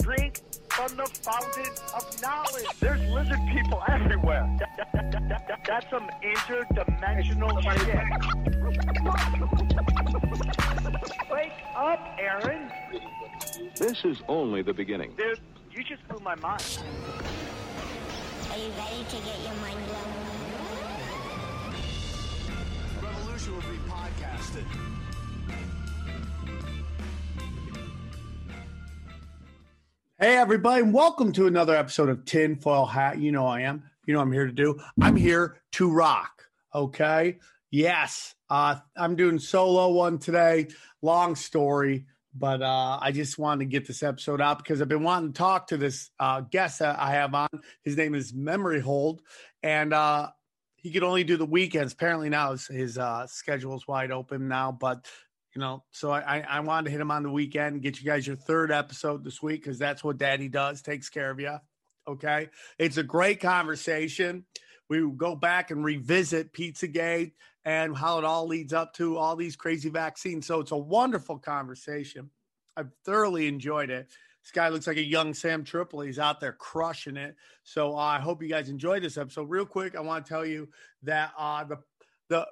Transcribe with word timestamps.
Drink 0.00 0.40
from 0.70 0.96
the 0.96 1.04
fountain 1.22 1.72
of 1.96 2.22
knowledge. 2.22 2.66
There's 2.80 3.00
lizard 3.10 3.40
people 3.52 3.82
everywhere. 3.88 4.48
That- 4.60 4.76
that- 4.76 4.92
that- 5.12 5.28
that- 5.28 5.48
that- 5.48 5.64
that's 5.66 5.90
some 5.90 6.08
interdimensional 6.22 7.60
shit. 7.62 8.04
Wake 11.30 11.52
up, 11.76 12.00
Aaron. 12.18 12.70
This 13.76 14.04
is 14.04 14.22
only 14.28 14.62
the 14.62 14.72
beginning. 14.72 15.12
Dude, 15.16 15.40
you 15.72 15.82
just 15.82 16.06
blew 16.08 16.20
my 16.20 16.34
mind. 16.36 16.62
Are 18.50 18.58
you 18.58 18.70
ready 18.78 19.04
to 19.10 19.16
get 19.16 19.40
your 19.42 19.54
mind 19.54 19.86
blown? 19.86 20.12
Revolution 23.02 23.54
will 23.54 23.62
be 23.62 23.78
podcasted. 23.88 24.93
Hey, 30.20 30.36
everybody, 30.36 30.80
and 30.80 30.94
welcome 30.94 31.32
to 31.32 31.48
another 31.48 31.74
episode 31.74 32.08
of 32.08 32.24
Tinfoil 32.24 32.86
Hat. 32.86 33.18
You 33.18 33.32
know 33.32 33.46
I 33.46 33.62
am. 33.62 33.82
You 34.06 34.14
know 34.14 34.20
I'm 34.20 34.30
here 34.30 34.46
to 34.46 34.52
do. 34.52 34.80
I'm 35.02 35.16
here 35.16 35.60
to 35.72 35.90
rock. 35.90 36.44
Okay. 36.72 37.38
Yes. 37.72 38.36
Uh, 38.48 38.76
I'm 38.96 39.16
doing 39.16 39.40
solo 39.40 39.90
one 39.90 40.20
today. 40.20 40.68
Long 41.02 41.34
story, 41.34 42.06
but 42.32 42.62
uh, 42.62 43.00
I 43.02 43.10
just 43.10 43.40
wanted 43.40 43.64
to 43.64 43.70
get 43.70 43.88
this 43.88 44.04
episode 44.04 44.40
out 44.40 44.58
because 44.58 44.80
I've 44.80 44.86
been 44.86 45.02
wanting 45.02 45.32
to 45.32 45.36
talk 45.36 45.66
to 45.66 45.76
this 45.76 46.10
uh, 46.20 46.42
guest 46.42 46.78
that 46.78 46.96
I 46.96 47.10
have 47.10 47.34
on. 47.34 47.48
His 47.82 47.96
name 47.96 48.14
is 48.14 48.32
Memory 48.32 48.78
Hold, 48.78 49.20
and 49.64 49.92
uh, 49.92 50.28
he 50.76 50.92
could 50.92 51.02
only 51.02 51.24
do 51.24 51.36
the 51.36 51.44
weekends. 51.44 51.92
Apparently 51.92 52.28
now 52.28 52.52
his, 52.52 52.68
his 52.68 52.98
uh, 52.98 53.26
schedule 53.26 53.74
is 53.74 53.88
wide 53.88 54.12
open 54.12 54.46
now, 54.46 54.70
but 54.70 55.08
you 55.54 55.60
know, 55.60 55.84
so 55.92 56.10
I, 56.10 56.44
I 56.48 56.60
wanted 56.60 56.86
to 56.86 56.90
hit 56.90 57.00
him 57.00 57.10
on 57.10 57.22
the 57.22 57.30
weekend, 57.30 57.82
get 57.82 58.00
you 58.00 58.06
guys 58.06 58.26
your 58.26 58.36
third 58.36 58.72
episode 58.72 59.22
this 59.22 59.40
week 59.40 59.62
because 59.62 59.78
that's 59.78 60.02
what 60.02 60.18
Daddy 60.18 60.48
does, 60.48 60.82
takes 60.82 61.08
care 61.08 61.30
of 61.30 61.38
you. 61.38 61.56
Okay, 62.06 62.48
it's 62.78 62.96
a 62.96 63.02
great 63.02 63.40
conversation. 63.40 64.44
We 64.90 65.08
go 65.16 65.36
back 65.36 65.70
and 65.70 65.84
revisit 65.84 66.52
Pizzagate 66.52 67.32
and 67.64 67.96
how 67.96 68.18
it 68.18 68.24
all 68.24 68.46
leads 68.46 68.72
up 68.72 68.94
to 68.94 69.16
all 69.16 69.36
these 69.36 69.56
crazy 69.56 69.88
vaccines. 69.88 70.46
So 70.46 70.60
it's 70.60 70.72
a 70.72 70.76
wonderful 70.76 71.38
conversation. 71.38 72.30
I've 72.76 72.90
thoroughly 73.04 73.46
enjoyed 73.46 73.90
it. 73.90 74.08
This 74.42 74.50
guy 74.50 74.68
looks 74.68 74.86
like 74.86 74.98
a 74.98 75.04
young 75.04 75.32
Sam 75.32 75.64
Tripoli. 75.64 76.08
He's 76.08 76.18
out 76.18 76.40
there 76.40 76.52
crushing 76.52 77.16
it. 77.16 77.36
So 77.62 77.94
uh, 77.96 78.00
I 78.00 78.20
hope 78.20 78.42
you 78.42 78.48
guys 78.48 78.68
enjoyed 78.68 79.02
this 79.02 79.16
episode. 79.16 79.48
Real 79.48 79.64
quick, 79.64 79.96
I 79.96 80.00
want 80.00 80.26
to 80.26 80.28
tell 80.28 80.44
you 80.44 80.68
that 81.04 81.32
uh, 81.38 81.64
the 81.64 81.78
the 82.28 82.46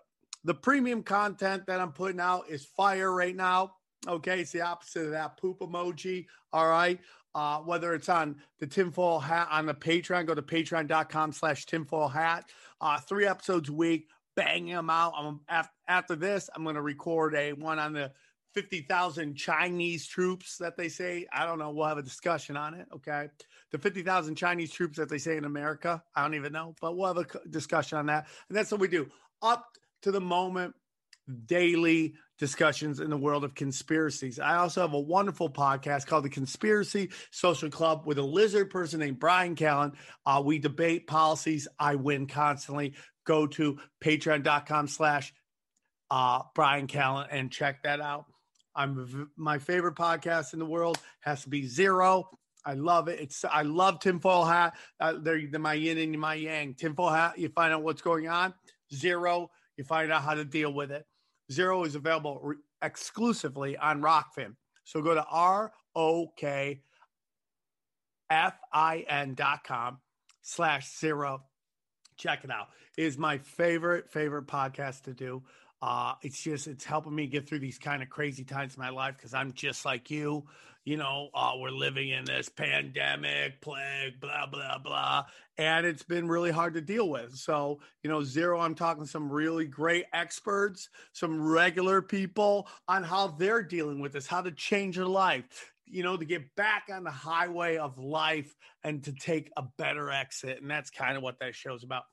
the 0.44 0.54
premium 0.54 1.02
content 1.02 1.66
that 1.66 1.80
I'm 1.80 1.92
putting 1.92 2.20
out 2.20 2.48
is 2.48 2.64
fire 2.64 3.12
right 3.12 3.36
now. 3.36 3.74
Okay, 4.08 4.40
it's 4.40 4.50
the 4.50 4.62
opposite 4.62 5.06
of 5.06 5.10
that 5.12 5.36
poop 5.36 5.60
emoji. 5.60 6.26
All 6.52 6.68
right. 6.68 6.98
Uh, 7.34 7.58
whether 7.60 7.94
it's 7.94 8.08
on 8.08 8.36
the 8.58 8.66
tinfoil 8.66 9.18
hat 9.18 9.48
on 9.50 9.64
the 9.64 9.74
Patreon, 9.74 10.26
go 10.26 10.34
to 10.34 10.42
patreon.com 10.42 11.32
slash 11.32 11.64
tinfoil 11.64 12.08
hat. 12.08 12.44
Uh, 12.80 12.98
three 12.98 13.26
episodes 13.26 13.70
a 13.70 13.72
week, 13.72 14.08
banging 14.36 14.74
them 14.74 14.90
out. 14.90 15.14
I'm 15.16 15.40
after, 15.48 15.72
after 15.88 16.16
this, 16.16 16.50
I'm 16.54 16.64
going 16.64 16.74
to 16.74 16.82
record 16.82 17.34
a 17.34 17.52
one 17.52 17.78
on 17.78 17.94
the 17.94 18.12
50,000 18.54 19.34
Chinese 19.34 20.06
troops 20.06 20.58
that 20.58 20.76
they 20.76 20.88
say. 20.88 21.26
I 21.32 21.46
don't 21.46 21.58
know. 21.58 21.70
We'll 21.70 21.86
have 21.86 21.96
a 21.96 22.02
discussion 22.02 22.56
on 22.56 22.74
it. 22.74 22.86
Okay. 22.94 23.28
The 23.70 23.78
50,000 23.78 24.34
Chinese 24.34 24.70
troops 24.70 24.98
that 24.98 25.08
they 25.08 25.16
say 25.16 25.38
in 25.38 25.46
America. 25.46 26.02
I 26.14 26.20
don't 26.22 26.34
even 26.34 26.52
know, 26.52 26.74
but 26.82 26.96
we'll 26.96 27.14
have 27.14 27.16
a 27.16 27.48
discussion 27.48 27.96
on 27.96 28.06
that. 28.06 28.26
And 28.48 28.58
that's 28.58 28.70
what 28.70 28.80
we 28.80 28.88
do 28.88 29.08
up 29.42 29.76
to 30.02 30.10
the 30.10 30.20
moment 30.20 30.74
daily 31.46 32.14
discussions 32.38 32.98
in 32.98 33.10
the 33.10 33.16
world 33.16 33.44
of 33.44 33.54
conspiracies. 33.54 34.40
I 34.40 34.56
also 34.56 34.80
have 34.80 34.94
a 34.94 35.00
wonderful 35.00 35.48
podcast 35.48 36.06
called 36.06 36.24
the 36.24 36.30
Conspiracy 36.30 37.10
Social 37.30 37.70
Club 37.70 38.02
with 38.04 38.18
a 38.18 38.22
lizard 38.22 38.70
person 38.70 39.00
named 39.00 39.20
Brian 39.20 39.54
Callen. 39.54 39.92
Uh, 40.26 40.42
we 40.44 40.58
debate 40.58 41.06
policies. 41.06 41.68
I 41.78 41.94
win 41.94 42.26
constantly. 42.26 42.94
Go 43.24 43.46
to 43.46 43.78
patreon.com 44.02 44.88
slash 44.88 45.32
uh, 46.10 46.42
Brian 46.54 46.88
Callen 46.88 47.28
and 47.30 47.50
check 47.52 47.84
that 47.84 48.00
out. 48.00 48.26
I'm 48.74 49.30
my 49.36 49.58
favorite 49.58 49.94
podcast 49.96 50.52
in 50.52 50.58
the 50.58 50.66
world 50.66 50.98
has 51.20 51.42
to 51.42 51.48
be 51.48 51.66
Zero. 51.66 52.28
I 52.64 52.74
love 52.74 53.08
it. 53.08 53.20
It's 53.20 53.44
I 53.44 53.62
love 53.62 54.00
tinfoil 54.00 54.44
hat. 54.44 54.74
Uh, 54.98 55.14
they're, 55.20 55.42
they're 55.50 55.60
my 55.60 55.74
yin 55.74 55.98
and 55.98 56.18
my 56.18 56.34
yang. 56.34 56.74
Tinfoil 56.74 57.10
hat. 57.10 57.38
You 57.38 57.48
find 57.50 57.72
out 57.72 57.82
what's 57.82 58.02
going 58.02 58.28
on. 58.28 58.54
Zero. 58.92 59.50
You 59.76 59.84
find 59.84 60.12
out 60.12 60.22
how 60.22 60.34
to 60.34 60.44
deal 60.44 60.72
with 60.72 60.90
it. 60.90 61.06
Zero 61.50 61.84
is 61.84 61.94
available 61.94 62.40
re- 62.42 62.56
exclusively 62.82 63.76
on 63.76 64.00
Rokfin. 64.02 64.54
So 64.84 65.02
go 65.02 65.14
to 65.14 65.24
R 65.24 65.72
O 65.94 66.28
K 66.36 66.80
F 68.30 68.58
I 68.72 69.04
N 69.08 69.34
dot 69.34 69.64
com 69.64 69.98
slash 70.42 70.96
zero. 70.98 71.42
Check 72.16 72.44
it 72.44 72.50
out. 72.50 72.68
It 72.96 73.04
is 73.04 73.18
my 73.18 73.38
favorite, 73.38 74.10
favorite 74.10 74.46
podcast 74.46 75.02
to 75.02 75.14
do. 75.14 75.42
Uh, 75.80 76.14
it's 76.22 76.40
just 76.40 76.68
it's 76.68 76.84
helping 76.84 77.14
me 77.14 77.26
get 77.26 77.48
through 77.48 77.58
these 77.58 77.78
kind 77.78 78.02
of 78.02 78.08
crazy 78.08 78.44
times 78.44 78.76
in 78.76 78.82
my 78.82 78.90
life 78.90 79.16
because 79.16 79.34
I'm 79.34 79.52
just 79.52 79.84
like 79.84 80.10
you. 80.10 80.44
You 80.84 80.96
know, 80.96 81.28
uh, 81.32 81.52
we're 81.58 81.70
living 81.70 82.10
in 82.10 82.24
this 82.24 82.48
pandemic, 82.48 83.60
plague, 83.60 84.20
blah 84.20 84.46
blah 84.46 84.78
blah, 84.78 85.24
and 85.62 85.86
it's 85.86 86.02
been 86.02 86.26
really 86.28 86.50
hard 86.50 86.74
to 86.74 86.80
deal 86.80 87.08
with. 87.08 87.36
So, 87.36 87.80
you 88.02 88.10
know, 88.10 88.22
zero. 88.22 88.60
I'm 88.60 88.74
talking 88.74 89.06
some 89.06 89.30
really 89.30 89.66
great 89.66 90.06
experts, 90.12 90.88
some 91.12 91.40
regular 91.40 92.02
people 92.02 92.68
on 92.88 93.04
how 93.04 93.28
they're 93.28 93.62
dealing 93.62 94.00
with 94.00 94.12
this, 94.12 94.26
how 94.26 94.42
to 94.42 94.50
change 94.50 94.96
their 94.96 95.06
life. 95.06 95.72
You 95.86 96.02
know, 96.02 96.16
to 96.16 96.24
get 96.24 96.54
back 96.56 96.84
on 96.90 97.04
the 97.04 97.10
highway 97.10 97.76
of 97.76 97.98
life 97.98 98.56
and 98.82 99.04
to 99.04 99.12
take 99.12 99.50
a 99.56 99.64
better 99.76 100.10
exit, 100.10 100.62
and 100.62 100.70
that's 100.70 100.90
kind 100.90 101.16
of 101.16 101.22
what 101.22 101.38
that 101.40 101.54
show's 101.54 101.84
about. 101.84 102.04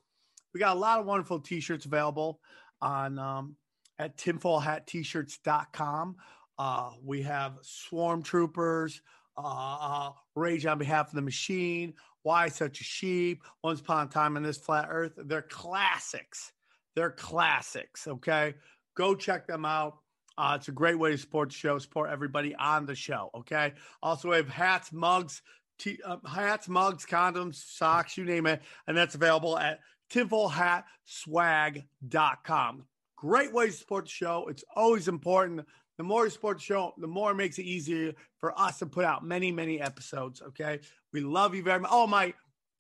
We 0.54 0.60
got 0.60 0.76
a 0.76 0.80
lot 0.80 1.00
of 1.00 1.06
wonderful 1.06 1.40
t-shirts 1.40 1.86
available 1.86 2.42
on 2.82 3.18
um, 3.18 3.56
at 3.98 4.18
tinfoilhatt-shirts.com. 4.18 6.16
Uh, 6.58 6.92
we 7.04 7.22
have 7.22 7.58
Swarm 7.62 8.22
Troopers, 8.22 9.02
uh, 9.38 9.78
uh, 9.80 10.12
Rage 10.36 10.66
on 10.66 10.78
Behalf 10.78 11.08
of 11.08 11.14
the 11.14 11.22
Machine, 11.22 11.94
Why 12.30 12.48
Such 12.48 12.80
a 12.80 12.84
Sheep, 12.84 13.44
Once 13.64 13.80
Upon 13.80 14.06
a 14.06 14.10
Time 14.12 14.38
on 14.38 14.44
This 14.44 14.60
Flat 14.60 14.86
Earth. 14.88 15.14
They're 15.18 15.42
classics. 15.42 16.52
They're 16.96 17.10
classics. 17.10 18.08
Okay. 18.08 18.54
Go 18.96 19.16
check 19.16 19.48
them 19.48 19.66
out. 19.66 19.98
Uh, 20.38 20.54
it's 20.56 20.68
a 20.68 20.72
great 20.72 21.00
way 21.00 21.10
to 21.10 21.18
support 21.18 21.50
the 21.50 21.56
show, 21.56 21.80
support 21.80 22.12
everybody 22.12 22.54
on 22.54 22.86
the 22.86 22.94
show. 22.94 23.32
Okay. 23.34 23.74
Also, 24.04 24.30
we 24.30 24.36
have 24.36 24.48
hats, 24.48 24.94
mugs, 24.94 25.42
t- 25.80 25.98
uh, 26.06 26.18
hats, 26.32 26.70
mugs, 26.70 27.04
condoms, 27.04 27.56
socks, 27.56 28.16
you 28.16 28.26
name 28.26 28.46
it. 28.46 28.62
And 28.86 28.96
that's 28.96 29.16
available 29.16 29.58
at 29.58 29.80
tinfoilhatswag.com. 30.12 32.86
Great 33.16 33.54
way 33.54 33.66
to 33.66 33.74
support 33.74 34.06
the 34.06 34.12
show. 34.12 34.46
It's 34.52 34.64
always 34.76 35.08
important. 35.08 35.66
The 36.00 36.06
more 36.06 36.24
you 36.24 36.30
support 36.30 36.60
the 36.60 36.64
show, 36.64 36.94
the 36.98 37.08
more 37.08 37.32
it 37.32 37.36
makes 37.36 37.60
it 37.60 37.66
easier 37.66 38.14
for 38.38 38.58
us 38.58 38.80
to 38.80 38.86
put 38.86 39.04
out 39.04 39.26
many, 39.26 39.52
many 39.52 39.82
episodes. 39.82 40.42
Okay. 40.42 40.80
We 41.12 41.20
love 41.20 41.54
you 41.54 41.62
very 41.62 41.82
much. 41.82 41.92
Oh, 41.94 42.08
my 42.08 42.34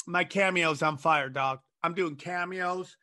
my 0.07 0.23
cameos 0.23 0.81
on 0.81 0.97
fire, 0.97 1.27
dog. 1.27 1.59
I'm 1.83 1.93
doing 1.93 2.15
cameos, 2.15 2.95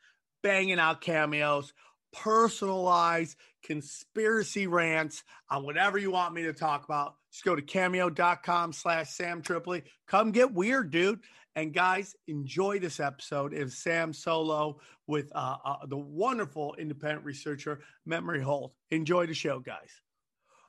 banging 0.43 0.79
out 0.79 1.03
cameos, 1.03 1.75
personalized 2.15 3.37
conspiracy 3.63 4.67
rants 4.67 5.23
on 5.51 5.65
whatever 5.65 5.99
you 5.99 6.11
want 6.11 6.33
me 6.33 6.45
to 6.45 6.55
talk 6.55 6.87
about. 6.87 7.17
Just 7.31 7.45
go 7.45 7.55
to 7.55 7.61
cameo.com 7.61 8.73
slash 8.73 9.11
Sam 9.11 9.43
Tripoli. 9.43 9.83
Come 10.09 10.33
get 10.33 10.51
weird, 10.51 10.91
dude. 10.91 11.21
And 11.57 11.75
guys, 11.75 12.17
enjoy 12.27 12.79
this 12.79 13.01
episode 13.01 13.53
of 13.53 13.71
Sam 13.71 14.15
Solo 14.15 14.79
with 15.07 15.31
uh, 15.35 15.57
uh, 15.63 15.87
the 15.87 15.99
wonderful 15.99 16.75
independent 16.79 17.27
researcher, 17.27 17.81
Memory 18.07 18.41
Holt. 18.41 18.73
Enjoy 18.91 19.27
the 19.27 19.35
show, 19.35 19.59
guys. 19.59 20.01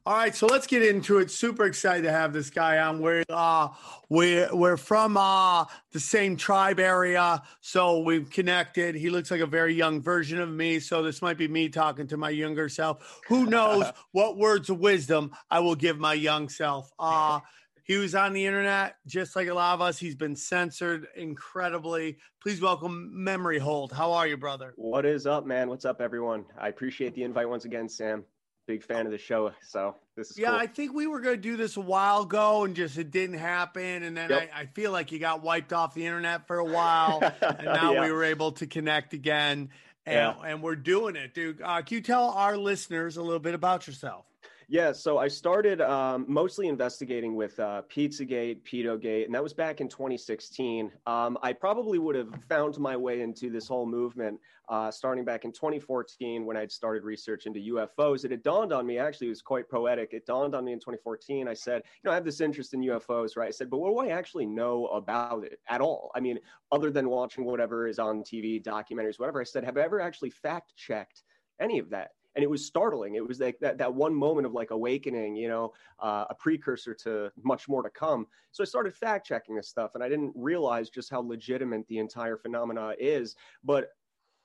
All 0.07 0.13
right, 0.13 0.33
so 0.33 0.47
let's 0.47 0.67
get 0.67 0.83
into 0.83 1.17
it. 1.17 1.29
Super 1.29 1.65
excited 1.65 2.03
to 2.03 2.11
have 2.13 2.31
this 2.31 2.49
guy 2.49 2.77
on. 2.77 3.01
We're 3.01 3.25
uh, 3.27 3.67
we're 4.07 4.47
we're 4.55 4.77
from 4.77 5.17
uh, 5.17 5.65
the 5.91 5.99
same 5.99 6.37
tribe 6.37 6.79
area, 6.79 7.43
so 7.59 7.99
we've 7.99 8.29
connected. 8.29 8.95
He 8.95 9.09
looks 9.09 9.31
like 9.31 9.41
a 9.41 9.45
very 9.45 9.73
young 9.73 10.01
version 10.01 10.39
of 10.39 10.49
me, 10.49 10.79
so 10.79 11.03
this 11.03 11.21
might 11.21 11.37
be 11.37 11.49
me 11.49 11.67
talking 11.67 12.07
to 12.07 12.15
my 12.15 12.29
younger 12.29 12.69
self. 12.69 13.19
Who 13.27 13.47
knows 13.47 13.83
what 14.13 14.37
words 14.37 14.69
of 14.69 14.79
wisdom 14.79 15.31
I 15.51 15.59
will 15.59 15.75
give 15.75 15.99
my 15.99 16.13
young 16.13 16.47
self? 16.47 16.89
Uh, 16.97 17.41
He 17.83 17.97
was 17.97 18.15
on 18.15 18.31
the 18.31 18.45
internet 18.45 18.95
just 19.07 19.35
like 19.35 19.49
a 19.49 19.53
lot 19.53 19.73
of 19.73 19.81
us. 19.81 19.97
He's 19.97 20.15
been 20.15 20.37
censored 20.37 21.07
incredibly. 21.17 22.17
Please 22.41 22.61
welcome 22.61 23.11
Memory 23.11 23.59
Hold. 23.59 23.91
How 23.91 24.13
are 24.13 24.25
you, 24.25 24.37
brother? 24.37 24.73
What 24.77 25.05
is 25.05 25.27
up, 25.27 25.45
man? 25.45 25.67
What's 25.67 25.83
up, 25.83 25.99
everyone? 25.99 26.45
I 26.57 26.69
appreciate 26.69 27.13
the 27.13 27.23
invite 27.23 27.49
once 27.49 27.65
again, 27.65 27.89
Sam. 27.89 28.23
Big 28.67 28.83
fan 28.83 29.05
of 29.05 29.11
the 29.11 29.17
show. 29.17 29.51
So 29.61 29.95
this 30.15 30.29
is 30.31 30.37
Yeah, 30.37 30.49
cool. 30.49 30.59
I 30.59 30.67
think 30.67 30.93
we 30.93 31.07
were 31.07 31.21
going 31.21 31.37
to 31.37 31.41
do 31.41 31.55
this 31.57 31.77
a 31.77 31.81
while 31.81 32.23
ago 32.23 32.65
and 32.65 32.75
just 32.75 32.97
it 32.97 33.09
didn't 33.11 33.37
happen. 33.39 34.03
And 34.03 34.15
then 34.15 34.29
Yep. 34.29 34.49
I, 34.53 34.61
I 34.61 34.65
feel 34.67 34.91
like 34.91 35.11
you 35.13 35.19
got 35.19 35.41
wiped 35.41 35.71
off 35.73 35.93
the 35.93 36.05
internet 36.05 36.45
for 36.47 36.59
a 36.59 36.65
while. 36.65 37.21
and 37.41 37.65
now 37.65 37.93
Yeah. 37.93 38.01
we 38.05 38.11
were 38.11 38.25
able 38.25 38.51
to 38.53 38.67
connect 38.67 39.13
again. 39.13 39.69
And, 40.05 40.35
and 40.45 40.61
we're 40.61 40.75
doing 40.75 41.15
it, 41.15 41.33
dude. 41.33 41.61
Uh, 41.61 41.81
can 41.81 41.95
you 41.95 42.01
tell 42.01 42.29
our 42.29 42.55
listeners 42.57 43.17
a 43.17 43.21
little 43.23 43.39
bit 43.39 43.53
about 43.55 43.87
yourself? 43.87 44.25
Yeah, 44.69 44.91
so 44.91 45.17
I 45.17 45.29
started 45.29 45.79
um, 45.79 46.25
mostly 46.27 46.67
investigating 46.67 47.35
with 47.35 47.57
uh, 47.57 47.83
Pizzagate, 47.89 48.65
Pedogate, 48.65 49.25
and 49.25 49.33
that 49.33 49.41
was 49.41 49.53
back 49.53 49.79
in 49.79 49.87
2016. 49.87 50.91
Um, 51.05 51.37
I 51.41 51.53
probably 51.53 51.99
would 51.99 52.15
have 52.15 52.27
found 52.49 52.77
my 52.77 52.97
way 52.97 53.21
into 53.21 53.49
this 53.49 53.65
whole 53.65 53.85
movement 53.85 54.41
uh, 54.67 54.91
starting 54.91 55.23
back 55.23 55.45
in 55.45 55.53
2014 55.53 56.45
when 56.45 56.57
I'd 56.57 56.69
started 56.69 57.05
research 57.05 57.45
into 57.45 57.61
UFOs. 57.61 58.23
And 58.23 58.25
it 58.25 58.31
had 58.31 58.43
dawned 58.43 58.73
on 58.73 58.85
me, 58.85 58.97
actually, 58.97 59.27
it 59.27 59.29
was 59.29 59.41
quite 59.41 59.69
poetic. 59.69 60.09
It 60.11 60.25
dawned 60.25 60.53
on 60.53 60.65
me 60.65 60.73
in 60.73 60.79
2014. 60.79 61.47
I 61.47 61.53
said, 61.53 61.83
you 61.85 62.01
know, 62.03 62.11
I 62.11 62.15
have 62.15 62.25
this 62.25 62.41
interest 62.41 62.73
in 62.73 62.81
UFOs, 62.81 63.37
right? 63.37 63.47
I 63.47 63.51
said, 63.51 63.69
but 63.69 63.77
what 63.77 63.91
do 63.91 64.11
I 64.11 64.13
actually 64.13 64.47
know 64.47 64.87
about 64.87 65.45
it 65.45 65.61
at 65.69 65.79
all? 65.79 66.11
I 66.13 66.19
mean, 66.19 66.39
other 66.73 66.91
than 66.91 67.09
watching 67.09 67.45
whatever 67.45 67.87
is 67.87 67.99
on 67.99 68.21
TV, 68.21 68.61
documentaries, 68.61 69.17
whatever. 69.17 69.39
I 69.39 69.45
said, 69.45 69.63
have 69.63 69.77
I 69.77 69.81
ever 69.83 70.01
actually 70.01 70.31
fact 70.31 70.75
checked 70.75 71.23
any 71.61 71.79
of 71.79 71.89
that? 71.91 72.16
And 72.37 72.43
it 72.43 72.49
was 72.49 72.63
startling. 72.63 73.15
It 73.15 73.27
was 73.27 73.39
like 73.39 73.57
that 73.61 73.79
that 73.79 73.91
one 73.91 74.13
moment 74.13 74.45
of 74.45 74.53
like 74.53 74.69
awakening, 74.69 75.35
you 75.35 75.47
know, 75.49 75.73
uh, 75.99 76.25
a 76.29 76.35
precursor 76.35 76.93
to 76.93 77.31
much 77.43 77.67
more 77.67 77.81
to 77.81 77.89
come. 77.89 78.27
So 78.51 78.61
I 78.63 78.65
started 78.65 78.93
fact 78.93 79.25
checking 79.25 79.55
this 79.55 79.67
stuff, 79.67 79.95
and 79.95 80.03
I 80.03 80.07
didn't 80.07 80.33
realize 80.35 80.91
just 80.91 81.09
how 81.09 81.21
legitimate 81.21 81.87
the 81.87 81.97
entire 81.97 82.37
phenomena 82.37 82.93
is. 82.99 83.35
But 83.63 83.89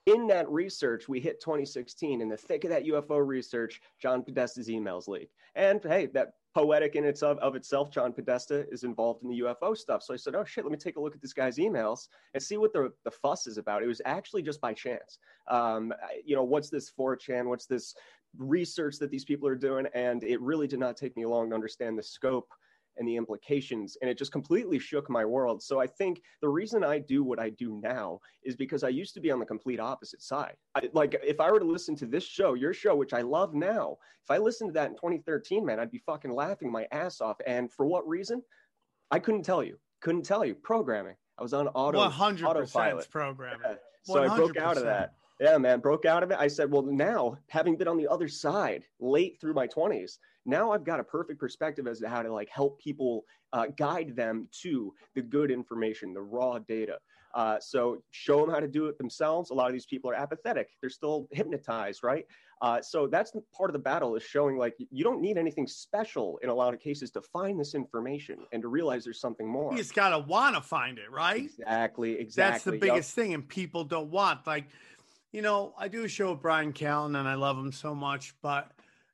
in 0.06 0.27
that 0.29 0.49
research, 0.49 1.06
we 1.06 1.21
hit 1.21 1.39
2016 1.43 2.23
in 2.23 2.31
the 2.31 2.37
thick 2.37 2.65
of 2.65 2.71
that 2.71 2.87
UFO 2.87 3.25
research. 3.25 3.83
John 4.00 4.23
Podesta's 4.23 4.69
emails 4.69 5.06
leak, 5.06 5.29
and 5.55 5.83
hey, 5.85 6.06
that 6.15 6.33
poetic 6.54 6.96
in 6.96 7.04
its 7.04 7.22
of, 7.22 7.38
of 7.38 7.56
itself. 7.56 7.90
John 7.90 8.12
Podesta 8.12 8.66
is 8.70 8.84
involved 8.84 9.22
in 9.22 9.31
the 9.31 9.40
UFO 9.40 9.76
stuff. 9.76 10.02
So 10.02 10.12
I 10.12 10.16
said, 10.16 10.34
oh 10.34 10.44
shit, 10.44 10.64
let 10.64 10.72
me 10.72 10.78
take 10.78 10.96
a 10.96 11.00
look 11.00 11.14
at 11.14 11.22
this 11.22 11.32
guy's 11.32 11.56
emails 11.56 12.08
and 12.34 12.43
see 12.43 12.56
what 12.56 12.72
the, 12.72 12.93
the 13.04 13.10
fuss 13.10 13.46
is 13.46 13.58
about. 13.58 13.82
It 13.82 13.87
was 13.87 14.02
actually 14.04 14.43
just 14.43 14.60
by 14.60 14.72
chance. 14.72 15.19
Um, 15.49 15.93
you 16.25 16.37
know, 16.37 16.44
what's 16.44 16.70
this 16.70 16.93
4chan? 16.99 17.46
What's 17.46 17.66
this 17.66 17.94
research 18.37 18.99
that 18.99 19.10
these 19.10 19.25
people 19.25 19.49
are 19.49 19.56
doing? 19.56 19.87
And 19.94 20.22
it 20.25 20.40
really 20.40 20.66
did 20.66 20.81
not 20.81 20.96
take 20.96 21.16
me 21.16 21.25
long 21.25 21.50
to 21.50 21.54
understand 21.54 21.99
the 21.99 22.02
scope 22.02 22.49
and 22.97 23.06
the 23.06 23.17
implications. 23.17 23.97
And 24.00 24.11
it 24.11 24.19
just 24.19 24.33
completely 24.33 24.79
shook 24.79 25.09
my 25.09 25.25
world. 25.25 25.62
So 25.62 25.81
I 25.81 25.87
think 25.87 26.23
the 26.41 26.49
reason 26.49 26.85
I 26.85 26.99
do 26.99 27.25
what 27.25 27.39
I 27.39 27.50
do 27.50 27.81
now 27.83 28.21
is 28.44 28.56
because 28.56 28.85
I 28.85 28.89
used 28.89 29.15
to 29.15 29.21
be 29.21 29.31
on 29.31 29.39
the 29.39 29.47
complete 29.47 29.81
opposite 29.81 30.23
side. 30.23 30.55
I, 30.75 30.89
like 30.93 31.17
if 31.23 31.41
I 31.41 31.50
were 31.50 31.59
to 31.59 31.65
listen 31.65 31.97
to 31.97 32.06
this 32.06 32.25
show, 32.25 32.55
your 32.55 32.75
show, 32.75 32.94
which 32.94 33.12
I 33.12 33.23
love 33.23 33.55
now, 33.55 33.97
if 34.23 34.31
I 34.31 34.39
listened 34.39 34.69
to 34.71 34.75
that 34.75 34.91
in 34.91 34.97
2013, 34.97 35.65
man, 35.65 35.81
I'd 35.81 35.91
be 35.91 35.99
fucking 35.99 36.33
laughing 36.33 36.71
my 36.71 36.87
ass 36.93 37.21
off. 37.21 37.37
And 37.47 37.71
for 37.73 37.87
what 37.87 38.06
reason? 38.06 38.43
I 39.11 39.19
couldn't 39.19 39.43
tell 39.43 39.62
you. 39.62 39.79
Couldn't 40.00 40.23
tell 40.25 40.45
you. 40.45 40.55
Programming. 40.55 41.17
I 41.38 41.43
was 41.43 41.55
on 41.55 41.69
auto 41.69 41.99
One 41.99 42.11
hundred 42.11 42.47
autopilot. 42.47 42.97
percent 42.97 43.11
programming. 43.11 43.61
Yeah. 43.65 43.75
So 44.05 44.23
I 44.23 44.37
broke 44.37 44.56
out 44.56 44.77
of 44.77 44.85
that. 44.85 45.15
Yeah, 45.40 45.58
man, 45.58 45.81
broke 45.81 46.05
out 46.05 46.23
of 46.23 46.31
it. 46.31 46.37
I 46.38 46.49
said, 46.49 46.70
well, 46.70 46.82
now 46.82 47.37
having 47.49 47.76
been 47.76 47.88
on 47.88 47.96
the 47.96 48.08
other 48.08 48.29
side 48.29 48.84
late 49.00 49.38
through 49.40 49.55
my 49.55 49.67
20s, 49.67 50.19
now 50.46 50.73
I've 50.73 50.84
got 50.84 51.00
a 51.00 51.05
perfect 51.05 51.40
perspective 51.40 51.87
as 51.87 52.00
to 52.00 52.08
how 52.08 52.23
to 52.23 52.32
like 52.32 52.49
help 52.49 52.81
people 52.81 53.25
uh, 53.52 53.67
guide 53.76 54.14
them 54.17 54.49
to 54.62 54.93
the 55.14 55.23
good 55.23 55.50
information, 55.50 56.14
the 56.14 56.23
raw 56.23 56.58
data. 56.58 56.99
Uh, 57.34 57.58
so 57.61 58.02
show 58.11 58.40
them 58.40 58.50
how 58.50 58.61
to 58.61 58.69
do 58.69 58.87
it 58.87 58.99
themselves. 58.99 59.50
A 59.50 59.55
lot 59.55 59.67
of 59.67 59.73
these 59.73 59.87
people 59.87 60.11
are 60.11 60.14
apathetic; 60.14 60.69
they're 60.81 60.90
still 60.90 61.29
hypnotized, 61.31 62.05
right? 62.05 62.26
Uh, 62.61 62.81
so 62.81 63.08
that's 63.08 63.32
part 63.56 63.70
of 63.70 63.73
the 63.73 63.78
battle 63.78 64.14
is 64.14 64.23
showing 64.23 64.56
like 64.56 64.76
you 64.90 65.02
don't 65.02 65.20
need 65.20 65.37
anything 65.37 65.67
special 65.67 66.38
in 66.43 66.49
a 66.49 66.55
lot 66.55 66.73
of 66.73 66.78
cases 66.78 67.11
to 67.11 67.20
find 67.20 67.58
this 67.58 67.75
information 67.75 68.38
and 68.52 68.62
to 68.62 68.69
realize 68.69 69.02
there's 69.02 69.20
something 69.20 69.49
more. 69.49 69.73
You 69.73 69.78
just 69.78 69.94
got 69.94 70.11
to 70.11 70.19
want 70.20 70.55
to 70.55 70.61
find 70.61 70.99
it, 70.99 71.11
right? 71.11 71.43
Exactly, 71.43 72.19
exactly. 72.19 72.52
That's 72.52 72.64
the 72.64 72.78
biggest 72.78 73.14
thing, 73.14 73.35
and 73.35 73.49
people 73.49 73.85
don't 73.85 74.11
want. 74.11 74.46
Like, 74.46 74.67
you 75.32 75.43
know, 75.43 75.75
I 75.79 75.88
do 75.88 76.05
a 76.05 76.08
show 76.08 76.32
with 76.32 76.43
Brian 76.43 76.73
Callen, 76.73 77.19
and 77.19 77.29
I 77.29 77.34
love 77.34 77.56
him 77.58 77.73
so 77.73 77.94
much, 77.94 78.34
but 78.43 78.70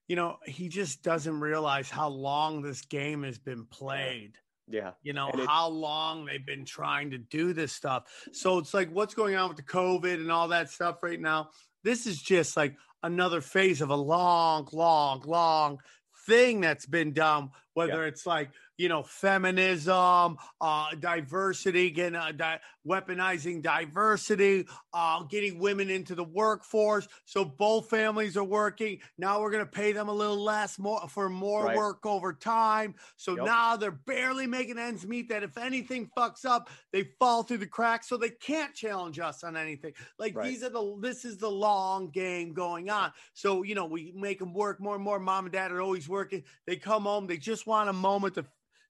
you 0.09 0.17
know, 0.17 0.39
he 0.47 0.69
just 0.69 1.03
doesn't 1.03 1.39
realize 1.41 1.91
how 1.91 2.09
long 2.09 2.63
this 2.63 2.81
game 2.83 3.23
has 3.25 3.39
been 3.39 3.67
played. 3.67 4.33
Yeah. 4.67 4.93
You 5.03 5.13
know 5.13 5.31
it- 5.31 5.47
how 5.47 5.69
long 5.69 6.25
they've 6.25 6.45
been 6.45 6.65
trying 6.65 7.11
to 7.11 7.19
do 7.19 7.53
this 7.53 7.73
stuff. 7.73 8.05
So 8.33 8.59
it's 8.59 8.75
like 8.75 8.91
what's 8.91 9.15
going 9.15 9.37
on 9.37 9.49
with 9.49 9.59
the 9.59 9.63
COVID 9.63 10.15
and 10.15 10.31
all 10.33 10.49
that 10.49 10.71
stuff 10.71 11.03
right 11.03 11.21
now. 11.21 11.51
This 11.85 12.07
is 12.07 12.21
just 12.21 12.57
like 12.57 12.75
another 13.03 13.41
phase 13.41 13.81
of 13.81 13.91
a 13.91 13.97
long, 13.97 14.69
long, 14.73 15.23
long 15.27 15.79
thing 16.27 16.61
that's 16.61 16.87
been 16.87 17.13
done. 17.13 17.51
Whether 17.79 18.07
it's 18.07 18.27
like 18.27 18.51
you 18.77 18.89
know 18.89 19.03
feminism, 19.05 20.37
uh, 20.61 20.95
diversity, 20.99 21.91
getting 21.91 22.17
uh, 22.17 22.33
di- 22.33 22.61
weaponizing 22.87 23.63
diversity, 23.63 24.67
uh, 24.93 25.23
getting 25.25 25.59
women 25.61 25.89
into 25.91 26.15
the 26.17 26.25
workforce, 26.25 27.07
so 27.25 27.45
both 27.45 27.89
families 27.89 28.37
are 28.37 28.43
working. 28.45 28.99
Now 29.17 29.41
we're 29.41 29.51
going 29.51 29.65
to 29.65 29.71
pay 29.71 29.93
them 29.93 30.09
a 30.09 30.13
little 30.13 30.43
less 30.43 30.79
more 30.79 31.07
for 31.09 31.29
more 31.29 31.65
Right. 31.67 31.77
work 31.77 32.05
over 32.07 32.33
time. 32.33 32.95
So 33.17 33.37
Yep. 33.37 33.45
now 33.45 33.77
they're 33.77 33.91
barely 33.91 34.47
making 34.47 34.79
ends 34.79 35.07
meet. 35.07 35.29
That 35.29 35.43
if 35.43 35.57
anything 35.59 36.11
fucks 36.17 36.45
up, 36.45 36.69
they 36.93 37.05
fall 37.19 37.43
through 37.45 37.59
the 37.59 37.67
cracks, 37.67 38.09
so 38.09 38.17
they 38.17 38.31
can't 38.31 38.75
challenge 38.75 39.19
us 39.19 39.45
on 39.45 39.57
anything. 39.57 39.93
Like 40.19 40.35
Right. 40.37 40.49
these 40.51 40.63
are 40.65 40.71
the 40.71 40.97
this 41.01 41.25
is 41.25 41.37
the 41.39 41.51
long 41.51 42.11
game 42.11 42.55
going 42.55 42.91
on. 42.91 43.13
So 43.35 43.63
you 43.63 43.75
know 43.75 43.87
we 43.87 44.13
make 44.17 44.39
them 44.41 44.53
work 44.53 44.81
more 44.81 44.95
and 44.97 45.05
more. 45.05 45.19
Mom 45.21 45.47
and 45.47 45.53
dad 45.53 45.71
are 45.73 45.81
always 45.81 46.09
working. 46.09 46.43
They 46.67 46.77
come 46.77 47.05
home. 47.05 47.27
They 47.27 47.37
just 47.37 47.67
want 47.69 47.89
a 47.89 47.93
moment 47.93 48.35
to 48.35 48.45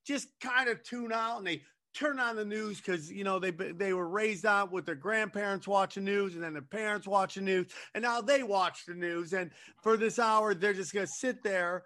just 0.07 0.29
kind 0.41 0.71
of 0.71 0.83
tune 0.83 1.13
out 1.13 1.39
and 1.39 1.47
they 1.47 1.61
turn 1.95 2.19
on 2.19 2.37
the 2.37 2.45
news 2.45 2.81
because 2.81 3.11
you 3.11 3.25
know 3.25 3.39
they 3.39 3.51
they 3.51 3.93
were 3.93 4.09
raised 4.09 4.47
on 4.47 4.71
with 4.71 4.87
their 4.87 4.95
grandparents 4.95 5.67
watching 5.67 6.05
news 6.05 6.35
and 6.35 6.43
then 6.43 6.53
their 6.53 6.63
parents 6.63 7.07
watching 7.07 7.45
news 7.45 7.67
and 7.95 8.03
now 8.03 8.21
they 8.21 8.43
watch 8.43 8.87
the 8.87 8.95
news 8.95 9.33
and 9.33 9.51
for 9.83 9.97
this 9.97 10.19
hour 10.19 10.55
they're 10.55 10.73
just 10.73 10.95
gonna 10.95 11.07
sit 11.07 11.43
there 11.43 11.83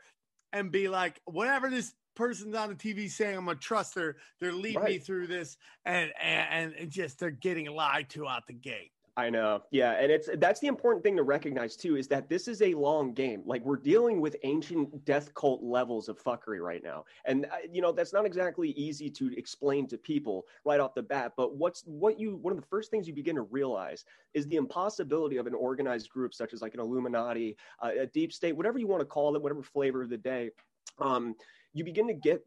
and 0.52 0.70
be 0.70 0.86
like 0.86 1.20
whatever 1.24 1.70
this 1.70 1.94
person's 2.14 2.54
on 2.54 2.68
the 2.68 2.74
TV 2.74 3.10
saying 3.10 3.36
I'm 3.36 3.46
gonna 3.46 3.58
trust 3.58 3.94
her 3.94 4.16
they're 4.38 4.52
leading 4.52 4.84
me 4.84 4.98
through 4.98 5.28
this 5.28 5.56
and, 5.86 6.12
and 6.22 6.74
and 6.74 6.90
just 6.90 7.18
they're 7.18 7.30
getting 7.30 7.70
lied 7.70 8.10
to 8.10 8.28
out 8.28 8.46
the 8.46 8.52
gate 8.52 8.92
I 9.14 9.28
know. 9.28 9.62
Yeah, 9.70 9.92
and 9.92 10.10
it's 10.10 10.30
that's 10.38 10.58
the 10.60 10.68
important 10.68 11.04
thing 11.04 11.16
to 11.16 11.22
recognize 11.22 11.76
too 11.76 11.96
is 11.96 12.08
that 12.08 12.30
this 12.30 12.48
is 12.48 12.62
a 12.62 12.72
long 12.72 13.12
game. 13.12 13.42
Like 13.44 13.62
we're 13.62 13.76
dealing 13.76 14.22
with 14.22 14.36
ancient 14.42 15.04
death 15.04 15.34
cult 15.34 15.62
levels 15.62 16.08
of 16.08 16.22
fuckery 16.22 16.60
right 16.60 16.82
now. 16.82 17.04
And 17.26 17.44
uh, 17.44 17.58
you 17.70 17.82
know, 17.82 17.92
that's 17.92 18.14
not 18.14 18.24
exactly 18.24 18.70
easy 18.70 19.10
to 19.10 19.30
explain 19.36 19.86
to 19.88 19.98
people 19.98 20.46
right 20.64 20.80
off 20.80 20.94
the 20.94 21.02
bat, 21.02 21.32
but 21.36 21.56
what's 21.56 21.82
what 21.84 22.18
you 22.18 22.36
one 22.36 22.52
of 22.52 22.60
the 22.60 22.66
first 22.66 22.90
things 22.90 23.06
you 23.06 23.12
begin 23.12 23.36
to 23.36 23.42
realize 23.42 24.06
is 24.32 24.46
the 24.46 24.56
impossibility 24.56 25.36
of 25.36 25.46
an 25.46 25.54
organized 25.54 26.08
group 26.08 26.32
such 26.32 26.54
as 26.54 26.62
like 26.62 26.72
an 26.72 26.80
Illuminati, 26.80 27.54
uh, 27.82 27.90
a 28.00 28.06
deep 28.06 28.32
state, 28.32 28.56
whatever 28.56 28.78
you 28.78 28.86
want 28.86 29.00
to 29.00 29.06
call 29.06 29.36
it, 29.36 29.42
whatever 29.42 29.62
flavor 29.62 30.02
of 30.02 30.08
the 30.08 30.16
day. 30.16 30.50
Um, 30.98 31.34
you 31.74 31.84
begin 31.84 32.06
to 32.06 32.14
get 32.14 32.42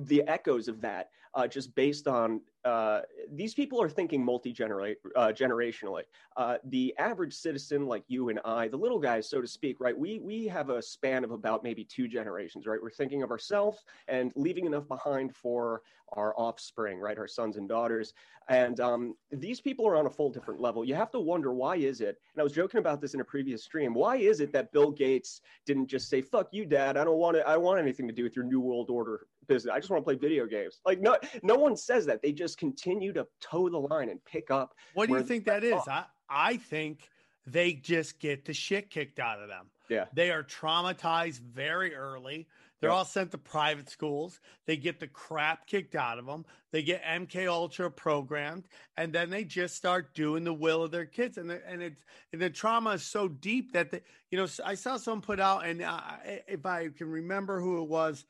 the 0.00 0.22
echoes 0.26 0.68
of 0.68 0.80
that 0.80 1.10
uh, 1.34 1.46
just 1.46 1.74
based 1.74 2.08
on 2.08 2.40
uh, 2.68 3.00
these 3.32 3.54
people 3.54 3.80
are 3.80 3.88
thinking 3.88 4.22
multi 4.22 4.50
uh, 4.50 5.32
generationally. 5.32 6.02
Uh, 6.36 6.58
the 6.64 6.94
average 6.98 7.32
citizen 7.32 7.86
like 7.86 8.04
you 8.08 8.28
and 8.28 8.40
I, 8.44 8.68
the 8.68 8.76
little 8.76 8.98
guys, 8.98 9.28
so 9.28 9.40
to 9.40 9.48
speak, 9.48 9.80
right? 9.80 9.98
We 9.98 10.18
we 10.18 10.46
have 10.48 10.68
a 10.68 10.82
span 10.82 11.24
of 11.24 11.30
about 11.30 11.64
maybe 11.64 11.82
two 11.82 12.08
generations, 12.08 12.66
right? 12.66 12.78
We're 12.80 12.90
thinking 12.90 13.22
of 13.22 13.30
ourselves 13.30 13.84
and 14.06 14.32
leaving 14.36 14.66
enough 14.66 14.86
behind 14.86 15.34
for 15.34 15.80
our 16.12 16.34
offspring, 16.38 16.98
right? 16.98 17.18
Our 17.18 17.26
sons 17.26 17.56
and 17.56 17.68
daughters. 17.68 18.12
And 18.50 18.80
um, 18.80 19.14
these 19.30 19.60
people 19.60 19.86
are 19.86 19.96
on 19.96 20.06
a 20.06 20.10
full 20.10 20.30
different 20.30 20.60
level. 20.60 20.84
You 20.84 20.94
have 20.94 21.10
to 21.12 21.20
wonder 21.20 21.52
why 21.52 21.76
is 21.76 22.00
it? 22.00 22.18
And 22.34 22.40
I 22.40 22.42
was 22.42 22.52
joking 22.52 22.80
about 22.80 23.00
this 23.00 23.14
in 23.14 23.20
a 23.20 23.24
previous 23.24 23.62
stream. 23.64 23.94
Why 23.94 24.16
is 24.16 24.40
it 24.40 24.52
that 24.52 24.72
Bill 24.72 24.90
Gates 24.90 25.40
didn't 25.64 25.86
just 25.86 26.10
say 26.10 26.20
"fuck 26.20 26.48
you, 26.50 26.66
Dad"? 26.66 26.98
I 26.98 27.04
don't 27.04 27.18
want 27.18 27.36
to. 27.36 27.48
I 27.48 27.56
want 27.56 27.80
anything 27.80 28.06
to 28.08 28.14
do 28.14 28.24
with 28.24 28.36
your 28.36 28.44
new 28.44 28.60
world 28.60 28.90
order 28.90 29.26
business. 29.48 29.72
I 29.74 29.78
just 29.78 29.90
want 29.90 30.02
to 30.02 30.04
play 30.04 30.14
video 30.14 30.46
games. 30.46 30.80
Like 30.86 31.00
no, 31.00 31.16
no 31.42 31.56
one 31.56 31.76
says 31.76 32.06
that. 32.06 32.22
They 32.22 32.32
just 32.32 32.58
continue 32.58 33.12
to 33.14 33.26
toe 33.40 33.68
the 33.68 33.78
line 33.78 34.10
and 34.10 34.24
pick 34.24 34.50
up. 34.50 34.74
what 34.94 35.08
do 35.08 35.14
you 35.16 35.22
think 35.22 35.44
that 35.46 35.64
is 35.64 35.72
left 35.72 35.88
I, 35.88 36.04
I 36.28 36.56
think 36.58 37.08
they 37.46 37.72
just 37.72 38.20
get 38.20 38.44
the 38.44 38.52
shit 38.52 38.90
kicked 38.90 39.18
out 39.18 39.40
of 39.40 39.48
them 39.48 39.70
Yeah. 39.88 40.04
They 40.12 40.30
are 40.30 40.42
traumatized 40.44 41.40
very 41.40 41.94
early. 41.94 42.46
They're 42.80 42.90
Yep. 42.90 42.96
all 42.96 43.04
sent 43.04 43.30
to 43.32 43.38
private 43.38 43.88
schools. 43.90 44.38
They 44.66 44.76
get 44.76 45.00
the 45.00 45.08
crap 45.08 45.66
kicked 45.66 45.96
out 45.96 46.18
of 46.18 46.26
them. 46.26 46.44
They 46.70 46.82
get 46.82 47.02
MK 47.02 47.48
Ultra 47.48 47.90
programmed, 47.90 48.68
and 48.96 49.12
then 49.12 49.30
they 49.30 49.42
just 49.42 49.74
start 49.74 50.14
doing 50.14 50.44
the 50.44 50.54
will 50.54 50.84
of 50.84 50.92
their 50.92 51.06
kids. 51.06 51.38
And 51.38 51.50
the, 51.50 51.60
and 51.66 51.82
it's 51.82 52.04
and 52.32 52.40
the 52.40 52.50
trauma 52.50 52.90
is 52.90 53.02
so 53.02 53.26
deep 53.26 53.72
that 53.72 53.90
they, 53.90 54.02
you 54.30 54.38
know, 54.38 54.46
I 54.64 54.74
saw 54.76 54.96
someone 54.96 55.22
put 55.22 55.40
out, 55.40 55.66
and 55.66 55.82
uh, 55.82 56.00
if 56.46 56.64
I 56.66 56.88
can 56.90 57.10
remember 57.10 57.60
who 57.60 57.82
it 57.82 57.88
was, 57.88 58.26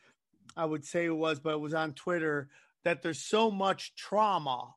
I 0.56 0.64
would 0.64 0.84
say 0.84 1.06
it 1.06 1.16
was, 1.16 1.40
but 1.40 1.54
it 1.54 1.60
was 1.60 1.74
on 1.74 1.92
Twitter 1.92 2.48
that 2.84 3.02
there's 3.02 3.24
so 3.24 3.50
much 3.50 3.94
trauma 3.96 4.74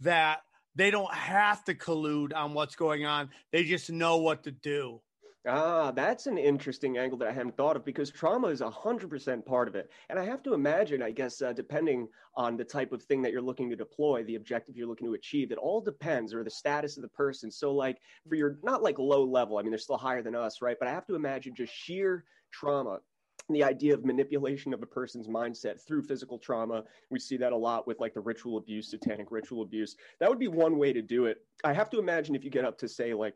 that 0.00 0.40
they 0.74 0.90
don't 0.90 1.12
have 1.12 1.64
to 1.64 1.74
collude 1.74 2.34
on 2.34 2.54
what's 2.54 2.76
going 2.76 3.04
on. 3.04 3.30
They 3.52 3.64
just 3.64 3.90
know 3.90 4.18
what 4.18 4.44
to 4.44 4.50
do. 4.50 5.00
Ah, 5.46 5.92
that's 5.92 6.26
an 6.26 6.36
interesting 6.36 6.98
angle 6.98 7.16
that 7.18 7.28
I 7.28 7.32
hadn't 7.32 7.56
thought 7.56 7.76
of 7.76 7.84
because 7.84 8.10
trauma 8.10 8.48
is 8.48 8.60
100% 8.60 9.46
part 9.46 9.66
of 9.66 9.76
it. 9.76 9.90
And 10.10 10.18
I 10.18 10.24
have 10.24 10.42
to 10.42 10.52
imagine, 10.52 11.00
I 11.02 11.10
guess, 11.10 11.40
uh, 11.40 11.52
depending 11.52 12.08
on 12.34 12.56
the 12.56 12.64
type 12.64 12.92
of 12.92 13.02
thing 13.04 13.22
that 13.22 13.32
you're 13.32 13.40
looking 13.40 13.70
to 13.70 13.76
deploy, 13.76 14.24
the 14.24 14.34
objective 14.34 14.76
you're 14.76 14.88
looking 14.88 15.06
to 15.06 15.14
achieve, 15.14 15.50
it 15.50 15.58
all 15.58 15.80
depends 15.80 16.34
or 16.34 16.44
the 16.44 16.50
status 16.50 16.96
of 16.96 17.02
the 17.02 17.08
person. 17.08 17.50
So, 17.50 17.72
like, 17.72 17.98
for 18.28 18.34
your 18.34 18.58
not 18.62 18.82
like 18.82 18.98
low 18.98 19.24
level, 19.24 19.58
I 19.58 19.62
mean, 19.62 19.70
they're 19.70 19.78
still 19.78 19.96
higher 19.96 20.22
than 20.22 20.34
us, 20.34 20.60
right? 20.60 20.76
But 20.78 20.88
I 20.88 20.92
have 20.92 21.06
to 21.06 21.14
imagine 21.14 21.54
just 21.54 21.72
sheer 21.72 22.24
trauma 22.50 22.98
the 23.54 23.64
idea 23.64 23.94
of 23.94 24.04
manipulation 24.04 24.74
of 24.74 24.82
a 24.82 24.86
person's 24.86 25.26
mindset 25.26 25.80
through 25.80 26.02
physical 26.02 26.38
trauma. 26.38 26.84
We 27.10 27.18
see 27.18 27.36
that 27.38 27.52
a 27.52 27.56
lot 27.56 27.86
with 27.86 28.00
like 28.00 28.14
the 28.14 28.20
ritual 28.20 28.58
abuse, 28.58 28.90
satanic 28.90 29.30
ritual 29.30 29.62
abuse. 29.62 29.96
That 30.20 30.28
would 30.28 30.38
be 30.38 30.48
one 30.48 30.78
way 30.78 30.92
to 30.92 31.02
do 31.02 31.26
it. 31.26 31.38
I 31.64 31.72
have 31.72 31.90
to 31.90 31.98
imagine 31.98 32.34
if 32.34 32.44
you 32.44 32.50
get 32.50 32.64
up 32.64 32.78
to 32.78 32.88
say 32.88 33.14
like 33.14 33.34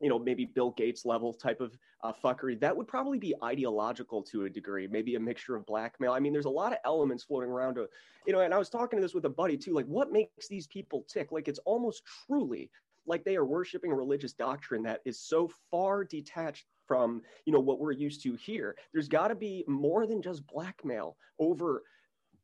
you 0.00 0.08
know, 0.08 0.18
maybe 0.18 0.44
Bill 0.44 0.70
Gates 0.70 1.04
level 1.04 1.32
type 1.32 1.60
of 1.60 1.76
uh, 2.04 2.12
fuckery, 2.24 2.58
that 2.60 2.76
would 2.76 2.86
probably 2.86 3.18
be 3.18 3.34
ideological 3.42 4.22
to 4.22 4.44
a 4.44 4.50
degree, 4.50 4.86
maybe 4.86 5.16
a 5.16 5.20
mixture 5.20 5.56
of 5.56 5.66
blackmail. 5.66 6.12
I 6.12 6.20
mean, 6.20 6.32
there's 6.32 6.44
a 6.44 6.50
lot 6.50 6.72
of 6.72 6.78
elements 6.84 7.24
floating 7.24 7.50
around, 7.50 7.74
to, 7.74 7.88
you 8.26 8.32
know, 8.32 8.40
and 8.40 8.54
I 8.54 8.58
was 8.58 8.68
talking 8.68 8.98
to 8.98 9.02
this 9.02 9.14
with 9.14 9.24
a 9.24 9.30
buddy 9.30 9.56
too, 9.56 9.72
like 9.72 9.86
what 9.86 10.12
makes 10.12 10.46
these 10.48 10.66
people 10.68 11.04
tick? 11.08 11.32
Like 11.32 11.48
it's 11.48 11.58
almost 11.60 12.04
truly 12.26 12.70
like 13.06 13.24
they 13.24 13.36
are 13.36 13.44
worshiping 13.44 13.90
a 13.90 13.96
religious 13.96 14.32
doctrine 14.32 14.82
that 14.82 15.00
is 15.04 15.18
so 15.18 15.50
far 15.70 16.04
detached 16.04 16.66
from, 16.88 17.22
you 17.44 17.52
know, 17.52 17.60
what 17.60 17.78
we're 17.78 17.92
used 17.92 18.22
to 18.22 18.34
here. 18.34 18.74
There's 18.92 19.08
got 19.08 19.28
to 19.28 19.36
be 19.36 19.64
more 19.68 20.06
than 20.06 20.22
just 20.22 20.46
blackmail 20.46 21.16
over 21.38 21.82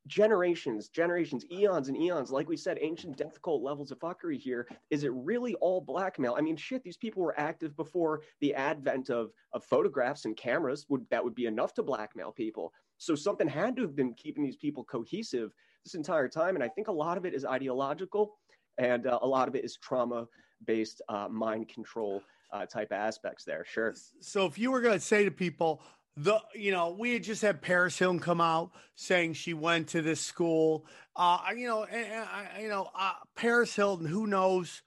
generations, 0.06 0.88
generations, 0.88 1.44
eons 1.50 1.88
and 1.88 1.96
eons, 1.96 2.30
like 2.30 2.48
we 2.48 2.56
said, 2.56 2.78
ancient 2.80 3.16
death 3.16 3.40
cult 3.42 3.62
levels 3.62 3.90
of 3.90 3.98
fuckery 3.98 4.38
here. 4.38 4.68
Is 4.90 5.02
it 5.02 5.12
really 5.14 5.54
all 5.56 5.80
blackmail? 5.80 6.34
I 6.36 6.42
mean, 6.42 6.56
shit, 6.56 6.84
these 6.84 6.98
people 6.98 7.22
were 7.22 7.38
active 7.40 7.74
before 7.74 8.20
the 8.40 8.54
advent 8.54 9.08
of, 9.08 9.30
of 9.54 9.64
photographs 9.64 10.26
and 10.26 10.36
cameras. 10.36 10.84
Would 10.90 11.06
that 11.10 11.24
would 11.24 11.34
be 11.34 11.46
enough 11.46 11.72
to 11.74 11.82
blackmail 11.82 12.32
people? 12.32 12.72
So 12.98 13.14
something 13.14 13.48
had 13.48 13.76
to 13.76 13.82
have 13.82 13.96
been 13.96 14.14
keeping 14.14 14.44
these 14.44 14.56
people 14.56 14.84
cohesive 14.84 15.52
this 15.84 15.94
entire 15.94 16.28
time. 16.28 16.54
And 16.54 16.62
I 16.62 16.68
think 16.68 16.88
a 16.88 16.92
lot 16.92 17.16
of 17.16 17.24
it 17.24 17.34
is 17.34 17.44
ideological 17.44 18.36
and 18.78 19.06
uh, 19.06 19.18
a 19.22 19.26
lot 19.26 19.48
of 19.48 19.54
it 19.54 19.64
is 19.64 19.76
trauma 19.76 20.26
based 20.66 21.02
uh, 21.08 21.28
mind 21.28 21.68
control 21.68 22.22
uh, 22.54 22.66
type 22.66 22.92
of 22.92 22.98
aspects 22.98 23.44
there. 23.44 23.64
Sure. 23.68 23.94
So 24.20 24.46
if 24.46 24.58
you 24.58 24.70
were 24.70 24.80
going 24.80 24.94
to 24.94 25.04
say 25.04 25.24
to 25.24 25.30
people, 25.30 25.82
the 26.16 26.40
you 26.54 26.70
know 26.70 26.90
we 26.96 27.12
had 27.12 27.24
just 27.24 27.42
had 27.42 27.60
Paris 27.60 27.98
Hilton 27.98 28.20
come 28.20 28.40
out 28.40 28.70
saying 28.94 29.32
she 29.32 29.52
went 29.52 29.88
to 29.88 30.00
this 30.00 30.20
school. 30.20 30.86
Uh, 31.16 31.38
you 31.56 31.66
know, 31.66 31.84
and, 31.84 32.06
and, 32.06 32.62
you 32.62 32.68
know, 32.68 32.88
uh, 32.94 33.14
Paris 33.34 33.74
Hilton. 33.74 34.06
Who 34.06 34.26
knows? 34.28 34.82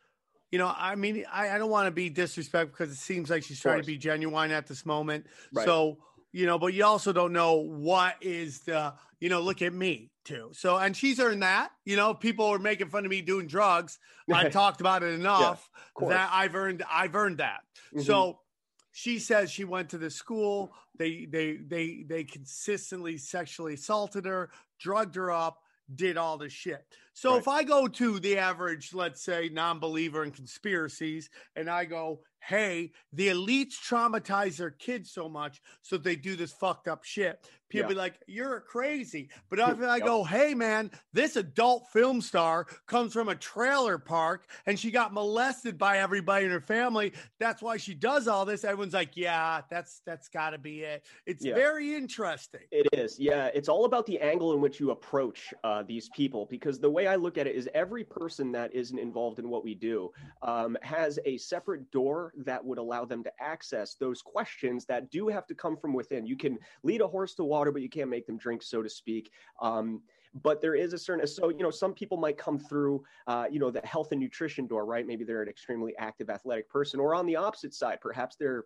You 0.52 0.60
know, 0.60 0.74
I 0.74 0.96
mean, 0.96 1.26
I, 1.32 1.50
I 1.50 1.58
don't 1.58 1.70
want 1.70 1.88
to 1.88 1.92
be 1.92 2.10
disrespectful 2.10 2.74
because 2.78 2.94
it 2.94 3.00
seems 3.00 3.30
like 3.30 3.44
she's 3.44 3.60
trying 3.60 3.82
to 3.82 3.86
be 3.86 3.98
genuine 3.98 4.52
at 4.52 4.68
this 4.68 4.86
moment. 4.86 5.26
Right. 5.52 5.66
So 5.66 5.98
you 6.32 6.46
know, 6.46 6.58
but 6.58 6.74
you 6.74 6.86
also 6.86 7.12
don't 7.12 7.34
know 7.34 7.56
what 7.56 8.16
is 8.22 8.62
the 8.62 8.94
you 9.20 9.28
know. 9.28 9.42
Look 9.42 9.62
at 9.62 9.74
me 9.74 10.12
too. 10.28 10.50
So 10.54 10.78
and 10.78 10.96
she's 10.96 11.20
earned 11.20 11.44
that. 11.44 11.70
You 11.86 11.96
know, 11.96 12.14
people 12.14 12.50
were 12.50 12.60
making 12.60 12.90
fun 12.90 13.06
of 13.06 13.12
me 13.12 13.22
doing 13.22 13.48
drugs. 13.48 14.00
I 14.34 14.50
talked 14.50 14.82
about 14.82 15.04
it 15.04 15.14
enough 15.14 15.70
yeah, 16.02 16.10
that 16.10 16.30
I've 16.34 16.56
earned. 16.56 16.84
I've 16.92 17.16
earned 17.16 17.38
that. 17.38 17.62
Mm-hmm. 17.94 18.02
So 18.02 18.40
she 18.92 19.20
says 19.20 19.52
she 19.52 19.64
went 19.64 19.90
to 19.90 19.98
the 19.98 20.10
school 20.10 20.74
they 20.98 21.26
they 21.26 21.58
they 21.68 22.04
they 22.08 22.24
consistently 22.24 23.16
sexually 23.18 23.76
assaulted 23.76 24.26
her 24.26 24.50
drugged 24.80 25.16
her 25.16 25.32
up 25.32 25.60
did 25.94 26.18
all 26.18 26.38
this 26.38 26.52
shit 26.52 26.84
so 27.14 27.34
right. 27.34 27.40
if 27.40 27.48
i 27.48 27.64
go 27.64 27.88
to 27.88 28.20
the 28.20 28.38
average 28.38 28.96
let's 28.96 29.22
say 29.22 29.50
non-believer 29.54 30.24
in 30.24 30.32
conspiracies 30.32 31.30
and 31.56 31.70
i 31.70 31.86
go 31.86 32.20
hey, 32.48 32.92
the 33.12 33.28
elites 33.28 33.74
traumatize 33.76 34.58
their 34.58 34.72
kids 34.72 35.12
so 35.12 35.28
much 35.28 35.62
so 35.82 35.98
they 35.98 36.16
do 36.16 36.36
this 36.36 36.54
fucked 36.54 36.88
up 36.88 37.04
shit. 37.04 37.46
People 37.70 37.90
yeah. 37.92 37.96
be 37.96 37.96
like, 37.96 38.20
you're 38.28 38.62
crazy. 38.62 39.30
But 39.50 39.60
if 39.60 39.82
I 39.82 40.00
go, 40.00 40.24
hey, 40.24 40.54
man, 40.54 40.92
this 41.14 41.36
adult 41.36 41.88
film 41.92 42.22
star 42.22 42.66
comes 42.86 43.14
from 43.14 43.28
a 43.28 43.36
trailer 43.36 43.98
park 43.98 44.48
and 44.66 44.80
she 44.80 44.90
got 44.90 45.14
molested 45.14 45.78
by 45.78 46.00
everybody 46.00 46.46
in 46.46 46.52
her 46.52 46.62
family. 46.62 47.14
That's 47.40 47.62
why 47.62 47.78
she 47.78 47.94
does 47.94 48.28
all 48.28 48.46
this. 48.46 48.64
Everyone's 48.64 48.94
like, 48.94 49.18
yeah, 49.18 49.62
that's 49.70 50.02
that's 50.06 50.30
got 50.30 50.52
to 50.52 50.58
be 50.58 50.82
it. 50.82 51.06
It's 51.26 51.44
yeah. 51.44 51.56
very 51.56 51.94
interesting. 51.94 52.62
It 52.72 52.88
is. 52.94 53.20
Yeah. 53.20 53.50
It's 53.54 53.68
all 53.68 53.86
about 53.86 54.06
the 54.06 54.20
angle 54.20 54.54
in 54.54 54.62
which 54.62 54.80
you 54.80 54.92
approach 54.92 55.54
uh, 55.64 55.84
these 55.84 56.10
people 56.16 56.48
because 56.50 56.80
the 56.80 56.90
way 56.90 57.08
I 57.08 57.16
look 57.16 57.38
at 57.38 57.48
it 57.48 57.56
is 57.56 57.70
every 57.74 58.04
person 58.04 58.52
that 58.54 58.74
isn't 58.74 58.98
involved 58.98 59.40
in 59.40 59.50
what 59.50 59.64
we 59.64 59.76
do 59.76 60.12
um, 60.42 60.78
has 60.82 61.20
a 61.26 61.38
separate 61.38 61.92
door 61.92 62.34
that 62.46 62.64
would 62.64 62.78
allow 62.78 63.04
them 63.04 63.24
to 63.24 63.32
access 63.40 63.96
those 63.96 64.22
questions 64.22 64.86
that 64.86 65.12
do 65.12 65.28
have 65.28 65.46
to 65.48 65.56
come 65.56 65.76
from 65.76 65.94
within. 65.94 66.26
You 66.26 66.38
can 66.38 66.58
lead 66.84 67.02
a 67.02 67.08
horse 67.08 67.34
to 67.36 67.44
water, 67.44 67.57
but 67.72 67.82
you 67.82 67.90
can't 67.90 68.10
make 68.10 68.26
them 68.26 68.38
drink, 68.38 68.64
so 68.64 68.82
to 68.82 68.90
speak. 68.90 69.32
Um, 69.62 70.02
but 70.44 70.62
there 70.62 70.76
is 70.76 70.94
a 70.94 70.98
certain 70.98 71.26
so 71.26 71.50
you 71.50 71.64
know 71.64 71.72
some 71.72 71.94
people 71.94 72.18
might 72.18 72.38
come 72.38 72.60
through 72.60 73.04
uh, 73.28 73.46
you 73.50 73.60
know 73.60 73.72
the 73.72 73.82
health 73.82 74.12
and 74.12 74.22
nutrition 74.22 74.68
door 74.68 74.86
right 74.86 75.08
maybe 75.08 75.24
they're 75.24 75.42
an 75.42 75.50
extremely 75.50 75.96
active 75.98 76.30
athletic 76.30 76.70
person 76.70 77.00
or 77.00 77.16
on 77.16 77.26
the 77.26 77.36
opposite 77.36 77.74
side 77.74 78.00
perhaps 78.02 78.36
they're 78.36 78.66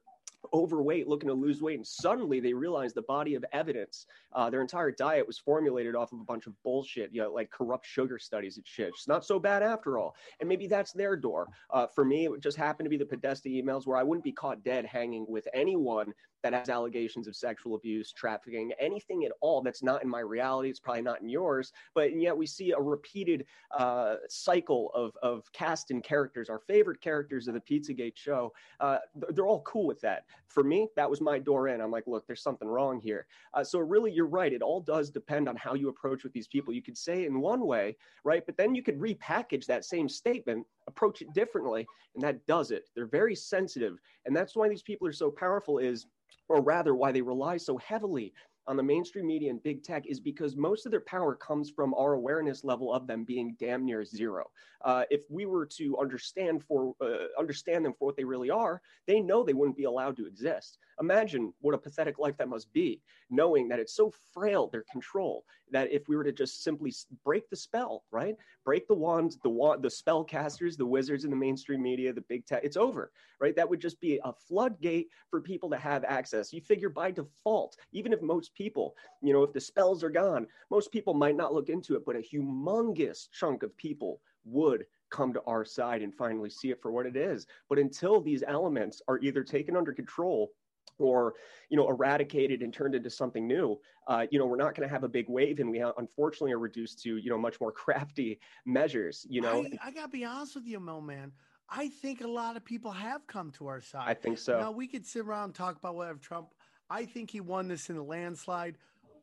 overweight, 0.54 1.08
looking 1.08 1.30
to 1.30 1.34
lose 1.34 1.62
weight, 1.62 1.78
and 1.78 1.88
suddenly 1.88 2.40
they 2.40 2.54
realize 2.54 2.94
the 2.94 3.02
body 3.04 3.36
of 3.36 3.46
evidence. 3.54 4.06
Uh, 4.34 4.50
their 4.50 4.62
entire 4.62 4.92
diet 4.92 5.26
was 5.26 5.38
formulated 5.38 5.96
off 5.96 6.12
of 6.12 6.20
a 6.20 6.24
bunch 6.24 6.48
of 6.48 6.54
bullshit, 6.64 7.14
you 7.14 7.22
know, 7.22 7.32
like 7.32 7.50
corrupt 7.50 7.86
sugar 7.86 8.18
studies 8.18 8.58
and 8.58 8.66
shit. 8.66 8.90
It's 8.90 9.08
not 9.08 9.26
so 9.26 9.40
bad 9.40 9.64
after 9.64 9.98
all. 9.98 10.16
And 10.40 10.50
maybe 10.50 10.68
that's 10.68 10.94
their 10.94 11.16
door. 11.16 11.48
Uh, 11.70 11.88
for 11.88 12.04
me, 12.04 12.28
it 12.28 12.42
just 12.42 12.58
happened 12.58 12.86
to 12.86 12.90
be 12.90 12.98
the 12.98 13.06
Podesta 13.06 13.50
emails 13.50 13.86
where 13.86 13.98
I 13.98 14.04
wouldn't 14.04 14.24
be 14.24 14.32
caught 14.32 14.64
dead 14.64 14.86
hanging 14.86 15.26
with 15.28 15.48
anyone 15.54 16.14
that 16.44 16.54
has 16.54 16.70
allegations 16.70 17.28
of 17.28 17.36
sexual 17.36 17.76
abuse, 17.76 18.12
trafficking, 18.12 18.72
anything 18.80 19.26
at 19.26 19.32
all 19.42 19.62
that's 19.62 19.84
not 19.84 20.04
in 20.04 20.10
my 20.10 20.20
reality. 20.20 20.70
It's 20.70 20.80
probably 20.80 21.02
not 21.02 21.22
in 21.22 21.30
yours, 21.30 21.72
but 21.94 22.16
yet 22.16 22.36
we 22.36 22.46
see 22.46 22.72
a 22.72 22.80
repeated 22.80 23.46
uh, 23.78 24.16
cycle 24.30 24.92
of, 24.94 25.16
of 25.22 25.52
cast 25.54 25.92
and 25.92 26.04
characters, 26.04 26.50
our 26.50 26.60
favorite 26.60 27.02
characters 27.02 27.48
of 27.48 27.54
the 27.54 27.62
Pizzagate 27.62 28.18
show. 28.18 28.54
Uh, 28.80 28.98
they're 29.30 29.48
all 29.48 29.62
cool 29.62 29.86
with 29.86 30.02
that. 30.02 30.26
For 30.48 30.64
me, 30.64 30.90
that 30.96 31.10
was 31.10 31.22
my 31.22 31.40
door 31.40 31.70
in. 31.70 31.80
I'm 31.82 31.92
like, 31.92 32.08
look, 32.08 32.28
there's 32.28 32.44
something 32.44 32.68
wrong 32.68 33.00
here. 33.00 33.28
Uh, 33.54 33.64
so 33.64 33.80
really, 33.80 34.12
you're 34.12 34.28
right. 34.28 34.52
It 34.52 34.62
all 34.62 34.82
does 34.82 35.10
depend 35.10 35.48
on 35.48 35.56
how 35.56 35.74
you 35.76 35.90
approach 35.90 36.24
with 36.24 36.34
these 36.34 36.48
people. 36.48 36.74
You 36.74 36.82
could 36.82 36.98
say 36.98 37.26
in 37.26 37.40
one 37.40 37.66
way, 37.66 37.96
right? 38.24 38.46
But 38.46 38.58
then 38.58 38.76
you 38.76 38.84
could 38.84 39.00
repackage 39.00 39.66
that 39.68 39.86
same 39.86 40.10
statement 40.10 40.66
approach 40.92 41.22
it 41.22 41.34
differently 41.34 41.88
and 42.16 42.24
that 42.24 42.46
does 42.46 42.72
it. 42.72 42.84
They're 42.96 43.06
very 43.08 43.36
sensitive 43.36 43.98
and 44.26 44.36
that's 44.36 44.56
why 44.56 44.70
these 44.70 44.84
people 44.84 45.08
are 45.08 45.14
so 45.14 45.32
powerful 45.32 45.80
is 45.80 46.06
or 46.50 46.62
rather 46.62 46.96
why 46.96 47.12
they 47.12 47.22
rely 47.22 47.58
so 47.58 47.78
heavily 47.78 48.34
on 48.68 48.78
the 48.78 48.84
mainstream 48.84 49.28
media 49.28 49.50
and 49.50 49.62
big 49.64 49.84
tech 49.84 50.06
is 50.06 50.20
because 50.20 50.56
most 50.56 50.86
of 50.86 50.92
their 50.92 51.02
power 51.02 51.36
comes 51.36 51.70
from 51.70 51.94
our 51.96 52.14
awareness 52.14 52.64
level 52.64 52.94
of 52.94 53.08
them 53.08 53.24
being 53.24 53.56
damn 53.60 53.86
near 53.86 54.04
zero. 54.06 54.50
Uh, 54.84 55.04
if 55.10 55.22
we 55.30 55.46
were 55.46 55.66
to 55.66 55.98
understand 56.00 56.64
for 56.64 56.94
uh, 57.02 57.28
understand 57.40 57.86
them 57.86 57.94
for 57.98 58.06
what 58.06 58.16
they 58.16 58.24
really 58.24 58.50
are, 58.50 58.82
they 59.08 59.20
know 59.20 59.44
they 59.44 59.54
wouldn't 59.54 59.78
be 59.78 59.84
allowed 59.86 60.16
to 60.18 60.26
exist. 60.26 60.78
Imagine 61.00 61.54
what 61.62 61.74
a 61.74 61.78
pathetic 61.78 62.20
life 62.20 62.38
that 62.38 62.50
must 62.50 62.72
be, 62.74 63.02
knowing 63.30 63.68
that 63.68 63.80
it's 63.80 63.96
so 63.96 64.12
frail 64.34 64.68
their 64.68 64.84
control 64.92 65.44
that 65.72 65.92
if 65.92 66.08
we 66.08 66.16
were 66.16 66.24
to 66.24 66.32
just 66.32 66.64
simply 66.64 66.94
break 67.24 67.50
the 67.50 67.56
spell, 67.56 68.04
right, 68.12 68.36
break 68.66 68.88
the 68.88 68.94
wands, 68.94 69.38
the 69.44 69.50
wand, 69.50 69.82
the 69.82 69.88
spellcasters, 69.88 70.78
the 70.78 70.86
wizards 70.86 71.24
in 71.24 71.30
the 71.30 71.36
mainstream 71.36 71.82
media, 71.82 72.14
the 72.14 72.22
big 72.22 72.46
tech, 72.46 72.64
it's 72.64 72.78
over, 72.78 73.12
right? 73.40 73.56
That 73.56 73.70
would 73.70 73.80
just 73.80 74.00
be 74.00 74.20
a 74.24 74.34
floodgate 74.34 75.08
for 75.30 75.42
people 75.42 75.70
to 75.70 75.78
have 75.78 76.04
access. 76.04 76.54
You 76.54 76.62
figure 76.62 76.90
by 76.90 77.12
default, 77.12 77.78
even 77.94 78.14
if 78.14 78.22
most 78.22 78.51
people, 78.54 78.96
you 79.22 79.34
know, 79.34 79.44
if 79.44 79.54
the 79.54 79.62
spells 79.62 80.04
are 80.04 80.10
gone, 80.10 80.48
most 80.70 80.92
people 80.92 81.14
might 81.14 81.36
not 81.36 81.54
look 81.54 81.70
into 81.70 81.96
it, 81.96 82.06
but 82.06 82.16
a 82.16 82.20
humongous 82.20 83.30
chunk 83.32 83.64
of 83.64 83.76
people 83.78 84.22
would 84.46 84.86
come 85.10 85.34
to 85.34 85.42
our 85.46 85.66
side 85.66 86.02
and 86.02 86.16
finally 86.16 86.50
see 86.50 86.72
it 86.72 86.82
for 86.82 86.92
what 86.92 87.06
it 87.06 87.16
is. 87.16 87.46
But 87.70 87.80
until 87.80 88.22
these 88.22 88.44
elements 88.48 89.02
are 89.08 89.20
either 89.20 89.44
taken 89.44 89.76
under 89.76 89.94
control 89.94 90.52
or 90.98 91.34
you 91.70 91.78
know 91.78 91.90
eradicated 91.90 92.62
and 92.62 92.74
turned 92.74 92.96
into 92.96 93.10
something 93.10 93.48
new 93.48 93.80
uh, 94.08 94.26
you 94.30 94.38
know 94.38 94.46
we're 94.46 94.58
not 94.58 94.76
going 94.76 94.88
to 94.88 94.94
have 94.94 95.04
a 95.04 95.10
big 95.10 95.28
wave 95.30 95.60
and 95.60 95.70
we 95.70 95.84
unfortunately 95.98 96.52
are 96.52 96.60
reduced 96.60 97.02
to 97.02 97.18
you 97.18 97.30
know 97.30 97.38
much 97.38 97.60
more 97.60 97.72
crafty 97.84 98.40
measures 98.66 99.26
you 99.30 99.42
know? 99.42 99.64
I, 99.64 99.88
I 99.88 99.92
gotta 99.92 100.10
be 100.10 100.26
honest 100.26 100.56
with 100.56 100.66
you 100.66 100.80
Mo 100.80 101.02
man. 101.02 101.32
I 101.70 101.88
think 101.88 102.22
a 102.22 102.28
lot 102.28 102.58
of 102.58 102.66
people 102.66 102.92
have 102.92 103.26
come 103.28 103.50
to 103.52 103.68
our 103.68 103.80
side. 103.80 104.04
I 104.06 104.14
think 104.14 104.38
so. 104.38 104.60
Now 104.60 104.72
we 104.72 104.88
could 104.88 105.06
sit 105.06 105.26
around 105.26 105.46
and 105.46 105.56
talk 105.56 105.78
about 105.78 105.96
whatever 105.96 106.20
trump 106.20 106.50
i 106.92 107.06
think 107.06 107.32
he 107.32 107.40
won 107.40 107.68
this 107.68 107.90
in 107.90 107.98
a 107.98 108.04
landslide 108.04 108.78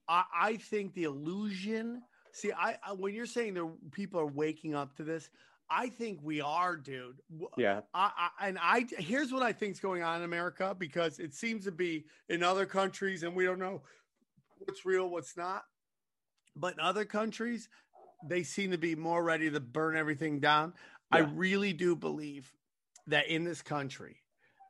i, 0.08 0.24
I 0.34 0.56
think 0.56 0.94
the 0.94 1.04
illusion 1.04 2.02
see 2.32 2.52
I, 2.52 2.76
I 2.86 2.92
when 2.92 3.14
you're 3.14 3.26
saying 3.26 3.54
that 3.54 3.92
people 3.92 4.20
are 4.20 4.26
waking 4.26 4.74
up 4.74 4.96
to 4.96 5.04
this 5.04 5.30
I 5.70 5.88
think 5.90 6.20
we 6.22 6.40
are, 6.40 6.76
dude. 6.76 7.20
Yeah. 7.56 7.80
I, 7.92 8.10
I, 8.16 8.48
and 8.48 8.58
I 8.60 8.86
here's 8.98 9.32
what 9.32 9.42
I 9.42 9.52
think's 9.52 9.80
going 9.80 10.02
on 10.02 10.18
in 10.18 10.22
America 10.22 10.74
because 10.78 11.18
it 11.18 11.34
seems 11.34 11.64
to 11.64 11.72
be 11.72 12.06
in 12.28 12.42
other 12.42 12.64
countries, 12.64 13.22
and 13.22 13.36
we 13.36 13.44
don't 13.44 13.58
know 13.58 13.82
what's 14.60 14.86
real, 14.86 15.10
what's 15.10 15.36
not. 15.36 15.64
But 16.56 16.74
in 16.74 16.80
other 16.80 17.04
countries, 17.04 17.68
they 18.26 18.42
seem 18.42 18.70
to 18.70 18.78
be 18.78 18.94
more 18.94 19.22
ready 19.22 19.50
to 19.50 19.60
burn 19.60 19.96
everything 19.96 20.40
down. 20.40 20.72
I 21.10 21.18
really 21.18 21.72
do 21.72 21.94
believe 21.94 22.52
that 23.06 23.28
in 23.28 23.44
this 23.44 23.62
country, 23.62 24.16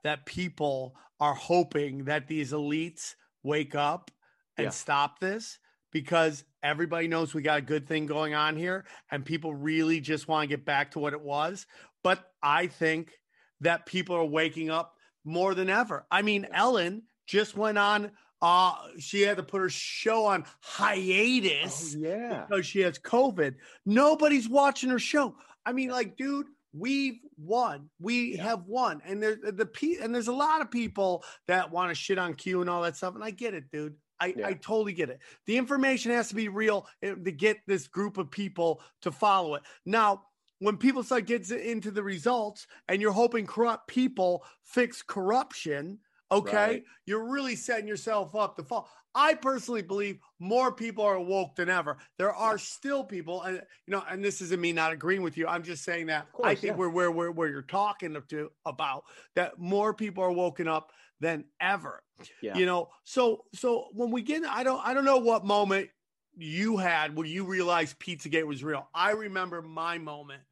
that 0.05 0.27
people 0.27 0.95
are 1.21 1.35
hoping 1.35 2.05
that 2.05 2.29
these 2.29 2.53
elites 2.53 3.15
wake 3.43 3.75
up 3.75 4.11
and 4.57 4.67
Yeah. 4.67 4.71
stop 4.71 5.21
this 5.21 5.59
because 5.93 6.45
everybody 6.63 7.09
knows 7.09 7.35
we 7.35 7.43
got 7.43 7.59
a 7.59 7.63
good 7.63 7.87
thing 7.89 8.07
going 8.07 8.35
on 8.35 8.57
here 8.57 8.85
and 9.11 9.25
people 9.25 9.55
really 9.55 10.01
just 10.01 10.29
want 10.29 10.43
to 10.49 10.57
get 10.57 10.65
back 10.65 10.91
to 10.93 10.99
what 10.99 11.13
it 11.13 11.21
was. 11.21 11.67
But 12.05 12.25
I 12.43 12.67
think 12.67 13.13
that 13.61 13.87
people 13.87 14.15
are 14.17 14.25
waking 14.25 14.71
up 14.71 14.95
more 15.25 15.55
than 15.55 15.69
ever. 15.71 16.07
I 16.11 16.23
mean, 16.23 16.47
Ellen 16.53 17.03
just 17.27 17.57
went 17.57 17.79
on 17.79 18.13
uh 18.41 18.73
she 19.01 19.23
had 19.23 19.37
to 19.39 19.43
put 19.43 19.61
her 19.61 19.69
show 19.69 20.27
on 20.27 20.45
hiatus 20.61 21.97
Oh, 21.97 22.01
yeah. 22.01 22.45
because 22.49 22.67
she 22.67 22.81
has 22.81 22.99
COVID. 22.99 23.55
Nobody's 23.85 24.49
watching 24.49 24.91
her 24.91 24.99
show. 24.99 25.37
I 25.67 25.73
mean, 25.73 25.91
like, 25.91 26.17
dude, 26.17 26.47
we've 26.73 27.21
won. 27.37 27.89
We 28.01 28.37
have 28.37 28.65
won, 28.67 29.01
and 29.05 29.23
there's 29.23 29.39
the 29.43 29.67
pe- 29.67 29.97
and 30.01 30.15
there's 30.15 30.29
a 30.29 30.33
lot 30.33 30.61
of 30.61 30.71
people 30.71 31.25
that 31.47 31.71
want 31.71 31.91
to 31.91 31.95
shit 31.95 32.19
on 32.19 32.35
Q 32.35 32.61
and 32.61 32.71
all 32.71 32.83
that 32.83 32.97
stuff, 32.97 33.15
and 33.15 33.25
I 33.25 33.31
get 33.31 33.55
it, 33.55 33.71
dude. 33.71 33.95
I, 34.21 34.35
Yeah. 34.37 34.49
I 34.49 34.55
totally 34.55 34.93
get 34.93 35.11
it. 35.11 35.21
The 35.47 35.57
information 35.57 36.11
has 36.13 36.29
to 36.29 36.35
be 36.35 36.49
real 36.49 36.87
eh, 37.03 37.15
to 37.15 37.33
get 37.33 37.59
this 37.67 37.87
group 37.87 38.19
of 38.19 38.31
people 38.31 38.83
to 39.03 39.13
follow 39.13 39.55
it. 39.55 39.63
Now, 39.87 40.25
when 40.59 40.77
people 40.77 41.05
start 41.05 41.27
getting 41.27 41.61
into 41.61 41.91
the 41.93 42.03
results, 42.03 42.67
and 42.89 43.01
you're 43.01 43.13
hoping 43.13 43.47
corrupt 43.47 43.87
people 43.87 44.45
fix 44.65 45.03
corruption, 45.03 46.01
okay, 46.31 46.57
Right. 46.57 46.85
you're 47.07 47.29
really 47.31 47.57
setting 47.57 47.89
yourself 47.89 48.35
up 48.35 48.57
to 48.57 48.63
fall. 48.65 48.89
I 49.15 49.35
personally 49.35 49.83
believe 49.83 50.19
more 50.39 50.71
people 50.71 51.05
are 51.05 51.19
woke 51.19 51.57
than 51.57 51.69
ever. 51.69 51.97
There 52.19 52.33
are 52.33 52.59
still 52.59 53.03
people, 53.03 53.43
and 53.43 53.57
you 53.87 53.93
know, 53.93 54.05
and 54.09 54.23
this 54.23 54.41
isn't 54.43 54.61
me 54.61 54.73
not 54.73 54.93
agreeing 54.93 55.23
with 55.23 55.37
you. 55.37 55.47
I'm 55.47 55.63
just 55.63 55.83
saying 55.83 56.07
that 56.07 56.31
course, 56.33 56.47
I 56.47 56.55
think 56.55 56.73
yeah. 56.73 56.77
we're 56.77 56.91
where 56.91 57.11
where 57.11 57.33
where 57.33 57.49
you're 57.49 57.63
talking 57.63 58.17
to 58.29 58.51
about 58.65 59.05
that 59.35 59.59
more 59.59 59.95
people 59.95 60.23
are 60.23 60.31
woken 60.33 60.69
up 60.69 60.93
than 61.21 61.45
ever. 61.61 62.03
Yeah. 62.43 62.57
You 62.57 62.67
know, 62.67 62.91
so 63.05 63.45
so 63.55 63.89
when 63.93 64.11
we 64.11 64.23
get, 64.23 64.45
I 64.45 64.63
don't 64.63 64.85
I 64.87 64.95
don't 64.95 65.05
know 65.05 65.19
what 65.19 65.45
moment 65.45 65.89
you 66.37 66.77
had 66.77 67.17
where 67.17 67.27
you 67.27 67.45
realized 67.45 67.99
Pizzagate 67.99 68.47
was 68.47 68.63
real. 68.63 68.89
I 68.95 69.11
remember 69.13 69.63
my 69.63 69.99
moment 69.99 70.43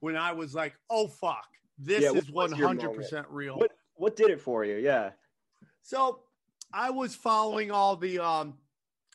when 0.00 0.16
I 0.16 0.32
was 0.32 0.54
like, 0.54 0.74
oh 0.90 1.06
fuck, 1.06 1.46
this 1.78 2.02
Yeah, 2.02 2.12
is 2.12 2.32
moment? 2.32 2.60
100 2.60 2.94
percent 2.94 3.26
real. 3.30 3.56
What 3.58 3.72
what 3.94 4.16
did 4.16 4.30
it 4.30 4.40
for 4.40 4.64
you? 4.64 4.76
Yeah. 4.76 5.10
So 5.86 6.18
I 6.72 6.90
was 6.90 7.14
following 7.14 7.70
all 7.70 7.94
the 7.96 8.18
um 8.18 8.54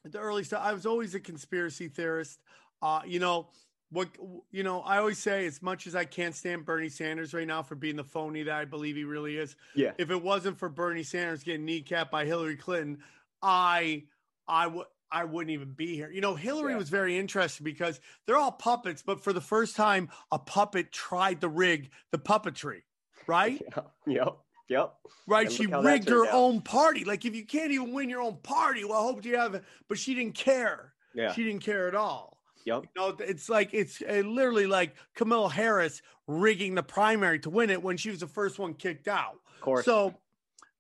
the 0.05 0.19
early 0.19 0.45
stuff. 0.45 0.61
I 0.63 0.71
was 0.73 0.85
always 0.85 1.13
a 1.15 1.19
conspiracy 1.19 1.89
theorist. 1.89 2.39
Uh, 2.81 3.01
you 3.05 3.19
know, 3.19 3.49
what 3.91 4.07
you 4.51 4.63
know, 4.63 4.79
I 4.81 4.97
always 4.97 5.19
say 5.19 5.45
as 5.45 5.61
much 5.61 5.85
as 5.85 5.95
I 5.95 6.05
can't 6.05 6.33
stand 6.33 6.63
Bernie 6.65 6.87
Sanders 6.87 7.33
right 7.33 7.45
now 7.45 7.61
for 7.61 7.75
being 7.75 7.97
the 7.97 8.05
phony 8.05 8.43
that 8.43 8.55
I 8.55 8.63
believe 8.63 8.95
he 8.95 9.03
really 9.03 9.35
is. 9.37 9.57
Yeah. 9.75 9.91
If 9.97 10.11
it 10.11 10.23
wasn't 10.23 10.57
for 10.57 10.69
Bernie 10.69 11.03
Sanders 11.03 11.43
getting 11.43 11.67
kneecapped 11.67 12.09
by 12.09 12.23
Hillary 12.25 12.55
Clinton, 12.55 12.99
I 13.41 14.05
I 14.47 14.67
would 14.67 14.87
I 15.11 15.25
wouldn't 15.25 15.51
even 15.51 15.73
be 15.73 15.93
here. 15.93 16.09
You 16.09 16.21
know, 16.21 16.35
Hillary 16.35 16.71
Yeah. 16.71 16.77
was 16.77 16.87
very 16.87 17.17
interesting 17.17 17.65
because 17.65 17.99
they're 18.25 18.37
all 18.37 18.53
puppets, 18.53 19.03
but 19.05 19.21
for 19.21 19.33
the 19.33 19.41
first 19.41 19.75
time, 19.75 20.07
a 20.31 20.39
puppet 20.39 20.93
tried 20.93 21.41
to 21.41 21.49
rig 21.49 21.89
the 22.11 22.17
puppetry, 22.17 22.83
right? 23.27 23.61
Yep. 24.07 24.37
Yep. 24.69 24.93
Right. 25.27 25.47
And 25.47 25.55
She 25.55 25.63
look 25.63 25.71
how 25.73 25.81
that 25.81 25.91
rigged 25.91 26.09
her 26.09 26.25
out. 26.25 26.33
own 26.33 26.61
party. 26.61 27.03
Like 27.03 27.25
if 27.25 27.35
you 27.35 27.45
can't 27.45 27.71
even 27.71 27.93
win 27.93 28.09
your 28.09 28.21
own 28.21 28.37
party, 28.43 28.83
well, 28.83 28.99
I 28.99 29.03
hope 29.03 29.25
you 29.25 29.37
have 29.37 29.55
it. 29.55 29.63
But 29.87 29.97
she 29.97 30.15
didn't 30.15 30.35
care. 30.35 30.93
Yeah. 31.13 31.33
She 31.33 31.43
didn't 31.43 31.61
care 31.61 31.87
at 31.87 31.95
all. 31.95 32.37
Yep. 32.65 32.83
You 32.83 32.89
know, 33.01 33.15
it's 33.19 33.49
like 33.49 33.73
it's 33.73 34.01
uh, 34.01 34.21
literally 34.25 34.67
like 34.67 34.95
Kamala 35.15 35.49
Harris 35.49 36.01
rigging 36.27 36.75
the 36.75 36.83
primary 36.83 37.39
to 37.39 37.49
win 37.49 37.69
it 37.69 37.81
when 37.81 37.97
she 37.97 38.09
was 38.09 38.19
the 38.19 38.27
first 38.27 38.59
one 38.59 38.73
kicked 38.75 39.07
out. 39.07 39.35
Of 39.55 39.61
course. 39.61 39.85
So, 39.85 40.13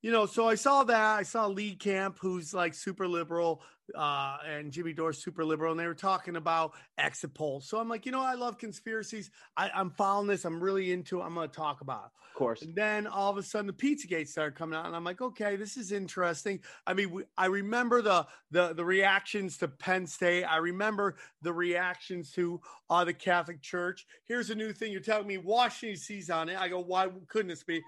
you 0.01 0.11
know, 0.11 0.25
so 0.25 0.47
I 0.47 0.55
saw 0.55 0.83
that. 0.83 1.19
I 1.19 1.23
saw 1.23 1.47
Lee 1.47 1.75
Camp, 1.75 2.17
who's 2.19 2.53
like 2.53 2.73
super 2.73 3.07
liberal, 3.07 3.61
uh, 3.95 4.37
and 4.47 4.71
Jimmy 4.71 4.93
Dore 4.93 5.13
super 5.13 5.45
liberal, 5.45 5.71
and 5.71 5.79
they 5.79 5.87
were 5.87 5.93
talking 5.93 6.35
about 6.37 6.73
exit 6.97 7.33
polls. 7.33 7.67
So 7.67 7.77
I'm 7.77 7.89
like, 7.89 8.05
you 8.05 8.11
know, 8.11 8.21
I 8.21 8.33
love 8.33 8.57
conspiracies. 8.57 9.29
I, 9.57 9.69
I'm 9.73 9.91
following 9.91 10.27
this. 10.27 10.45
I'm 10.45 10.61
really 10.61 10.91
into. 10.91 11.19
it. 11.19 11.23
I'm 11.23 11.35
going 11.35 11.49
to 11.49 11.55
talk 11.55 11.81
about. 11.81 12.05
It. 12.05 12.11
of 12.33 12.37
course. 12.37 12.61
And 12.63 12.75
then 12.75 13.05
all 13.05 13.29
of 13.29 13.37
a 13.37 13.43
sudden, 13.43 13.67
the 13.67 13.73
Pizzagate 13.73 14.27
started 14.27 14.55
coming 14.55 14.77
out, 14.77 14.87
and 14.87 14.95
I'm 14.95 15.03
like, 15.03 15.21
okay, 15.21 15.55
this 15.55 15.77
is 15.77 15.91
interesting. 15.91 16.61
I 16.87 16.95
mean, 16.95 17.11
we, 17.11 17.23
I 17.37 17.45
remember 17.45 18.01
the 18.01 18.25
the 18.49 18.73
the 18.73 18.85
reactions 18.85 19.57
to 19.57 19.67
Penn 19.67 20.07
State. 20.07 20.45
I 20.45 20.57
remember 20.57 21.17
the 21.43 21.53
reactions 21.53 22.31
to 22.31 22.59
uh, 22.89 23.03
the 23.03 23.13
Catholic 23.13 23.61
Church. 23.61 24.07
Here's 24.27 24.49
a 24.49 24.55
new 24.55 24.73
thing. 24.73 24.91
You're 24.91 25.01
telling 25.01 25.27
me 25.27 25.37
Washington 25.37 25.97
sees 25.97 26.31
on 26.31 26.49
it. 26.49 26.59
I 26.59 26.69
go, 26.69 26.79
why 26.79 27.09
couldn't 27.27 27.49
this 27.49 27.63
be? 27.63 27.81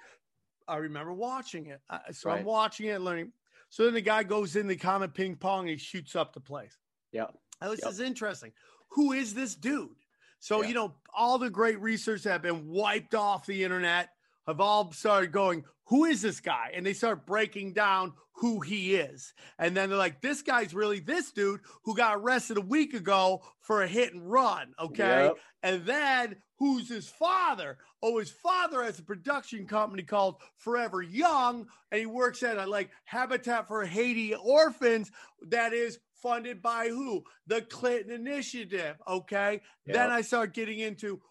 I 0.68 0.78
remember 0.78 1.14
watching 1.14 1.68
it. 1.68 1.82
So 2.12 2.30
I'm 2.30 2.44
watching 2.46 2.88
it, 2.88 3.02
learning. 3.02 3.32
So 3.70 3.86
then 3.86 3.94
the 3.94 4.02
guy 4.02 4.24
goes 4.24 4.56
in 4.56 4.68
the 4.68 4.76
Comet 4.76 5.14
Ping 5.14 5.36
Pong 5.36 5.62
and 5.62 5.70
he 5.72 5.78
shoots 5.78 6.16
up 6.16 6.34
the 6.34 6.40
place. 6.40 6.78
Yeah. 7.12 7.28
Oh, 7.62 7.72
this 7.72 7.82
Yep. 7.84 7.92
is 7.92 8.00
interesting. 8.00 8.54
Who 8.90 9.14
is 9.14 9.34
this 9.34 9.56
dude? 9.56 9.96
So, 10.40 10.62
Yeah. 10.62 10.68
you 10.70 10.74
know, 10.74 10.96
all 11.14 11.38
the 11.38 11.50
great 11.50 11.80
research 11.80 12.24
that 12.24 12.32
have 12.34 12.42
been 12.42 12.68
wiped 12.68 13.16
off 13.16 13.46
the 13.46 13.64
internet 13.64 14.10
have 14.48 14.60
all 14.60 14.92
started 14.92 15.32
going, 15.32 15.64
who 15.86 16.06
is 16.06 16.22
this 16.22 16.40
guy? 16.40 16.72
And 16.74 16.86
they 16.86 16.94
start 16.94 17.26
breaking 17.26 17.74
down 17.74 18.14
who 18.36 18.62
he 18.62 18.96
is. 18.96 19.34
And 19.60 19.76
then 19.76 19.90
they're 19.90 19.98
like, 19.98 20.22
this 20.22 20.42
guy's 20.42 20.74
really 20.74 21.00
this 21.00 21.32
dude 21.32 21.62
who 21.84 21.96
got 21.96 22.18
arrested 22.18 22.58
a 22.58 22.62
week 22.62 22.94
ago 22.94 23.42
for 23.62 23.84
a 23.84 23.88
hit 23.88 24.14
and 24.14 24.30
run. 24.30 24.74
Okay. 24.80 25.26
Yep. 25.26 25.38
And 25.62 25.86
then 25.86 26.36
who's 26.58 26.90
his 26.90 27.08
father? 27.08 27.78
Oh, 28.02 28.18
his 28.18 28.32
father 28.32 28.84
has 28.84 29.00
a 29.00 29.04
production 29.04 29.68
company 29.68 30.04
called 30.04 30.38
Forever 30.58 31.02
Young, 31.02 31.68
and 31.92 32.00
he 32.00 32.06
works 32.06 32.44
at 32.44 32.58
a 32.58 32.66
like 32.66 32.90
Habitat 33.06 33.68
for 33.68 33.86
Haiti 33.86 34.34
orphans 34.36 35.12
that 35.50 35.74
is 35.74 36.00
funded 36.22 36.62
by 36.62 36.88
who? 36.88 37.24
The 37.48 37.62
Clinton 37.62 38.12
Initiative. 38.12 38.96
Okay. 39.08 39.62
Then 39.86 40.10
I 40.10 40.22
start 40.22 40.54
getting 40.54 40.80
into 40.80 41.22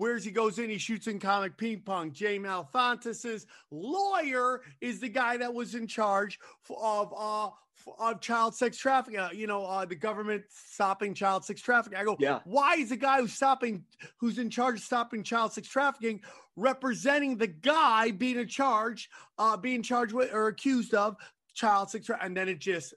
where's 0.00 0.24
he 0.24 0.30
goes 0.30 0.58
in, 0.58 0.70
he 0.70 0.78
shoots 0.78 1.08
in 1.08 1.18
Comet 1.18 1.58
Ping 1.58 1.80
Pong. 1.80 2.10
James 2.10 2.46
Alefantis's 2.46 3.46
lawyer 3.70 4.62
is 4.80 4.98
the 4.98 5.10
guy 5.10 5.36
that 5.36 5.52
was 5.52 5.74
in 5.74 5.86
charge 5.86 6.40
of 6.80 7.12
uh 7.16 7.50
of 7.98 8.20
child 8.20 8.54
sex 8.54 8.78
trafficking. 8.78 9.20
Uh, 9.20 9.28
you 9.32 9.46
know, 9.46 9.64
uh, 9.64 9.84
the 9.84 9.94
government 9.94 10.44
stopping 10.48 11.12
child 11.12 11.44
sex 11.44 11.60
trafficking. 11.60 11.98
I 11.98 12.04
go, 12.04 12.16
Yeah. 12.18 12.40
Why 12.44 12.76
is 12.76 12.88
the 12.88 12.96
guy 12.96 13.20
who's 13.20 13.34
stopping, 13.34 13.84
who's 14.16 14.38
in 14.38 14.48
charge 14.48 14.76
of 14.76 14.82
stopping 14.82 15.22
child 15.22 15.52
sex 15.52 15.68
trafficking, 15.68 16.22
representing 16.56 17.36
the 17.36 17.46
guy 17.46 18.10
being 18.10 18.38
in 18.38 18.48
charge, 18.48 19.10
uh, 19.38 19.56
being 19.56 19.82
charged 19.82 20.14
with 20.14 20.32
or 20.32 20.48
accused 20.48 20.94
of 20.94 21.16
child 21.54 21.90
sex? 21.90 22.06
Tra- 22.06 22.18
and 22.22 22.34
then 22.34 22.48
it 22.48 22.58
just 22.58 22.94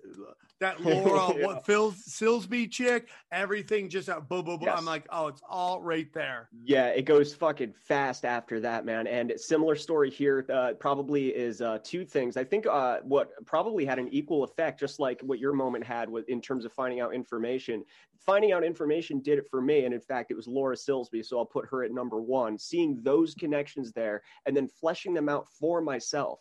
that 0.64 0.82
Laura, 0.82 1.34
Yeah. 1.38 1.46
what 1.46 1.66
Phil 1.66 1.92
Silsby 1.92 2.72
chick, 2.72 3.10
everything 3.32 3.90
just 3.90 4.10
uh, 4.10 4.20
boom, 4.20 4.46
boom, 4.46 4.58
boom. 4.60 4.68
Yes. 4.68 4.78
I'm 4.78 4.86
like, 4.86 5.06
oh, 5.12 5.28
it's 5.28 5.42
all 5.48 5.82
right 5.82 6.12
there. 6.14 6.50
Yeah, 6.64 6.88
it 6.88 7.04
goes 7.04 7.34
fucking 7.34 7.74
fast 7.74 8.26
after 8.26 8.60
that, 8.62 8.86
man. 8.86 9.08
And 9.08 9.34
similar 9.38 9.76
story 9.76 10.10
here. 10.10 10.46
Uh, 10.52 10.74
probably 10.80 11.28
is 11.30 11.62
uh, 11.62 11.80
two 11.84 12.06
things. 12.06 12.38
I 12.38 12.44
think 12.44 12.66
uh, 12.66 13.00
what 13.04 13.32
probably 13.46 13.86
had 13.86 14.00
an 14.00 14.08
equal 14.12 14.44
effect, 14.44 14.80
just 14.80 15.00
like 15.00 15.22
what 15.22 15.40
your 15.40 15.54
moment 15.54 15.86
had, 15.86 16.10
with 16.10 16.28
in 16.30 16.42
terms 16.42 16.66
of 16.66 16.74
finding 16.74 17.00
out 17.00 17.14
information. 17.14 17.84
Finding 18.26 18.54
out 18.54 18.64
information 18.64 19.20
did 19.20 19.38
it 19.38 19.46
for 19.52 19.62
me, 19.62 19.84
and 19.84 19.94
in 19.94 20.00
fact, 20.00 20.32
it 20.32 20.36
was 20.36 20.48
Laura 20.48 20.78
Silsby. 20.78 21.26
So 21.26 21.38
I'll 21.38 21.46
put 21.46 21.68
her 21.70 21.84
at 21.84 21.92
number 21.92 22.22
one. 22.22 22.58
Seeing 22.58 23.02
those 23.04 23.36
connections 23.36 23.92
there, 23.92 24.22
and 24.46 24.56
then 24.56 24.70
fleshing 24.70 25.14
them 25.14 25.28
out 25.28 25.48
for 25.60 25.82
myself. 25.82 26.40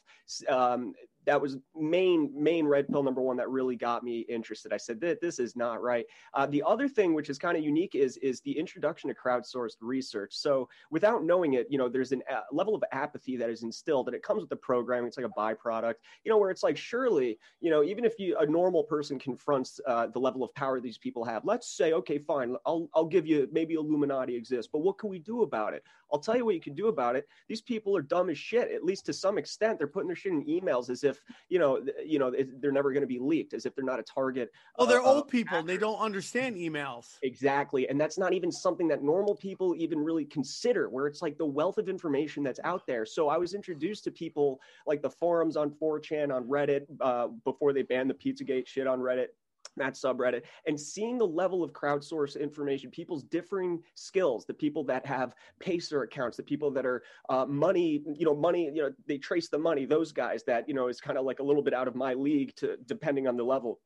Um, 0.49 0.93
that 1.27 1.41
was 1.41 1.59
main 1.77 2.31
main 2.35 2.67
red 2.67 2.89
pill 2.89 3.03
number 3.03 3.21
one 3.21 3.37
that 3.37 3.49
really 3.49 3.77
got 3.77 4.03
me 4.03 4.21
interested. 4.29 4.73
I 4.73 4.77
said 4.77 5.01
that 5.01 5.21
this 5.21 5.39
is 5.39 5.57
not 5.57 5.83
right. 5.83 6.05
Uh, 6.35 6.47
the 6.47 6.63
other 6.67 6.89
thing, 6.89 7.15
which 7.15 7.31
is 7.31 7.39
kind 7.39 7.57
of 7.57 7.65
unique, 7.65 7.95
is 7.95 8.17
is 8.19 8.41
the 8.41 8.57
introduction 8.59 9.09
to 9.09 9.15
crowdsourced 9.15 9.77
research. 9.81 10.35
So 10.35 10.69
without 10.91 11.25
knowing 11.25 11.55
it, 11.55 11.67
you 11.71 11.79
know, 11.79 11.89
there's 11.89 12.13
a 12.13 12.19
uh, 12.33 12.43
level 12.51 12.75
of 12.75 12.83
apathy 12.93 13.37
that 13.37 13.51
is 13.51 13.63
instilled, 13.63 14.09
and 14.09 14.15
it 14.15 14.23
comes 14.23 14.41
with 14.41 14.51
the 14.51 14.57
programming. 14.57 15.09
It's 15.09 15.17
like 15.17 15.27
a 15.27 15.41
byproduct, 15.41 15.95
you 16.25 16.31
know, 16.31 16.39
where 16.39 16.51
it's 16.51 16.63
like, 16.63 16.77
surely, 16.77 17.39
you 17.61 17.71
know, 17.71 17.83
even 17.83 18.05
if 18.05 18.19
you 18.19 18.37
a 18.39 18.47
normal 18.47 18.85
person 18.85 19.19
confronts 19.19 19.81
uh, 19.87 20.09
the 20.09 20.19
level 20.19 20.43
of 20.43 20.55
power 20.55 20.81
these 20.81 20.99
people 20.99 21.25
have, 21.25 21.45
let's 21.45 21.77
say, 21.77 21.93
okay, 21.93 22.19
fine, 22.19 22.57
I'll 22.67 22.89
I'll 22.95 23.07
give 23.07 23.27
you 23.27 23.49
maybe 23.53 23.75
Illuminati 23.75 24.35
exists, 24.35 24.71
but 24.73 24.81
what 24.81 24.99
can 24.99 25.11
we 25.11 25.19
do 25.19 25.43
about 25.43 25.75
it? 25.75 25.85
I'll 26.13 26.19
tell 26.19 26.37
you 26.37 26.45
what 26.45 26.55
you 26.55 26.61
can 26.61 26.75
do 26.75 26.89
about 26.89 27.17
it. 27.17 27.27
These 27.49 27.63
people 27.63 27.97
are 27.97 28.03
dumb 28.03 28.29
as 28.29 28.39
shit. 28.39 28.71
At 28.71 28.85
least 28.85 29.07
to 29.07 29.13
some 29.15 29.39
extent, 29.39 29.79
they're 29.79 29.87
putting 29.87 30.09
their 30.09 30.17
shit 30.17 30.33
in 30.33 30.45
emails 30.45 30.91
as 30.91 31.05
if 31.05 31.12
you 31.49 31.59
know, 31.59 31.81
you 32.05 32.19
know, 32.19 32.33
they're 32.61 32.73
never 32.73 32.93
going 32.93 33.03
to 33.03 33.07
be 33.07 33.19
leaked, 33.19 33.55
as 33.55 33.67
if 33.67 33.75
they're 33.75 33.85
not 33.85 33.99
a 33.99 34.03
target. 34.03 34.51
Oh, 34.79 34.87
they're 34.87 35.01
uh, 35.01 35.05
old 35.05 35.29
people. 35.29 35.59
and 35.59 35.69
They 35.69 35.77
don't 35.77 35.99
understand 35.99 36.57
emails. 36.57 37.19
Exactly. 37.23 37.89
And 37.89 38.01
that's 38.01 38.19
not 38.19 38.33
even 38.33 38.51
something 38.51 38.89
that 38.89 39.03
normal 39.03 39.35
people 39.35 39.75
even 39.77 39.99
really 39.99 40.25
consider, 40.25 40.89
where 40.89 41.07
it's 41.07 41.23
like 41.23 41.39
the 41.39 41.47
wealth 41.47 41.79
of 41.79 41.89
information 41.89 42.43
that's 42.43 42.61
out 42.65 42.87
there. 42.87 43.05
So 43.07 43.29
I 43.29 43.39
was 43.39 43.55
introduced 43.55 44.05
to 44.05 44.11
people 44.11 44.61
like 44.87 45.03
the 45.03 45.11
forums 45.11 45.57
on 45.57 45.71
4chan, 45.71 46.35
on 46.35 46.45
Reddit, 46.45 46.87
uh, 47.01 47.29
before 47.45 47.73
they 47.73 47.83
banned 47.83 48.11
the 48.11 48.15
Pizzagate 48.15 48.67
shit 48.67 48.87
on 48.87 49.01
Reddit. 49.01 49.29
That 49.77 49.95
subreddit 49.95 50.43
and 50.67 50.79
seeing 50.79 51.19
the 51.19 51.27
level 51.27 51.63
of 51.63 51.73
crowdsource 51.73 52.39
information 52.39 52.91
people's 52.91 53.23
differing 53.25 53.81
skills 53.95 54.45
the 54.45 54.55
people 54.55 54.85
that 54.85 55.05
have 55.07 55.35
pacer 55.61 56.03
accounts 56.03 56.37
the 56.37 56.43
people 56.43 56.71
that 56.71 56.87
are 56.87 57.03
uh, 57.29 57.47
money 57.47 58.03
you 58.15 58.25
know 58.25 58.35
money 58.35 58.71
you 58.73 58.83
know 58.83 58.91
they 59.07 59.19
trace 59.19 59.49
the 59.49 59.59
money 59.59 59.85
those 59.85 60.13
guys 60.13 60.43
that 60.45 60.69
you 60.69 60.75
know 60.75 60.89
is 60.89 61.01
kind 61.01 61.19
of 61.19 61.25
like 61.25 61.41
a 61.41 61.43
little 61.43 61.63
bit 61.63 61.75
out 61.75 61.89
of 61.89 61.95
my 61.95 62.15
league 62.15 62.55
to 62.57 62.77
depending 62.87 63.27
on 63.27 63.37
the 63.37 63.45
level 63.45 63.81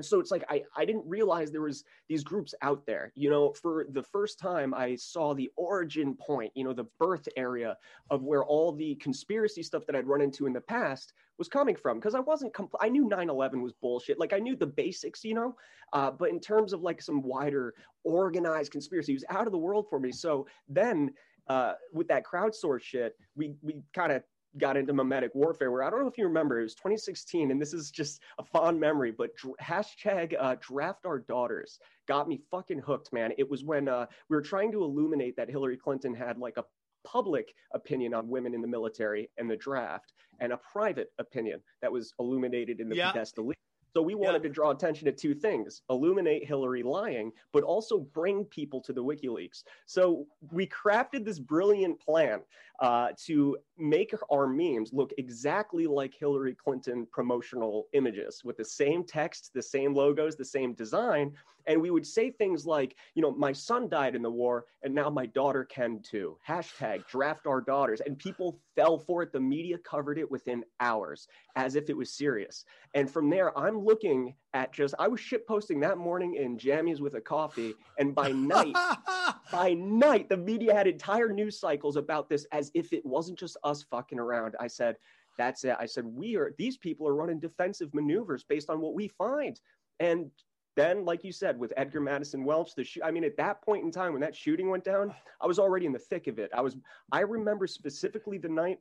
so 0.00 0.20
it's 0.20 0.30
like 0.30 0.44
I, 0.48 0.62
I 0.76 0.84
didn't 0.84 1.04
realize 1.06 1.50
there 1.50 1.62
was 1.62 1.84
these 2.08 2.24
groups 2.24 2.54
out 2.62 2.86
there. 2.86 3.12
You 3.14 3.30
know 3.30 3.52
for 3.60 3.86
the 3.90 4.02
first 4.02 4.38
time 4.38 4.74
i 4.74 4.94
saw 4.94 5.34
the 5.34 5.50
origin 5.56 6.14
point 6.14 6.52
you 6.54 6.64
know 6.64 6.72
the 6.72 6.86
birth 6.98 7.28
area 7.36 7.76
of 8.10 8.22
where 8.22 8.44
all 8.44 8.72
the 8.72 8.94
conspiracy 8.96 9.62
stuff 9.62 9.86
that 9.86 9.96
i'd 9.96 10.06
run 10.06 10.20
into 10.20 10.46
in 10.46 10.52
the 10.52 10.60
past 10.60 11.12
was 11.38 11.48
coming 11.48 11.76
from. 11.76 11.98
Because 11.98 12.14
i 12.14 12.20
wasn't 12.20 12.52
compl- 12.52 12.80
i 12.80 12.88
knew 12.88 13.08
9-11 13.08 13.62
was 13.62 13.72
bullshit. 13.72 14.18
Like 14.18 14.32
i 14.32 14.38
knew 14.38 14.56
the 14.56 14.66
basics 14.66 15.24
you 15.24 15.34
know? 15.34 15.54
Uh, 15.92 16.10
but 16.10 16.30
in 16.30 16.40
terms 16.40 16.72
of 16.72 16.82
like 16.82 17.02
some 17.02 17.22
wider 17.22 17.74
organized 18.04 18.72
conspiracy 18.72 19.12
it 19.12 19.16
was 19.16 19.24
out 19.28 19.46
of 19.46 19.52
the 19.52 19.58
world 19.58 19.86
for 19.88 20.00
me. 20.00 20.12
So 20.12 20.46
then 20.68 21.12
uh, 21.48 21.72
with 21.92 22.08
that 22.08 22.24
crowdsource 22.24 22.82
shit 22.82 23.16
we 23.36 23.54
we 23.62 23.82
kind 23.94 24.12
of 24.12 24.22
got 24.58 24.76
into 24.76 24.92
memetic 24.92 25.30
warfare 25.34 25.70
where 25.70 25.82
I 25.82 25.90
don't 25.90 26.00
know 26.00 26.08
if 26.08 26.18
you 26.18 26.24
remember, 26.26 26.60
it 26.60 26.64
was 26.64 26.74
2016, 26.74 27.50
and 27.50 27.60
this 27.60 27.72
is 27.72 27.90
just 27.90 28.20
a 28.38 28.44
fond 28.44 28.78
memory, 28.78 29.10
but 29.10 29.34
dr- 29.36 29.56
hashtag 29.60 30.34
uh, 30.38 30.56
draft 30.60 31.06
our 31.06 31.20
daughters 31.20 31.78
got 32.06 32.28
me 32.28 32.40
fucking 32.50 32.78
hooked, 32.80 33.12
man. 33.12 33.32
It 33.38 33.48
was 33.48 33.64
when 33.64 33.88
uh, 33.88 34.06
we 34.28 34.36
were 34.36 34.42
trying 34.42 34.72
to 34.72 34.82
illuminate 34.82 35.36
that 35.36 35.48
Hillary 35.48 35.76
Clinton 35.76 36.14
had 36.14 36.38
like 36.38 36.56
a 36.58 36.64
public 37.04 37.54
opinion 37.72 38.14
on 38.14 38.28
women 38.28 38.54
in 38.54 38.60
the 38.60 38.68
military 38.68 39.28
and 39.38 39.50
the 39.50 39.56
draft 39.56 40.12
and 40.40 40.52
a 40.52 40.56
private 40.58 41.08
opinion 41.18 41.60
that 41.80 41.90
was 41.90 42.12
illuminated 42.20 42.78
in 42.80 42.88
the 42.88 42.96
Yeah. 42.96 43.10
Podesta 43.10 43.42
League. 43.42 43.56
So 43.94 44.00
we 44.02 44.14
wanted 44.14 44.42
Yeah. 44.42 44.48
to 44.48 44.54
draw 44.54 44.70
attention 44.70 45.04
to 45.06 45.12
two 45.12 45.34
things: 45.34 45.82
illuminate 45.90 46.46
Hillary 46.46 46.82
lying, 46.82 47.32
but 47.52 47.62
also 47.62 47.98
bring 47.98 48.44
people 48.46 48.80
to 48.82 48.92
the 48.92 49.04
WikiLeaks. 49.04 49.64
So 49.86 50.26
we 50.50 50.66
crafted 50.66 51.24
this 51.24 51.38
brilliant 51.38 52.00
plan 52.00 52.42
uh, 52.80 53.12
to 53.26 53.58
make 53.76 54.14
our 54.30 54.46
memes 54.46 54.92
look 54.92 55.12
exactly 55.18 55.86
like 55.86 56.14
Hillary 56.14 56.54
Clinton 56.54 57.06
promotional 57.12 57.88
images, 57.92 58.42
with 58.44 58.56
the 58.56 58.64
same 58.64 59.04
text, 59.04 59.52
the 59.52 59.62
same 59.62 59.94
logos, 59.94 60.36
the 60.36 60.44
same 60.44 60.72
design, 60.74 61.36
and 61.66 61.80
we 61.80 61.90
would 61.90 62.06
say 62.06 62.30
things 62.30 62.66
like, 62.66 62.96
you 63.14 63.22
know, 63.22 63.32
my 63.32 63.52
son 63.52 63.88
died 63.88 64.14
in 64.14 64.22
the 64.22 64.30
war, 64.30 64.66
and 64.82 64.94
now 64.94 65.10
my 65.10 65.26
daughter 65.26 65.64
can 65.64 66.00
too. 66.02 66.36
Hashtag 66.46 67.06
draft 67.08 67.46
our 67.46 67.60
daughters, 67.60 68.00
and 68.00 68.18
people 68.18 68.58
fell 68.74 68.98
for 68.98 69.22
it. 69.22 69.32
The 69.32 69.40
media 69.40 69.78
covered 69.78 70.18
it 70.18 70.30
within 70.30 70.64
hours, 70.80 71.28
as 71.56 71.74
if 71.74 71.90
it 71.90 71.96
was 71.96 72.12
serious. 72.12 72.64
And 72.94 73.10
from 73.10 73.30
there, 73.30 73.56
I'm 73.58 73.78
looking 73.78 74.34
at 74.54 74.72
just 74.72 74.94
I 74.98 75.08
was 75.08 75.20
shit 75.20 75.46
posting 75.46 75.80
that 75.80 75.98
morning 75.98 76.34
in 76.34 76.58
jammies 76.58 77.00
with 77.00 77.14
a 77.14 77.20
coffee, 77.20 77.74
and 77.98 78.14
by 78.14 78.32
night, 78.32 78.76
by 79.52 79.74
night, 79.74 80.28
the 80.28 80.36
media 80.36 80.74
had 80.74 80.86
entire 80.86 81.32
news 81.32 81.58
cycles 81.58 81.96
about 81.96 82.28
this 82.28 82.46
as 82.52 82.70
if 82.74 82.92
it 82.92 83.04
wasn't 83.04 83.38
just 83.38 83.56
us 83.64 83.82
fucking 83.82 84.18
around. 84.18 84.54
I 84.60 84.66
said, 84.66 84.96
that's 85.38 85.64
it. 85.64 85.76
I 85.78 85.86
said, 85.86 86.04
we 86.04 86.36
are 86.36 86.54
these 86.58 86.76
people 86.76 87.08
are 87.08 87.14
running 87.14 87.40
defensive 87.40 87.92
maneuvers 87.94 88.44
based 88.44 88.70
on 88.70 88.80
what 88.80 88.94
we 88.94 89.08
find. 89.08 89.60
And 90.00 90.30
then, 90.74 91.04
like 91.04 91.24
you 91.24 91.32
said, 91.32 91.58
with 91.58 91.72
Edgar 91.76 92.00
Madison 92.00 92.44
Welch, 92.44 92.74
the 92.74 92.84
shoot, 92.84 93.02
I 93.04 93.10
mean, 93.10 93.24
at 93.24 93.36
that 93.36 93.62
point 93.62 93.84
in 93.84 93.90
time 93.90 94.12
when 94.12 94.22
that 94.22 94.34
shooting 94.34 94.70
went 94.70 94.84
down, 94.84 95.14
I 95.40 95.46
was 95.46 95.58
already 95.58 95.86
in 95.86 95.92
the 95.92 95.98
thick 95.98 96.26
of 96.26 96.38
it. 96.38 96.50
I 96.54 96.60
was, 96.60 96.76
I 97.10 97.20
remember 97.20 97.66
specifically 97.66 98.38
the 98.38 98.48
night 98.48 98.78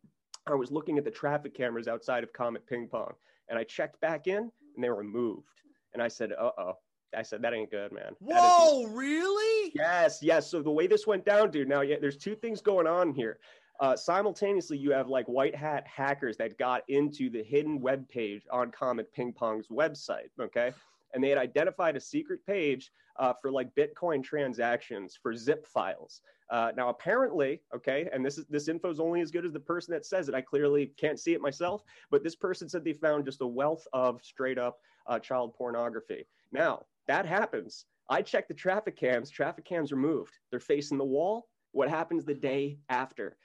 I 0.48 0.56
was 0.56 0.72
looking 0.72 0.98
at 0.98 1.04
the 1.04 1.12
traffic 1.12 1.54
cameras 1.54 1.88
outside 1.88 2.24
of 2.24 2.34
Comet 2.34 2.66
Ping 2.66 2.88
Pong, 2.88 3.14
and 3.50 3.60
I 3.60 3.64
checked 3.64 4.00
back 4.02 4.28
in, 4.28 4.52
and 4.76 4.84
they 4.84 4.90
were 4.90 5.04
moved. 5.04 5.62
And 5.94 6.02
I 6.02 6.08
said, 6.08 6.32
uh 6.32 6.52
oh. 6.58 6.78
I 7.14 7.24
said, 7.24 7.42
that 7.42 7.54
ain't 7.54 7.70
good, 7.70 7.92
man. 7.92 8.16
Whoa, 8.20 8.86
really? 8.86 9.74
Yes, 9.76 10.20
yes. 10.22 10.50
So 10.50 10.62
the 10.62 10.72
way 10.72 10.88
this 10.88 11.06
went 11.06 11.26
down, 11.26 11.52
dude. 11.52 11.68
Now, 11.68 11.82
yeah, 11.82 11.98
there's 12.00 12.16
two 12.16 12.36
things 12.36 12.62
going 12.62 12.88
on 12.88 13.14
here. 13.14 13.40
Uh, 13.82 13.96
simultaneously, 13.98 14.78
you 14.78 14.92
have 14.92 15.10
like 15.10 15.26
white 15.26 15.56
hat 15.56 15.86
hackers 15.88 16.38
that 16.38 16.58
got 16.58 16.84
into 16.88 17.30
the 17.30 17.44
hidden 17.44 17.82
web 17.82 18.08
page 18.08 18.44
on 18.52 18.72
Comet 18.72 19.12
Ping 19.12 19.34
Pong's 19.34 19.68
website. 19.68 20.30
Okay, 20.40 20.72
and 21.13 21.24
they 21.24 21.30
had 21.30 21.38
identified 21.38 21.95
a 21.95 22.00
secret 22.00 22.45
page 22.45 22.91
uh, 23.19 23.34
for 23.41 23.52
like 23.52 23.74
Bitcoin 23.76 24.24
transactions 24.24 25.17
for 25.21 25.36
zip 25.36 25.65
files. 25.65 26.21
Uh, 26.50 26.71
now, 26.76 26.89
apparently, 26.89 27.62
okay, 27.74 28.10
and 28.12 28.26
this 28.26 28.38
is 28.38 28.45
this 28.50 28.67
info 28.67 28.89
is 28.89 29.00
only 29.00 29.21
as 29.21 29.32
good 29.32 29.45
as 29.45 29.54
the 29.54 29.60
person 29.60 29.93
that 29.93 30.06
says 30.06 30.28
it. 30.28 30.36
I 30.36 30.41
clearly 30.41 30.91
can't 30.97 31.19
see 31.19 31.34
it 31.34 31.41
myself, 31.41 31.84
but 32.10 32.24
this 32.24 32.36
person 32.36 32.67
said 32.67 32.84
they 32.84 32.93
found 32.93 33.26
just 33.26 33.41
a 33.41 33.47
wealth 33.47 33.88
of 33.93 34.21
straight 34.24 34.58
up 34.58 34.80
uh, 35.08 35.19
child 35.19 35.54
pornography. 35.54 36.26
Now 36.52 36.86
that 37.08 37.26
happens. 37.26 37.86
I 38.10 38.21
check 38.21 38.47
the 38.47 38.54
traffic 38.54 38.97
cams. 38.97 39.30
Traffic 39.30 39.63
cams 39.63 39.91
removed. 39.93 40.34
They're 40.50 40.60
facing 40.60 40.97
the 40.97 41.06
wall. 41.06 41.47
What 41.71 41.89
happens 41.89 42.26
the 42.26 42.34
day 42.34 42.80
after? 42.89 43.38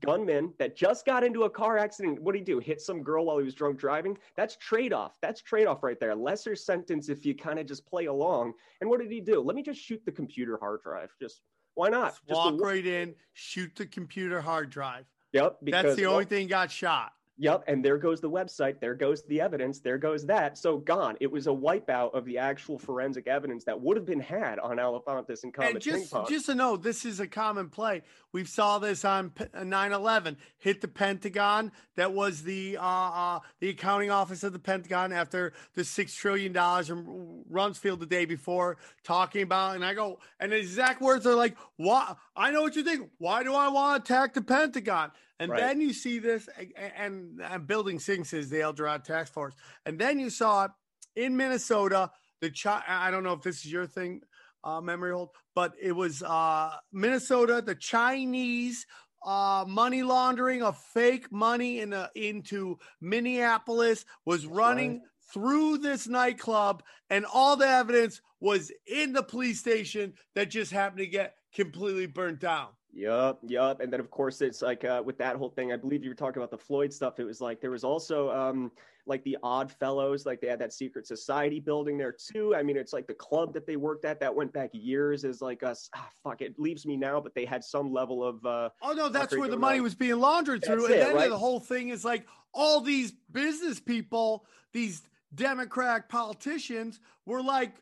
Gunman 0.00 0.52
that 0.58 0.76
just 0.76 1.04
got 1.06 1.24
into 1.24 1.44
a 1.44 1.50
car 1.50 1.78
accident. 1.78 2.20
What 2.20 2.32
did 2.32 2.40
he 2.40 2.44
do? 2.44 2.58
Hit 2.58 2.80
some 2.80 3.02
girl 3.02 3.26
while 3.26 3.38
he 3.38 3.44
was 3.44 3.54
drunk 3.54 3.78
driving? 3.78 4.16
That's 4.36 4.56
trade 4.56 4.92
off. 4.92 5.16
That's 5.22 5.40
trade 5.40 5.66
off 5.66 5.82
right 5.82 5.98
there. 5.98 6.14
Lesser 6.14 6.54
sentence 6.54 7.08
if 7.08 7.24
you 7.24 7.34
kind 7.34 7.58
of 7.58 7.66
just 7.66 7.86
play 7.86 8.06
along. 8.06 8.54
And 8.80 8.88
what 8.88 9.00
did 9.00 9.10
he 9.10 9.20
do? 9.20 9.40
Let 9.40 9.56
me 9.56 9.62
just 9.62 9.80
shoot 9.80 10.02
the 10.04 10.12
computer 10.12 10.58
hard 10.60 10.82
drive. 10.82 11.10
Just 11.20 11.42
why 11.74 11.88
not? 11.88 12.10
Just 12.10 12.28
Just 12.28 12.40
a- 12.40 12.52
walk 12.52 12.60
right 12.60 12.84
in, 12.84 13.14
shoot 13.32 13.74
the 13.76 13.86
computer 13.86 14.40
hard 14.40 14.70
drive. 14.70 15.06
Yep. 15.32 15.58
That's 15.62 15.96
the 15.96 16.06
well, 16.06 16.14
only 16.14 16.24
thing 16.24 16.46
got 16.48 16.70
shot. 16.70 17.12
Yep, 17.40 17.64
and 17.68 17.84
there 17.84 17.98
goes 17.98 18.20
the 18.20 18.28
website, 18.28 18.80
there 18.80 18.96
goes 18.96 19.22
the 19.26 19.40
evidence, 19.40 19.78
there 19.78 19.96
goes 19.96 20.26
that. 20.26 20.58
So 20.58 20.78
gone. 20.78 21.16
It 21.20 21.30
was 21.30 21.46
a 21.46 21.50
wipeout 21.50 22.12
of 22.12 22.24
the 22.24 22.36
actual 22.36 22.80
forensic 22.80 23.28
evidence 23.28 23.62
that 23.64 23.80
would 23.80 23.96
have 23.96 24.04
been 24.04 24.18
had 24.18 24.58
on 24.58 24.78
Alefantis 24.78 25.44
and 25.44 25.54
Comet 25.54 25.74
And 25.76 25.80
Ping 25.84 25.92
just 26.00 26.12
Pong. 26.12 26.26
just 26.28 26.46
to 26.46 26.56
know, 26.56 26.76
this 26.76 27.04
is 27.04 27.20
a 27.20 27.28
common 27.28 27.68
play. 27.68 28.02
We 28.32 28.44
saw 28.44 28.80
this 28.80 29.04
on 29.04 29.30
P- 29.30 29.44
uh, 29.54 29.62
9/11. 29.62 30.36
Hit 30.58 30.80
the 30.80 30.88
Pentagon. 30.88 31.70
That 31.94 32.12
was 32.12 32.42
the 32.42 32.76
uh, 32.76 32.82
uh, 32.82 33.40
the 33.60 33.68
accounting 33.68 34.10
office 34.10 34.42
of 34.42 34.52
the 34.52 34.58
Pentagon 34.58 35.12
after 35.12 35.52
the 35.74 35.84
six 35.84 36.14
trillion 36.14 36.52
dollars 36.52 36.90
in 36.90 37.44
Rumsfeld 37.50 38.00
the 38.00 38.06
day 38.06 38.24
before 38.24 38.78
talking 39.04 39.42
about. 39.42 39.76
And 39.76 39.84
I 39.84 39.94
go, 39.94 40.18
and 40.40 40.50
the 40.50 40.56
exact 40.56 41.00
words 41.00 41.24
are 41.24 41.36
like, 41.36 41.56
"Why? 41.76 42.16
I 42.36 42.50
know 42.50 42.62
what 42.62 42.74
you 42.74 42.82
think. 42.82 43.10
Why 43.18 43.44
do 43.44 43.54
I 43.54 43.68
want 43.68 44.04
to 44.04 44.12
attack 44.12 44.34
the 44.34 44.42
Pentagon?" 44.42 45.12
And 45.40 45.52
Right. 45.52 45.60
then 45.60 45.80
you 45.80 45.92
see 45.92 46.18
this, 46.18 46.48
and, 46.96 47.40
and 47.40 47.66
Building 47.66 47.98
Six 47.98 48.32
is 48.32 48.50
the 48.50 48.60
El 48.60 48.72
Dorado 48.72 49.04
Task 49.04 49.32
Force. 49.32 49.54
And 49.86 49.98
then 49.98 50.18
you 50.18 50.30
saw 50.30 50.64
it 50.64 50.70
in 51.16 51.36
Minnesota. 51.36 52.10
The 52.40 52.50
chi- 52.50 52.84
I 52.86 53.10
don't 53.10 53.22
know 53.22 53.32
if 53.32 53.42
this 53.42 53.64
is 53.64 53.72
your 53.72 53.86
thing, 53.86 54.22
uh, 54.64 54.80
memory 54.80 55.12
hold, 55.12 55.30
but 55.54 55.74
it 55.80 55.92
was 55.92 56.22
uh, 56.22 56.76
Minnesota. 56.92 57.62
The 57.64 57.74
Chinese 57.74 58.86
uh, 59.24 59.64
money 59.66 60.02
laundering 60.02 60.62
of 60.62 60.78
fake 60.78 61.30
money 61.32 61.80
in 61.80 61.92
a, 61.92 62.10
into 62.14 62.78
Minneapolis 63.00 64.04
was 64.24 64.46
running 64.46 65.02
through 65.32 65.78
this 65.78 66.08
nightclub, 66.08 66.82
and 67.10 67.26
all 67.26 67.56
the 67.56 67.68
evidence 67.68 68.20
was 68.40 68.72
in 68.86 69.12
the 69.12 69.22
police 69.22 69.58
station 69.60 70.14
that 70.34 70.50
just 70.50 70.72
happened 70.72 70.98
to 71.00 71.06
get 71.06 71.34
completely 71.52 72.06
burnt 72.06 72.40
down. 72.40 72.68
Yup, 72.98 73.38
yup. 73.46 73.80
And 73.80 73.92
then 73.92 74.00
of 74.00 74.10
course 74.10 74.40
it's 74.40 74.60
like 74.60 74.84
uh, 74.84 75.00
with 75.04 75.16
that 75.18 75.36
whole 75.36 75.50
thing, 75.50 75.72
I 75.72 75.76
believe 75.76 76.02
you 76.02 76.10
were 76.10 76.16
talking 76.16 76.42
about 76.42 76.50
the 76.50 76.58
Floyd 76.58 76.92
stuff. 76.92 77.20
It 77.20 77.24
was 77.24 77.40
like 77.40 77.60
there 77.60 77.70
was 77.70 77.84
also 77.84 78.30
um 78.30 78.72
like 79.06 79.22
the 79.22 79.38
Odd 79.42 79.70
Fellows, 79.70 80.26
like 80.26 80.40
they 80.40 80.48
had 80.48 80.58
that 80.58 80.72
secret 80.72 81.06
society 81.06 81.60
building 81.60 81.96
there 81.96 82.12
too. 82.12 82.54
I 82.54 82.62
mean, 82.62 82.76
it's 82.76 82.92
like 82.92 83.06
the 83.06 83.14
club 83.14 83.54
that 83.54 83.66
they 83.66 83.76
worked 83.76 84.04
at 84.04 84.18
that 84.20 84.34
went 84.34 84.52
back 84.52 84.70
years 84.72 85.22
is 85.24 85.40
like 85.40 85.62
us. 85.62 85.88
Ah, 85.94 86.08
fuck, 86.24 86.42
it 86.42 86.58
leaves 86.58 86.84
me 86.84 86.96
now, 86.96 87.20
but 87.20 87.34
they 87.34 87.44
had 87.44 87.62
some 87.62 87.92
level 87.92 88.24
of 88.24 88.44
uh 88.44 88.68
Oh 88.82 88.92
no, 88.92 89.08
that's 89.08 89.36
where 89.36 89.48
the 89.48 89.56
money 89.56 89.78
on. 89.78 89.84
was 89.84 89.94
being 89.94 90.18
laundered 90.18 90.64
through. 90.64 90.88
That's 90.88 90.92
and 90.92 90.94
it, 91.02 91.04
then 91.06 91.14
right? 91.14 91.30
the 91.30 91.38
whole 91.38 91.60
thing 91.60 91.90
is 91.90 92.04
like 92.04 92.26
all 92.52 92.80
these 92.80 93.12
business 93.30 93.78
people, 93.78 94.44
these 94.72 95.02
Democratic 95.34 96.08
politicians 96.08 96.98
were 97.26 97.42
like 97.42 97.74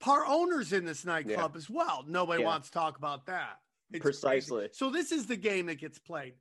part 0.00 0.24
owners 0.28 0.72
in 0.72 0.84
this 0.84 1.04
nightclub 1.04 1.56
as 1.56 1.68
well. 1.68 2.04
Nobody 2.08 2.40
Yeah. 2.42 2.48
wants 2.48 2.68
to 2.68 2.72
talk 2.74 2.96
about 2.96 3.26
that. 3.26 3.58
It's 3.92 4.02
Precisely. 4.02 4.62
crazy. 4.62 4.72
So 4.74 4.90
this 4.90 5.12
is 5.12 5.26
the 5.26 5.36
game 5.36 5.66
that 5.66 5.76
gets 5.76 5.98
played. 5.98 6.34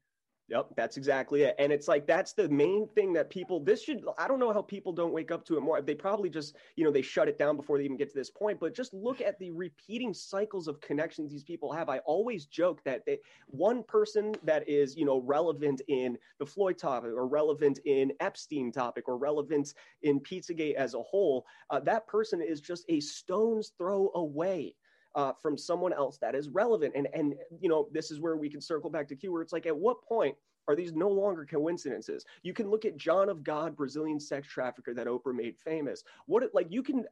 Yep, 0.52 0.72
that's 0.76 0.98
exactly 0.98 1.44
it. 1.44 1.56
And 1.60 1.72
it's 1.72 1.88
like 1.88 2.06
that's 2.06 2.34
the 2.34 2.50
main 2.50 2.86
thing 2.90 3.14
that 3.14 3.30
people 3.30 3.64
this 3.64 3.84
should 3.84 4.04
I 4.18 4.28
don't 4.28 4.38
know 4.38 4.52
how 4.52 4.62
people 4.62 4.92
don't 4.92 5.14
wake 5.14 5.32
up 5.32 5.46
to 5.46 5.56
it 5.56 5.62
more. 5.62 5.82
They 5.82 5.96
probably 5.96 6.30
just, 6.30 6.58
you 6.76 6.84
know, 6.84 6.92
they 6.92 7.02
shut 7.02 7.30
it 7.30 7.40
down 7.40 7.56
before 7.56 7.78
they 7.78 7.86
even 7.86 7.96
get 7.96 8.10
to 8.10 8.18
this 8.18 8.30
point, 8.30 8.60
but 8.60 8.76
just 8.76 8.94
look 8.94 9.22
at 9.22 9.40
the 9.40 9.52
repeating 9.52 10.14
cycles 10.14 10.68
of 10.68 10.82
connections 10.82 11.32
these 11.32 11.46
people 11.46 11.72
have. 11.72 11.88
I 11.88 12.00
always 12.00 12.48
joke 12.48 12.84
that 12.84 13.06
they, 13.06 13.20
one 13.48 13.82
person 13.84 14.34
that 14.44 14.68
is, 14.68 14.98
you 14.98 15.06
know, 15.06 15.22
relevant 15.22 15.82
in 15.88 16.18
the 16.38 16.46
Floyd 16.46 16.78
topic 16.78 17.12
or 17.12 17.30
relevant 17.30 17.80
in 17.86 18.12
Epstein 18.20 18.74
topic 18.74 19.08
or 19.08 19.18
relevant 19.18 19.74
in 20.02 20.20
Pizzagate 20.20 20.74
as 20.74 20.96
a 20.96 21.02
whole, 21.02 21.46
uh, 21.70 21.80
that 21.80 22.08
person 22.08 22.42
is 22.42 22.60
just 22.60 22.84
a 22.90 23.00
stone's 23.00 23.72
throw 23.78 24.12
away 24.16 24.76
uh, 25.16 25.34
from 25.42 25.58
someone 25.58 25.94
else 25.94 26.18
that 26.20 26.36
is 26.36 26.50
relevant. 26.50 26.94
And 26.96 27.08
and 27.14 27.36
you 27.60 27.70
know, 27.70 27.88
this 27.92 28.12
is 28.12 28.20
where 28.20 28.38
we 28.38 28.50
can 28.50 28.62
circle 28.62 28.90
back 28.90 29.08
to 29.10 29.16
Q, 29.16 29.32
where 29.32 29.42
it's 29.42 29.54
like, 29.54 29.66
at 29.66 29.76
what 29.76 30.04
point 30.04 30.36
are 30.72 30.76
these 30.76 30.94
no 30.94 31.10
longer 31.10 31.46
coincidences? 31.46 32.26
You 32.44 32.54
can 32.54 32.70
look 32.70 32.86
at 32.86 32.98
John 32.98 33.30
of 33.30 33.44
God, 33.44 33.76
Brazilian 33.76 34.20
sex 34.20 34.48
trafficker 34.48 34.94
that 34.94 35.08
Oprah 35.08 35.36
made 35.36 35.58
famous. 35.58 36.04
What 36.26 36.44
it 36.44 36.52
like 36.54 36.68
you 36.72 36.82
can 36.82 37.06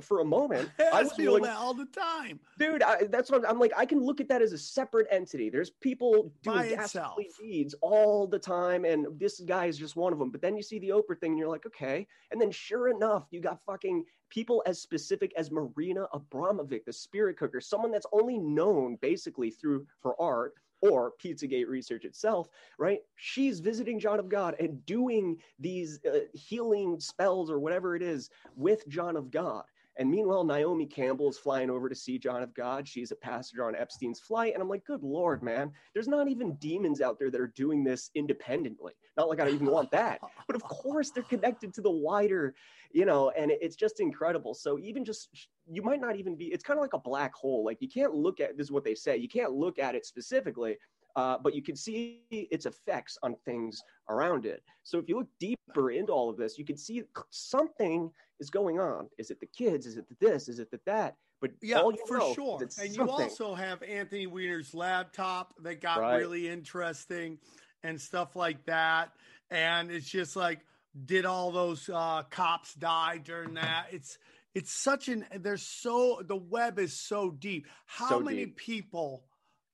for, 0.00 0.20
a 0.20 0.24
moment. 0.24 0.70
I, 0.78 1.00
I 1.00 1.04
feel 1.04 1.32
willing, 1.32 1.44
that 1.44 1.56
all 1.56 1.74
the 1.74 1.86
time. 1.86 2.40
dude. 2.58 2.82
I, 2.82 3.04
that's 3.04 3.30
what 3.30 3.48
I'm 3.48 3.58
like. 3.58 3.72
I 3.76 3.86
can 3.86 4.00
look 4.00 4.20
at 4.20 4.28
that 4.28 4.42
as 4.42 4.52
a 4.52 4.58
separate 4.58 5.06
entity. 5.10 5.50
There's 5.50 5.70
people 5.70 6.32
doing 6.42 6.70
dastardly 6.70 7.28
deeds 7.40 7.74
all 7.80 8.26
the 8.26 8.38
time, 8.38 8.84
and 8.84 9.06
this 9.18 9.40
guy 9.40 9.66
is 9.66 9.78
just 9.78 9.96
one 9.96 10.12
of 10.12 10.18
them. 10.18 10.30
But 10.30 10.42
then 10.42 10.56
you 10.56 10.62
see 10.62 10.78
the 10.78 10.90
Oprah 10.90 11.18
thing, 11.18 11.32
and 11.32 11.38
you're 11.38 11.48
like, 11.48 11.66
okay. 11.66 12.06
And 12.30 12.40
then 12.40 12.50
sure 12.50 12.88
enough, 12.88 13.26
you 13.30 13.40
got 13.40 13.60
fucking 13.64 14.04
people 14.28 14.62
as 14.66 14.80
specific 14.80 15.32
as 15.36 15.50
Marina 15.50 16.06
Abramovic, 16.12 16.84
the 16.84 16.92
spirit 16.92 17.36
cooker, 17.36 17.60
someone 17.60 17.90
that's 17.90 18.06
only 18.12 18.38
known 18.38 18.96
basically 19.00 19.50
through 19.50 19.86
her 20.02 20.20
art 20.20 20.54
or 20.82 21.12
Pizzagate 21.22 21.68
research 21.68 22.04
itself, 22.04 22.48
right? 22.78 23.00
She's 23.16 23.60
visiting 23.60 23.98
John 23.98 24.18
of 24.18 24.28
God 24.28 24.56
and 24.60 24.84
doing 24.86 25.38
these 25.58 26.00
uh, 26.04 26.20
healing 26.34 27.00
spells 27.00 27.50
or 27.50 27.58
whatever 27.58 27.96
it 27.96 28.02
is 28.02 28.30
with 28.56 28.86
John 28.88 29.16
of 29.16 29.30
God. 29.30 29.64
And 29.98 30.10
meanwhile, 30.10 30.44
Naomi 30.44 30.84
Campbell 30.84 31.30
is 31.30 31.38
flying 31.38 31.70
over 31.70 31.88
to 31.88 31.94
see 31.94 32.18
John 32.18 32.42
of 32.42 32.52
God. 32.54 32.86
She's 32.86 33.12
a 33.12 33.16
passenger 33.16 33.66
on 33.66 33.74
Epstein's 33.74 34.20
flight. 34.20 34.52
And 34.52 34.62
I'm 34.62 34.68
like, 34.68 34.84
good 34.84 35.02
Lord, 35.02 35.42
man, 35.42 35.72
there's 35.94 36.08
not 36.08 36.28
even 36.28 36.56
demons 36.56 37.00
out 37.00 37.18
there 37.18 37.30
that 37.30 37.40
are 37.40 37.52
doing 37.56 37.82
this 37.82 38.10
independently. 38.14 38.92
Not 39.16 39.30
like 39.30 39.40
I 39.40 39.48
even 39.48 39.70
want 39.70 39.90
that. 39.92 40.20
But 40.46 40.54
of 40.54 40.62
course, 40.64 41.10
they're 41.10 41.22
connected 41.22 41.72
to 41.74 41.80
the 41.80 41.90
wider, 41.90 42.54
you 42.92 43.06
know, 43.06 43.30
and 43.30 43.50
it's 43.50 43.76
just 43.76 44.00
incredible. 44.00 44.52
So 44.52 44.78
even 44.78 45.02
just, 45.02 45.30
you 45.66 45.82
might 45.82 46.00
not 46.00 46.16
even 46.16 46.36
be, 46.36 46.46
it's 46.46 46.64
kind 46.64 46.78
of 46.78 46.82
like 46.82 46.92
a 46.92 46.98
black 46.98 47.34
hole. 47.34 47.64
Like 47.64 47.80
you 47.80 47.88
can't 47.88 48.14
look 48.14 48.38
at, 48.38 48.58
this 48.58 48.66
is 48.66 48.72
what 48.72 48.84
they 48.84 48.94
say, 48.94 49.16
you 49.16 49.28
can't 49.28 49.52
look 49.52 49.78
at 49.78 49.94
it 49.94 50.04
specifically. 50.04 50.76
Uh, 51.16 51.38
but 51.38 51.54
you 51.54 51.62
can 51.62 51.74
see 51.74 52.22
its 52.30 52.66
effects 52.66 53.16
on 53.22 53.34
things 53.44 53.82
around 54.10 54.44
it. 54.46 54.62
So 54.82 54.98
if 54.98 55.08
you 55.08 55.18
look 55.18 55.28
deeper 55.40 55.90
into 55.90 56.12
all 56.12 56.28
of 56.30 56.36
this, 56.36 56.58
you 56.58 56.64
can 56.64 56.76
see 56.76 57.02
something 57.30 58.10
is 58.38 58.50
going 58.50 58.78
on. 58.78 59.08
Is 59.18 59.30
it 59.30 59.40
the 59.40 59.46
kids? 59.46 59.86
Is 59.86 59.96
it 59.96 60.06
the 60.08 60.16
this? 60.20 60.48
Is 60.48 60.58
it 60.58 60.70
the 60.70 60.80
that? 60.86 61.16
But 61.40 61.52
Yeah, 61.62 61.80
all 61.80 61.92
you 61.92 62.04
for 62.06 62.18
know 62.18 62.32
is 62.32 62.34
sure. 62.34 62.62
it's 62.62 62.78
And 62.78 62.94
you 62.94 63.10
also 63.10 63.54
have 63.54 63.82
Anthony 63.82 64.26
Weiner's 64.26 64.74
laptop 64.74 65.54
that 65.62 65.80
got 65.80 66.00
Right. 66.00 66.20
really 66.20 66.48
interesting 66.48 67.38
and 67.82 68.00
stuff 68.00 68.36
like 68.36 68.64
that. 68.66 69.12
And 69.50 69.90
it's 69.90 70.08
just 70.08 70.36
like, 70.36 70.60
did 71.04 71.24
all 71.26 71.50
those 71.50 71.88
uh, 71.88 72.22
cops 72.30 72.74
die 72.74 73.18
during 73.18 73.54
that? 73.54 73.88
It's 73.92 74.18
it's 74.54 74.72
such 74.72 75.08
an 75.08 75.26
there's 75.40 75.62
so 75.62 76.22
the 76.24 76.36
web 76.36 76.78
is 76.78 76.98
so 76.98 77.30
deep. 77.30 77.66
How 77.86 78.08
So 78.08 78.20
many 78.20 78.46
deep. 78.46 78.56
people? 78.56 79.24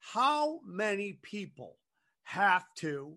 How 0.02 0.58
many 0.66 1.12
people 1.22 1.76
have 2.24 2.64
to 2.78 3.16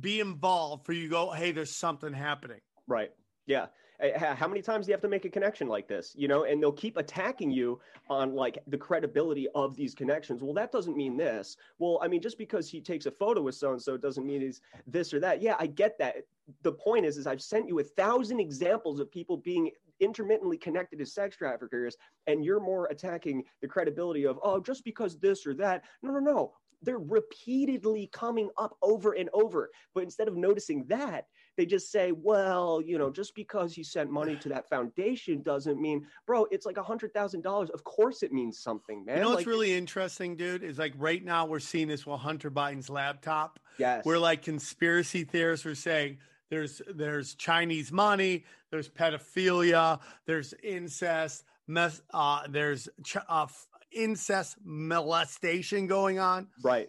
be 0.00 0.18
involved 0.18 0.86
for 0.86 0.94
you 0.94 1.10
go? 1.10 1.30
Hey, 1.30 1.52
there's 1.52 1.76
something 1.76 2.14
happening. 2.14 2.60
Right. 2.86 3.12
Yeah. 3.46 3.66
Uh, 4.02 4.34
How 4.34 4.48
many 4.48 4.62
times 4.62 4.86
do 4.86 4.90
you 4.90 4.94
have 4.94 5.02
to 5.02 5.08
make 5.08 5.26
a 5.26 5.28
connection 5.28 5.68
like 5.68 5.86
this? 5.86 6.14
You 6.16 6.26
know, 6.26 6.44
and 6.44 6.60
they'll 6.60 6.72
keep 6.72 6.96
attacking 6.96 7.50
you 7.50 7.78
on 8.08 8.34
like 8.34 8.58
the 8.66 8.78
credibility 8.78 9.46
of 9.54 9.76
these 9.76 9.94
connections. 9.94 10.42
Well, 10.42 10.54
that 10.54 10.72
doesn't 10.72 10.96
mean 10.96 11.18
this. 11.18 11.58
Well, 11.78 11.98
I 12.02 12.08
mean, 12.08 12.22
just 12.22 12.38
because 12.38 12.70
he 12.70 12.80
takes 12.80 13.04
a 13.04 13.10
photo 13.10 13.42
with 13.42 13.54
so 13.54 13.72
and 13.72 13.80
so 13.80 13.98
doesn't 13.98 14.26
mean 14.26 14.40
he's 14.40 14.62
this 14.86 15.12
or 15.12 15.20
that. 15.20 15.42
Yeah, 15.42 15.56
I 15.60 15.66
get 15.66 15.98
that. 15.98 16.16
The 16.62 16.72
point 16.72 17.04
is, 17.04 17.18
is 17.18 17.26
I've 17.26 17.42
sent 17.42 17.68
you 17.68 17.78
a 17.78 17.84
thousand 17.84 18.40
examples 18.40 19.00
of 19.00 19.10
people 19.10 19.36
being 19.36 19.70
intermittently 20.02 20.58
connected 20.58 20.98
to 20.98 21.06
sex 21.06 21.36
traffickers, 21.36 21.96
and 22.26 22.44
you're 22.44 22.60
more 22.60 22.86
attacking 22.86 23.44
the 23.60 23.68
credibility 23.68 24.26
of 24.26 24.38
oh, 24.42 24.60
just 24.60 24.84
because 24.84 25.18
this 25.18 25.46
or 25.46 25.54
that. 25.54 25.84
No, 26.02 26.12
no, 26.12 26.18
no. 26.18 26.52
They're 26.84 26.98
repeatedly 26.98 28.08
coming 28.12 28.50
up 28.58 28.76
over 28.82 29.12
and 29.12 29.30
over. 29.32 29.70
But 29.94 30.02
instead 30.02 30.26
of 30.26 30.36
noticing 30.36 30.84
that, 30.88 31.28
they 31.56 31.64
just 31.64 31.92
say, 31.92 32.10
well, 32.10 32.82
you 32.84 32.98
know, 32.98 33.08
just 33.08 33.36
because 33.36 33.76
you 33.76 33.84
sent 33.84 34.10
money 34.10 34.34
to 34.38 34.48
that 34.48 34.68
foundation 34.68 35.42
doesn't 35.42 35.80
mean, 35.80 36.04
bro, 36.26 36.46
it's 36.50 36.66
like 36.66 36.78
a 36.78 36.82
hundred 36.82 37.14
thousand 37.14 37.42
dollars. 37.42 37.70
Of 37.70 37.84
course 37.84 38.24
it 38.24 38.32
means 38.32 38.58
something, 38.58 39.04
man. 39.04 39.18
You 39.18 39.22
know 39.22 39.28
what's 39.28 39.40
Like, 39.40 39.46
really 39.46 39.72
interesting, 39.72 40.34
dude? 40.34 40.64
Is 40.64 40.78
like 40.78 40.94
right 40.96 41.24
now 41.24 41.46
we're 41.46 41.60
seeing 41.60 41.86
this 41.86 42.04
with 42.04 42.18
Hunter 42.18 42.50
Biden's 42.50 42.90
laptop. 42.90 43.60
yes 43.78 44.04
we're 44.04 44.18
like 44.18 44.42
conspiracy 44.42 45.22
theorists 45.24 45.64
are 45.66 45.74
saying 45.76 46.18
there's 46.50 46.82
there's 46.94 47.34
Chinese 47.34 47.90
money, 47.90 48.44
there's 48.72 48.88
pedophilia, 48.88 50.00
there's 50.26 50.54
incest, 50.64 51.44
mess, 51.68 52.00
uh, 52.12 52.40
there's 52.48 52.88
ch- 53.04 53.18
uh, 53.28 53.46
incest 53.92 54.56
molestation 54.64 55.86
going 55.86 56.18
on. 56.18 56.48
right. 56.64 56.88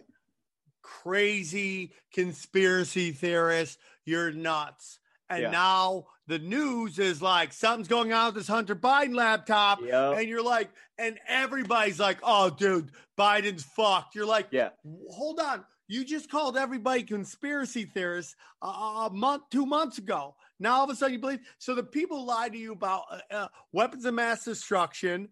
Crazy 0.82 1.92
conspiracy 2.12 3.12
theorists, 3.12 3.78
you're 4.04 4.30
nuts. 4.32 4.98
And 5.30 5.42
Yeah. 5.44 5.50
now 5.50 6.06
the 6.26 6.38
news 6.38 6.98
is 6.98 7.22
like 7.22 7.54
something's 7.54 7.88
going 7.88 8.12
on 8.12 8.26
with 8.26 8.34
this 8.34 8.48
Hunter 8.48 8.76
Biden 8.76 9.14
laptop, 9.14 9.80
Yep. 9.80 10.18
and 10.18 10.28
you're 10.28 10.42
like, 10.42 10.70
and 10.98 11.18
everybody's 11.26 11.98
like, 11.98 12.18
oh, 12.22 12.50
dude, 12.50 12.90
Biden's 13.18 13.64
fucked. 13.64 14.14
You're 14.14 14.26
like, 14.26 14.48
Yeah. 14.50 14.70
hold 15.10 15.40
on. 15.40 15.64
You 15.88 16.04
just 16.04 16.30
called 16.30 16.56
everybody 16.56 17.02
conspiracy 17.02 17.84
theorists 17.86 18.36
a, 18.62 18.66
a 18.66 19.10
month, 19.10 19.44
two 19.50 19.64
months 19.66 19.96
ago. 19.98 20.36
Now 20.60 20.76
all 20.76 20.84
of 20.84 20.90
a 20.90 20.94
sudden 20.96 21.14
you 21.14 21.18
believe. 21.20 21.40
So 21.58 21.74
the 21.74 21.82
people 21.82 22.24
lied 22.24 22.52
to 22.52 22.58
you 22.58 22.72
about 22.72 23.02
uh, 23.10 23.18
uh, 23.30 23.48
weapons 23.72 24.04
of 24.04 24.14
mass 24.14 24.44
destruction. 24.44 25.28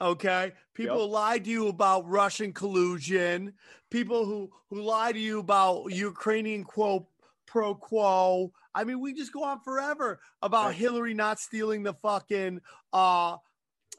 Okay, 0.00 0.52
people 0.72 1.02
Yep. 1.02 1.10
lied 1.10 1.44
to 1.44 1.50
you 1.50 1.68
about 1.68 2.08
Russian 2.08 2.52
collusion. 2.54 3.52
People 3.90 4.24
who 4.24 4.50
who 4.70 4.80
lied 4.82 5.14
to 5.14 5.20
you 5.20 5.40
about 5.40 5.92
Ukrainian 5.92 6.64
quo 6.64 7.06
pro 7.46 7.74
quo. 7.74 8.52
I 8.74 8.84
mean, 8.84 9.00
we 9.00 9.12
just 9.12 9.32
go 9.32 9.42
on 9.44 9.60
forever 9.60 10.20
about 10.40 10.68
Right. 10.68 10.76
Hillary 10.76 11.12
not 11.12 11.38
stealing 11.40 11.82
the 11.82 11.92
fucking 11.94 12.60
uh 12.92 13.36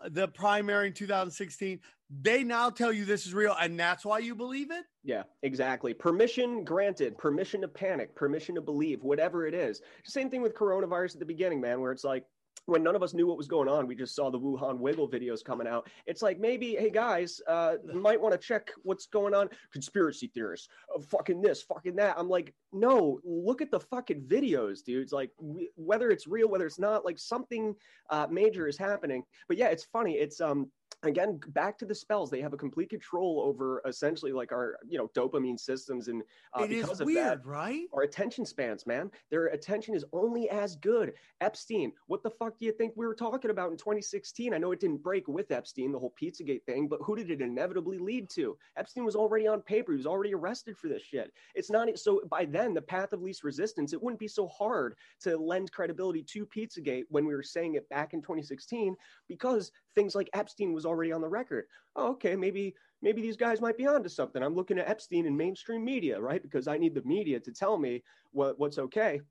the 0.10 0.28
primary 0.28 0.88
in 0.88 0.94
2016. 0.94 1.80
They 2.22 2.44
now 2.44 2.70
tell 2.70 2.92
you 2.92 3.06
this 3.06 3.26
is 3.26 3.34
real, 3.34 3.56
and 3.60 3.80
that's 3.80 4.04
why 4.04 4.20
you 4.20 4.36
believe 4.36 4.70
it. 4.70 4.84
Yeah, 5.04 5.24
exactly. 5.44 5.94
Permission 5.94 6.64
granted, 6.64 7.18
permission 7.18 7.62
to 7.62 7.68
panic, 7.70 8.16
permission 8.16 8.56
to 8.56 8.62
believe, 8.62 9.02
whatever 9.02 9.48
it 9.48 9.54
is. 9.54 9.82
Same 10.04 10.30
thing 10.30 10.42
with 10.42 10.54
coronavirus 10.54 11.14
at 11.14 11.20
the 11.20 11.26
beginning, 11.26 11.62
man, 11.62 11.80
where 11.80 11.92
it's 11.92 12.04
like 12.04 12.26
when 12.66 12.84
none 12.84 12.96
of 12.96 13.04
us 13.04 13.14
knew 13.14 13.28
what 13.28 13.38
was 13.38 13.48
going 13.48 13.68
on, 13.68 13.88
we 13.88 13.96
just 13.96 14.16
saw 14.16 14.30
the 14.30 14.40
Wuhan 14.40 14.78
wiggle 14.78 15.10
videos 15.10 15.44
coming 15.44 15.68
out. 15.68 15.90
It's 16.06 16.22
like 16.22 16.40
maybe, 16.40 16.76
hey 16.76 16.90
guys, 16.90 17.42
uh, 17.48 17.76
might 17.94 18.22
want 18.22 18.34
to 18.34 18.38
check 18.38 18.70
what's 18.84 19.08
going 19.08 19.34
on. 19.34 19.50
Conspiracy 19.74 20.32
theorists, 20.34 20.68
uh, 20.96 21.02
fucking 21.02 21.42
this, 21.42 21.64
fucking 21.64 21.96
that. 21.96 22.16
I'm 22.18 22.30
like, 22.30 22.54
no, 22.72 23.20
look 23.24 23.62
at 23.62 23.72
the 23.72 23.80
fucking 23.80 24.24
videos, 24.24 24.84
dudes. 24.84 25.12
Like 25.12 25.32
we, 25.40 25.70
whether 25.76 26.12
it's 26.12 26.28
real, 26.28 26.50
whether 26.50 26.66
it's 26.66 26.80
not, 26.80 27.04
like 27.04 27.18
something 27.18 27.76
uh, 28.10 28.28
major 28.30 28.68
is 28.68 28.78
happening. 28.78 29.24
But 29.48 29.58
yeah, 29.58 29.68
it's 29.68 29.86
funny. 29.86 30.14
It's 30.14 30.40
um 30.40 30.72
again 31.04 31.40
back 31.50 31.78
to 31.78 31.86
the 31.86 31.96
spells 31.96 32.30
they 32.30 32.42
have 32.42 32.54
a 32.54 32.58
complete 32.58 32.90
control 32.90 33.42
over 33.46 33.82
essentially 33.88 34.32
like 34.32 34.52
our 34.52 34.78
you 34.88 34.98
know 34.98 35.10
dopamine 35.16 35.60
systems 35.60 36.08
and 36.08 36.24
uh, 36.54 36.66
because 36.68 37.02
of 37.02 37.06
weird, 37.06 37.40
that 37.40 37.46
right? 37.46 37.86
our 37.94 38.04
attention 38.04 38.46
spans 38.46 38.86
man. 38.86 39.10
Their 39.30 39.48
attention 39.48 39.96
is 39.96 40.06
only 40.14 40.50
as 40.50 40.76
good. 40.76 41.14
Epstein 41.42 41.92
what 42.08 42.24
the 42.24 42.30
fuck 42.30 42.58
do 42.58 42.66
you 42.66 42.72
think 42.72 42.94
we 42.96 43.06
were 43.06 43.16
talking 43.16 43.52
about 43.52 43.72
in 43.72 43.78
2016 43.78 44.54
i 44.54 44.58
know 44.58 44.72
it 44.72 44.80
didn't 44.80 45.02
break 45.02 45.28
with 45.28 45.52
epstein 45.52 45.92
the 45.92 46.00
whole 46.00 46.14
pizzagate 46.22 46.64
thing 46.64 46.88
but 46.88 47.00
who 47.04 47.16
did 47.16 47.32
it 47.32 47.42
inevitably 47.42 47.98
lead 47.98 48.30
to? 48.32 48.58
Epstein 48.78 49.06
was 49.06 49.16
already 49.16 49.48
on 49.48 49.62
paper. 49.62 49.92
He 49.92 49.98
was 49.98 50.06
already 50.06 50.34
arrested 50.34 50.78
for 50.78 50.88
this 50.88 51.02
shit. 51.02 51.32
It's 51.56 51.70
not 51.70 51.98
so 51.98 52.22
by 52.30 52.46
then 52.46 52.74
the 52.74 52.82
path 52.82 53.14
of 53.14 53.22
least 53.22 53.44
resistance 53.44 53.94
it 53.94 54.02
wouldn't 54.02 54.20
be 54.20 54.28
so 54.28 54.48
hard 54.48 54.96
to 55.22 55.38
lend 55.38 55.72
credibility 55.72 56.24
to 56.24 56.46
pizzagate 56.46 57.04
when 57.10 57.26
we 57.26 57.34
were 57.34 57.44
saying 57.44 57.76
it 57.76 57.88
back 57.90 58.14
in 58.14 58.22
2016 58.22 58.96
because 59.28 59.72
things 59.96 60.16
like 60.16 60.30
epstein 60.34 60.74
was 60.74 60.86
already 60.86 61.12
on 61.12 61.22
the 61.22 61.28
record. 61.28 61.66
Oh, 61.96 62.12
okay 62.12 62.36
maybe 62.36 62.76
maybe 63.02 63.22
these 63.22 63.38
guys 63.38 63.62
might 63.62 63.78
be 63.78 63.88
onto 63.88 64.10
something. 64.10 64.42
I'm 64.42 64.56
looking 64.56 64.80
at 64.80 64.90
epstein 64.90 65.26
in 65.26 65.36
mainstream 65.36 65.84
media 65.84 66.20
right? 66.20 66.42
Because 66.42 66.68
i 66.68 66.78
need 66.78 66.96
the 66.96 67.04
media 67.04 67.40
to 67.40 67.52
tell 67.52 67.78
me 67.78 68.04
what, 68.32 68.60
what's 68.60 68.78
okay. 68.78 69.22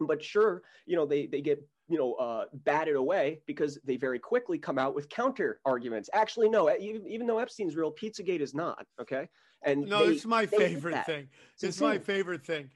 But 0.00 0.22
sure 0.22 0.62
you 0.86 0.96
know 0.96 1.06
they 1.06 1.26
they 1.26 1.40
get 1.40 1.62
you 1.88 1.98
know 1.98 2.14
uh, 2.14 2.44
batted 2.64 2.96
away 2.96 3.40
because 3.46 3.78
they 3.84 3.96
very 3.96 4.18
quickly 4.18 4.58
come 4.58 4.78
out 4.78 4.94
with 4.94 5.08
counter 5.08 5.60
arguments. 5.64 6.08
Actually 6.14 6.48
no 6.48 6.74
even, 6.78 7.06
even 7.06 7.26
though 7.26 7.38
epstein's 7.38 7.76
real 7.76 7.92
pizzagate 7.92 8.40
is 8.40 8.54
not 8.54 8.86
okay? 9.00 9.28
And 9.62 9.86
No, 9.86 10.06
they- 10.06 10.14
is 10.14 10.26
my 10.26 10.46
favorite 10.46 11.04
thing. 11.04 11.28
It's 11.60 11.80
my 11.80 11.98
favorite 11.98 12.44
thing. 12.44 12.70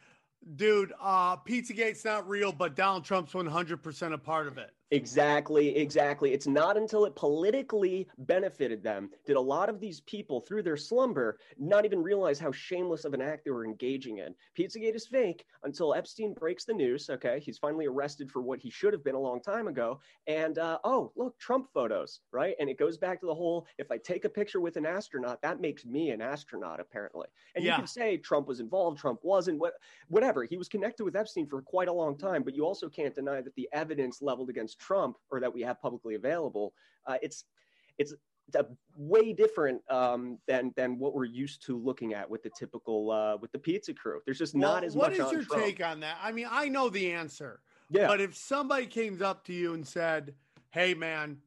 Dude, 0.56 0.92
uh 1.00 1.36
Pizzagate's 1.38 2.04
not 2.04 2.28
real, 2.28 2.52
but 2.52 2.76
Donald 2.76 3.04
Trump's 3.04 3.32
100% 3.32 4.12
a 4.12 4.18
part 4.18 4.46
of 4.46 4.58
it. 4.58 4.70
Exactly, 4.94 5.76
exactly. 5.76 6.32
It's 6.32 6.46
not 6.46 6.76
until 6.76 7.04
it 7.04 7.16
politically 7.16 8.08
benefited 8.16 8.80
them 8.80 9.10
did 9.26 9.34
a 9.34 9.40
lot 9.40 9.68
of 9.68 9.80
these 9.80 10.00
people, 10.02 10.40
through 10.40 10.62
their 10.62 10.76
slumber, 10.76 11.40
not 11.58 11.84
even 11.84 12.00
realize 12.00 12.38
how 12.38 12.52
shameless 12.52 13.04
of 13.04 13.12
an 13.12 13.20
act 13.20 13.44
they 13.44 13.50
were 13.50 13.64
engaging 13.64 14.18
in. 14.18 14.36
Pizzagate 14.56 14.94
is 14.94 15.04
fake 15.04 15.46
until 15.64 15.94
Epstein 15.94 16.32
breaks 16.32 16.64
the 16.64 16.72
news. 16.72 17.10
Okay, 17.10 17.40
he's 17.40 17.58
finally 17.58 17.86
arrested 17.86 18.30
for 18.30 18.40
what 18.40 18.60
he 18.60 18.70
should 18.70 18.92
have 18.92 19.02
been 19.02 19.16
a 19.16 19.20
long 19.20 19.42
time 19.42 19.66
ago. 19.66 20.00
And 20.28 20.58
uh, 20.58 20.78
oh, 20.84 21.12
look, 21.16 21.36
Trump 21.40 21.66
photos, 21.74 22.20
right? 22.30 22.54
And 22.60 22.70
it 22.70 22.78
goes 22.78 22.96
back 22.96 23.18
to 23.20 23.26
the 23.26 23.34
whole: 23.34 23.66
if 23.78 23.90
I 23.90 23.98
take 23.98 24.24
a 24.24 24.28
picture 24.28 24.60
with 24.60 24.76
an 24.76 24.86
astronaut, 24.86 25.42
that 25.42 25.60
makes 25.60 25.84
me 25.84 26.10
an 26.12 26.22
astronaut, 26.22 26.78
apparently. 26.78 27.26
And 27.56 27.64
Yeah. 27.64 27.72
you 27.72 27.76
can 27.78 27.86
say 27.88 28.16
Trump 28.16 28.46
was 28.46 28.60
involved, 28.60 29.00
Trump 29.00 29.20
wasn't, 29.24 29.58
what, 29.58 29.74
whatever. 30.06 30.44
He 30.44 30.56
was 30.56 30.68
connected 30.68 31.02
with 31.04 31.16
Epstein 31.16 31.48
for 31.48 31.62
quite 31.62 31.88
a 31.88 31.92
long 31.92 32.16
time, 32.16 32.44
but 32.44 32.54
you 32.54 32.64
also 32.64 32.88
can't 32.88 33.14
deny 33.14 33.40
that 33.40 33.56
the 33.56 33.68
evidence 33.72 34.22
leveled 34.22 34.50
against 34.50 34.78
Trump, 34.84 35.16
or 35.30 35.40
that 35.40 35.52
we 35.52 35.62
have 35.62 35.80
publicly 35.80 36.14
available, 36.14 36.74
uh, 37.06 37.16
it's 37.22 37.44
it's 37.98 38.14
way 38.96 39.32
different 39.32 39.80
um, 39.90 40.38
than 40.46 40.72
than 40.76 40.98
what 40.98 41.14
we're 41.14 41.24
used 41.24 41.64
to 41.66 41.78
looking 41.78 42.14
at 42.14 42.28
with 42.28 42.42
the 42.42 42.50
typical 42.50 43.10
uh, 43.10 43.36
with 43.36 43.50
the 43.52 43.58
pizza 43.58 43.94
crew. 43.94 44.20
There's 44.24 44.38
just 44.38 44.54
not 44.54 44.84
as 44.84 44.94
what 44.94 45.12
much. 45.12 45.18
What 45.18 45.26
is 45.26 45.32
your 45.32 45.44
Trump. 45.44 45.64
take 45.64 45.84
on 45.84 46.00
that? 46.00 46.16
I 46.22 46.32
mean, 46.32 46.46
I 46.50 46.68
know 46.68 46.88
the 46.88 47.12
answer, 47.12 47.60
Yeah, 47.90 48.06
but 48.06 48.20
if 48.20 48.36
somebody 48.36 48.86
came 48.86 49.22
up 49.22 49.44
to 49.44 49.52
you 49.52 49.74
and 49.74 49.86
said, 49.86 50.34
"Hey, 50.70 50.94
man, 50.94 51.38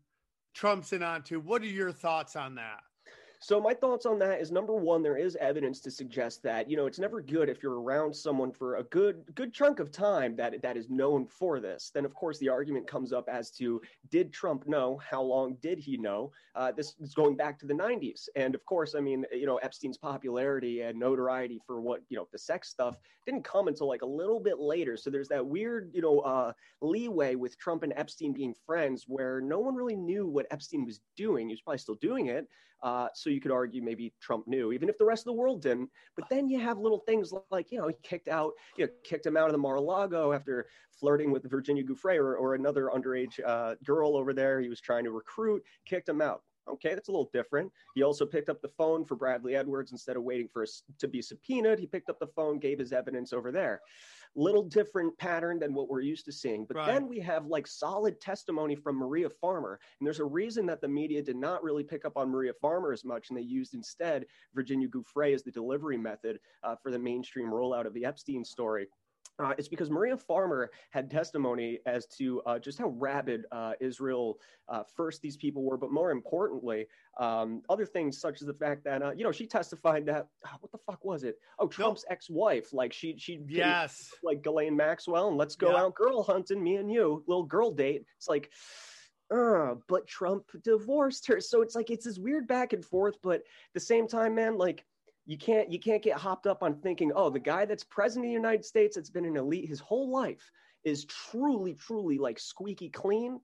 Trump's 0.54 0.94
in 0.94 1.04
on 1.04 1.24
too," 1.24 1.40
what 1.40 1.62
are 1.62 1.66
your 1.66 1.92
thoughts 1.92 2.36
on 2.36 2.56
that? 2.56 2.82
So 3.40 3.62
my 3.62 3.74
thoughts 3.74 4.08
on 4.08 4.18
that 4.20 4.42
is 4.42 4.52
number 4.52 4.74
one, 4.74 5.04
there 5.04 5.18
is 5.18 5.36
evidence 5.40 5.80
to 5.82 5.92
suggest 5.92 6.42
that 6.44 6.70
you 6.70 6.76
know 6.76 6.88
it's 6.88 6.98
never 6.98 7.22
good 7.22 7.50
if 7.50 7.62
you're 7.62 7.80
around 7.80 8.16
someone 8.16 8.52
for 8.52 8.78
a 8.78 8.84
good 8.84 9.24
good 9.36 9.54
chunk 9.54 9.80
of 9.80 9.92
time 9.92 10.36
that 10.38 10.60
that 10.64 10.76
is 10.76 10.90
known 10.90 11.28
for 11.28 11.60
this. 11.60 11.92
Then 11.94 12.04
of 12.04 12.16
course 12.16 12.40
the 12.40 12.50
argument 12.50 12.88
comes 12.88 13.14
up 13.14 13.30
as 13.30 13.52
to 13.52 13.80
did 14.10 14.34
Trump 14.34 14.68
know? 14.68 14.98
How 14.98 15.22
long 15.22 15.56
did 15.62 15.78
he 15.78 15.98
know? 15.98 16.32
Uh, 16.56 16.72
this 16.72 16.96
is 17.00 17.14
going 17.14 17.36
back 17.36 17.60
to 17.60 17.68
the 17.68 17.74
90s, 17.74 18.28
and 18.36 18.56
of 18.56 18.66
course, 18.66 18.96
I 18.96 19.02
mean 19.02 19.24
you 19.32 19.46
know 19.46 19.58
Epstein's 19.58 19.98
popularity 19.98 20.82
and 20.82 21.00
notoriety 21.00 21.62
for 21.66 21.80
what 21.80 22.02
you 22.10 22.18
know 22.18 22.28
the 22.32 22.40
sex 22.40 22.70
stuff 22.70 22.98
didn't 23.28 23.44
come 23.44 23.68
until 23.68 23.88
like 23.88 24.02
a 24.02 24.06
little 24.06 24.40
bit 24.40 24.58
later. 24.58 24.98
So 24.98 25.12
there's 25.12 25.28
that 25.28 25.46
weird 25.46 25.92
you 25.94 26.02
know 26.02 26.20
uh, 26.22 26.54
leeway 26.82 27.36
with 27.36 27.58
Trump 27.60 27.84
and 27.84 27.94
Epstein 27.96 28.34
being 28.34 28.56
friends, 28.66 29.06
where 29.08 29.42
no 29.42 29.60
one 29.60 29.76
really 29.76 29.96
knew 29.96 30.26
what 30.26 30.48
Epstein 30.50 30.86
was 30.86 31.02
doing. 31.16 31.50
He 31.50 31.54
was 31.54 31.62
probably 31.62 31.78
still 31.78 31.96
doing 32.02 32.28
it. 32.28 32.48
Uh, 32.84 33.08
so 33.14 33.27
you 33.32 33.42
could 33.42 33.52
argue 33.52 33.82
maybe 33.82 34.14
Trump 34.22 34.48
knew, 34.48 34.72
even 34.72 34.90
if 34.90 34.98
the 34.98 35.06
rest 35.06 35.22
of 35.22 35.26
the 35.26 35.34
world 35.34 35.62
didn't. 35.62 35.90
But 36.16 36.30
then 36.30 36.50
you 36.50 36.60
have 36.60 36.78
little 36.78 37.00
things 37.00 37.34
like, 37.52 37.72
you 37.72 37.80
know, 37.80 37.88
he 37.88 37.96
kicked 38.04 38.28
out, 38.28 38.54
you 38.78 38.86
know, 38.86 38.92
kicked 39.04 39.26
him 39.26 39.38
out 39.38 39.48
of 39.48 39.52
the 39.52 39.58
Mar-a-Lago 39.58 40.34
after 40.34 40.68
flirting 41.00 41.32
with 41.32 41.50
Virginia 41.50 41.84
Giuffre 41.84 42.18
or, 42.18 42.36
or 42.36 42.56
another 42.56 42.92
underage 42.94 43.40
uh, 43.46 43.76
girl 43.86 44.16
over 44.16 44.34
there. 44.34 44.60
He 44.60 44.70
was 44.70 44.82
trying 44.82 45.04
to 45.04 45.12
recruit, 45.12 45.64
kicked 45.86 46.10
him 46.10 46.22
out. 46.22 46.42
Okay, 46.70 46.94
that's 46.94 47.08
a 47.08 47.12
little 47.12 47.30
different. 47.32 47.72
He 47.96 48.04
also 48.04 48.26
picked 48.26 48.50
up 48.50 48.62
the 48.62 48.68
phone 48.68 49.06
for 49.06 49.16
Bradley 49.16 49.56
Edwards 49.56 49.94
instead 49.94 50.18
of 50.18 50.24
waiting 50.24 50.50
for 50.52 50.64
us 50.64 50.84
to 51.00 51.08
be 51.08 51.22
subpoenaed. 51.22 51.80
He 51.80 51.88
picked 51.88 52.10
up 52.10 52.20
the 52.20 52.28
phone, 52.28 52.60
gave 52.60 52.78
his 52.78 52.92
evidence 52.92 53.32
over 53.32 53.54
there. 53.54 53.82
Little 54.36 54.64
different 54.64 55.18
pattern 55.18 55.60
than 55.60 55.74
what 55.74 55.90
we're 55.90 56.02
used 56.02 56.26
to 56.26 56.32
seeing. 56.32 56.66
But 56.66 56.78
Right. 56.78 56.88
then 56.88 57.08
we 57.08 57.20
have 57.20 57.48
like 57.48 57.68
solid 57.68 58.20
testimony 58.20 58.76
from 58.76 58.96
Maria 58.98 59.30
Farmer. 59.30 59.80
And 60.00 60.06
there's 60.06 60.20
a 60.20 60.26
reason 60.26 60.66
that 60.68 60.82
the 60.82 60.88
media 60.88 61.22
did 61.22 61.36
not 61.36 61.64
really 61.64 61.84
pick 61.84 62.06
up 62.06 62.18
on 62.18 62.30
Maria 62.30 62.54
Farmer 62.54 62.92
as 62.92 63.04
much, 63.04 63.30
and 63.30 63.38
they 63.38 63.42
used 63.42 63.74
instead 63.74 64.26
Virginia 64.54 64.88
Giuffre 64.88 65.34
as 65.34 65.44
the 65.44 65.52
delivery 65.52 65.98
method 65.98 66.40
uh, 66.64 66.76
for 66.76 66.92
the 66.92 67.00
mainstream 67.00 67.48
rollout 67.48 67.86
of 67.86 67.94
the 67.94 68.06
Epstein 68.06 68.44
story. 68.44 68.88
Uh, 69.40 69.54
it's 69.58 69.68
because 69.68 69.90
Maria 69.90 70.18
Farmer 70.18 70.72
had 70.92 71.10
testimony 71.12 71.80
as 71.86 72.06
to 72.08 72.42
uh, 72.46 72.58
just 72.60 72.80
how 72.80 72.88
rabid 72.90 73.46
uh, 73.52 73.74
Israel 73.80 74.40
uh, 74.68 74.84
first 74.96 75.22
these 75.22 75.38
people 75.38 75.64
were, 75.64 75.78
but 75.78 75.92
more 75.92 76.12
importantly, 76.12 76.88
um, 77.20 77.62
other 77.70 77.86
things 77.86 78.20
such 78.20 78.42
as 78.42 78.48
the 78.48 78.54
fact 78.54 78.84
that 78.84 79.02
uh, 79.02 79.12
you 79.16 79.24
know 79.24 79.32
she 79.32 79.46
testified 79.46 80.06
that 80.08 80.28
ah, 80.46 80.58
what 80.60 80.72
the 80.72 80.78
fuck 80.80 81.04
was 81.06 81.24
it? 81.24 81.38
Oh, 81.60 81.68
Trump's 81.68 82.06
ex-wife, 82.10 82.74
like 82.74 82.94
she 82.94 83.16
she 83.18 83.40
Yes. 83.48 84.10
like 84.24 84.42
Ghislaine 84.42 84.76
Maxwell 84.76 85.28
and 85.30 85.38
let's 85.38 85.56
go 85.56 85.72
Yeah. 85.72 85.84
out 85.84 85.96
girl 85.96 86.24
hunting, 86.24 86.64
me 86.64 86.78
and 86.78 86.92
you, 86.92 87.24
little 87.28 87.44
girl 87.44 87.72
date. 87.72 88.06
It's 88.18 88.28
like, 88.28 88.52
uh, 89.30 89.76
but 89.88 90.08
Trump 90.08 90.46
divorced 90.64 91.28
her. 91.28 91.40
So 91.40 91.62
it's 91.62 91.76
like 91.76 91.90
it's 91.90 92.06
this 92.06 92.18
weird 92.18 92.48
back 92.48 92.74
and 92.74 92.84
forth, 92.84 93.16
but 93.22 93.42
at 93.42 93.44
the 93.74 93.80
same 93.80 94.08
time, 94.08 94.36
man, 94.36 94.58
like 94.58 94.86
you 95.28 95.38
can't 95.38 95.70
you 95.72 95.78
can't 95.80 96.02
get 96.02 96.18
hopped 96.18 96.48
up 96.48 96.64
on 96.64 96.76
thinking, 96.80 97.12
oh, 97.16 97.30
the 97.30 97.38
guy 97.40 97.66
that's 97.66 97.84
president 97.84 98.26
of 98.26 98.30
the 98.30 98.34
United 98.34 98.66
States 98.66 98.96
that's 98.96 99.10
been 99.10 99.26
an 99.26 99.36
elite 99.38 99.68
his 99.68 99.80
whole 99.80 100.10
life 100.10 100.50
is 100.86 101.06
truly, 101.06 101.74
truly 101.76 102.18
like 102.18 102.40
squeaky 102.40 102.90
clean. 102.90 103.40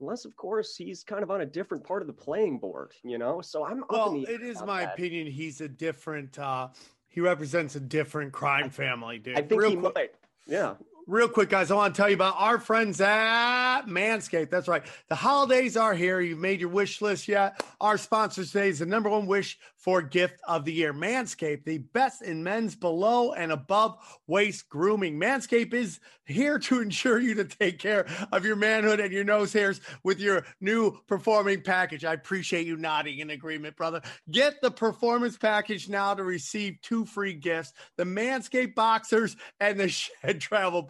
Unless, 0.00 0.24
of 0.24 0.34
course, 0.36 0.76
he's 0.76 1.02
kind 1.02 1.22
of 1.24 1.30
on 1.30 1.40
a 1.40 1.46
different 1.46 1.84
part 1.84 2.02
of 2.02 2.06
the 2.06 2.12
playing 2.14 2.58
board, 2.60 2.92
you 3.04 3.18
know. 3.18 3.40
So 3.40 3.64
I'm 3.66 3.82
Well, 3.90 4.24
it 4.28 4.40
is 4.42 4.62
my 4.62 4.84
that. 4.84 4.94
opinion. 4.94 5.26
He's 5.26 5.60
a 5.60 5.68
different. 5.68 6.38
uh 6.38 6.68
He 7.08 7.20
represents 7.20 7.74
a 7.76 7.80
different 7.80 8.32
crime 8.32 8.70
family, 8.70 9.18
dude. 9.18 9.36
I 9.38 9.42
think 9.42 9.60
Real 9.60 9.70
he 9.70 9.76
quick- 9.76 9.94
might. 9.94 10.10
Yeah. 10.46 10.74
Real 11.08 11.26
quick, 11.26 11.48
guys, 11.48 11.70
I 11.70 11.74
want 11.74 11.94
to 11.94 11.98
tell 11.98 12.10
you 12.10 12.16
about 12.16 12.34
our 12.36 12.58
friends 12.58 13.00
at 13.00 13.86
Manscaped. 13.86 14.50
That's 14.50 14.68
right. 14.68 14.82
The 15.08 15.14
holidays 15.14 15.74
are 15.74 15.94
here. 15.94 16.20
You've 16.20 16.38
made 16.38 16.60
your 16.60 16.68
wish 16.68 17.00
list 17.00 17.28
yet? 17.28 17.64
Our 17.80 17.96
sponsor 17.96 18.44
today 18.44 18.68
is 18.68 18.80
the 18.80 18.84
number 18.84 19.08
one 19.08 19.26
wish 19.26 19.58
for 19.78 20.02
gift 20.02 20.38
of 20.46 20.66
the 20.66 20.72
year. 20.72 20.92
Manscaped, 20.92 21.64
the 21.64 21.78
best 21.78 22.20
in 22.20 22.44
men's 22.44 22.74
below 22.74 23.32
and 23.32 23.52
above 23.52 23.96
waist 24.26 24.68
grooming. 24.68 25.18
Manscaped 25.18 25.72
is 25.72 25.98
here 26.26 26.58
to 26.58 26.80
ensure 26.82 27.18
you 27.18 27.34
to 27.36 27.44
take 27.44 27.78
care 27.78 28.06
of 28.30 28.44
your 28.44 28.56
manhood 28.56 29.00
and 29.00 29.12
your 29.12 29.24
nose 29.24 29.52
hairs 29.52 29.80
with 30.02 30.20
your 30.20 30.44
new 30.60 30.98
performing 31.06 31.62
package. 31.62 32.04
I 32.04 32.12
appreciate 32.12 32.66
you 32.66 32.76
nodding 32.76 33.20
in 33.20 33.30
agreement, 33.30 33.76
brother. 33.76 34.02
Get 34.30 34.60
the 34.60 34.70
performance 34.70 35.38
package 35.38 35.88
now 35.88 36.12
to 36.12 36.22
receive 36.22 36.78
two 36.82 37.06
free 37.06 37.32
gifts 37.32 37.72
the 37.96 38.04
Manscaped 38.04 38.74
boxers 38.74 39.36
and 39.60 39.80
the 39.80 39.88
Shed 39.98 40.40
travel 40.40 40.82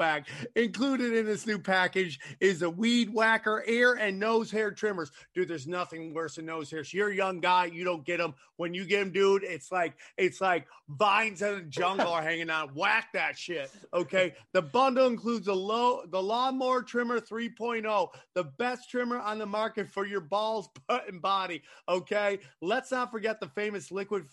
Included 0.57 1.15
in 1.15 1.27
this 1.27 1.47
new 1.47 1.59
package 1.59 2.19
is 2.41 2.63
a 2.63 2.71
weed 2.71 3.13
whacker, 3.13 3.65
ear 3.67 3.95
and 3.95 4.19
nose 4.19 4.51
hair 4.51 4.71
trimmers. 4.71 5.11
Dude, 5.35 5.49
there's 5.49 5.67
nothing 5.67 6.15
worse 6.15 6.37
than 6.37 6.47
nose 6.47 6.71
hairs. 6.71 6.93
You're 6.93 7.11
a 7.11 7.15
young 7.15 7.41
guy, 7.41 7.67
you 7.67 7.85
don't 7.85 8.05
get 8.05 8.19
them. 8.19 8.35
When 8.57 8.75
you 8.75 8.85
get 8.85 9.01
them, 9.01 9.13
dude, 9.13 9.45
it's 9.45 9.71
like 9.71 9.97
it's 10.17 10.41
like 10.41 10.67
vines 10.89 11.43
in 11.43 11.55
the 11.55 11.61
jungle 11.63 12.09
are 12.09 12.23
hanging 12.23 12.51
out. 12.51 12.75
Whack 12.75 13.11
that 13.13 13.39
shit. 13.39 13.71
Okay. 13.95 14.35
The 14.53 14.63
bundle 14.63 15.07
includes 15.07 15.47
the 15.47 15.55
low 15.55 16.03
the 16.07 16.23
lawnmower 16.23 16.83
trimmer 16.83 17.21
3.0, 17.21 18.09
the 18.35 18.45
best 18.45 18.91
trimmer 18.91 19.19
on 19.19 19.39
the 19.39 19.47
market 19.47 19.89
for 19.89 20.07
your 20.07 20.21
balls, 20.21 20.69
butt, 20.89 21.09
and 21.09 21.23
body. 21.23 21.63
Okay. 21.89 22.41
Let's 22.61 22.91
not 22.91 23.11
forget 23.11 23.39
the 23.41 23.49
famous 23.49 23.93
liquid 23.93 24.25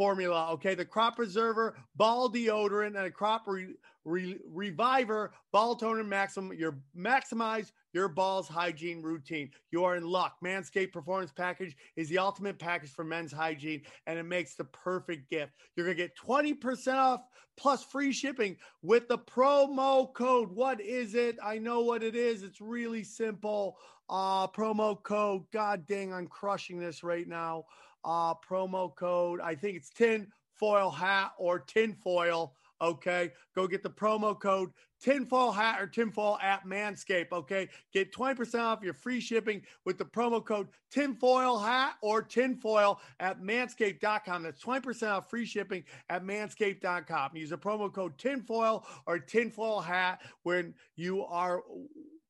formula. 0.00 0.48
Okay. 0.52 0.74
The 0.74 0.86
crop 0.86 1.16
preserver, 1.16 1.76
ball 1.94 2.32
deodorant, 2.32 2.96
and 2.96 3.04
a 3.04 3.10
crop 3.10 3.42
re- 3.46 3.74
re- 4.06 4.38
reviver, 4.50 5.34
ball 5.52 5.76
toner 5.76 6.02
maximum. 6.02 6.56
Your 6.56 6.78
maximize 6.96 7.72
your 7.92 8.08
balls 8.08 8.48
hygiene 8.48 9.02
routine. 9.02 9.50
You 9.72 9.84
are 9.84 9.96
in 9.96 10.06
luck. 10.06 10.36
Manscaped 10.42 10.92
Performance 10.94 11.32
Package 11.32 11.76
is 11.96 12.08
the 12.08 12.16
ultimate 12.16 12.58
package 12.58 12.88
for 12.88 13.04
men's 13.04 13.30
hygiene, 13.30 13.82
and 14.06 14.18
it 14.18 14.22
makes 14.22 14.54
the 14.54 14.64
perfect 14.64 15.28
gift. 15.28 15.52
You're 15.76 15.84
gonna 15.84 15.96
get 15.96 16.16
20% 16.16 16.94
off 16.94 17.20
plus 17.58 17.84
free 17.84 18.10
shipping 18.10 18.56
with 18.80 19.06
the 19.06 19.18
promo 19.18 20.14
code. 20.14 20.50
What 20.50 20.80
is 20.80 21.14
it? 21.14 21.36
I 21.44 21.58
know 21.58 21.80
what 21.80 22.02
it 22.02 22.16
is. 22.16 22.42
It's 22.42 22.62
really 22.62 23.04
simple. 23.04 23.76
Uh 24.08 24.46
promo 24.48 25.02
code. 25.02 25.42
God 25.52 25.84
dang, 25.86 26.14
I'm 26.14 26.26
crushing 26.26 26.78
this 26.78 27.02
right 27.02 27.28
now. 27.28 27.66
Uh 28.04 28.34
promo 28.34 28.94
code. 28.94 29.40
I 29.40 29.54
think 29.54 29.76
it's 29.76 29.90
tin 29.90 30.28
foil 30.54 30.90
hat 30.90 31.32
or 31.38 31.58
tin 31.58 31.94
foil. 31.94 32.54
Okay, 32.82 33.30
go 33.54 33.66
get 33.66 33.82
the 33.82 33.90
promo 33.90 34.38
code 34.38 34.70
tinfoil 35.00 35.50
hat 35.50 35.80
or 35.80 35.86
tinfoil 35.86 36.38
at 36.42 36.64
Manscaped. 36.64 37.32
Okay, 37.32 37.68
get 37.92 38.12
20% 38.12 38.60
off 38.60 38.82
your 38.82 38.94
free 38.94 39.20
shipping 39.20 39.62
with 39.84 39.98
the 39.98 40.04
promo 40.04 40.44
code 40.44 40.68
tinfoil 40.90 41.58
hat 41.58 41.94
or 42.02 42.22
tinfoil 42.22 43.00
at 43.18 43.42
manscaped.com. 43.42 44.42
That's 44.42 44.62
20% 44.62 45.10
off 45.10 45.30
free 45.30 45.46
shipping 45.46 45.84
at 46.08 46.24
manscaped.com. 46.24 47.30
Use 47.34 47.50
the 47.50 47.58
promo 47.58 47.92
code 47.92 48.16
tinfoil 48.18 48.86
or 49.06 49.18
tinfoil 49.18 49.80
hat 49.80 50.20
when 50.42 50.74
you 50.96 51.24
are. 51.24 51.62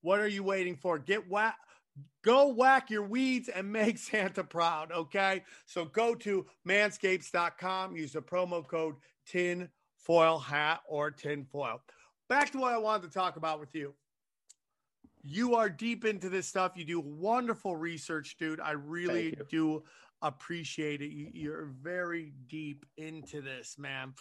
What 0.02 0.20
are 0.20 0.28
you 0.28 0.42
waiting 0.42 0.76
for? 0.76 0.98
Get 0.98 1.28
whack. 1.28 1.56
Go 2.22 2.48
whack 2.48 2.90
your 2.90 3.02
weeds 3.02 3.48
and 3.48 3.72
make 3.72 3.98
Santa 3.98 4.44
proud. 4.44 4.92
Okay, 4.92 5.42
so 5.66 5.84
go 5.86 6.14
to 6.16 6.46
manscapes.com. 6.68 7.96
Use 7.96 8.12
the 8.12 8.20
promo 8.22 8.66
code 8.66 8.96
tinfoil 9.26 10.38
hat 10.38 10.80
or 10.88 11.10
tinfoil 11.10 11.80
back 12.28 12.52
to 12.52 12.58
what 12.58 12.72
I 12.72 12.78
wanted 12.78 13.08
to 13.10 13.18
talk 13.18 13.36
about 13.36 13.58
with 13.60 13.74
you. 13.74 13.92
You 15.22 15.56
are 15.56 15.68
deep 15.68 16.04
into 16.04 16.30
this 16.30 16.46
stuff. 16.46 16.72
You 16.76 16.84
do 16.84 17.00
wonderful 17.00 17.76
research, 17.76 18.36
dude. 18.38 18.60
I 18.60 18.70
really 18.70 19.36
do 19.50 19.82
appreciate 20.22 21.02
it. 21.02 21.10
You, 21.10 21.30
you're 21.34 21.74
very 21.82 22.32
deep 22.48 22.86
into 22.96 23.42
this, 23.42 23.76
man. 23.78 24.14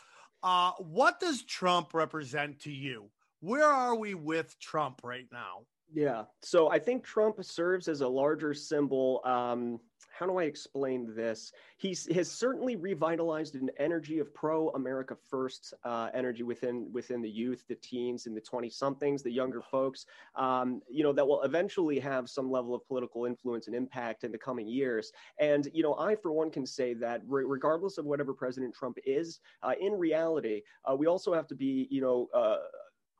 Uh, 0.44 0.72
what 0.80 1.20
does 1.20 1.44
Trump 1.44 1.94
represent 1.94 2.60
to 2.62 2.72
you? 2.72 3.10
where 3.42 3.68
are 3.68 3.96
we 3.96 4.14
with 4.14 4.60
Trump 4.60 5.02
right 5.04 5.28
now? 5.32 5.62
Yeah. 5.92 6.26
So 6.42 6.70
I 6.70 6.78
think 6.80 7.04
Trump 7.04 7.44
serves 7.44 7.88
as 7.88 8.02
a 8.02 8.08
larger 8.08 8.54
symbol. 8.54 9.22
Um, 9.26 9.80
how 10.12 10.26
do 10.26 10.38
I 10.38 10.44
explain 10.44 11.16
this? 11.16 11.52
He's 11.78 12.14
has 12.14 12.30
certainly 12.30 12.76
revitalized 12.76 13.56
an 13.56 13.70
energy 13.78 14.20
of 14.20 14.34
pro 14.34 14.70
America 14.72 15.16
first 15.16 15.74
uh, 15.86 16.10
energy 16.14 16.44
within 16.44 16.92
within 16.92 17.22
the 17.22 17.30
youth, 17.30 17.66
the 17.68 17.76
teens, 17.76 18.28
and 18.28 18.36
the 18.36 18.42
twenty 18.42 18.70
somethings, 18.70 19.24
the 19.24 19.32
younger 19.32 19.62
folks. 19.62 20.06
Um, 20.36 20.82
you 20.90 21.04
know 21.04 21.14
that 21.14 21.26
will 21.26 21.42
eventually 21.44 22.00
have 22.00 22.30
some 22.30 22.52
level 22.52 22.76
of 22.76 22.86
political 22.86 23.26
influence 23.26 23.68
and 23.68 23.76
impact 23.76 24.24
in 24.24 24.32
the 24.32 24.38
coming 24.38 24.68
years. 24.68 25.12
And 25.40 25.68
you 25.74 25.84
know, 25.84 25.96
I 25.98 26.16
for 26.16 26.34
one 26.34 26.52
can 26.52 26.66
say 26.66 26.94
that 26.96 27.22
re- 27.26 27.46
regardless 27.46 27.98
of 27.98 28.06
whatever 28.06 28.34
President 28.34 28.76
Trump 28.76 28.98
is, 29.06 29.40
uh, 29.64 29.74
in 29.80 29.94
reality, 29.94 30.62
uh, 30.90 30.96
we 30.96 31.08
also 31.08 31.34
have 31.34 31.48
to 31.48 31.56
be 31.56 31.88
you 31.90 32.02
know 32.02 32.28
uh, 32.34 32.58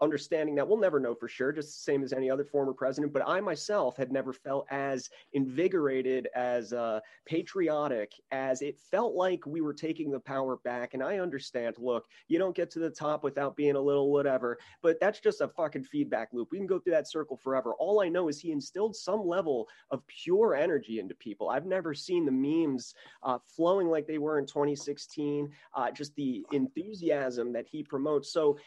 understanding 0.02 0.56
that 0.56 0.68
we'll 0.68 0.78
never 0.78 1.00
know 1.00 1.14
for 1.14 1.28
sure, 1.28 1.52
just 1.52 1.70
the 1.70 1.92
same 1.92 2.04
as 2.04 2.14
any 2.14 2.30
other 2.30 2.46
former 2.46 2.74
president. 2.74 3.14
But 3.14 3.28
I 3.28 3.42
myself 3.42 3.98
had 3.98 4.12
never 4.12 4.34
felt 4.34 4.66
as 4.70 5.10
invigorated, 5.34 6.28
as 6.36 6.74
uh, 6.74 7.00
patriotic, 7.26 8.14
as 8.32 8.62
it 8.62 8.78
felt 8.80 9.14
like 9.14 9.46
we 9.46 9.62
were 9.62 9.74
taking 9.74 10.12
the 10.12 10.20
power 10.20 10.58
back. 10.58 10.94
And 10.94 11.04
I 11.04 11.20
understand, 11.20 11.76
look, 11.78 12.06
you 12.28 12.40
don't 12.40 12.56
get 12.56 12.72
to 12.72 12.80
the 12.80 12.90
top 12.90 13.24
without 13.24 13.56
being 13.56 13.76
a 13.76 13.82
little 13.82 14.12
whatever, 14.12 14.58
but 14.82 15.00
that's 15.00 15.20
just 15.20 15.42
a 15.42 15.48
fucking 15.48 15.84
feedback 15.84 16.30
loop. 16.32 16.50
We 16.52 16.58
can 16.58 16.68
go 16.68 16.80
through 16.80 16.94
that 16.94 17.10
circle 17.10 17.38
forever. 17.38 17.74
All 17.74 18.02
I 18.02 18.10
know 18.10 18.30
is 18.30 18.40
he 18.40 18.52
instilled 18.52 18.96
some 18.96 19.28
level 19.28 19.68
of 19.92 20.06
pure 20.08 20.56
energy 20.56 21.00
into 21.00 21.16
people. 21.16 21.50
I've 21.50 21.66
never 21.66 21.94
seen 21.94 22.26
the 22.26 22.32
memes 22.32 22.94
uh, 23.24 23.38
flowing 23.48 23.88
like 23.88 24.08
they 24.08 24.18
were 24.18 24.40
in 24.40 24.46
2016, 24.46 25.50
uh, 25.76 25.92
just 25.92 26.16
the 26.16 26.46
enthusiasm 26.52 27.52
that 27.54 27.66
he 27.68 27.84
promotes. 27.84 28.32
So 28.32 28.58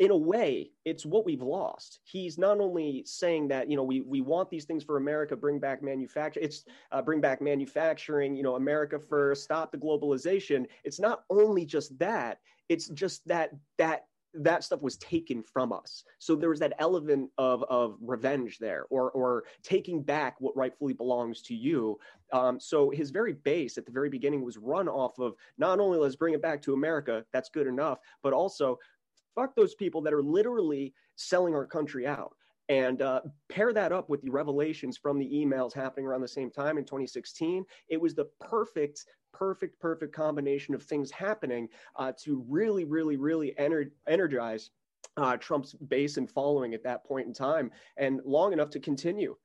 in 0.00 0.10
a 0.10 0.16
way, 0.16 0.70
it's 0.84 1.06
what 1.06 1.24
we've 1.24 1.42
lost. 1.42 2.00
He's 2.04 2.38
not 2.38 2.60
only 2.60 3.02
saying 3.06 3.48
that 3.48 3.70
you 3.70 3.76
know 3.76 3.84
we 3.84 4.00
we 4.00 4.20
want 4.20 4.50
these 4.50 4.64
things 4.64 4.82
for 4.82 4.96
America, 4.96 5.36
bring 5.36 5.58
back 5.58 5.82
manufacturing, 5.82 6.46
it's 6.46 6.64
uh, 6.92 7.02
bring 7.02 7.20
back 7.20 7.40
manufacturing, 7.40 8.34
you 8.36 8.42
know, 8.42 8.56
America 8.56 8.98
first, 8.98 9.44
stop 9.44 9.70
the 9.72 9.78
globalization. 9.78 10.66
It's 10.84 11.00
not 11.00 11.24
only 11.30 11.64
just 11.64 11.98
that; 11.98 12.38
it's 12.68 12.88
just 12.88 13.26
that 13.28 13.50
that 13.78 14.06
that 14.34 14.64
stuff 14.64 14.82
was 14.82 14.96
taken 14.96 15.42
from 15.42 15.72
us. 15.72 16.02
So 16.18 16.34
there 16.34 16.50
was 16.50 16.58
that 16.60 16.74
element 16.78 17.30
of 17.38 17.62
of 17.64 17.96
revenge 18.00 18.58
there, 18.58 18.86
or 18.90 19.10
or 19.12 19.44
taking 19.62 20.02
back 20.02 20.36
what 20.40 20.56
rightfully 20.56 20.92
belongs 20.92 21.40
to 21.42 21.54
you. 21.54 21.98
Um, 22.32 22.58
so 22.58 22.90
his 22.90 23.10
very 23.10 23.34
base 23.34 23.78
at 23.78 23.86
the 23.86 23.92
very 23.92 24.10
beginning 24.10 24.44
was 24.44 24.58
run 24.58 24.88
off 24.88 25.18
of 25.20 25.34
not 25.56 25.78
only 25.78 25.98
let's 25.98 26.16
bring 26.16 26.34
it 26.34 26.42
back 26.42 26.60
to 26.62 26.74
America, 26.74 27.24
that's 27.32 27.48
good 27.48 27.68
enough, 27.68 28.00
but 28.22 28.32
also 28.32 28.78
fuck 29.34 29.54
those 29.54 29.74
people 29.74 30.00
that 30.02 30.12
are 30.12 30.22
literally 30.22 30.94
selling 31.16 31.54
our 31.54 31.66
country 31.66 32.06
out. 32.06 32.34
And 32.68 33.02
uh, 33.02 33.20
pair 33.50 33.72
that 33.74 33.92
up 33.92 34.08
with 34.08 34.22
the 34.22 34.30
revelations 34.30 34.96
from 34.96 35.18
the 35.18 35.30
emails 35.30 35.74
happening 35.74 36.06
around 36.06 36.22
the 36.22 36.28
same 36.28 36.50
time 36.50 36.78
in 36.78 36.84
2016 36.84 37.62
it 37.90 38.00
was 38.00 38.14
the 38.14 38.26
perfect 38.40 39.04
perfect 39.34 39.78
perfect 39.80 40.14
combination 40.14 40.74
of 40.74 40.82
things 40.82 41.10
happening 41.10 41.68
uh, 41.96 42.12
to 42.22 42.42
really 42.48 42.84
really 42.84 43.18
really 43.18 43.54
ener- 43.60 43.90
energize 44.08 44.70
uh, 45.16 45.36
trump's 45.36 45.74
base 45.74 46.16
and 46.16 46.30
following 46.30 46.74
at 46.74 46.82
that 46.82 47.04
point 47.04 47.26
in 47.26 47.32
time 47.32 47.70
and 47.96 48.20
long 48.24 48.52
enough 48.52 48.70
to 48.70 48.80
continue. 48.80 49.36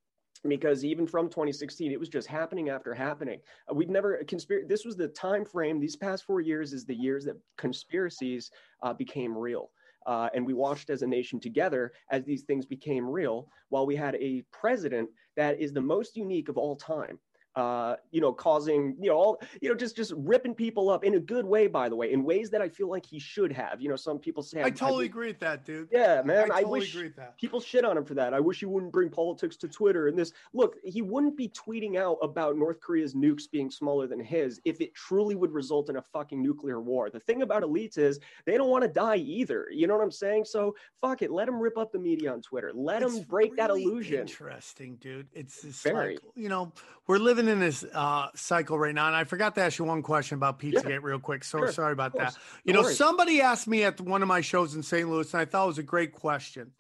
Because 0.48 0.86
even 0.86 1.06
from 1.06 1.28
2016 1.28 1.92
it 1.92 2.00
was 2.00 2.08
just 2.08 2.28
happening 2.28 2.70
after 2.70 2.94
happening. 2.94 3.42
Uh, 3.70 3.74
we've 3.74 3.90
never 3.90 4.24
conspiracy 4.26 4.66
this 4.68 4.86
was 4.86 4.96
the 4.96 5.10
time 5.10 5.44
frame 5.44 5.80
these 5.80 5.98
past 5.98 6.24
four 6.24 6.40
years 6.40 6.72
is 6.72 6.86
the 6.86 6.96
years 6.96 7.26
that 7.26 7.36
conspiracies 7.58 8.50
uh, 8.82 8.94
became 8.94 9.38
real 9.38 9.70
uh, 10.06 10.30
and 10.34 10.46
we 10.46 10.54
watched 10.54 10.90
as 10.90 11.02
a 11.02 11.08
nation 11.08 11.40
together 11.40 11.92
as 12.12 12.24
these 12.24 12.44
things 12.44 12.66
became 12.66 13.08
real 13.08 13.48
while 13.70 13.86
we 13.86 13.96
had 13.96 14.16
a 14.16 14.44
president 14.52 15.10
that 15.36 15.60
is 15.60 15.74
the 15.74 15.82
most 15.82 16.16
unique 16.16 16.50
of 16.50 16.58
all 16.58 16.76
time 16.76 17.20
uh, 17.60 17.98
you 18.12 18.22
know, 18.22 18.32
causing, 18.32 18.96
you 19.00 19.10
know, 19.10 19.18
all, 19.18 19.42
you 19.62 19.68
know, 19.68 19.76
just 19.76 19.96
just 19.96 20.14
ripping 20.16 20.56
people 20.56 20.90
up 20.90 21.04
in 21.04 21.16
a 21.16 21.20
good 21.20 21.46
way, 21.46 21.68
by 21.68 21.90
the 21.90 21.96
way, 21.96 22.14
in 22.14 22.24
ways 22.24 22.50
that 22.50 22.62
I 22.62 22.70
feel 22.70 22.90
like 22.90 23.06
he 23.06 23.20
should 23.20 23.52
have. 23.52 23.82
You 23.82 23.90
know, 23.90 23.98
some 23.98 24.18
people 24.18 24.42
say 24.42 24.64
I 24.64 24.70
totally 24.70 25.06
I, 25.06 25.08
agree 25.08 25.28
with 25.28 25.40
that, 25.40 25.66
dude. 25.66 25.90
Yeah, 25.92 26.22
man. 26.24 26.38
I, 26.38 26.42
totally 26.42 26.64
I 26.64 26.68
wish 26.68 26.94
agree 26.94 27.08
with 27.08 27.18
that. 27.18 27.38
people 27.38 27.60
shit 27.60 27.84
on 27.84 27.98
him 27.98 28.06
for 28.06 28.14
that. 28.14 28.34
I 28.34 28.40
wish 28.40 28.60
he 28.60 28.66
wouldn't 28.66 28.94
bring 28.94 29.10
politics 29.10 29.58
to 29.58 29.68
Twitter 29.68 30.08
and 30.08 30.18
this. 30.18 30.32
Look, 30.54 30.78
he 30.86 31.02
wouldn't 31.02 31.36
be 31.36 31.50
tweeting 31.50 31.98
out 31.98 32.18
about 32.22 32.58
North 32.58 32.80
Korea's 32.80 33.14
nukes 33.14 33.52
being 33.52 33.70
smaller 33.70 34.08
than 34.08 34.22
his 34.22 34.62
if 34.64 34.80
it 34.80 34.96
truly 34.96 35.36
would 35.36 35.52
result 35.52 35.90
in 35.90 35.98
a 35.98 36.02
fucking 36.14 36.42
nuclear 36.42 36.80
war. 36.80 37.10
The 37.10 37.20
thing 37.20 37.42
about 37.42 37.64
elites 37.64 37.98
is 37.98 38.20
they 38.46 38.56
don't 38.56 38.70
want 38.70 38.84
to 38.84 38.90
die 38.90 39.18
either. 39.18 39.68
You 39.70 39.88
know 39.88 39.98
what 39.98 40.04
I'm 40.04 40.12
saying? 40.12 40.46
So 40.46 40.76
fuck 41.02 41.22
it. 41.22 41.30
Let 41.30 41.48
them 41.48 41.60
rip 41.60 41.78
up 41.78 41.92
the 41.92 42.00
media 42.00 42.32
on 42.32 42.42
Twitter. 42.42 42.72
Let 42.74 43.02
them 43.02 43.22
break 43.24 43.52
really 43.52 43.58
that 43.58 43.70
illusion. 43.70 44.22
Interesting, 44.22 44.96
dude. 44.96 45.28
It's 45.34 45.62
just 45.62 45.84
Very. 45.84 46.14
like 46.14 46.20
you 46.36 46.48
know 46.48 46.72
we're 47.08 47.18
living 47.18 47.49
in 47.50 47.60
this. 47.60 47.84
uh 47.94 48.28
cycle 48.36 48.78
right 48.80 48.96
now. 48.96 49.08
And 49.08 49.16
I 49.16 49.24
forgot 49.24 49.56
to 49.56 49.62
ask 49.62 49.80
you 49.80 49.86
one 49.86 50.02
question 50.02 50.36
about 50.36 50.60
Pizzagate 50.60 50.90
yeah. 50.90 51.00
real 51.02 51.20
quick. 51.20 51.44
So 51.44 51.60
sure. 51.60 51.72
sorry 51.72 51.94
about 51.94 52.14
that. 52.14 52.34
No 52.34 52.40
You 52.64 52.74
know, 52.74 52.82
worries. 52.82 52.98
somebody 52.98 53.42
asked 53.42 53.68
me 53.68 53.84
at 53.84 54.00
one 54.02 54.22
of 54.22 54.28
my 54.28 54.42
shows 54.42 54.76
in 54.76 54.84
St. 54.84 55.10
Louis, 55.10 55.32
and 55.34 55.42
I 55.42 55.46
thought 55.46 55.66
it 55.66 55.68
was 55.68 55.78
a 55.78 55.84
great 55.84 56.14
question. 56.14 56.72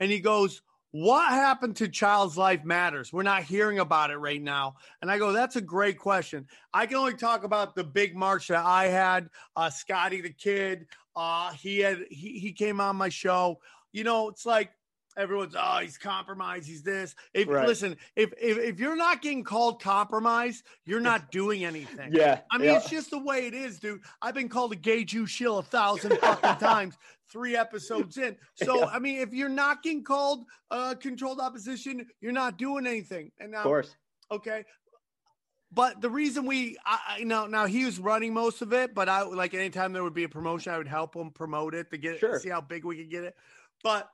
And 0.00 0.10
he 0.10 0.20
goes, 0.20 0.62
what 0.90 1.28
happened 1.30 1.76
to 1.76 1.88
Child's 1.88 2.36
Life 2.36 2.64
Matters? 2.64 3.12
We're 3.12 3.24
not 3.24 3.42
hearing 3.42 3.80
about 3.80 4.10
it 4.10 4.16
right 4.16 4.40
now. 4.40 4.76
And 5.02 5.10
I 5.10 5.18
go, 5.18 5.32
that's 5.32 5.56
a 5.56 5.60
great 5.60 5.98
question. 5.98 6.46
I 6.72 6.86
can 6.86 6.96
only 6.98 7.14
talk 7.14 7.42
about 7.42 7.74
the 7.74 7.82
big 7.84 8.14
march 8.14 8.48
that 8.48 8.64
I 8.64 8.86
had. 8.86 9.28
Uh, 9.56 9.70
Scotty 9.70 10.20
the 10.20 10.32
kid, 10.32 10.86
uh, 11.16 11.52
he 11.52 11.80
had 11.80 12.04
he, 12.10 12.38
he 12.38 12.52
came 12.52 12.80
on 12.80 12.94
my 12.96 13.08
show. 13.08 13.58
You 13.92 14.04
know, 14.04 14.28
it's 14.28 14.46
like 14.46 14.70
everyone's 15.16 15.54
oh 15.58 15.78
he's 15.80 15.96
compromised 15.98 16.66
he's 16.66 16.82
this 16.82 17.14
if 17.34 17.48
Right. 17.48 17.66
listen 17.66 17.96
if, 18.16 18.32
if 18.40 18.58
if 18.58 18.80
you're 18.80 18.96
not 18.96 19.22
getting 19.22 19.44
called 19.44 19.80
compromised 19.80 20.64
you're 20.84 21.00
not 21.00 21.30
doing 21.32 21.64
anything 21.64 22.10
Yeah. 22.12 22.40
i 22.50 22.58
mean 22.58 22.68
yeah. 22.70 22.76
it's 22.78 22.90
just 22.90 23.10
the 23.10 23.18
way 23.18 23.46
it 23.46 23.54
is 23.54 23.78
dude 23.78 24.00
i've 24.22 24.34
been 24.34 24.48
called 24.48 24.72
a 24.72 24.76
gay 24.76 25.04
jew 25.04 25.26
shill 25.26 25.58
a 25.58 25.62
thousand 25.62 26.18
fucking 26.18 26.56
times 26.56 26.96
three 27.30 27.56
episodes 27.56 28.18
in 28.18 28.36
so 28.54 28.80
Yeah. 28.80 28.86
i 28.86 28.98
mean 28.98 29.20
if 29.20 29.32
you're 29.32 29.48
not 29.48 29.82
getting 29.82 30.02
called 30.04 30.44
uh 30.70 30.94
controlled 31.00 31.40
opposition 31.40 32.06
you're 32.20 32.32
not 32.32 32.58
doing 32.58 32.86
anything 32.86 33.30
and 33.38 33.52
now 33.52 33.58
of 33.58 33.64
course. 33.64 33.94
okay 34.30 34.64
but 35.72 36.00
the 36.00 36.10
reason 36.10 36.46
we 36.46 36.76
I, 36.86 36.98
I 37.20 37.24
now 37.24 37.46
now 37.46 37.66
he 37.66 37.84
was 37.84 37.98
running 37.98 38.32
most 38.34 38.62
of 38.62 38.72
it 38.72 38.94
but 38.94 39.08
i 39.08 39.22
like 39.22 39.54
anytime 39.54 39.92
there 39.92 40.02
would 40.04 40.14
be 40.14 40.24
a 40.24 40.28
promotion 40.28 40.72
i 40.72 40.78
would 40.78 40.88
help 40.88 41.14
him 41.14 41.30
promote 41.30 41.74
it 41.74 41.90
to 41.90 41.96
get 41.98 42.18
Sure. 42.18 42.38
see 42.38 42.48
how 42.50 42.60
big 42.60 42.84
we 42.84 42.96
could 42.96 43.10
get 43.10 43.24
it 43.24 43.34
but 43.82 44.08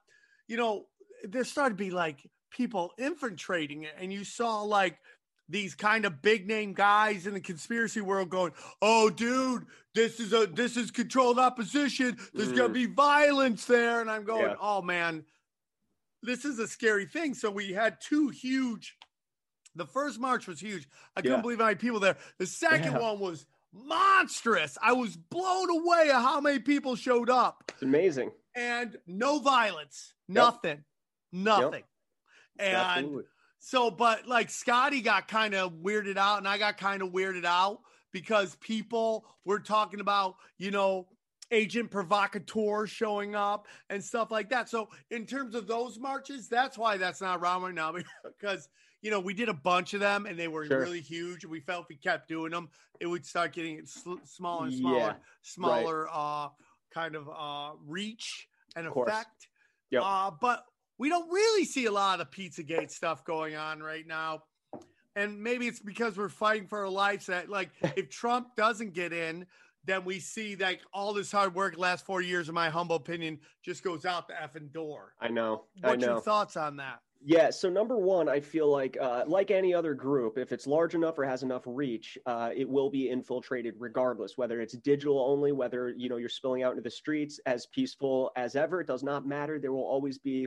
you 0.51 0.57
know 0.57 0.87
there 1.25 1.45
started 1.45 1.79
to 1.79 1.85
be 1.85 1.91
like 1.91 2.29
people 2.51 2.93
infiltrating 2.99 3.85
it 3.85 3.93
and 3.99 4.13
you 4.13 4.25
saw 4.25 4.63
like 4.63 4.99
these 5.49 5.75
kind 5.75 6.05
of 6.05 6.21
big 6.23 6.47
name 6.49 6.73
guys 6.73 7.27
in 7.27 7.35
the 7.35 7.41
conspiracy 7.41 8.01
world 8.01 8.29
going 8.29 8.53
oh 8.83 9.09
dude 9.11 9.65
this 9.95 10.19
is 10.19 10.33
a 10.33 10.47
this 10.47 10.77
is 10.77 10.91
controlled 10.91 11.39
opposition 11.39 12.17
there's 12.35 12.51
gonna 12.53 12.69
Mm. 12.69 12.75
be 12.75 12.87
violence 12.87 13.65
there 13.65 14.01
and 14.01 14.11
i'm 14.11 14.25
going 14.25 14.43
Yeah. 14.51 14.57
oh 14.61 14.83
man 14.83 15.25
this 16.23 16.45
is 16.45 16.59
a 16.59 16.67
scary 16.67 17.07
thing 17.07 17.35
so 17.35 17.49
we 17.51 17.73
had 17.73 17.99
two 18.01 18.29
huge 18.31 18.97
the 19.77 19.87
first 19.87 20.19
march 20.19 20.49
was 20.49 20.59
huge 20.61 20.89
i 21.17 21.21
couldn't 21.23 21.39
Yeah. 21.39 21.43
believe 21.43 21.59
how 21.59 21.67
many 21.67 21.77
people 21.77 22.01
there 22.01 22.17
the 22.39 22.47
second 22.47 22.93
Yeah. 22.95 22.99
one 22.99 23.21
was 23.21 23.47
monstrous 23.73 24.77
i 24.83 24.93
was 24.93 25.17
blown 25.17 25.71
away 25.71 26.11
at 26.11 26.21
how 26.21 26.41
many 26.41 26.59
people 26.59 26.97
showed 26.97 27.31
up 27.31 27.63
It's 27.69 27.83
amazing. 27.83 28.33
And 28.55 28.97
no 29.07 29.39
violence, 29.41 30.15
nothing, 30.29 30.85
nothing. 31.33 31.85
And 32.59 32.77
Absolutely. 32.77 33.25
so, 33.59 33.91
but 33.91 34.27
like 34.27 34.51
Scotty 34.51 35.01
got 35.01 35.29
kind 35.29 35.55
of 35.55 35.73
weirded 35.75 36.17
out, 36.17 36.39
and 36.39 36.49
I 36.49 36.59
got 36.59 36.77
kind 36.79 37.03
of 37.03 37.11
weirded 37.11 37.45
out 37.45 37.81
because 38.13 38.57
people 38.57 39.27
were 39.45 39.61
talking 39.61 40.01
about, 40.01 40.37
you 40.59 40.71
know, 40.71 41.09
agent 41.53 41.91
provocateur 41.91 42.87
showing 42.87 43.35
up 43.35 43.67
and 43.89 44.03
stuff 44.03 44.31
like 44.31 44.49
that. 44.51 44.69
So, 44.69 44.89
in 45.11 45.27
terms 45.27 45.55
of 45.55 45.67
those 45.67 45.99
marches, 45.99 46.49
that's 46.49 46.77
why 46.79 46.97
that's 46.97 47.21
not 47.21 47.41
around 47.41 47.63
right 47.63 47.75
now 47.75 47.93
because 48.25 48.69
you 49.03 49.11
know 49.11 49.21
we 49.21 49.33
did 49.33 49.49
a 49.49 49.55
bunch 49.55 49.95
of 49.95 50.01
them 50.01 50.27
and 50.27 50.39
they 50.39 50.49
were 50.49 50.65
Sure. 50.67 50.81
really 50.81 51.01
huge. 51.01 51.45
We 51.45 51.61
felt 51.61 51.85
if 51.85 51.89
we 51.89 51.97
kept 51.97 52.29
doing 52.29 52.51
them, 52.51 52.69
it 53.01 53.07
would 53.07 53.25
start 53.25 53.53
getting 53.53 53.85
sl- 53.87 54.15
smaller 54.25 54.67
and 54.67 54.75
Yeah, 54.75 54.81
smaller, 54.81 55.09
right. 55.09 55.17
smaller, 55.43 56.09
uh, 56.13 56.49
kind 56.93 57.15
of 57.15 57.29
uh, 57.29 57.73
reach 57.87 58.49
and 58.77 58.87
Of 58.87 58.97
effect. 58.97 59.49
Yep. 59.91 60.03
Uh, 60.05 60.31
but 60.41 60.65
we 60.99 61.09
don't 61.09 61.31
really 61.31 61.65
see 61.65 61.87
a 61.87 61.93
lot 61.93 62.21
of 62.21 62.31
Pizzagate 62.31 62.91
stuff 62.91 63.25
going 63.25 63.57
on 63.57 63.81
right 63.81 64.07
now. 64.07 64.43
And 65.17 65.43
maybe 65.43 65.67
it's 65.67 65.81
because 65.81 66.17
we're 66.17 66.29
fighting 66.29 66.69
for 66.69 66.81
our 66.81 66.89
lives 66.89 67.27
that, 67.27 67.49
like, 67.49 67.71
if 67.97 68.11
Trump 68.11 68.55
doesn't 68.57 68.95
get 68.95 69.13
in, 69.13 69.47
then 69.85 70.05
we 70.05 70.21
see 70.21 70.57
like 70.57 70.81
all 70.93 71.15
this 71.15 71.33
hard 71.33 71.55
work 71.55 71.79
last 71.79 72.05
four 72.05 72.21
years, 72.21 72.49
in 72.49 72.55
my 72.55 72.69
humble 72.69 72.97
opinion, 72.97 73.39
just 73.65 73.83
goes 73.83 74.05
out 74.05 74.29
the 74.29 74.35
effing 74.35 74.73
door. 74.73 75.15
I 75.21 75.29
know. 75.29 75.65
I 75.83 75.89
What's 75.89 76.05
know. 76.05 76.13
your 76.13 76.21
thoughts 76.21 76.57
on 76.57 76.77
that? 76.77 77.01
Yeah. 77.23 77.51
So 77.51 77.69
number 77.69 77.99
one, 77.99 78.31
I 78.31 78.41
feel 78.41 78.71
like, 78.71 78.97
uh, 78.99 79.25
like 79.27 79.51
any 79.51 79.75
other 79.75 79.93
group, 79.93 80.39
if 80.39 80.53
it's 80.53 80.67
large 80.67 80.95
enough 80.95 81.19
or 81.19 81.25
has 81.25 81.43
enough 81.43 81.65
reach, 81.67 82.17
uh, 82.25 82.51
it 82.57 82.67
will 82.67 82.89
be 82.89 83.11
infiltrated 83.11 83.75
regardless. 83.79 84.39
Whether 84.39 84.63
it's 84.63 84.75
digital 84.79 85.21
only, 85.21 85.53
whether 85.53 85.91
you 85.91 86.09
know 86.09 86.17
you're 86.17 86.31
spilling 86.31 86.63
out 86.63 86.71
into 86.71 86.83
the 86.83 86.91
streets 86.91 87.39
as 87.45 87.67
peaceful 87.67 88.31
as 88.37 88.57
ever, 88.57 88.81
it 88.81 88.87
does 88.87 89.03
not 89.03 89.27
matter. 89.27 89.59
There 89.59 89.73
will 89.73 89.85
always 89.87 90.19
be 90.19 90.47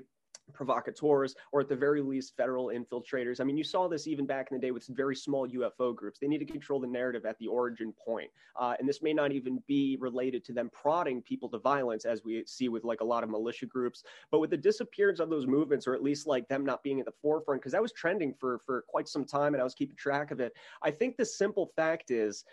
provocateurs 0.51 1.35
or 1.51 1.61
at 1.61 1.69
the 1.69 1.75
very 1.75 2.01
least 2.01 2.35
federal 2.35 2.67
infiltrators. 2.67 3.39
I 3.39 3.43
mean, 3.43 3.57
you 3.57 3.63
saw 3.63 3.87
this 3.87 4.07
even 4.07 4.25
back 4.25 4.49
in 4.51 4.57
the 4.57 4.61
day 4.61 4.71
with 4.71 4.85
very 4.87 5.15
small 5.15 5.47
UFO 5.47 5.95
groups. 5.95 6.19
They 6.19 6.27
need 6.27 6.39
to 6.39 6.45
control 6.45 6.79
the 6.79 6.87
narrative 6.87 7.25
at 7.25 7.37
the 7.39 7.47
origin 7.47 7.93
point. 7.93 8.29
Uh, 8.59 8.75
and 8.79 8.87
this 8.87 9.01
may 9.01 9.13
not 9.13 9.31
even 9.31 9.61
be 9.67 9.97
related 9.99 10.43
to 10.45 10.53
them 10.53 10.69
prodding 10.73 11.21
people 11.21 11.49
to 11.49 11.59
violence 11.59 12.05
as 12.05 12.23
we 12.23 12.43
see 12.45 12.69
with 12.69 12.83
like 12.83 13.01
a 13.01 13.05
lot 13.05 13.23
of 13.23 13.29
militia 13.29 13.65
groups, 13.65 14.03
but 14.31 14.39
with 14.39 14.49
the 14.49 14.57
disappearance 14.57 15.19
of 15.19 15.29
those 15.29 15.47
movements 15.47 15.87
or 15.87 15.93
at 15.93 16.03
least 16.03 16.27
like 16.27 16.47
them 16.47 16.65
not 16.65 16.83
being 16.83 16.99
at 16.99 17.05
the 17.05 17.13
forefront 17.21 17.61
because 17.61 17.71
that 17.71 17.81
was 17.81 17.91
trending 17.91 18.33
for 18.33 18.59
for 18.65 18.83
quite 18.87 19.07
some 19.07 19.25
time 19.25 19.53
and 19.53 19.61
I 19.61 19.63
was 19.63 19.75
keeping 19.75 19.95
track 19.95 20.31
of 20.31 20.39
it. 20.39 20.53
I 20.81 20.91
think 20.91 21.17
the 21.17 21.25
simple 21.25 21.71
fact 21.75 22.11
is 22.11 22.45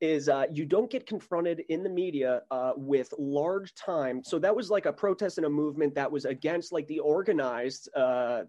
is 0.00 0.28
uh, 0.28 0.46
you 0.52 0.64
don't 0.64 0.90
get 0.90 1.06
confronted 1.06 1.62
in 1.68 1.82
the 1.82 1.90
media 1.90 2.42
uh, 2.50 2.72
with 2.76 3.12
large 3.18 3.74
time. 3.74 4.22
So 4.24 4.38
that 4.38 4.54
was 4.54 4.70
like 4.70 4.86
a 4.86 4.92
protest 4.92 5.38
and 5.38 5.46
a 5.46 5.50
movement 5.50 5.94
that 5.94 6.10
was 6.10 6.24
against 6.24 6.72
like 6.72 6.86
the 6.86 7.00
organized. 7.00 7.88
Uh, 7.94 8.42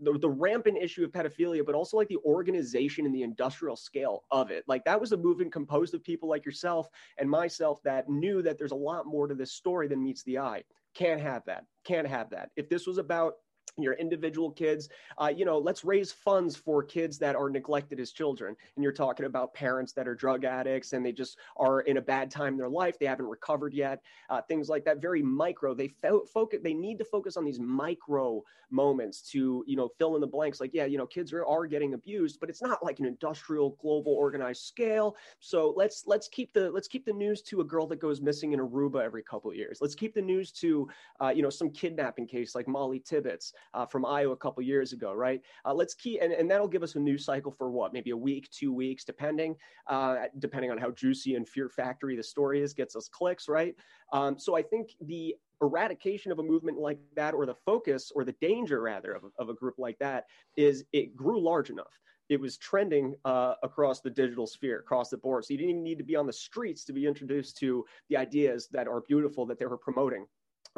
the, 0.00 0.18
the 0.18 0.28
rampant 0.28 0.76
issue 0.76 1.04
of 1.04 1.12
pedophilia, 1.12 1.64
but 1.64 1.74
also 1.74 1.96
like 1.96 2.08
the 2.08 2.18
organization 2.24 3.06
and 3.06 3.14
the 3.14 3.22
industrial 3.22 3.76
scale 3.76 4.24
of 4.30 4.50
it. 4.50 4.64
Like 4.66 4.84
that 4.84 5.00
was 5.00 5.12
a 5.12 5.16
movement 5.16 5.52
composed 5.52 5.94
of 5.94 6.02
people 6.02 6.28
like 6.28 6.44
yourself 6.44 6.88
and 7.18 7.30
myself 7.30 7.82
that 7.84 8.08
knew 8.08 8.42
that 8.42 8.58
there's 8.58 8.72
a 8.72 8.76
lot 8.76 9.06
more 9.06 9.28
to 9.28 9.34
this 9.34 9.52
story 9.52 9.88
than 9.88 10.02
meets 10.02 10.22
the 10.24 10.38
eye. 10.38 10.64
Can't 10.94 11.20
have 11.20 11.44
that. 11.46 11.64
Can't 11.84 12.06
have 12.06 12.30
that. 12.30 12.50
If 12.56 12.68
this 12.68 12.86
was 12.86 12.98
about 12.98 13.34
your 13.76 13.94
individual 13.94 14.50
kids 14.50 14.88
uh, 15.18 15.32
you 15.34 15.44
know 15.44 15.58
let's 15.58 15.84
raise 15.84 16.12
funds 16.12 16.54
for 16.56 16.82
kids 16.82 17.18
that 17.18 17.34
are 17.36 17.50
neglected 17.50 17.98
as 18.00 18.12
children. 18.12 18.54
And 18.76 18.82
you're 18.82 18.92
talking 18.92 19.26
about 19.26 19.54
parents 19.54 19.92
that 19.92 20.06
are 20.06 20.14
drug 20.14 20.44
addicts 20.44 20.92
and 20.92 21.04
they 21.04 21.12
just 21.12 21.38
are 21.56 21.80
in 21.82 21.96
a 21.96 22.00
bad 22.00 22.30
time 22.30 22.54
in 22.54 22.58
their 22.58 22.68
life. 22.68 22.98
They 22.98 23.06
haven't 23.06 23.26
recovered 23.26 23.74
yet 23.74 24.02
uh, 24.30 24.42
things 24.42 24.68
like 24.68 24.84
that. 24.84 25.00
Very 25.00 25.22
micro. 25.22 25.74
They 25.74 25.88
fo- 25.88 26.24
focus 26.26 26.60
they 26.62 26.74
need 26.74 26.98
to 26.98 27.04
focus 27.04 27.36
on 27.36 27.44
these 27.44 27.58
micro 27.58 28.42
moments 28.70 29.22
to 29.30 29.64
you 29.66 29.76
know 29.76 29.88
fill 29.98 30.14
in 30.14 30.20
the 30.20 30.26
blanks. 30.26 30.60
Like 30.60 30.72
yeah 30.74 30.84
you 30.84 30.98
know 30.98 31.06
kids 31.06 31.32
are, 31.32 31.44
are 31.44 31.66
getting 31.66 31.94
abused 31.94 32.40
but 32.40 32.48
it's 32.48 32.62
not 32.62 32.84
like 32.84 32.98
an 32.98 33.06
industrial 33.06 33.76
global 33.80 34.12
organized 34.12 34.62
scale. 34.62 35.16
So 35.40 35.74
let's 35.76 36.04
let's 36.06 36.28
keep 36.28 36.52
the 36.52 36.70
let's 36.70 36.88
keep 36.88 37.04
the 37.04 37.12
news 37.12 37.42
to 37.42 37.60
a 37.60 37.64
girl 37.64 37.86
that 37.88 38.00
goes 38.00 38.20
missing 38.20 38.52
in 38.52 38.60
aruba 38.60 39.02
every 39.02 39.22
couple 39.22 39.54
years. 39.54 39.78
Let's 39.80 39.94
keep 39.94 40.14
the 40.14 40.22
news 40.22 40.52
to 40.52 40.88
uh, 41.20 41.28
you 41.28 41.42
know 41.42 41.50
some 41.50 41.70
kidnapping 41.70 42.26
case 42.26 42.54
like 42.54 42.68
molly 42.68 43.00
tibbetts 43.00 43.52
uh, 43.72 43.86
from 43.86 44.04
Iowa 44.04 44.32
a 44.32 44.36
couple 44.36 44.62
years 44.62 44.92
ago, 44.92 45.12
right? 45.12 45.40
Uh, 45.64 45.74
let's 45.74 45.94
keep, 45.94 46.20
and, 46.22 46.32
and 46.32 46.50
that'll 46.50 46.68
give 46.68 46.82
us 46.82 46.94
a 46.94 47.00
news 47.00 47.24
cycle 47.24 47.52
for 47.52 47.70
what, 47.70 47.92
maybe 47.92 48.10
a 48.10 48.16
week, 48.16 48.50
two 48.50 48.72
weeks, 48.72 49.04
depending, 49.04 49.56
uh, 49.86 50.16
depending 50.38 50.70
on 50.70 50.78
how 50.78 50.90
juicy 50.90 51.34
and 51.34 51.48
fear 51.48 51.68
factory 51.68 52.16
the 52.16 52.22
story 52.22 52.62
is, 52.62 52.74
gets 52.74 52.96
us 52.96 53.08
clicks, 53.08 53.48
right? 53.48 53.74
Um, 54.12 54.38
so 54.38 54.56
I 54.56 54.62
think 54.62 54.90
the 55.00 55.36
eradication 55.62 56.32
of 56.32 56.38
a 56.38 56.42
movement 56.42 56.78
like 56.78 56.98
that, 57.16 57.34
or 57.34 57.46
the 57.46 57.54
focus, 57.54 58.12
or 58.14 58.24
the 58.24 58.34
danger 58.40 58.80
rather, 58.80 59.12
of, 59.12 59.22
of 59.38 59.48
a 59.48 59.54
group 59.54 59.74
like 59.78 59.98
that, 59.98 60.26
is 60.56 60.84
it 60.92 61.16
grew 61.16 61.40
large 61.40 61.70
enough 61.70 62.00
it 62.28 62.40
was 62.40 62.56
trending 62.56 63.14
uh, 63.24 63.54
across 63.62 64.00
the 64.00 64.10
digital 64.10 64.46
sphere, 64.46 64.78
across 64.78 65.10
the 65.10 65.16
board. 65.16 65.44
So 65.44 65.52
you 65.52 65.58
didn't 65.58 65.70
even 65.70 65.82
need 65.82 65.98
to 65.98 66.04
be 66.04 66.16
on 66.16 66.26
the 66.26 66.32
streets 66.32 66.84
to 66.84 66.92
be 66.92 67.06
introduced 67.06 67.58
to 67.58 67.84
the 68.08 68.16
ideas 68.16 68.68
that 68.72 68.88
are 68.88 69.02
beautiful 69.02 69.44
that 69.46 69.58
they 69.58 69.66
were 69.66 69.76
promoting. 69.76 70.26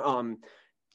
Um, 0.03 0.39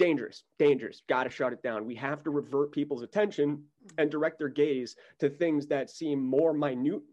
dangerous, 0.01 0.43
dangerous. 0.57 1.03
Got 1.07 1.25
to 1.25 1.29
shut 1.29 1.53
it 1.53 1.61
down. 1.61 1.85
We 1.85 1.95
have 1.95 2.23
to 2.23 2.31
revert 2.31 2.71
people's 2.71 3.03
attention 3.03 3.63
and 3.97 4.09
direct 4.09 4.39
their 4.39 4.49
gaze 4.49 4.95
to 5.19 5.29
things 5.29 5.67
that 5.67 5.91
seem 5.91 6.19
more 6.19 6.53
minute, 6.53 7.03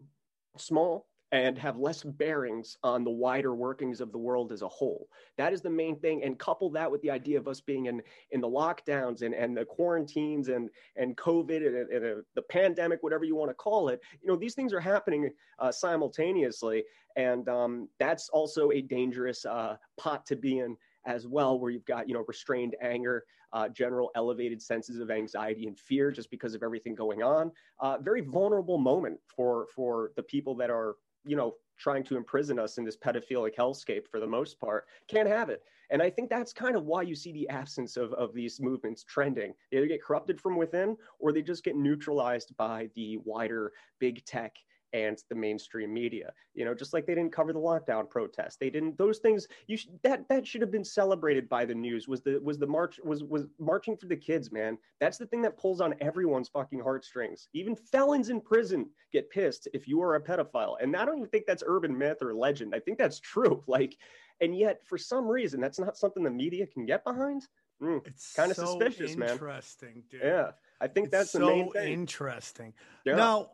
small, 0.57 1.05
and 1.31 1.55
have 1.59 1.77
less 1.77 2.01
bearings 2.01 2.77
on 2.81 3.03
the 3.03 3.11
wider 3.11 3.53
workings 3.53 4.01
of 4.01 4.11
the 4.11 4.17
world 4.17 4.51
as 4.51 4.63
a 4.63 4.67
whole. 4.67 5.07
That 5.37 5.53
is 5.53 5.61
the 5.61 5.69
main 5.69 5.99
thing. 5.99 6.23
And 6.23 6.39
couple 6.39 6.71
that 6.71 6.89
with 6.89 7.03
the 7.03 7.11
idea 7.11 7.37
of 7.37 7.47
us 7.47 7.61
being 7.61 7.85
in, 7.85 8.01
in 8.31 8.41
the 8.41 8.47
lockdowns 8.47 9.21
and, 9.21 9.35
and 9.35 9.55
the 9.55 9.65
quarantines 9.65 10.49
and, 10.49 10.71
and 10.95 11.15
COVID 11.15 11.67
and, 11.67 11.91
and, 11.91 12.23
the 12.33 12.41
pandemic, 12.41 13.03
whatever 13.03 13.25
you 13.25 13.35
want 13.35 13.51
to 13.51 13.55
call 13.55 13.89
it. 13.89 14.01
You 14.19 14.27
know, 14.27 14.35
these 14.35 14.55
things 14.55 14.73
are 14.73 14.79
happening 14.79 15.29
uh, 15.59 15.71
simultaneously. 15.71 16.83
And 17.15 17.47
um, 17.47 17.89
that's 17.99 18.29
also 18.29 18.71
a 18.71 18.81
dangerous 18.81 19.45
uh, 19.45 19.75
pot 19.97 20.25
to 20.25 20.35
be 20.35 20.59
in 20.59 20.75
as 21.05 21.27
well, 21.27 21.59
where 21.59 21.71
you've 21.71 21.85
got, 21.85 22.07
you 22.07 22.13
know, 22.13 22.23
restrained 22.27 22.75
anger, 22.81 23.23
uh, 23.53 23.67
general 23.69 24.11
elevated 24.15 24.61
senses 24.61 24.99
of 24.99 25.09
anxiety 25.09 25.67
and 25.67 25.77
fear 25.77 26.11
just 26.11 26.29
because 26.29 26.53
of 26.53 26.63
everything 26.63 26.95
going 26.95 27.23
on. 27.23 27.51
Uh, 27.79 27.97
very 27.97 28.21
vulnerable 28.21 28.77
moment 28.77 29.19
for 29.27 29.67
for 29.75 30.11
the 30.15 30.23
people 30.23 30.55
that 30.55 30.69
are, 30.69 30.95
you 31.25 31.35
know, 31.35 31.55
trying 31.77 32.03
to 32.03 32.17
imprison 32.17 32.59
us 32.59 32.77
in 32.77 32.85
this 32.85 32.97
pedophilic 32.97 33.55
hellscape 33.55 34.07
for 34.07 34.19
the 34.19 34.27
most 34.27 34.59
part. 34.59 34.85
Can't 35.07 35.29
have 35.29 35.49
it. 35.49 35.63
And 35.91 36.01
I 36.03 36.09
think 36.09 36.29
that's 36.29 36.53
kind 36.53 36.75
of 36.75 36.85
why 36.85 37.01
you 37.01 37.15
see 37.15 37.31
the 37.31 37.49
absence 37.49 37.97
of, 37.97 38.13
of 38.13 38.33
these 38.33 38.59
movements 38.59 39.03
trending. 39.03 39.53
They 39.71 39.77
either 39.77 39.87
get 39.87 40.03
corrupted 40.03 40.39
from 40.39 40.55
within 40.55 40.97
or 41.17 41.31
they 41.31 41.41
just 41.41 41.63
get 41.63 41.75
neutralized 41.75 42.55
by 42.57 42.89
the 42.95 43.17
wider 43.23 43.71
big 43.99 44.23
tech 44.25 44.55
and 44.93 45.21
the 45.29 45.35
mainstream 45.35 45.93
media. 45.93 46.33
You 46.53 46.65
know, 46.65 46.73
just 46.73 46.93
like 46.93 47.05
they 47.05 47.15
didn't 47.15 47.31
cover 47.33 47.53
the 47.53 47.59
lockdown 47.59 48.09
protest, 48.09 48.59
they 48.59 48.69
didn't. 48.69 48.97
Those 48.97 49.19
things 49.19 49.47
you 49.67 49.77
sh- 49.77 49.87
that 50.03 50.27
that 50.29 50.45
should 50.47 50.61
have 50.61 50.71
been 50.71 50.83
celebrated 50.83 51.47
by 51.49 51.65
the 51.65 51.75
news. 51.75 52.07
Was 52.07 52.21
the 52.21 52.39
was 52.43 52.57
the 52.57 52.67
march 52.67 52.99
was 53.03 53.23
was 53.23 53.45
marching 53.59 53.95
for 53.97 54.07
the 54.07 54.15
kids, 54.15 54.51
man. 54.51 54.77
That's 54.99 55.17
the 55.17 55.25
thing 55.27 55.41
that 55.43 55.57
pulls 55.57 55.81
on 55.81 55.95
everyone's 56.01 56.49
fucking 56.49 56.79
heartstrings. 56.79 57.47
Even 57.53 57.75
felons 57.75 58.29
in 58.29 58.41
prison 58.41 58.89
get 59.11 59.29
pissed 59.29 59.67
if 59.73 59.87
you 59.87 60.01
are 60.01 60.15
a 60.15 60.21
pedophile, 60.21 60.75
and 60.81 60.95
I 60.95 61.05
don't 61.05 61.17
even 61.17 61.29
think 61.29 61.45
that's 61.45 61.63
urban 61.65 61.97
myth 61.97 62.17
or 62.21 62.33
legend. 62.33 62.73
I 62.75 62.79
think 62.79 62.97
that's 62.97 63.19
true. 63.19 63.63
Like, 63.79 63.97
and 64.41 64.57
yet 64.57 64.81
for 64.85 64.97
some 64.97 65.27
reason 65.27 65.61
that's 65.61 65.79
not 65.79 65.95
something 65.95 66.23
the 66.23 66.29
media 66.31 66.65
can 66.65 66.85
get 66.85 67.03
behind. 67.03 67.47
Mm, 67.81 68.05
It's 68.05 68.33
kind 68.33 68.51
of 68.51 68.57
so 68.57 68.65
suspicious, 68.65 69.15
man. 69.15 69.29
Interesting, 69.29 70.03
dude. 70.09 70.21
Yeah, 70.23 70.51
I 70.81 70.87
think 70.87 71.05
It's 71.07 71.11
that's 71.13 71.31
so 71.31 71.39
the 71.39 71.45
main 71.45 71.71
thing. 71.71 71.93
interesting. 71.93 72.73
Yeah. 73.05 73.15
Now, 73.15 73.51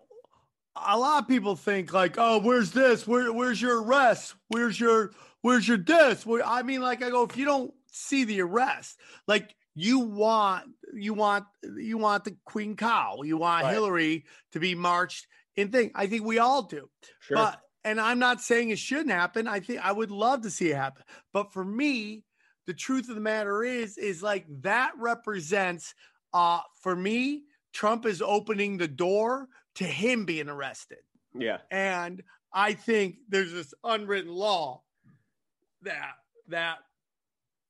a 0.76 0.98
lot 0.98 1.24
of 1.24 1.28
people 1.28 1.56
think 1.56 1.94
like, 1.94 2.16
"Oh, 2.18 2.40
where's 2.40 2.72
this? 2.72 3.08
Where, 3.08 3.32
where's 3.32 3.62
your 3.62 3.82
arrest? 3.84 4.36
Where's 4.50 4.80
your, 4.80 5.12
where's 5.42 5.68
your 5.68 5.78
this?" 5.78 6.26
Where, 6.26 6.46
I 6.46 6.64
mean, 6.64 6.82
like, 6.82 7.02
I 7.04 7.10
go, 7.10 7.24
if 7.24 7.38
you 7.38 7.46
don't 7.46 7.74
see 7.92 8.24
the 8.24 8.42
arrest, 8.42 9.00
like, 9.28 9.56
you 9.74 10.00
want, 10.00 10.70
you 10.94 11.14
want, 11.14 11.46
you 11.78 11.98
want 11.98 12.24
the 12.24 12.38
Queen 12.46 12.76
Cow, 12.76 13.22
you 13.24 13.38
want 13.38 13.64
Right. 13.64 13.74
Hillary 13.74 14.26
to 14.54 14.60
be 14.60 14.76
marched 14.76 15.28
in 15.56 15.70
thing. 15.72 15.92
I 15.96 16.08
think 16.08 16.24
we 16.26 16.40
all 16.40 16.64
do, 16.64 16.90
Sure. 17.20 17.38
but 17.38 17.62
and 17.84 18.00
I'm 18.02 18.18
not 18.20 18.42
saying 18.42 18.70
it 18.72 18.80
shouldn't 18.80 19.12
happen. 19.12 19.48
I 19.48 19.60
think 19.60 19.80
I 19.86 19.92
would 19.92 20.12
love 20.12 20.42
to 20.42 20.50
see 20.50 20.72
it 20.72 20.76
happen, 20.76 21.04
but 21.34 21.54
for 21.54 21.64
me, 21.64 22.24
the 22.66 22.74
truth 22.74 23.10
of 23.10 23.16
the 23.16 23.22
matter 23.22 23.64
is, 23.64 23.98
is 23.98 24.24
like 24.24 24.46
that 24.62 24.94
represents, 24.98 25.94
uh, 26.34 26.62
for 26.82 26.96
me, 26.96 27.44
Trump 27.74 28.06
is 28.06 28.22
opening 28.22 28.78
the 28.78 28.88
door 28.88 29.48
to 29.76 29.84
him 29.84 30.26
being 30.26 30.50
arrested. 30.50 31.00
yeah. 31.34 31.58
And 31.72 32.24
I 32.54 32.74
think 32.74 33.18
there's 33.30 33.52
this 33.52 33.74
unwritten 33.84 34.32
law 34.32 34.84
that 35.82 36.14
that 36.48 36.78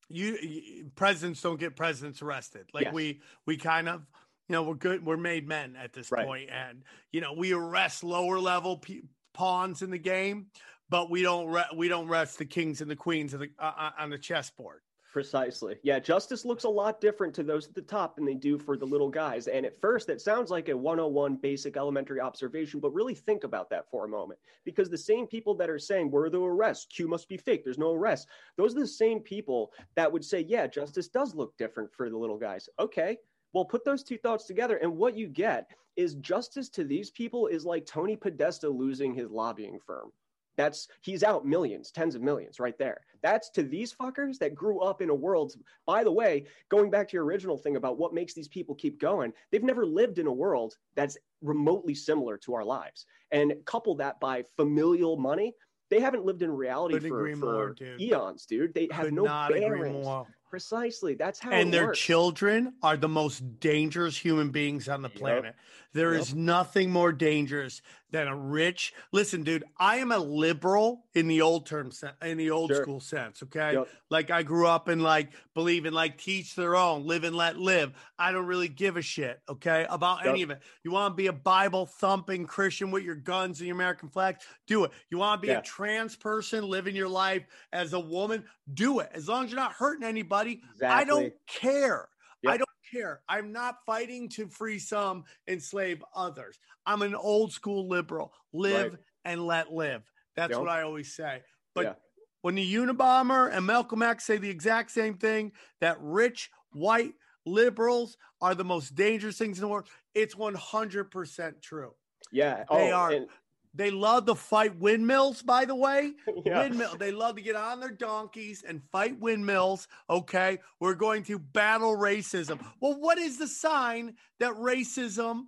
you, 0.09 0.37
you- 0.41 0.91
presidents 0.95 1.41
don't 1.41 1.59
get 1.59 1.75
presidents 1.75 2.21
arrested. 2.21 2.67
Like 2.73 2.85
Yes. 2.85 2.93
we 2.93 3.21
we 3.45 3.57
kind 3.57 3.89
of 3.89 4.01
you 4.47 4.53
know 4.53 4.63
we're 4.63 4.75
good 4.75 5.03
we're 5.05 5.17
made 5.17 5.47
men 5.47 5.75
at 5.75 5.93
this 5.93 6.11
Right. 6.11 6.25
point 6.25 6.49
and 6.51 6.83
you 7.11 7.21
know 7.21 7.33
we 7.33 7.53
arrest 7.53 8.03
lower 8.03 8.39
level 8.39 8.77
pe- 8.77 9.01
pawns 9.33 9.81
in 9.81 9.89
the 9.89 9.97
game 9.97 10.47
but 10.89 11.09
we 11.09 11.23
don't 11.23 11.47
re- 11.47 11.65
we 11.75 11.87
don't 11.87 12.07
arrest 12.07 12.37
the 12.37 12.45
kings 12.45 12.81
and 12.81 12.91
the 12.91 12.95
queens 12.95 13.33
of 13.33 13.39
the, 13.39 13.49
uh, 13.57 13.71
uh, 13.75 13.91
on 13.97 14.11
the 14.11 14.19
chessboard. 14.19 14.81
Precisely. 15.15 15.77
Yeah, 15.81 15.99
justice 15.99 16.43
looks 16.43 16.65
a 16.65 16.69
lot 16.69 16.99
different 16.99 17.33
to 17.35 17.43
those 17.43 17.69
at 17.69 17.73
the 17.73 17.81
top 17.81 18.17
than 18.17 18.25
they 18.25 18.33
do 18.33 18.57
for 18.57 18.75
the 18.75 18.85
little 18.85 19.07
guys. 19.09 19.47
And 19.47 19.65
at 19.65 19.79
first, 19.79 20.09
it 20.09 20.19
sounds 20.19 20.51
like 20.51 20.67
a 20.67 20.75
101 20.75 21.37
basic 21.37 21.77
elementary 21.77 22.19
observation, 22.19 22.81
but 22.81 22.93
really 22.93 23.15
think 23.15 23.45
about 23.45 23.69
that 23.69 23.89
for 23.89 24.03
a 24.03 24.09
moment. 24.09 24.41
Because 24.65 24.89
the 24.89 24.97
same 24.97 25.25
people 25.25 25.55
that 25.55 25.69
are 25.69 25.79
saying, 25.79 26.11
where 26.11 26.25
are 26.25 26.29
the 26.29 26.41
arrests? 26.41 26.87
Q 26.93 27.07
must 27.07 27.29
be 27.29 27.37
fake. 27.37 27.63
There's 27.63 27.77
no 27.77 27.93
arrests. 27.93 28.27
Those 28.57 28.75
are 28.75 28.81
the 28.81 28.87
same 28.87 29.21
people 29.21 29.71
that 29.95 30.11
would 30.11 30.25
say, 30.25 30.41
yeah, 30.49 30.67
justice 30.67 31.07
does 31.07 31.33
look 31.33 31.57
different 31.57 31.93
for 31.93 32.09
the 32.09 32.17
little 32.17 32.37
guys. 32.37 32.67
Okay. 32.77 33.15
Well, 33.53 33.63
put 33.63 33.85
those 33.85 34.03
two 34.03 34.17
thoughts 34.17 34.43
together, 34.43 34.75
and 34.75 34.97
what 34.97 35.15
you 35.15 35.29
get 35.29 35.71
is 35.95 36.15
justice 36.15 36.67
to 36.71 36.83
these 36.83 37.09
people 37.09 37.47
is 37.47 37.63
like 37.63 37.85
Tony 37.85 38.17
Podesta 38.17 38.67
losing 38.67 39.13
his 39.13 39.31
lobbying 39.31 39.79
firm. 39.79 40.11
That's 40.57 40.87
he's 41.01 41.23
out 41.23 41.45
millions, 41.45 41.91
tens 41.91 42.15
of 42.15 42.21
millions 42.21 42.59
right 42.59 42.77
there. 42.77 43.01
That's 43.21 43.49
to 43.51 43.63
these 43.63 43.93
fuckers 43.93 44.37
that 44.39 44.55
grew 44.55 44.79
up 44.81 45.01
in 45.01 45.09
a 45.09 45.15
world. 45.15 45.53
By 45.85 46.03
the 46.03 46.11
way, 46.11 46.45
going 46.69 46.89
back 46.89 47.09
to 47.09 47.13
your 47.13 47.25
original 47.25 47.57
thing 47.57 47.75
about 47.75 47.97
what 47.97 48.13
makes 48.13 48.33
these 48.33 48.47
people 48.47 48.75
keep 48.75 48.99
going, 48.99 49.33
they've 49.51 49.63
never 49.63 49.85
lived 49.85 50.19
in 50.19 50.27
a 50.27 50.33
world 50.33 50.75
that's 50.95 51.17
remotely 51.41 51.95
similar 51.95 52.37
to 52.37 52.53
our 52.53 52.63
lives. 52.63 53.05
And 53.31 53.53
couple 53.65 53.95
that 53.95 54.19
by 54.19 54.43
familial 54.55 55.17
money, 55.17 55.53
they 55.89 55.99
haven't 55.99 56.25
lived 56.25 56.41
in 56.41 56.51
reality 56.51 56.95
Couldn't 56.95 57.09
for, 57.09 57.29
for 57.31 57.45
more, 57.45 57.73
dude. 57.73 58.01
eons, 58.01 58.45
dude. 58.45 58.73
They 58.73 58.87
have 58.91 59.05
Could 59.05 59.13
no 59.13 59.47
bearings. 59.49 60.07
Precisely. 60.49 61.15
That's 61.15 61.39
how 61.39 61.51
and 61.51 61.73
their 61.73 61.87
works. 61.87 61.99
children 61.99 62.75
are 62.81 62.95
the 62.97 63.09
most 63.09 63.59
dangerous 63.59 64.17
human 64.17 64.51
beings 64.51 64.87
on 64.87 65.01
the 65.01 65.09
Yep. 65.09 65.17
planet. 65.17 65.55
There 65.93 66.13
is 66.13 66.29
Yep. 66.29 66.37
nothing 66.37 66.91
more 66.91 67.11
dangerous 67.13 67.81
than 68.11 68.27
a 68.27 68.35
rich. 68.35 68.93
Listen, 69.11 69.43
dude, 69.43 69.63
I 69.77 69.97
am 69.97 70.11
a 70.11 70.17
liberal 70.17 71.05
in 71.13 71.27
the 71.27 71.41
old 71.41 71.65
term 71.65 71.91
in 72.21 72.37
the 72.37 72.51
old 72.51 72.69
Sure. 72.71 72.83
school 72.83 72.99
sense, 72.99 73.41
okay? 73.43 73.73
Yep. 73.73 73.89
Like 74.09 74.29
I 74.29 74.43
grew 74.43 74.67
up 74.67 74.87
in 74.89 74.99
like 74.99 75.31
believe 75.53 75.85
in 75.85 75.93
like 75.93 76.17
teach 76.17 76.53
their 76.55 76.75
own, 76.75 77.05
live 77.05 77.23
and 77.23 77.35
let 77.35 77.57
live. 77.57 77.93
I 78.19 78.31
don't 78.31 78.45
really 78.45 78.67
give 78.67 78.95
a 78.97 79.01
shit, 79.01 79.41
okay, 79.49 79.85
about 79.89 80.25
any 80.25 80.43
of 80.43 80.49
it. 80.51 80.61
You 80.83 80.91
want 80.91 81.13
to 81.13 81.15
be 81.15 81.27
a 81.27 81.33
Bible 81.33 81.85
thumping 81.85 82.45
Christian 82.45 82.91
with 82.91 83.03
your 83.03 83.15
guns 83.15 83.59
and 83.59 83.67
your 83.67 83.75
American 83.75 84.09
flag? 84.09 84.37
Do 84.67 84.83
it. 84.83 84.91
You 85.09 85.17
want 85.17 85.41
to 85.41 85.47
be 85.47 85.51
Yeah. 85.51 85.59
a 85.59 85.63
trans 85.63 86.15
person 86.15 86.65
living 86.69 86.95
your 86.95 87.09
life 87.09 87.45
as 87.73 87.93
a 87.93 87.99
woman? 87.99 88.45
Do 88.73 88.99
it. 88.99 89.09
As 89.13 89.27
long 89.27 89.45
as 89.45 89.51
you're 89.51 89.59
not 89.59 89.73
hurting 89.73 90.03
anybody, 90.05 90.34
I 90.35 91.03
don't 91.03 91.25
Exactly. 91.25 91.33
care. 91.47 92.09
I 92.47 92.57
don't 92.57 92.69
care. 92.91 93.21
I'm 93.27 93.51
not 93.51 93.77
fighting 93.85 94.29
to 94.29 94.47
free 94.47 94.77
some, 94.79 95.23
enslave 95.47 96.03
others. 96.15 96.59
I'm 96.85 97.01
an 97.01 97.15
old 97.15 97.51
school 97.51 97.87
liberal. 97.87 98.33
Live 98.53 98.93
Right. 98.93 99.01
and 99.25 99.45
let 99.47 99.71
live. 99.73 100.03
That's 100.35 100.51
Yep. 100.51 100.59
what 100.59 100.69
I 100.69 100.83
always 100.83 101.15
say. 101.15 101.43
But 101.73 101.85
Yeah. 101.85 101.95
when 102.41 102.55
the 102.55 102.73
Unabomber 102.75 103.51
and 103.51 103.65
Malcolm 103.65 104.01
X 104.03 104.25
say 104.25 104.37
the 104.37 104.49
exact 104.49 104.91
same 104.91 105.17
thing, 105.17 105.53
that 105.81 105.97
rich 105.99 106.51
white 106.71 107.15
liberals 107.45 108.17
are 108.41 108.53
the 108.53 108.63
most 108.63 108.93
dangerous 108.95 109.37
things 109.37 109.57
in 109.57 109.61
the 109.61 109.67
world, 109.67 109.89
it's 110.13 110.35
100% 110.35 111.61
true. 111.61 111.95
Yeah. 112.31 112.65
They 112.69 112.91
oh, 112.91 112.95
are- 112.95 113.11
and- 113.11 113.29
They 113.75 113.91
love 113.91 114.25
to 114.27 114.35
fight 114.35 114.77
windmills, 114.77 115.41
by 115.41 115.65
the 115.65 115.75
way. 115.75 116.13
yeah. 116.45 116.63
Windmill. 116.63 116.95
They 116.97 117.11
love 117.11 117.35
to 117.35 117.41
get 117.41 117.55
on 117.55 117.79
their 117.79 117.91
donkeys 117.91 118.63
and 118.67 118.81
fight 118.91 119.19
windmills. 119.19 119.87
Okay. 120.09 120.59
We're 120.79 120.95
going 120.95 121.23
to 121.23 121.39
battle 121.39 121.95
racism. 121.95 122.63
Well, 122.79 122.99
what 122.99 123.17
is 123.17 123.37
the 123.37 123.47
sign 123.47 124.15
that 124.39 124.53
racism 124.53 125.45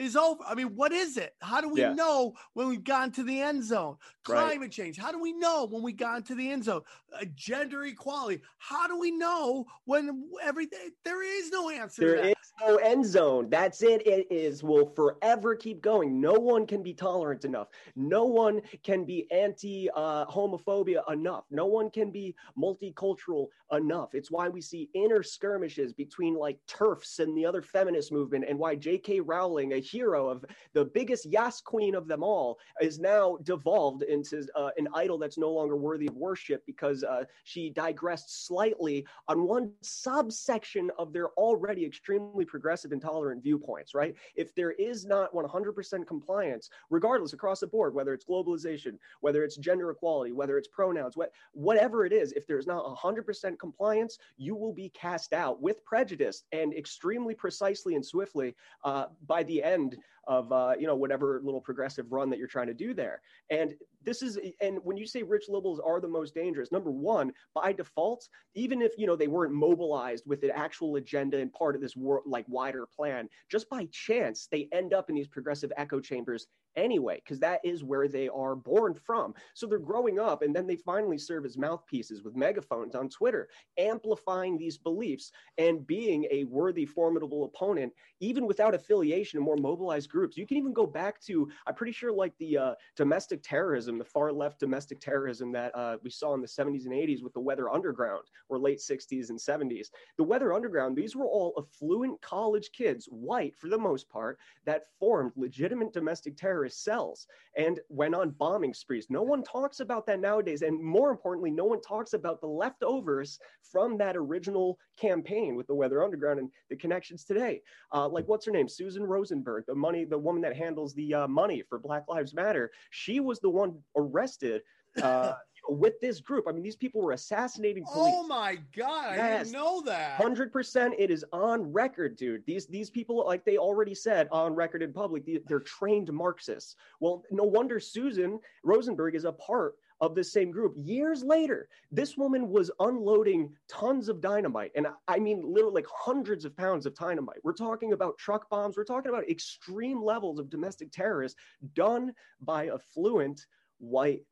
is 0.00 0.16
over? 0.16 0.42
I 0.46 0.54
mean, 0.54 0.74
what 0.74 0.92
is 0.92 1.16
it? 1.16 1.34
How 1.40 1.60
do 1.60 1.68
we 1.68 1.80
Yeah. 1.82 1.92
know 1.92 2.34
when 2.54 2.68
we've 2.68 2.82
gotten 2.82 3.12
to 3.12 3.22
the 3.22 3.40
end 3.40 3.62
zone? 3.62 3.96
Right. 4.28 4.50
Climate 4.50 4.72
change. 4.72 4.98
How 4.98 5.12
do 5.12 5.18
we 5.18 5.32
know 5.32 5.66
when 5.66 5.82
we 5.82 5.92
got 5.92 6.24
to 6.26 6.34
the 6.34 6.50
end 6.50 6.64
zone? 6.64 6.82
Uh, 7.12 7.24
gender 7.34 7.84
equality. 7.84 8.42
How 8.58 8.86
do 8.86 8.98
we 8.98 9.10
know 9.10 9.66
when 9.84 10.30
everything? 10.42 10.90
There 11.04 11.22
is 11.22 11.50
no 11.50 11.70
answer. 11.70 12.02
There 12.02 12.28
is 12.28 12.34
no 12.60 12.76
end 12.76 13.04
zone. 13.04 13.48
That's 13.50 13.82
it. 13.82 14.06
It 14.06 14.26
is 14.30 14.62
will 14.62 14.86
forever 14.94 15.54
keep 15.54 15.80
going. 15.80 16.20
No 16.20 16.32
one 16.32 16.66
can 16.66 16.82
be 16.82 16.94
tolerant 16.94 17.44
enough. 17.44 17.68
No 17.96 18.24
one 18.24 18.62
can 18.82 19.04
be 19.04 19.30
anti 19.30 19.90
uh, 19.90 20.26
homophobia 20.26 21.02
enough. 21.12 21.44
No 21.50 21.66
one 21.66 21.90
can 21.90 22.10
be 22.10 22.34
multicultural 22.58 23.48
enough. 23.72 24.14
It's 24.14 24.30
why 24.30 24.48
we 24.48 24.60
see 24.60 24.88
inner 24.94 25.22
skirmishes 25.22 25.92
between 25.92 26.34
like 26.34 26.58
turfs 26.66 27.18
and 27.18 27.36
the 27.36 27.44
other 27.46 27.62
feminist 27.62 28.12
movement, 28.12 28.44
and 28.48 28.58
why 28.58 28.76
J.K. 28.76 29.20
Rowling, 29.20 29.72
a 29.72 29.80
hero 29.90 30.28
of 30.28 30.44
the 30.72 30.84
biggest 30.84 31.26
Yas 31.26 31.60
queen 31.60 31.94
of 31.94 32.06
them 32.06 32.22
all, 32.22 32.58
is 32.80 32.98
now 32.98 33.38
devolved 33.42 34.02
into 34.02 34.46
uh, 34.54 34.70
an 34.76 34.88
idol 34.94 35.18
that's 35.18 35.38
no 35.38 35.50
longer 35.50 35.76
worthy 35.76 36.06
of 36.06 36.16
worship 36.16 36.62
because 36.66 37.04
uh, 37.04 37.24
she 37.44 37.70
digressed 37.70 38.46
slightly 38.46 39.06
on 39.28 39.46
one 39.46 39.72
subsection 39.82 40.90
of 40.98 41.12
their 41.12 41.28
already 41.30 41.84
extremely 41.84 42.44
progressive 42.44 42.92
and 42.92 43.02
tolerant 43.02 43.42
viewpoints, 43.42 43.94
right? 43.94 44.14
If 44.34 44.54
there 44.54 44.72
is 44.72 45.04
not 45.04 45.32
100% 45.32 46.06
compliance, 46.06 46.70
regardless 46.90 47.32
across 47.32 47.60
the 47.60 47.66
board, 47.66 47.94
whether 47.94 48.12
it's 48.14 48.24
globalization, 48.24 48.98
whether 49.20 49.44
it's 49.44 49.56
gender 49.56 49.90
equality, 49.90 50.32
whether 50.32 50.58
it's 50.58 50.68
pronouns, 50.68 51.16
what, 51.16 51.32
whatever 51.52 52.04
it 52.04 52.12
is, 52.12 52.32
if 52.32 52.46
there's 52.46 52.66
not 52.66 52.84
100% 52.84 53.58
compliance, 53.58 54.18
you 54.36 54.54
will 54.54 54.72
be 54.72 54.90
cast 54.90 55.32
out 55.32 55.60
with 55.60 55.84
prejudice 55.84 56.44
and 56.52 56.74
extremely 56.74 57.34
precisely 57.34 57.94
and 57.94 58.04
swiftly 58.04 58.54
uh, 58.84 59.06
by 59.26 59.42
the 59.44 59.62
end 59.62 59.79
of 60.26 60.52
uh, 60.52 60.72
you 60.78 60.86
know 60.86 60.94
whatever 60.94 61.40
little 61.42 61.60
progressive 61.60 62.12
run 62.12 62.30
that 62.30 62.38
you're 62.38 62.48
trying 62.48 62.66
to 62.66 62.74
do 62.74 62.94
there. 62.94 63.20
And 63.50 63.74
this 64.04 64.22
is 64.22 64.38
and 64.60 64.78
when 64.82 64.96
you 64.96 65.06
say 65.06 65.22
rich 65.22 65.44
liberals 65.48 65.80
are 65.80 66.00
the 66.00 66.08
most 66.08 66.34
dangerous, 66.34 66.72
number 66.72 66.90
one, 66.90 67.32
by 67.54 67.72
default, 67.72 68.28
even 68.54 68.82
if 68.82 68.92
you 68.98 69.06
know 69.06 69.16
they 69.16 69.28
weren't 69.28 69.52
mobilized 69.52 70.24
with 70.26 70.42
an 70.42 70.52
actual 70.54 70.96
agenda 70.96 71.38
and 71.38 71.52
part 71.52 71.74
of 71.74 71.80
this 71.80 71.96
world 71.96 72.24
like 72.26 72.44
wider 72.48 72.86
plan, 72.86 73.28
just 73.50 73.68
by 73.68 73.86
chance 73.92 74.48
they 74.50 74.68
end 74.72 74.92
up 74.92 75.08
in 75.08 75.16
these 75.16 75.28
progressive 75.28 75.72
echo 75.76 76.00
chambers 76.00 76.46
anyway, 76.76 77.20
because 77.24 77.40
that 77.40 77.60
is 77.64 77.82
where 77.82 78.08
they 78.08 78.28
are 78.28 78.54
born 78.54 78.94
from. 78.94 79.34
So 79.54 79.66
they're 79.66 79.78
growing 79.78 80.18
up 80.18 80.42
and 80.42 80.54
then 80.54 80.66
they 80.66 80.76
finally 80.76 81.18
serve 81.18 81.44
as 81.44 81.58
mouthpieces 81.58 82.22
with 82.22 82.36
megaphones 82.36 82.94
on 82.94 83.08
Twitter, 83.08 83.48
amplifying 83.78 84.56
these 84.56 84.78
beliefs 84.78 85.32
and 85.58 85.86
being 85.86 86.26
a 86.30 86.44
worthy, 86.44 86.86
formidable 86.86 87.44
opponent, 87.44 87.92
even 88.20 88.46
without 88.46 88.74
affiliation 88.74 89.38
in 89.38 89.44
more 89.44 89.56
mobilized 89.56 90.10
groups. 90.10 90.36
You 90.36 90.46
can 90.46 90.56
even 90.56 90.72
go 90.72 90.86
back 90.86 91.20
to, 91.22 91.48
I'm 91.66 91.74
pretty 91.74 91.92
sure, 91.92 92.12
like 92.12 92.34
the 92.38 92.56
uh, 92.56 92.74
domestic 92.96 93.42
terrorism, 93.42 93.89
the 93.98 94.04
far 94.04 94.32
left 94.32 94.60
domestic 94.60 95.00
terrorism 95.00 95.52
that 95.52 95.74
uh, 95.74 95.96
we 96.02 96.10
saw 96.10 96.34
in 96.34 96.40
the 96.40 96.46
70s 96.46 96.84
and 96.84 96.94
80s 96.94 97.22
with 97.22 97.32
the 97.32 97.40
Weather 97.40 97.70
Underground, 97.70 98.24
or 98.48 98.58
late 98.58 98.78
60s 98.78 99.30
and 99.30 99.38
70s. 99.38 99.88
The 100.16 100.24
Weather 100.24 100.52
Underground, 100.52 100.96
these 100.96 101.16
were 101.16 101.26
all 101.26 101.54
affluent 101.58 102.20
college 102.22 102.70
kids, 102.72 103.06
white 103.10 103.56
for 103.56 103.68
the 103.68 103.78
most 103.78 104.08
part, 104.08 104.38
that 104.64 104.84
formed 104.98 105.32
legitimate 105.36 105.92
domestic 105.92 106.36
terrorist 106.36 106.84
cells 106.84 107.26
and 107.56 107.80
went 107.88 108.14
on 108.14 108.30
bombing 108.30 108.74
sprees. 108.74 109.06
No 109.10 109.22
one 109.22 109.42
talks 109.42 109.80
about 109.80 110.06
that 110.06 110.20
nowadays. 110.20 110.62
And 110.62 110.82
more 110.82 111.10
importantly, 111.10 111.50
no 111.50 111.64
one 111.64 111.80
talks 111.80 112.12
about 112.12 112.40
the 112.40 112.46
leftovers 112.46 113.38
from 113.62 113.96
that 113.98 114.16
original 114.16 114.78
campaign 114.98 115.56
with 115.56 115.66
the 115.66 115.74
Weather 115.74 116.02
Underground 116.02 116.38
and 116.38 116.50
the 116.68 116.76
connections 116.76 117.24
today. 117.24 117.62
Uh, 117.92 118.08
like, 118.08 118.28
what's 118.28 118.46
her 118.46 118.52
name? 118.52 118.68
Susan 118.68 119.04
Rosenberg, 119.04 119.64
the 119.66 119.74
money, 119.74 120.04
the 120.04 120.18
woman 120.18 120.42
that 120.42 120.56
handles 120.56 120.94
the 120.94 121.14
uh, 121.14 121.28
money 121.28 121.62
for 121.68 121.78
Black 121.78 122.04
Lives 122.08 122.34
Matter. 122.34 122.70
She 122.90 123.20
was 123.20 123.40
the 123.40 123.50
one 123.50 123.78
arrested. 123.96 124.62
Uh, 125.02 125.34
with 125.68 126.00
this 126.00 126.20
group, 126.20 126.46
I 126.48 126.52
mean, 126.52 126.62
these 126.62 126.74
people 126.74 127.00
were 127.02 127.12
assassinating 127.12 127.84
police. 127.84 128.12
Oh 128.16 128.26
my 128.26 128.58
God. 128.76 129.18
I 129.18 129.38
didn't 129.38 129.52
know 129.52 129.82
that. 129.82 130.16
Hundred 130.16 130.52
percent, 130.52 130.94
it 130.98 131.10
is 131.10 131.24
on 131.32 131.70
record, 131.72 132.16
dude. 132.16 132.44
These 132.46 132.66
these 132.66 132.90
people, 132.90 133.24
like 133.26 133.44
they 133.44 133.56
already 133.58 133.94
said 133.94 134.26
on 134.32 134.54
record 134.54 134.82
in 134.82 134.92
public, 134.92 135.24
they- 135.26 135.42
they're 135.46 135.60
trained 135.60 136.12
Marxists. 136.12 136.76
Well, 136.98 137.22
no 137.30 137.44
wonder 137.44 137.78
Susan 137.78 138.40
Rosenberg 138.64 139.14
is 139.14 139.24
a 139.26 139.32
part 139.32 139.74
of 140.00 140.14
the 140.14 140.24
same 140.24 140.50
group. 140.50 140.72
Years 140.78 141.22
later, 141.22 141.68
this 141.92 142.16
woman 142.16 142.48
was 142.48 142.70
unloading 142.80 143.54
tons 143.68 144.08
of 144.08 144.20
dynamite, 144.22 144.72
and 144.74 144.86
I- 144.86 144.92
I 145.06 145.18
mean 145.18 145.42
literally 145.42 145.74
like 145.82 145.86
hundreds 145.94 146.44
of 146.46 146.56
pounds 146.56 146.86
of 146.86 146.94
dynamite. 146.94 147.38
We're 147.44 147.52
talking 147.52 147.92
about 147.92 148.16
truck 148.18 148.48
bombs. 148.48 148.76
We're 148.78 148.84
talking 148.84 149.10
about 149.10 149.28
extreme 149.28 150.02
levels 150.02 150.38
of 150.40 150.48
domestic 150.48 150.90
terrorists 150.90 151.38
done 151.74 152.14
by 152.40 152.68
affluent 152.70 153.46
white 153.80 154.22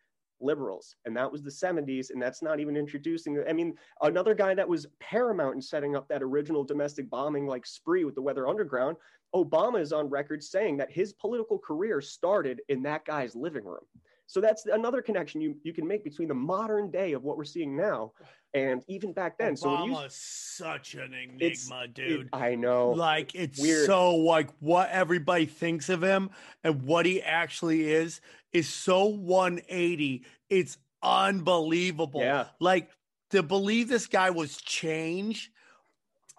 liberals. 0.41 0.95
And 1.05 1.17
that 1.17 1.31
was 1.31 1.43
the 1.43 1.51
70s 1.51 2.11
and 2.11 2.23
that's 2.23 2.43
not 2.43 2.61
even 2.61 2.77
introducing 2.77 3.43
i 3.49 3.53
mean 3.53 3.75
another 4.03 4.35
guy 4.35 4.55
that 4.55 4.69
was 4.69 4.87
paramount 5.01 5.57
in 5.57 5.61
setting 5.61 5.97
up 5.97 6.07
that 6.07 6.23
original 6.23 6.63
domestic 6.63 7.11
bombing 7.11 7.45
like 7.45 7.67
spree 7.67 8.05
with 8.05 8.15
the 8.15 8.23
weather 8.23 8.47
underground 8.47 8.97
obama 9.35 9.81
is 9.81 9.93
on 9.93 10.09
record 10.09 10.43
saying 10.43 10.77
that 10.77 10.91
his 10.91 11.13
political 11.13 11.59
career 11.59 12.01
started 12.01 12.61
in 12.69 12.83
that 12.83 13.05
guy's 13.05 13.35
living 13.35 13.65
room. 13.65 13.85
So 14.27 14.41
that's 14.41 14.67
another 14.67 15.01
connection 15.01 15.41
you, 15.41 15.57
you 15.63 15.73
can 15.73 15.87
make 15.87 16.05
between 16.05 16.29
the 16.29 16.35
modern 16.35 16.91
day 16.91 17.13
of 17.13 17.25
what 17.25 17.39
we're 17.39 17.45
seeing 17.45 17.77
now 17.77 18.13
and 18.55 18.83
even 18.89 19.13
back 19.13 19.37
then 19.39 19.57
so 19.57 19.71
when 19.75 19.85
you 19.91 19.97
such 20.09 20.95
an 20.95 21.13
enigma, 21.15 21.83
it- 21.85 21.95
dude. 21.95 22.29
i 22.33 22.55
know 22.55 22.91
like 22.91 23.35
it's 23.35 23.61
weird. 23.61 23.87
so 23.87 24.15
like 24.17 24.49
what 24.61 24.89
everybody 24.91 25.47
thinks 25.47 25.89
of 25.89 26.03
him 26.03 26.31
and 26.65 26.83
what 26.85 27.05
he 27.07 27.23
actually 27.23 27.91
is 27.91 28.21
is 28.53 28.69
so 28.69 29.05
180 29.07 30.25
it's 30.49 30.79
unbelievable 31.03 32.21
Yeah. 32.23 32.47
like 32.59 32.91
to 33.31 33.43
believe 33.43 33.89
this 33.89 34.07
guy 34.07 34.31
was 34.31 34.57
change 34.57 35.53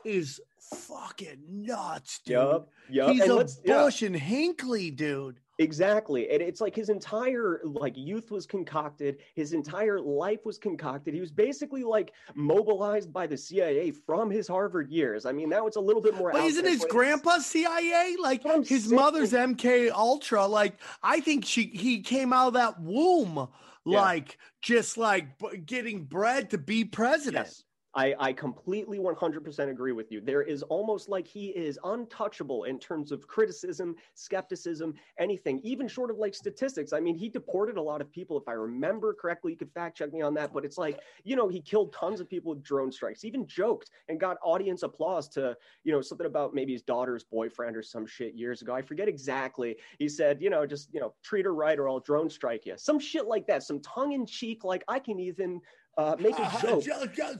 is 0.04 0.42
fucking 0.72 1.38
nuts 1.48 2.20
dude 2.26 2.34
Yup, 2.34 2.70
yup. 2.90 3.12
he's 3.12 3.22
And 3.22 3.32
a 3.32 3.36
let's- 3.36 3.60
yeah. 3.64 3.84
bush 3.84 4.02
and 4.02 4.16
hinckley 4.16 4.90
dude 4.92 5.40
Exactly. 5.60 6.30
And 6.32 6.42
it's 6.42 6.62
like 6.62 6.74
his 6.76 6.90
entire 6.90 7.60
like 7.64 7.98
youth 7.98 8.32
was 8.32 8.46
concocted, 8.46 9.18
his 9.36 9.52
entire 9.54 10.00
life 10.00 10.46
was 10.46 10.58
concocted. 10.58 11.14
He 11.14 11.20
was 11.20 11.32
basically 11.32 11.84
like 11.84 12.14
mobilized 12.34 13.12
by 13.12 13.28
the 13.28 13.38
CIA 13.38 13.92
from 13.92 14.32
his 14.32 14.48
Harvard 14.48 14.90
years. 14.90 15.26
I 15.26 15.34
mean, 15.34 15.50
now 15.50 15.68
it's 15.68 15.76
a 15.76 15.82
little 15.82 16.02
bit 16.02 16.16
more 16.16 16.32
but 16.32 16.44
isn't 16.46 16.66
his 16.66 16.86
grandpa 16.90 17.40
cia 17.40 18.16
like 18.22 18.42
his 18.66 18.86
saying. 18.86 18.96
mother's 18.96 19.34
mk 19.34 19.92
ultra 19.92 20.46
like 20.46 20.80
i 21.04 21.20
think 21.20 21.44
she 21.46 21.64
he 21.64 22.00
came 22.02 22.32
out 22.34 22.48
of 22.48 22.54
that 22.54 22.80
womb 22.82 23.48
Yeah. 23.86 24.02
like 24.02 24.38
just 24.62 24.98
like 24.98 25.38
b- 25.40 25.58
getting 25.66 26.06
bred 26.06 26.50
to 26.52 26.58
be 26.58 26.86
president 26.86 27.48
Yes. 27.48 27.64
I, 27.96 28.14
I 28.20 28.34
completely 28.34 29.00
100% 29.00 29.70
agree 29.70 29.94
with 29.94 30.12
you. 30.12 30.22
There 30.22 30.44
is 30.44 30.62
almost 30.64 31.10
like 31.10 31.28
he 31.28 31.48
is 31.48 31.80
untouchable 31.84 32.66
in 32.66 32.78
terms 32.78 33.12
of 33.12 33.28
criticism, 33.28 33.96
skepticism, 34.14 34.94
anything, 35.18 35.60
even 35.64 35.88
short 35.88 36.12
of 36.12 36.18
like 36.18 36.36
statistics. 36.36 36.94
I 36.94 37.00
mean, 37.00 37.16
he 37.16 37.30
deported 37.30 37.78
a 37.78 37.82
lot 37.82 38.00
of 38.00 38.12
people, 38.12 38.38
if 38.38 38.48
I 38.48 38.54
remember 38.54 39.16
correctly. 39.16 39.54
You 39.54 39.58
could 39.58 39.72
fact 39.74 39.98
check 39.98 40.14
me 40.14 40.22
on 40.22 40.36
that, 40.36 40.54
but 40.54 40.66
it's 40.66 40.78
like, 40.78 41.00
you 41.24 41.36
know, 41.36 41.48
he 41.48 41.62
killed 41.62 41.92
tons 41.92 42.20
of 42.20 42.30
people 42.30 42.54
with 42.54 42.64
drone 42.64 42.92
strikes, 42.92 43.26
even 43.26 43.48
joked 43.48 43.90
and 44.08 44.20
got 44.20 44.38
audience 44.44 44.84
applause 44.84 45.28
to, 45.30 45.58
you 45.84 45.92
know, 45.92 46.02
something 46.02 46.28
about 46.28 46.54
maybe 46.54 46.74
his 46.74 46.84
daughter's 46.84 47.24
boyfriend 47.24 47.76
or 47.76 47.82
some 47.82 48.06
shit 48.06 48.36
years 48.36 48.62
ago. 48.62 48.74
I 48.74 48.84
forget 48.84 49.08
exactly. 49.08 49.76
He 49.98 50.08
said, 50.08 50.42
you 50.42 50.52
know, 50.52 50.64
just, 50.68 50.94
you 50.94 51.00
know, 51.00 51.16
treat 51.24 51.46
her 51.46 51.56
right 51.56 51.80
or 51.80 51.90
I'll 51.90 52.00
drone 52.00 52.30
strike 52.30 52.68
you. 52.68 52.76
Some 52.78 53.00
shit 53.00 53.26
like 53.26 53.48
that, 53.48 53.64
some 53.64 53.80
tongue 53.80 54.12
in 54.12 54.28
cheek, 54.28 54.64
like 54.64 54.84
I 54.88 55.00
can 55.00 55.20
even 55.20 55.60
uh, 56.00 56.16
make 56.18 56.40
a 56.40 56.58
joke. 56.62 56.86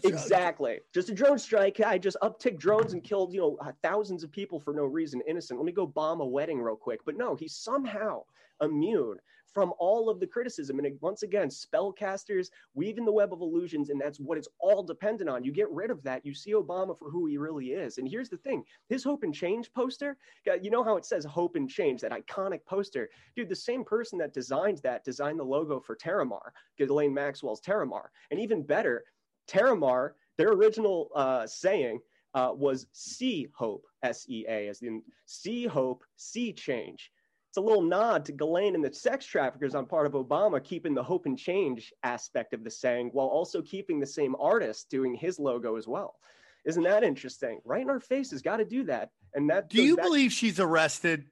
Exactly. 0.04 0.80
Just 0.94 1.10
a 1.10 1.14
drone 1.14 1.40
strike. 1.40 1.80
I 1.80 1.98
just 1.98 2.18
uptick 2.22 2.60
drones 2.60 2.92
and 2.92 3.02
killed, 3.02 3.34
you 3.34 3.40
know, 3.40 3.58
uh, 3.62 3.72
thousands 3.82 4.22
of 4.24 4.32
people 4.32 4.60
for 4.60 4.74
no 4.74 4.84
reason, 4.84 5.22
innocent. 5.28 5.58
Let 5.58 5.66
me 5.66 5.72
go 5.72 5.88
bomb 5.88 6.20
a 6.20 6.26
wedding 6.26 6.62
real 6.62 6.76
quick. 6.76 7.00
But 7.06 7.16
no, 7.16 7.36
he's 7.36 7.56
somehow 7.56 8.24
immune 8.62 9.18
from 9.54 9.74
all 9.80 10.10
of 10.10 10.20
the 10.20 10.28
criticism. 10.28 10.80
And 10.80 10.98
once 11.02 11.24
again, 11.24 11.50
spellcasters 11.50 12.50
weaving 12.74 13.06
the 13.06 13.12
web 13.12 13.34
of 13.34 13.42
illusions, 13.42 13.90
and 13.90 14.00
that's 14.00 14.20
what 14.20 14.38
it's 14.38 14.48
all 14.60 14.84
dependent 14.84 15.30
on. 15.30 15.44
You 15.44 15.52
get 15.52 15.70
rid 15.72 15.92
of 15.92 16.04
that, 16.04 16.26
you 16.26 16.34
see 16.34 16.54
Obama 16.54 16.98
for 16.98 17.10
who 17.10 17.26
he 17.26 17.38
really 17.38 17.72
is. 17.72 17.98
And 17.98 18.08
here's 18.08 18.30
the 18.30 18.38
thing 18.38 18.64
his 18.88 19.04
Hope 19.04 19.24
and 19.24 19.34
Change 19.34 19.72
poster, 19.74 20.18
you 20.62 20.70
know 20.70 20.84
how 20.84 20.98
it 20.98 21.06
says 21.06 21.26
Hope 21.26 21.56
and 21.56 21.70
Change, 21.70 22.02
that 22.02 22.12
iconic 22.12 22.66
poster? 22.66 23.10
Dude, 23.36 23.50
the 23.50 23.56
same 23.56 23.84
person 23.84 24.20
that 24.20 24.34
designed 24.34 24.80
that 24.80 25.04
designed 25.04 25.40
the 25.40 25.44
logo 25.44 25.80
for 25.80 25.96
Terramar, 25.96 26.52
Ghislaine 26.78 27.14
Maxwell's 27.14 27.62
Terramar. 27.62 28.08
And 28.32 28.40
even 28.40 28.64
better, 28.64 29.04
Terramar, 29.48 30.12
their 30.38 30.50
original 30.50 31.10
uh, 31.16 31.48
saying, 31.48 32.00
uh, 32.36 32.52
was 32.54 32.86
see 32.92 33.48
hope, 33.56 33.86
S 34.04 34.26
E 34.30 34.46
A, 34.48 34.68
as 34.68 34.82
in 34.82 35.02
see 35.26 35.66
hope, 35.66 36.04
see 36.16 36.54
change 36.54 37.12
it's 37.50 37.58
a 37.58 37.62
little 37.62 37.82
nod 37.82 38.26
to 38.26 38.32
Ghislaine 38.32 38.76
and 38.76 38.84
the 38.86 38.94
sex 38.94 39.26
traffickers 39.26 39.74
on 39.74 39.88
part 39.88 40.06
of 40.06 40.12
Obama 40.14 40.64
keeping 40.64 40.94
the 40.94 41.02
hope 41.02 41.26
and 41.26 41.36
change 41.38 41.92
aspect 42.04 42.54
of 42.54 42.64
the 42.64 42.70
saying 42.70 43.10
while 43.12 43.26
also 43.26 43.60
keeping 43.64 44.00
the 44.00 44.06
same 44.06 44.36
artist 44.40 44.88
doing 44.92 45.16
his 45.16 45.40
logo 45.40 45.76
as 45.76 45.88
well. 45.88 46.14
Isn't 46.66 46.84
that 46.84 47.04
interesting? 47.04 47.60
Right 47.66 47.82
in 47.82 47.90
our 47.90 48.00
faces, 48.00 48.44
got 48.44 48.58
to 48.58 48.66
do 48.66 48.84
that. 48.84 49.10
And 49.34 49.50
that 49.50 49.68
Do 49.70 49.82
you 49.82 49.96
back- 49.96 50.06
believe 50.06 50.32
she's 50.32 50.60
arrested? 50.60 51.26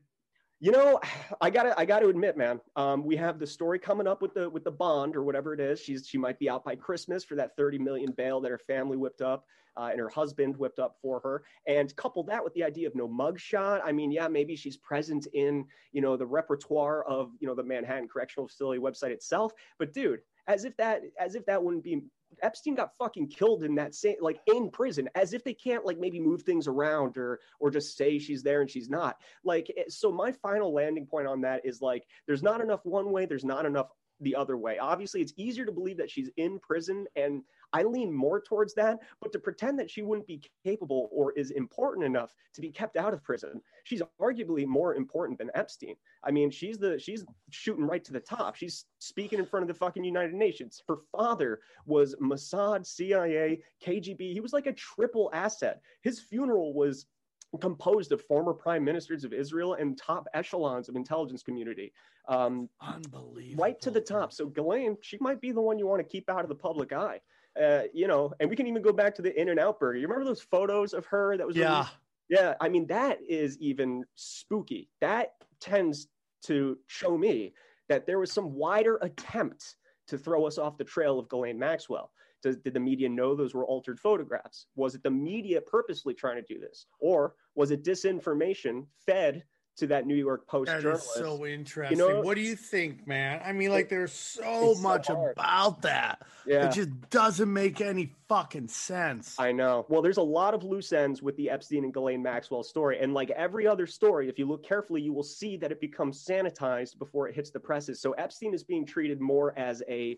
You 0.59 0.71
know, 0.71 0.99
I 1.41 1.49
gotta, 1.49 1.77
I 1.79 1.85
gotta 1.85 2.07
admit, 2.07 2.37
man. 2.37 2.59
Um, 2.75 3.03
we 3.03 3.15
have 3.17 3.39
the 3.39 3.47
story 3.47 3.79
coming 3.79 4.07
up 4.07 4.21
with 4.21 4.33
the 4.33 4.49
with 4.49 4.63
the 4.63 4.71
bond 4.71 5.15
or 5.15 5.23
whatever 5.23 5.53
it 5.53 5.59
is. 5.59 5.79
She's 5.79 6.07
she 6.07 6.17
might 6.17 6.39
be 6.39 6.49
out 6.49 6.63
by 6.63 6.75
Christmas 6.75 7.23
for 7.23 7.35
that 7.35 7.55
thirty 7.55 7.77
million 7.77 8.11
bail 8.11 8.41
that 8.41 8.51
her 8.51 8.57
family 8.57 8.97
whipped 8.97 9.21
up 9.21 9.45
uh, 9.77 9.89
and 9.91 9.99
her 9.99 10.09
husband 10.09 10.57
whipped 10.57 10.79
up 10.79 10.97
for 11.01 11.19
her. 11.21 11.43
And 11.67 11.95
couple 11.95 12.23
that 12.23 12.43
with 12.43 12.53
the 12.53 12.63
idea 12.63 12.87
of 12.87 12.95
no 12.95 13.07
mugshot. 13.07 13.81
I 13.83 13.91
mean, 13.91 14.11
yeah, 14.11 14.27
maybe 14.27 14.55
she's 14.55 14.77
present 14.77 15.27
in 15.33 15.65
you 15.91 16.01
know 16.01 16.17
the 16.17 16.25
repertoire 16.25 17.03
of 17.03 17.31
you 17.39 17.47
know 17.47 17.55
the 17.55 17.63
Manhattan 17.63 18.07
Correctional 18.07 18.47
Facility 18.47 18.81
website 18.81 19.11
itself. 19.11 19.53
But 19.77 19.93
dude, 19.93 20.21
as 20.47 20.65
if 20.65 20.75
that 20.77 21.03
as 21.19 21.35
if 21.35 21.45
that 21.45 21.63
wouldn't 21.63 21.83
be 21.83 22.01
Epstein 22.41 22.75
got 22.75 22.95
fucking 22.97 23.27
killed 23.27 23.63
in 23.63 23.75
that 23.75 23.95
same 23.95 24.15
like 24.21 24.39
in 24.47 24.69
prison 24.69 25.09
as 25.15 25.33
if 25.33 25.43
they 25.43 25.53
can't 25.53 25.85
like 25.85 25.97
maybe 25.97 26.19
move 26.19 26.43
things 26.43 26.67
around 26.67 27.17
or 27.17 27.39
or 27.59 27.71
just 27.71 27.97
say 27.97 28.19
she's 28.19 28.43
there 28.43 28.61
and 28.61 28.69
she's 28.69 28.89
not. 28.89 29.17
Like 29.43 29.71
eh, 29.77 29.83
so 29.87 30.11
my 30.11 30.31
final 30.31 30.73
landing 30.73 31.05
point 31.05 31.27
on 31.27 31.41
that 31.41 31.65
is 31.65 31.81
like 31.81 32.05
there's 32.25 32.43
not 32.43 32.61
enough 32.61 32.85
one 32.85 33.11
way 33.11 33.25
there's 33.25 33.45
not 33.45 33.65
enough 33.65 33.87
the 34.21 34.35
other 34.35 34.57
way 34.57 34.77
obviously 34.79 35.21
it's 35.21 35.33
easier 35.37 35.65
to 35.65 35.71
believe 35.71 35.97
that 35.97 36.09
she's 36.09 36.29
in 36.37 36.59
prison 36.59 37.05
and 37.15 37.43
I 37.73 37.83
lean 37.83 38.13
more 38.13 38.41
towards 38.41 38.73
that, 38.75 38.99
but 39.21 39.31
to 39.33 39.39
pretend 39.39 39.77
that 39.79 39.89
she 39.89 40.01
wouldn't 40.01 40.27
be 40.27 40.41
capable 40.63 41.09
or 41.11 41.33
is 41.33 41.51
important 41.51 42.05
enough 42.05 42.33
to 42.53 42.61
be 42.61 42.69
kept 42.69 42.95
out 42.95 43.13
of 43.13 43.23
prison, 43.23 43.61
she's 43.83 44.01
arguably 44.21 44.65
more 44.65 44.95
important 44.95 45.37
than 45.37 45.51
Epstein. 45.53 45.95
I 46.23 46.31
mean, 46.31 46.49
she's 46.49 46.77
the 46.77 46.97
she's 46.97 47.25
shooting 47.49 47.85
right 47.85 48.03
to 48.05 48.13
the 48.13 48.19
top. 48.19 48.55
She's 48.55 48.85
speaking 48.99 49.39
in 49.39 49.45
front 49.45 49.63
of 49.63 49.67
the 49.67 49.73
fucking 49.73 50.03
United 50.03 50.33
Nations. 50.33 50.81
Her 50.87 50.97
father 51.11 51.59
was 51.85 52.15
Mossad, 52.21 52.85
CIA, 52.85 53.61
KGB. 53.85 54.33
He 54.33 54.39
was 54.39 54.53
like 54.53 54.67
a 54.67 54.73
triple 54.73 55.29
asset. 55.33 55.81
His 56.01 56.19
funeral 56.19 56.73
was 56.73 57.05
composed 57.61 58.11
of 58.11 58.21
former 58.25 58.53
prime 58.53 58.83
ministers 58.83 59.23
of 59.23 59.33
Israel 59.33 59.75
and 59.75 59.97
top 59.97 60.27
echelons 60.33 60.89
of 60.89 60.95
intelligence 60.95 61.41
community. 61.43 61.93
Um, 62.27 62.69
Unbelievable. 62.81 63.63
right 63.63 63.79
to 63.81 63.91
the 63.91 64.01
top. 64.01 64.33
So 64.33 64.47
Ghislaine, 64.47 64.97
she 65.01 65.17
might 65.21 65.39
be 65.39 65.51
the 65.51 65.61
one 65.61 65.79
you 65.79 65.87
want 65.87 66.01
to 66.01 66.07
keep 66.07 66.29
out 66.29 66.41
of 66.43 66.49
the 66.49 66.55
public 66.55 66.91
eye. 66.91 67.21
Uh, 67.59 67.83
you 67.93 68.07
know, 68.07 68.33
and 68.39 68.49
we 68.49 68.55
can 68.55 68.67
even 68.67 68.81
go 68.83 68.91
back 68.91 69.15
to 69.15 69.21
the 69.21 69.39
In 69.39 69.49
and 69.49 69.59
Out 69.59 69.79
Burger. 69.79 69.97
You 69.97 70.07
remember 70.07 70.25
those 70.25 70.41
photos 70.41 70.93
of 70.93 71.05
her 71.07 71.37
that 71.37 71.47
was 71.47 71.55
Yeah. 71.55 71.73
released? 71.77 71.93
Yeah, 72.29 72.53
I 72.59 72.67
mean 72.67 72.85
that 72.87 73.19
is 73.27 73.57
even 73.59 74.03
spooky. 74.15 74.89
That 74.99 75.35
tends 75.61 76.07
to 76.43 76.77
show 76.87 77.17
me 77.17 77.53
that 77.87 78.05
there 78.05 78.19
was 78.19 78.31
some 78.31 78.53
wider 78.53 78.97
attempt 79.01 79.77
to 80.07 80.17
throw 80.17 80.45
us 80.45 80.57
off 80.57 80.77
the 80.77 80.83
trail 80.83 81.17
of 81.17 81.29
Ghislaine 81.29 81.57
Maxwell. 81.57 82.11
Does, 82.43 82.57
did 82.57 82.73
the 82.73 82.79
media 82.79 83.09
know 83.09 83.35
those 83.35 83.53
were 83.53 83.65
altered 83.65 83.99
photographs? 83.99 84.67
Was 84.75 84.95
it 84.95 85.03
the 85.03 85.09
media 85.11 85.59
purposely 85.61 86.13
trying 86.13 86.35
to 86.43 86.53
do 86.53 86.59
this, 86.59 86.85
or 86.99 87.33
was 87.55 87.71
it 87.71 87.83
disinformation 87.83 88.85
fed 89.05 89.43
to 89.77 89.85
that 89.85 90.07
New 90.07 90.15
York 90.15 90.47
Post 90.47 90.67
That 90.67 90.77
is 90.77 90.83
journalist? 90.83 91.13
so 91.15 91.45
interesting. 91.45 91.97
know- 91.99 92.21
what 92.21 92.33
do 92.35 92.41
you 92.41 92.55
think, 92.55 93.05
man? 93.07 93.39
I 93.45 93.51
mean, 93.53 93.69
like, 93.69 93.89
there's 93.89 94.11
so 94.11 94.71
It's 94.71 94.77
so 94.81 94.83
much 94.87 95.09
about 95.09 95.83
that. 95.83 96.23
yeah. 96.47 96.67
It 96.67 96.73
just 96.73 96.89
doesn't 97.11 97.51
make 97.51 97.79
any 97.79 98.11
fucking 98.27 98.69
sense. 98.69 99.35
I 99.39 99.51
know. 99.51 99.85
Well, 99.87 100.01
there's 100.01 100.17
a 100.17 100.21
lot 100.23 100.55
of 100.55 100.63
loose 100.63 100.93
ends 100.93 101.21
with 101.21 101.35
the 101.37 101.49
Epstein 101.51 101.83
and 101.83 101.93
Ghislaine 101.93 102.23
Maxwell 102.23 102.63
story. 102.63 102.97
And 102.99 103.13
like 103.13 103.29
every 103.31 103.67
other 103.67 103.85
story, 103.85 104.27
if 104.29 104.39
you 104.39 104.47
look 104.47 104.63
carefully, 104.65 105.01
you 105.01 105.13
will 105.13 105.21
see 105.23 105.57
that 105.57 105.71
it 105.71 105.79
becomes 105.79 106.25
sanitized 106.25 106.97
before 106.97 107.27
it 107.27 107.35
hits 107.35 107.51
the 107.51 107.59
presses. 107.59 108.01
So 108.01 108.13
Epstein 108.13 108.55
is 108.55 108.63
being 108.63 108.83
treated 108.85 109.21
more 109.21 109.53
as 109.59 109.83
a, 109.87 110.17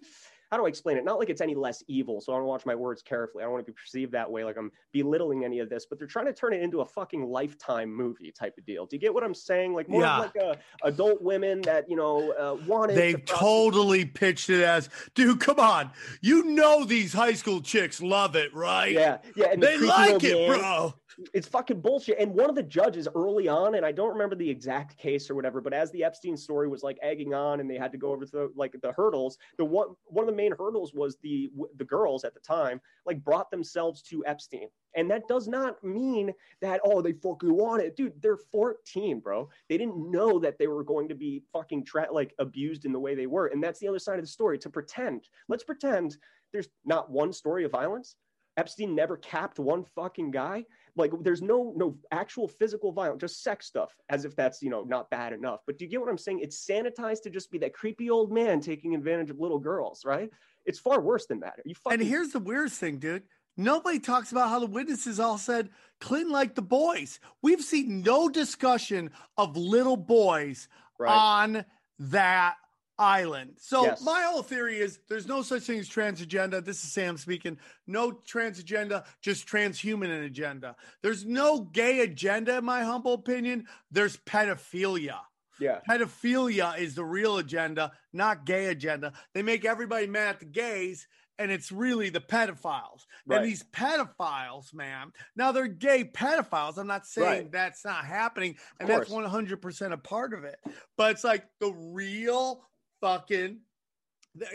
how 0.52 0.58
do 0.58 0.66
I 0.66 0.68
explain 0.70 0.97
it? 0.97 1.06
Not 1.06 1.20
like 1.20 1.30
it's 1.30 1.41
any 1.41 1.54
less 1.54 1.84
evil. 1.88 2.22
So 2.22 2.32
I 2.34 2.36
want 2.36 2.43
to 2.43 2.47
watch 2.47 2.66
my 2.66 2.76
words 2.76 3.02
carefully. 3.04 3.43
I 3.43 3.45
don't 3.45 3.54
want 3.54 3.66
to 3.66 3.72
be 3.72 3.76
perceived 3.76 4.12
that 4.14 4.30
way, 4.30 4.43
like 4.43 4.58
I'm 4.58 4.72
belittling 4.91 5.45
any 5.45 5.60
of 5.60 5.70
this, 5.70 5.86
but 5.86 6.00
they're 6.00 6.08
trying 6.08 6.26
to 6.26 6.34
turn 6.34 6.54
it 6.54 6.62
into 6.64 6.82
a 6.82 6.86
fucking 6.86 7.24
lifetime 7.30 7.93
movie 7.93 8.32
type 8.32 8.56
of 8.58 8.66
deal. 8.66 8.86
Do 8.88 8.95
you 8.95 9.00
get 9.00 9.14
what 9.14 9.24
I'm 9.24 9.36
saying? 9.36 9.74
Like 9.74 9.88
more 9.88 10.02
Yeah. 10.02 10.18
of 10.18 10.20
like 10.26 10.36
a, 10.43 10.58
adult 10.88 11.22
women 11.22 11.62
that, 11.62 11.88
you 11.89 11.95
know, 11.95 12.32
uh, 12.34 12.58
wanted 12.66 12.95
They 12.95 13.14
to 13.14 13.20
totally 13.20 14.06
pitched 14.06 14.50
it 14.50 14.64
as, 14.64 14.89
dude, 15.14 15.39
come 15.39 15.60
on. 15.60 15.91
You 16.22 16.43
know 16.45 16.84
these 16.84 17.14
high 17.14 17.34
school 17.34 17.62
chicks 17.62 18.02
love 18.02 18.36
it, 18.36 18.54
right? 18.54 18.91
Yeah, 18.91 19.20
yeah. 19.36 19.52
And 19.52 19.62
They 19.62 19.78
like 19.78 20.24
it, 20.24 20.50
man- 20.50 20.60
bro. 20.60 20.93
It's 21.34 21.48
fucking 21.48 21.82
bullshit. 21.82 22.20
And 22.20 22.34
one 22.34 22.50
of 22.50 22.56
the 22.56 22.64
judges 22.64 23.08
early 23.16 23.48
on, 23.48 23.76
and 23.76 23.86
I 23.86 23.92
don't 23.92 24.12
remember 24.12 24.36
the 24.36 24.50
exact 24.50 24.98
case 24.98 25.30
or 25.30 25.36
whatever, 25.36 25.62
but 25.62 25.74
as 25.74 25.92
the 25.92 26.04
Epstein 26.04 26.38
story 26.38 26.68
was 26.68 26.84
like 26.84 26.98
egging 27.02 27.34
on, 27.34 27.60
and 27.60 27.70
they 27.70 27.78
had 27.78 27.92
to 27.92 27.98
go 27.98 28.12
over 28.12 28.26
the 28.26 28.52
like 28.56 28.76
the 28.82 28.92
hurdles, 28.92 29.38
the 29.58 29.66
one 29.66 29.90
one 30.06 30.24
of 30.24 30.30
the 30.30 30.36
main 30.36 30.54
hurdles 30.58 30.94
was 30.94 31.18
the 31.22 31.50
the 31.78 31.84
girls 31.84 32.24
at 32.24 32.34
the 32.34 32.40
time 32.40 32.80
like 33.06 33.24
brought 33.24 33.52
themselves 33.52 34.02
to 34.04 34.24
Epstein, 34.26 34.68
and 34.96 35.10
that 35.10 35.28
does 35.28 35.48
not 35.48 35.84
mean 35.84 36.34
that 36.62 36.82
oh 36.84 37.02
they 37.02 37.14
fucking 37.14 37.54
want 37.54 37.82
it, 37.82 37.96
dude. 37.96 38.22
They're 38.22 38.38
14, 38.38 39.20
bro. 39.20 39.50
They 39.68 39.78
didn't 39.78 40.12
know 40.12 40.40
that 40.40 40.58
they 40.58 40.68
were 40.68 40.84
going 40.84 41.08
to 41.10 41.16
be 41.16 41.44
fucking 41.52 41.86
tra- 41.86 42.12
like 42.12 42.34
abused 42.40 42.86
in 42.86 42.94
the 42.94 43.00
way 43.00 43.16
they 43.16 43.28
were, 43.28 43.48
and 43.48 43.64
that's 43.64 43.80
the 43.80 43.88
other 43.88 44.00
side 44.00 44.20
of 44.20 44.26
the 44.26 44.32
story. 44.32 44.58
To 44.60 44.70
pretend, 44.70 45.28
let's 45.48 45.64
pretend 45.64 46.18
there's 46.52 46.70
not 46.86 47.12
one 47.12 47.34
story 47.34 47.64
of 47.66 47.72
violence. 47.72 48.16
Epstein 48.58 48.94
never 48.94 49.16
capped 49.18 49.58
one 49.58 49.86
fucking 49.96 50.32
guy. 50.32 50.66
Like 51.00 51.12
there's 51.22 51.41
no 51.41 51.74
no 51.76 51.97
actual 52.12 52.47
physical 52.47 52.91
violence, 52.91 53.22
just 53.22 53.41
sex 53.41 53.66
stuff, 53.66 53.95
as 54.10 54.26
if 54.26 54.36
that's 54.36 54.62
you 54.62 54.70
know 54.70 54.84
not 54.84 55.10
bad 55.10 55.34
enough. 55.34 55.62
But 55.66 55.78
do 55.78 55.86
you 55.86 55.91
get 55.91 56.02
what 56.02 56.10
I'm 56.10 56.18
saying? 56.18 56.41
It's 56.41 56.66
sanitized 56.66 57.24
to 57.24 57.30
just 57.30 57.52
be 57.52 57.58
that 57.60 57.74
creepy 57.74 58.10
old 58.10 58.32
man 58.32 58.60
taking 58.60 58.93
advantage 58.93 59.30
of 59.30 59.39
little 59.39 59.60
girls, 59.60 60.04
right? 60.06 60.30
It's 60.66 60.80
far 60.80 61.02
worse 61.02 61.26
than 61.26 61.39
that. 61.39 61.56
You 61.66 61.74
fucking 61.76 62.00
And 62.00 62.08
here's 62.08 62.30
the 62.30 62.39
weirdest 62.39 62.80
thing, 62.80 62.97
dude. 62.97 63.24
Nobody 63.58 64.00
talks 64.00 64.32
about 64.32 64.50
how 64.50 64.60
the 64.60 64.68
witnesses 64.68 65.20
all 65.20 65.38
said 65.38 65.70
Clinton 66.00 66.32
liked 66.32 66.56
the 66.56 66.62
boys. 66.62 67.20
We've 67.41 67.62
seen 67.62 68.02
no 68.04 68.30
discussion 68.30 69.12
of 69.38 69.58
little 69.58 69.97
boys 69.97 70.70
right? 70.97 71.12
on 71.12 71.66
that 72.00 72.56
island. 73.00 73.56
So 73.58 73.86
Yes. 73.86 74.02
my 74.04 74.24
whole 74.24 74.43
theory 74.43 74.80
is 74.80 75.00
there's 75.08 75.26
no 75.26 75.41
such 75.41 75.64
thing 75.64 75.80
as 75.80 75.88
trans 75.88 76.22
agenda. 76.22 76.62
This 76.62 76.84
is 76.84 76.91
Sam 76.91 77.18
speaking. 77.18 77.58
No 77.88 78.12
trans 78.12 78.60
agenda, 78.60 79.06
just 79.22 79.47
transhuman 79.47 80.26
agenda. 80.26 80.76
There's 81.02 81.26
no 81.26 81.62
gay 81.62 82.02
agenda, 82.02 82.58
in 82.58 82.66
my 82.66 82.84
humble 82.84 83.14
opinion. 83.14 83.68
There's 83.89 84.18
pedophilia. 84.18 85.20
yeah, 85.60 85.80
Pedophilia 85.89 86.78
is 86.78 86.95
the 86.95 87.04
real 87.04 87.38
agenda, 87.38 87.91
not 88.14 88.45
gay 88.45 88.68
agenda. 88.68 89.14
They 89.34 89.41
make 89.43 89.66
everybody 89.66 90.08
mad 90.08 90.30
at 90.36 90.39
the 90.39 90.45
gays, 90.45 91.06
and 91.38 91.52
it's 91.52 91.70
really 91.72 92.10
the 92.10 92.22
pedophiles. 92.22 93.06
Right. 93.26 93.38
And 93.41 93.45
these 93.45 93.64
pedophiles, 93.64 94.74
man, 94.74 95.12
now 95.36 95.52
they're 95.52 95.68
gay 95.68 96.04
pedophiles. 96.06 96.78
I'm 96.78 96.88
not 96.88 97.06
saying 97.08 97.26
Right. 97.43 97.52
that's 97.52 97.84
not 97.86 98.06
happening, 98.06 98.58
and 98.80 98.88
that's 98.89 99.10
100% 99.10 99.93
a 99.93 99.97
part 99.97 100.34
of 100.34 100.43
it. 100.45 100.60
But 100.97 101.12
it's 101.12 101.24
like 101.26 101.45
the 101.60 101.72
real 101.74 102.66
fucking 103.02 103.60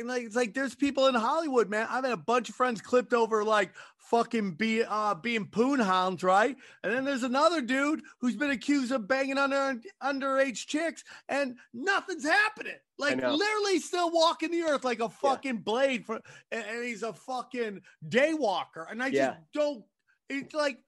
like 0.05 0.23
it's 0.23 0.37
like 0.37 0.55
there's 0.55 0.75
people 0.75 1.09
in 1.09 1.15
Hollywood, 1.15 1.69
man. 1.69 1.87
I've 1.91 2.05
had 2.05 2.13
a 2.13 2.17
bunch 2.17 2.49
of 2.49 2.55
friends 2.55 2.81
clipped 2.81 3.13
over 3.13 3.45
like 3.45 3.73
fucking 3.99 4.53
be 4.53 4.85
uh 4.85 5.15
being 5.15 5.47
poon 5.47 5.81
hounds, 5.81 6.23
right? 6.23 6.57
And 6.83 6.93
then 6.93 7.05
there's 7.05 7.25
another 7.25 7.61
dude 7.61 8.03
who's 8.21 8.37
been 8.37 8.51
accused 8.51 8.93
of 8.93 9.09
banging 9.09 9.37
under 9.37 9.81
underage 10.03 10.67
chicks, 10.67 11.03
and 11.29 11.57
nothing's 11.73 12.25
happening. 12.25 12.77
Like 12.99 13.17
literally 13.17 13.81
still 13.81 14.13
walking 14.13 14.53
the 14.53 14.63
earth 14.63 14.85
like 14.85 15.01
a 15.01 15.09
fucking 15.09 15.59
blade 15.59 16.07
for 16.07 16.21
and, 16.53 16.65
and 16.65 16.85
he's 16.85 17.03
a 17.03 17.13
fucking 17.13 17.81
daywalker. 18.09 18.87
And 18.91 19.03
I 19.03 19.09
Yeah. 19.09 19.27
just 19.27 19.39
don't 19.53 19.85
it's 20.31 20.55
like 20.55 20.79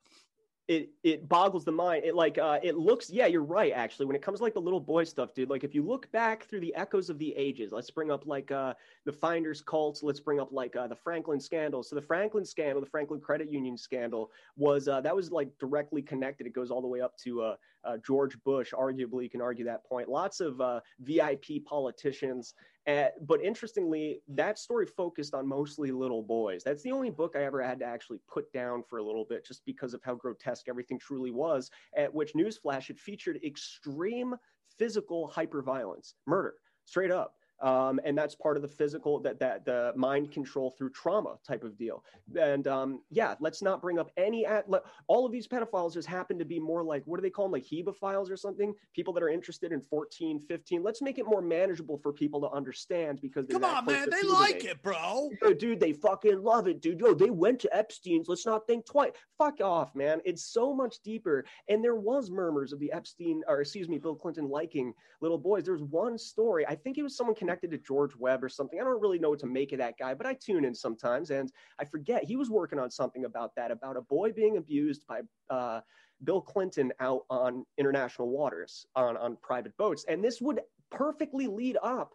it 0.69 0.91
it 1.05 1.29
boggles 1.29 1.65
the 1.65 1.73
mind. 1.73 2.05
It 2.05 2.15
like 2.17 2.39
uh 2.39 2.59
it 2.63 2.77
looks 2.77 3.09
yeah, 3.09 3.27
you're 3.27 3.45
right 3.45 3.73
actually. 3.73 4.07
When 4.07 4.17
it 4.17 4.23
comes 4.23 4.41
to 4.41 4.45
like 4.45 4.55
the 4.55 4.61
little 4.61 4.81
boy 4.81 5.05
stuff, 5.05 5.33
dude, 5.33 5.49
like 5.49 5.63
if 5.63 5.75
you 5.75 5.83
look 5.83 6.11
back 6.11 6.45
through 6.45 6.61
the 6.61 6.75
echoes 6.75 7.09
of 7.09 7.19
the 7.19 7.33
ages, 7.37 7.71
let's 7.73 7.91
bring 7.91 8.11
up 8.11 8.27
like 8.27 8.51
uh 8.51 8.75
the 9.05 9.13
Finders 9.13 9.63
cults, 9.63 10.03
let's 10.03 10.19
bring 10.19 10.41
up 10.41 10.51
like 10.51 10.75
uh 10.75 10.89
the 10.89 10.97
Franklin 10.97 11.39
scandal. 11.39 11.85
So 11.85 11.95
the 11.95 12.03
Franklin 12.03 12.45
scandal, 12.45 12.81
the 12.81 12.91
Franklin 12.91 13.21
Credit 13.21 13.49
Union 13.51 13.77
scandal 13.77 14.33
was 14.57 14.89
uh 14.89 15.01
that 15.03 15.15
was 15.15 15.31
like 15.31 15.57
directly 15.59 16.03
connected. 16.03 16.47
It 16.47 16.53
goes 16.53 16.73
all 16.73 16.81
the 16.83 16.89
way 16.89 17.01
up 17.01 17.17
to 17.19 17.43
uh, 17.43 17.57
uh 17.85 17.99
George 18.05 18.37
Bush, 18.43 18.73
arguably 18.73 19.23
you 19.23 19.31
can 19.31 19.41
argue 19.41 19.65
that 19.67 19.85
point. 19.85 20.09
Lots 20.09 20.41
of 20.41 20.61
uh 20.61 20.81
VIP 21.01 21.65
politicians 21.65 22.55
uh, 22.87 23.09
but 23.23 23.43
interestingly, 23.43 24.21
that 24.29 24.59
story 24.59 24.87
focused 24.87 25.35
on 25.35 25.47
mostly 25.47 25.91
little 25.91 26.23
boys. 26.23 26.63
That's 26.63 26.83
the 26.83 26.93
only 26.93 27.11
book 27.11 27.35
I 27.37 27.43
ever 27.45 27.61
had 27.63 27.81
to 27.81 27.85
actually 27.85 28.19
put 28.29 28.53
down 28.53 28.83
for 28.89 28.99
a 28.99 29.03
little 29.03 29.25
bit, 29.25 29.45
just 29.45 29.65
because 29.65 29.93
of 29.93 30.03
how 30.05 30.15
grotesque 30.15 30.69
everything 30.69 30.99
truly 30.99 31.31
was. 31.33 31.71
At 31.97 32.15
which, 32.15 32.35
newsflash, 32.35 32.91
it 32.91 32.99
featured 32.99 33.41
extreme 33.45 34.37
physical 34.79 35.33
hyperviolence, 35.35 36.15
murder, 36.27 36.55
straight 36.85 37.11
up. 37.11 37.35
Um, 37.63 38.01
and 38.05 38.17
that's 38.17 38.35
part 38.35 38.57
of 38.57 38.63
the 38.63 38.69
physical 38.69 39.19
that 39.21 39.39
that 39.41 39.65
the 39.65 39.93
mind 39.97 40.31
control 40.31 40.71
through 40.71 40.91
trauma 40.91 41.37
type 41.47 41.65
of 41.65 41.79
deal. 41.79 42.05
And 42.39 42.67
um, 42.67 43.01
yeah, 43.11 43.35
let's 43.41 43.63
not 43.63 43.81
bring 43.81 43.99
up 43.99 44.11
any 44.17 44.45
at 44.45 44.69
le- 44.69 44.83
all 45.09 45.25
of 45.25 45.33
these 45.33 45.49
pedophiles 45.49 45.95
just 45.95 46.09
happen 46.09 46.39
to 46.39 46.45
be 46.45 46.61
more 46.61 46.83
like 46.83 47.03
what 47.07 47.17
do 47.17 47.23
they 47.23 47.31
call 47.31 47.47
them 47.47 47.53
like 47.53 47.65
hebophiles 47.65 48.31
or 48.31 48.37
something? 48.37 48.75
People 48.95 49.15
that 49.15 49.23
are 49.23 49.29
interested 49.29 49.73
in 49.73 49.81
14, 49.81 50.41
15. 50.41 50.83
Let's 50.83 51.01
make 51.01 51.19
it 51.19 51.27
more 51.27 51.41
manageable 51.41 51.99
for 51.99 52.13
people 52.13 52.41
to 52.43 52.51
understand 52.51 53.21
because 53.23 53.47
come 53.51 53.65
on, 53.65 53.87
man, 53.87 54.09
they 54.11 54.27
like 54.29 54.65
it, 54.65 54.83
bro. 54.83 55.31
Yo, 55.43 55.55
dude, 55.55 55.81
they 55.81 55.93
fucking 55.93 56.43
love 56.43 56.69
it, 56.69 56.83
dude. 56.83 57.01
Yo, 57.01 57.15
they 57.15 57.31
went 57.31 57.59
to 57.61 57.75
Epstein's. 57.75 58.29
Let's 58.29 58.45
not 58.45 58.67
think 58.67 58.85
twice. 58.85 59.13
Fuck 59.39 59.61
off, 59.61 59.95
man. 59.95 60.21
It's 60.25 60.45
so 60.45 60.75
much 60.75 60.97
deeper. 61.03 61.45
And 61.69 61.83
there 61.83 61.95
was 61.95 62.31
murmurs 62.31 62.73
of 62.73 62.81
the 62.81 62.93
Epstein, 62.93 63.43
or 63.49 63.61
excuse 63.61 63.89
me, 63.89 63.99
Bill 63.99 64.15
Clinton 64.15 64.49
liking 64.49 64.93
little 65.21 65.39
boys. 65.39 65.65
There's 65.65 65.83
one 65.83 66.19
story. 66.19 66.67
I 66.67 66.75
think 66.75 66.99
it 66.99 67.03
was 67.03 67.17
someone 67.17 67.35
connected 67.47 67.71
to 67.71 67.79
George 67.79 68.17
Webb 68.17 68.43
or 68.43 68.49
something. 68.49 68.81
I 68.81 68.85
don't 68.85 69.01
really 69.01 69.21
know 69.21 69.31
what 69.31 69.39
to 69.41 69.47
make 69.47 69.73
of 69.73 69.79
that 69.79 69.99
guy, 69.99 70.15
but 70.15 70.27
I 70.27 70.35
tune 70.35 70.65
in 70.65 70.75
sometimes, 70.75 71.31
and 71.31 71.53
I 71.79 71.85
forget 71.85 72.25
he 72.25 72.35
was 72.35 72.51
working 72.51 72.81
on 72.81 72.91
something 72.91 73.25
about 73.25 73.55
that, 73.55 73.71
about 73.71 73.97
a 73.97 74.03
boy 74.03 74.33
being 74.33 74.57
abused 74.57 75.07
by. 75.07 75.21
Uh, 75.49 75.81
Bill 76.25 76.41
Clinton 76.41 76.95
out 76.99 77.25
on 77.29 77.67
international 77.77 78.31
waters 78.31 78.87
on, 78.97 79.19
on 79.19 79.37
private 79.43 79.77
boats. 79.77 80.07
And 80.09 80.25
this 80.25 80.41
would 80.41 80.61
perfectly 80.91 81.47
lead 81.47 81.77
up 81.83 82.15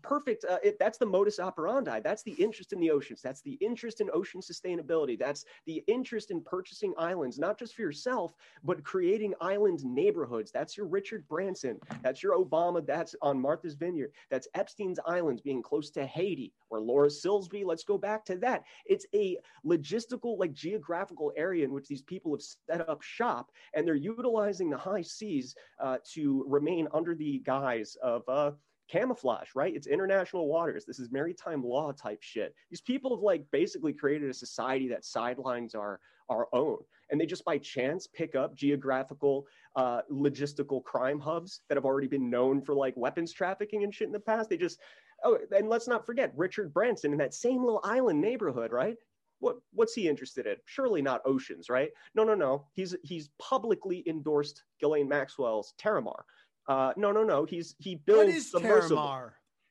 perfect 0.00 0.44
uh, 0.44 0.58
it, 0.64 0.78
that's 0.78 0.98
the 0.98 1.06
modus 1.06 1.38
operandi. 1.38 2.00
That's 2.00 2.22
the 2.22 2.32
interest 2.32 2.72
in 2.72 2.80
the 2.80 2.90
oceans. 2.90 3.20
That's 3.20 3.42
the 3.42 3.58
interest 3.60 4.00
in 4.00 4.08
ocean 4.12 4.40
sustainability. 4.40 5.18
That's 5.18 5.44
the 5.66 5.84
interest 5.86 6.30
in 6.30 6.42
purchasing 6.42 6.94
islands 6.96 7.38
not 7.38 7.58
just 7.58 7.74
for 7.74 7.82
yourself 7.82 8.34
but 8.64 8.82
creating 8.84 9.34
island 9.40 9.84
neighborhoods. 9.84 10.50
That's 10.50 10.76
your 10.76 10.86
richard 10.86 11.26
branson. 11.28 11.78
That's 12.02 12.22
your 12.22 12.38
obama. 12.38 12.84
That's 12.84 13.14
on 13.22 13.40
martha's 13.40 13.74
vineyard. 13.74 14.12
That's 14.30 14.48
epstein's 14.54 14.98
islands 15.06 15.42
being 15.42 15.62
close 15.62 15.90
to 15.90 16.06
haiti 16.06 16.52
or 16.70 16.80
laura 16.80 17.08
silsby 17.08 17.64
let's 17.64 17.84
go 17.84 17.98
back 17.98 18.24
to 18.26 18.36
that. 18.38 18.64
It's 18.86 19.06
a 19.14 19.36
logistical 19.64 20.38
like 20.38 20.52
geographical 20.54 21.32
area 21.36 21.64
in 21.64 21.72
which 21.72 21.88
these 21.88 22.02
people 22.02 22.32
have 22.32 22.42
set 22.42 22.88
up 22.88 23.02
shop 23.02 23.50
and 23.74 23.86
they're 23.86 23.94
utilizing 23.94 24.70
the 24.70 24.78
high 24.78 25.02
seas 25.02 25.54
uh, 25.80 25.98
to 26.12 26.44
remain 26.48 26.88
under 26.92 27.14
the 27.14 27.40
guise 27.44 27.96
of 28.02 28.22
uh, 28.28 28.52
camouflage, 28.92 29.48
right? 29.54 29.74
It's 29.74 29.86
international 29.86 30.48
waters. 30.48 30.84
This 30.84 30.98
is 30.98 31.10
maritime 31.10 31.64
law 31.64 31.92
type 31.92 32.18
shit. 32.20 32.54
These 32.70 32.82
people 32.82 33.16
have 33.16 33.22
like 33.22 33.44
basically 33.50 33.92
created 33.94 34.28
a 34.28 34.34
society 34.34 34.88
that 34.88 35.04
sidelines 35.04 35.74
our 35.74 35.98
our 36.28 36.48
own, 36.52 36.78
and 37.10 37.20
they 37.20 37.26
just 37.26 37.44
by 37.44 37.58
chance 37.58 38.06
pick 38.06 38.34
up 38.34 38.54
geographical, 38.54 39.46
uh, 39.76 40.02
logistical 40.10 40.82
crime 40.84 41.18
hubs 41.18 41.62
that 41.68 41.76
have 41.76 41.84
already 41.84 42.06
been 42.06 42.30
known 42.30 42.60
for 42.60 42.74
like 42.74 42.96
weapons 42.96 43.32
trafficking 43.32 43.82
and 43.82 43.94
shit 43.94 44.06
in 44.06 44.12
the 44.12 44.20
past. 44.20 44.50
They 44.50 44.56
just 44.58 44.78
oh, 45.24 45.38
and 45.56 45.68
let's 45.68 45.88
not 45.88 46.04
forget 46.06 46.32
Richard 46.36 46.72
Branson 46.72 47.12
in 47.12 47.18
that 47.18 47.34
same 47.34 47.64
little 47.64 47.80
island 47.84 48.20
neighborhood, 48.20 48.72
right? 48.72 48.96
What 49.40 49.56
what's 49.72 49.94
he 49.94 50.08
interested 50.08 50.46
in? 50.46 50.56
Surely 50.66 51.00
not 51.00 51.22
oceans, 51.24 51.70
right? 51.70 51.90
No, 52.14 52.24
no, 52.24 52.34
no. 52.34 52.66
He's 52.74 52.94
he's 53.02 53.30
publicly 53.38 54.04
endorsed 54.06 54.62
Ghislaine 54.80 55.08
Maxwell's 55.08 55.74
Terramar. 55.82 56.22
Uh, 56.68 56.92
no, 56.96 57.12
no, 57.12 57.22
no. 57.24 57.44
He's 57.44 57.74
he 57.78 57.96
builds 57.96 58.26
What 58.26 58.34
is 58.34 58.50
submersible. 58.50 59.02
Terramar? 59.02 59.30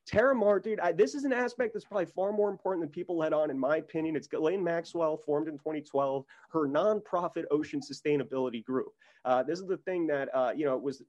Terramar, 0.09 0.61
dude, 0.61 0.79
I, 0.79 0.91
this 0.91 1.13
is 1.13 1.23
an 1.23 1.31
aspect 1.31 1.73
that's 1.73 1.85
probably 1.85 2.07
far 2.07 2.31
more 2.33 2.49
important 2.49 2.83
than 2.83 2.89
people 2.89 3.17
let 3.17 3.33
on, 3.33 3.49
in 3.49 3.57
my 3.57 3.77
opinion. 3.77 4.15
It's 4.15 4.27
Ghislaine 4.27 4.63
Maxwell, 4.63 5.15
formed 5.15 5.47
in 5.47 5.53
2012, 5.53 6.25
her 6.51 6.67
nonprofit 6.67 7.45
ocean 7.51 7.79
sustainability 7.79 8.63
group. 8.63 8.93
Uh, 9.23 9.43
this 9.43 9.59
is 9.59 9.67
the 9.67 9.77
thing 9.77 10.07
that, 10.07 10.33
uh, 10.33 10.51
you 10.55 10.65
know, 10.65 10.75
was 10.75 11.03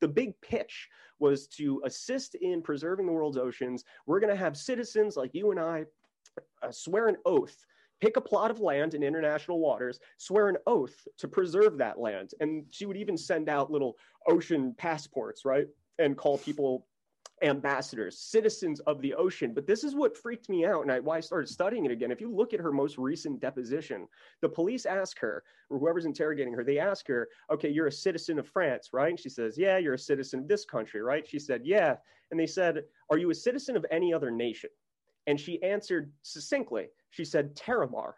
the 0.00 0.08
big 0.08 0.40
pitch 0.40 0.88
was 1.18 1.48
to 1.48 1.82
assist 1.84 2.36
in 2.36 2.62
preserving 2.62 3.06
the 3.06 3.12
world's 3.12 3.36
oceans. 3.36 3.84
We're 4.06 4.20
going 4.20 4.32
to 4.32 4.38
have 4.38 4.56
citizens 4.56 5.16
like 5.16 5.34
you 5.34 5.50
and 5.50 5.58
I 5.58 5.86
uh, 6.62 6.70
swear 6.70 7.08
an 7.08 7.16
oath 7.24 7.66
pick 8.00 8.16
a 8.16 8.20
plot 8.20 8.50
of 8.50 8.60
land 8.60 8.94
in 8.94 9.02
international 9.02 9.58
waters, 9.58 9.98
swear 10.18 10.48
an 10.48 10.56
oath 10.66 11.06
to 11.18 11.28
preserve 11.28 11.78
that 11.78 11.98
land. 11.98 12.32
And 12.40 12.64
she 12.70 12.86
would 12.86 12.96
even 12.96 13.16
send 13.16 13.48
out 13.48 13.70
little 13.70 13.96
ocean 14.28 14.74
passports, 14.76 15.44
right? 15.44 15.66
And 15.98 16.16
call 16.16 16.38
people 16.38 16.86
ambassadors, 17.42 18.18
citizens 18.18 18.80
of 18.80 19.00
the 19.02 19.14
ocean. 19.14 19.52
But 19.52 19.66
this 19.66 19.84
is 19.84 19.94
what 19.94 20.16
freaked 20.16 20.48
me 20.48 20.64
out 20.64 20.82
and 20.82 20.90
I, 20.90 21.00
why 21.00 21.18
I 21.18 21.20
started 21.20 21.48
studying 21.48 21.84
it 21.84 21.90
again. 21.90 22.10
If 22.10 22.20
you 22.20 22.34
look 22.34 22.54
at 22.54 22.60
her 22.60 22.72
most 22.72 22.96
recent 22.96 23.40
deposition, 23.40 24.08
the 24.40 24.48
police 24.48 24.86
ask 24.86 25.18
her, 25.18 25.42
or 25.68 25.78
whoever's 25.78 26.06
interrogating 26.06 26.54
her, 26.54 26.64
they 26.64 26.78
ask 26.78 27.06
her, 27.08 27.28
okay, 27.50 27.68
you're 27.68 27.88
a 27.88 27.92
citizen 27.92 28.38
of 28.38 28.48
France, 28.48 28.90
right? 28.92 29.10
And 29.10 29.20
she 29.20 29.28
says, 29.28 29.58
yeah, 29.58 29.76
you're 29.76 29.94
a 29.94 29.98
citizen 29.98 30.40
of 30.40 30.48
this 30.48 30.64
country, 30.64 31.02
right? 31.02 31.28
She 31.28 31.38
said, 31.38 31.62
yeah. 31.64 31.96
And 32.30 32.40
they 32.40 32.46
said, 32.46 32.84
are 33.10 33.18
you 33.18 33.30
a 33.30 33.34
citizen 33.34 33.76
of 33.76 33.84
any 33.90 34.14
other 34.14 34.30
nation? 34.30 34.70
And 35.26 35.38
she 35.38 35.62
answered 35.62 36.12
succinctly, 36.22 36.86
she 37.16 37.24
said, 37.24 37.56
Terramar. 37.56 38.12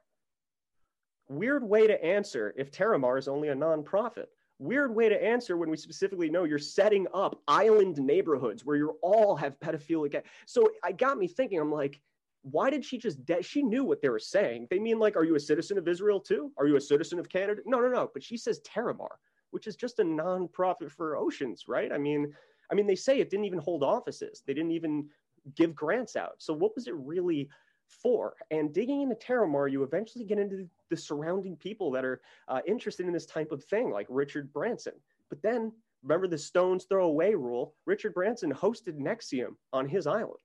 Weird 1.28 1.62
way 1.62 1.86
to 1.86 2.04
answer 2.04 2.52
if 2.56 2.72
Terramar 2.72 3.16
is 3.16 3.28
only 3.28 3.48
a 3.48 3.54
nonprofit. 3.54 4.26
Weird 4.58 4.92
way 4.92 5.08
to 5.08 5.24
answer 5.24 5.56
when 5.56 5.70
we 5.70 5.76
specifically 5.76 6.28
know 6.28 6.42
you're 6.42 6.58
setting 6.58 7.06
up 7.14 7.40
island 7.46 7.98
neighborhoods 7.98 8.64
where 8.64 8.76
you 8.76 8.98
all 9.00 9.36
have 9.36 9.60
pedophilic. 9.60 10.20
So 10.46 10.68
I 10.82 10.90
got 10.90 11.16
me 11.16 11.28
thinking, 11.28 11.60
I'm 11.60 11.70
like, 11.70 12.00
why 12.42 12.70
did 12.70 12.84
she 12.84 12.98
just, 12.98 13.24
de- 13.24 13.40
she 13.40 13.62
knew 13.62 13.84
what 13.84 14.02
they 14.02 14.08
were 14.08 14.18
saying. 14.18 14.66
They 14.68 14.80
mean 14.80 14.98
like, 14.98 15.14
are 15.14 15.24
you 15.24 15.36
a 15.36 15.40
citizen 15.40 15.78
of 15.78 15.86
Israel 15.86 16.18
too? 16.18 16.50
Are 16.58 16.66
you 16.66 16.74
a 16.74 16.80
citizen 16.80 17.20
of 17.20 17.28
Canada? 17.28 17.60
No, 17.66 17.78
no, 17.78 17.88
no. 17.88 18.10
But 18.12 18.24
she 18.24 18.36
says 18.36 18.60
Terramar, 18.62 19.14
which 19.52 19.68
is 19.68 19.76
just 19.76 20.00
a 20.00 20.04
nonprofit 20.04 20.90
for 20.90 21.16
oceans, 21.16 21.68
right? 21.68 21.92
I 21.92 21.98
mean, 21.98 22.32
I 22.72 22.74
mean, 22.74 22.88
they 22.88 22.96
say 22.96 23.20
it 23.20 23.30
didn't 23.30 23.44
even 23.46 23.60
hold 23.60 23.84
offices. 23.84 24.42
They 24.44 24.54
didn't 24.54 24.72
even 24.72 25.08
give 25.54 25.72
grants 25.72 26.16
out. 26.16 26.34
So 26.38 26.52
what 26.52 26.74
was 26.74 26.88
it 26.88 26.94
really 26.96 27.48
for? 27.88 28.34
And 28.50 28.72
digging 28.72 29.02
into 29.02 29.14
Terramar, 29.14 29.70
you 29.70 29.82
eventually 29.82 30.24
get 30.24 30.38
into 30.38 30.68
the 30.90 30.96
surrounding 30.96 31.56
people 31.56 31.90
that 31.92 32.04
are 32.04 32.20
uh, 32.48 32.60
interested 32.66 33.06
in 33.06 33.12
this 33.12 33.26
type 33.26 33.52
of 33.52 33.64
thing, 33.64 33.90
like 33.90 34.06
Richard 34.08 34.52
Branson. 34.52 34.94
But 35.28 35.42
then 35.42 35.72
remember 36.02 36.26
the 36.26 36.38
stones 36.38 36.84
throw 36.84 37.06
away 37.06 37.34
rule. 37.34 37.74
Richard 37.86 38.14
Branson 38.14 38.52
hosted 38.52 38.98
NXIVM 38.98 39.54
on 39.72 39.88
his 39.88 40.06
island 40.06 40.38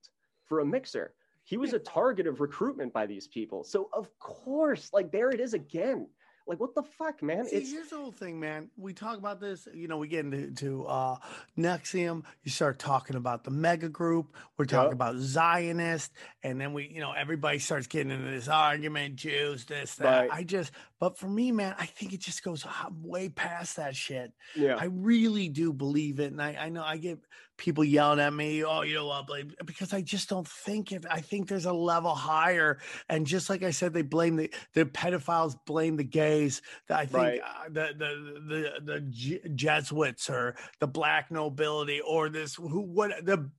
for 0.45 0.59
a 0.59 0.65
mixer. 0.65 1.13
He 1.45 1.57
was 1.57 1.73
a 1.73 1.79
target 1.79 2.27
of 2.27 2.39
recruitment 2.39 2.93
by 2.93 3.05
these 3.05 3.27
people. 3.27 3.63
So 3.63 3.89
of 3.93 4.07
course, 4.19 4.89
like 4.93 5.11
there 5.11 5.29
it 5.29 5.39
is 5.39 5.53
again. 5.53 6.07
Like 6.45 6.59
what 6.59 6.75
the 6.75 6.83
fuck, 6.83 7.23
man? 7.23 7.47
See, 7.47 7.55
It's 7.55 7.71
here's 7.71 7.89
the 7.89 7.95
whole 7.97 8.11
thing, 8.11 8.39
man. 8.39 8.69
We 8.77 8.93
talk 8.93 9.17
about 9.17 9.39
this, 9.39 9.67
you 9.73 9.87
know, 9.87 9.97
we 9.97 10.07
get 10.09 10.25
into 10.25 10.51
to, 10.55 10.85
uh, 10.85 11.15
NXIVM. 11.57 12.23
You 12.43 12.51
start 12.51 12.79
talking 12.79 13.15
about 13.15 13.43
the 13.43 13.51
mega 13.51 13.87
group. 13.89 14.35
We're 14.57 14.65
talking 14.65 14.87
Yep. 14.87 14.93
about 14.93 15.15
Zionist, 15.17 16.11
and 16.43 16.59
then 16.59 16.73
we, 16.73 16.87
you 16.93 16.99
know, 16.99 17.13
everybody 17.13 17.59
starts 17.59 17.87
getting 17.87 18.11
into 18.11 18.29
this 18.29 18.47
argument, 18.47 19.15
Jews, 19.15 19.65
this, 19.65 19.95
that. 19.95 20.21
Right. 20.21 20.29
I 20.31 20.43
just, 20.43 20.71
but 20.99 21.17
for 21.17 21.27
me, 21.27 21.51
man, 21.51 21.75
I 21.79 21.85
think 21.85 22.13
it 22.13 22.19
just 22.19 22.43
goes 22.43 22.65
way 23.01 23.29
past 23.29 23.77
that 23.77 23.95
shit. 23.95 24.33
yeah. 24.55 24.75
I 24.75 24.85
really 24.85 25.47
do 25.49 25.71
believe 25.73 26.19
it, 26.19 26.31
and 26.31 26.41
I, 26.41 26.55
I 26.59 26.69
know 26.69 26.83
I 26.83 26.97
get 26.97 27.19
people 27.57 27.83
yelling 27.83 28.19
at 28.19 28.33
me, 28.33 28.63
"Oh, 28.63 28.81
you 28.81 28.95
know 28.95 29.07
what?" 29.07 29.27
Blame, 29.27 29.53
because 29.65 29.93
I 29.93 30.01
just 30.01 30.29
don't 30.29 30.47
think 30.47 30.91
it. 30.91 31.05
I 31.09 31.21
think 31.21 31.47
there's 31.47 31.65
a 31.65 31.73
level 31.73 32.13
higher, 32.15 32.79
and 33.09 33.25
just 33.27 33.49
like 33.49 33.63
I 33.63 33.71
said, 33.71 33.93
they 33.93 34.01
blame 34.01 34.35
the 34.35 34.53
the 34.73 34.85
pedophiles, 34.85 35.55
blame 35.65 35.95
the 35.97 36.03
gays. 36.03 36.61
That 36.87 36.99
I 36.99 37.05
think 37.05 37.15
Right. 37.15 37.41
uh, 37.41 37.69
the 37.69 37.93
the 37.97 38.41
the 38.47 38.93
the 38.93 38.99
Je- 39.01 39.41
Jesuits 39.55 40.29
or 40.29 40.55
the 40.79 40.87
black 40.87 41.31
nobility 41.31 42.01
or 42.01 42.29
this 42.29 42.55
who 42.55 42.81
what 42.81 43.25
the 43.25 43.49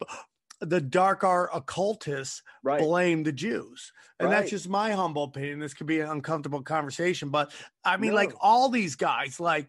the 0.61 0.81
dark 0.81 1.25
art 1.25 1.51
occultists 1.53 2.43
Right. 2.63 2.81
blame 2.81 3.23
the 3.23 3.33
Jews. 3.33 3.93
And 4.19 4.29
Right. 4.31 4.39
that's 4.39 4.51
just 4.51 4.69
my 4.69 4.93
humble 4.93 5.25
opinion. 5.25 5.59
This 5.59 5.75
could 5.75 5.87
be 5.89 6.01
an 6.01 6.09
uncomfortable 6.09 6.63
conversation, 6.63 7.29
but 7.31 7.53
I 7.85 7.97
mean, 7.97 8.15
like 8.15 8.33
all 8.41 8.69
these 8.71 8.95
guys, 8.97 9.41
like, 9.41 9.69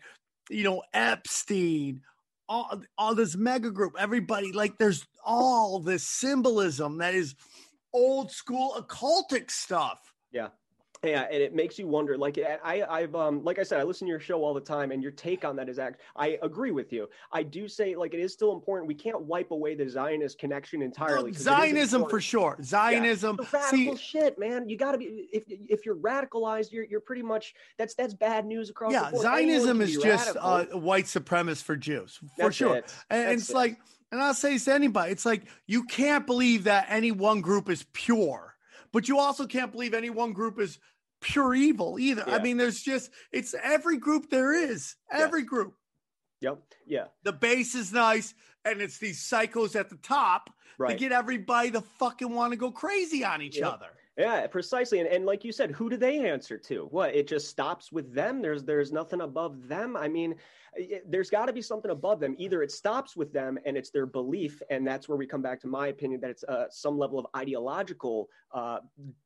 you 0.50 0.64
know, 0.64 0.84
Epstein, 0.94 2.02
all, 2.48 2.82
all 2.98 3.16
this 3.16 3.36
mega 3.36 3.72
group, 3.72 3.96
everybody, 4.00 4.52
like, 4.52 4.78
there's 4.78 5.06
all 5.24 5.80
this 5.80 6.04
symbolism 6.06 6.98
that 7.00 7.14
is 7.14 7.36
old 7.94 8.32
school 8.32 8.76
occultic 8.78 9.50
stuff. 9.50 10.00
Yeah, 10.32 10.50
and 11.04 11.42
it 11.42 11.54
makes 11.54 11.78
you 11.78 11.88
wonder. 11.88 12.18
Like 12.18 12.38
I, 12.38 12.84
I've 12.90 13.16
um, 13.16 13.44
like 13.44 13.60
I 13.60 13.64
said, 13.64 13.80
I 13.80 13.84
listen 13.84 14.08
to 14.08 14.10
your 14.10 14.20
show 14.20 14.44
all 14.44 14.54
the 14.54 14.62
time, 14.62 14.92
and 14.92 15.02
your 15.02 15.12
take 15.12 15.46
on 15.46 15.56
that 15.58 15.70
is 15.70 15.80
act. 15.80 16.02
I 16.16 16.38
agree 16.42 16.72
with 16.72 16.92
you. 16.92 17.08
I 17.32 17.44
do 17.44 17.68
say 17.68 17.96
like 17.96 18.14
it 18.14 18.20
is 18.20 18.34
still 18.34 18.54
important. 18.54 18.88
We 18.88 18.96
can't 18.96 19.22
wipe 19.22 19.52
away 19.52 19.76
the 19.76 19.90
Zionist 19.90 20.40
connection 20.40 20.82
entirely. 20.82 21.32
is 21.32 21.38
Zionism 21.38 22.08
for 22.10 22.22
sure. 22.22 22.58
Zionism. 22.62 23.38
The 23.38 23.44
radical 23.52 23.98
See, 23.98 24.04
shit, 24.04 24.40
man. 24.40 24.70
You 24.70 24.78
got 24.78 24.94
to 24.94 24.98
be 24.98 25.28
if 25.32 25.44
if 25.48 25.86
you're 25.86 25.98
radicalized, 25.98 26.72
you're 26.72 26.86
you're 26.86 27.02
pretty 27.02 27.24
much 27.24 27.54
that's 27.78 27.96
that's 27.96 28.14
bad 28.14 28.46
news 28.46 28.70
across 28.70 28.92
yeah. 28.92 29.12
Zionism 29.16 29.82
is 29.82 29.98
just 29.98 30.36
uh, 30.40 30.66
white 30.66 31.06
supremacist 31.06 31.64
for 31.64 31.76
Jews, 31.76 32.18
for 32.18 32.28
That's 32.38 32.56
sure. 32.56 32.78
it. 32.78 32.94
And 33.10 33.28
That's 33.30 33.42
it's 33.42 33.50
it. 33.50 33.56
like, 33.56 33.80
and 34.12 34.22
I'll 34.22 34.34
say 34.34 34.54
this 34.54 34.66
to 34.66 34.74
anybody, 34.74 35.12
it's 35.12 35.26
like 35.26 35.44
you 35.68 35.84
can't 35.84 36.26
believe 36.26 36.66
that 36.66 36.88
any 36.90 37.12
one 37.12 37.42
group 37.42 37.70
is 37.70 37.86
pure, 37.94 38.55
but 38.96 39.10
you 39.10 39.20
also 39.20 39.46
can't 39.46 39.74
believe 39.74 39.94
any 39.94 40.10
one 40.10 40.32
group 40.32 40.58
is 40.58 40.80
pure 41.20 41.54
evil 41.54 42.00
either. 42.00 42.24
I 42.30 42.40
mean, 42.42 42.56
there's 42.56 42.82
just 42.82 43.12
it's 43.34 43.54
every 43.62 43.98
group 43.98 44.30
there 44.30 44.54
is, 44.54 44.96
every 45.12 45.44
group. 45.44 45.74
Yep. 46.40 46.60
Yeah. 46.88 47.08
The 47.24 47.34
base 47.34 47.76
is 47.76 47.92
nice, 47.92 48.34
and 48.64 48.80
it's 48.82 48.98
these 48.98 49.22
psychos 49.22 49.76
at 49.78 49.90
the 49.90 49.98
top 49.98 50.50
Right. 50.78 50.92
to 50.92 50.96
get 50.96 51.12
everybody 51.12 51.72
to 51.72 51.82
fucking 51.82 52.30
want 52.34 52.54
to 52.54 52.58
go 52.58 52.72
crazy 52.72 53.26
on 53.26 53.42
each 53.42 53.58
Yep. 53.58 53.74
other. 53.74 53.92
Yeah, 54.18 54.48
precisely. 54.48 55.00
And, 55.02 55.10
and 55.10 55.26
like 55.26 55.44
you 55.44 55.52
said, 55.52 55.72
who 55.72 55.90
do 55.90 55.98
they 55.98 56.26
answer 56.30 56.58
to? 56.58 56.88
What? 56.92 57.14
It 57.14 57.28
just 57.28 57.50
stops 57.50 57.92
with 57.92 58.14
them. 58.14 58.42
There's 58.42 58.64
there's 58.64 58.92
nothing 58.94 59.20
above 59.22 59.68
them. 59.68 59.98
I 59.98 60.08
mean, 60.08 60.36
it- 60.74 61.10
there's 61.12 61.30
got 61.30 61.48
to 61.48 61.54
be 61.54 61.62
something 61.62 61.92
above 61.92 62.22
them. 62.22 62.34
Either 62.38 62.64
it 62.64 62.72
stops 62.72 63.18
with 63.18 63.34
them 63.34 63.60
and 63.66 63.76
it's 63.76 63.90
their 63.90 64.06
belief, 64.06 64.62
and 64.70 64.88
that's 64.88 65.10
where 65.10 65.18
we 65.18 65.28
come 65.28 65.42
back 65.42 65.60
to 65.62 65.68
my 65.68 65.88
opinion 65.88 66.22
that 66.22 66.30
it's 66.30 66.44
uh, 66.46 66.66
some 66.70 66.98
level 66.98 67.20
of 67.20 67.26
ideological 67.36 68.30
uh, 68.54 68.80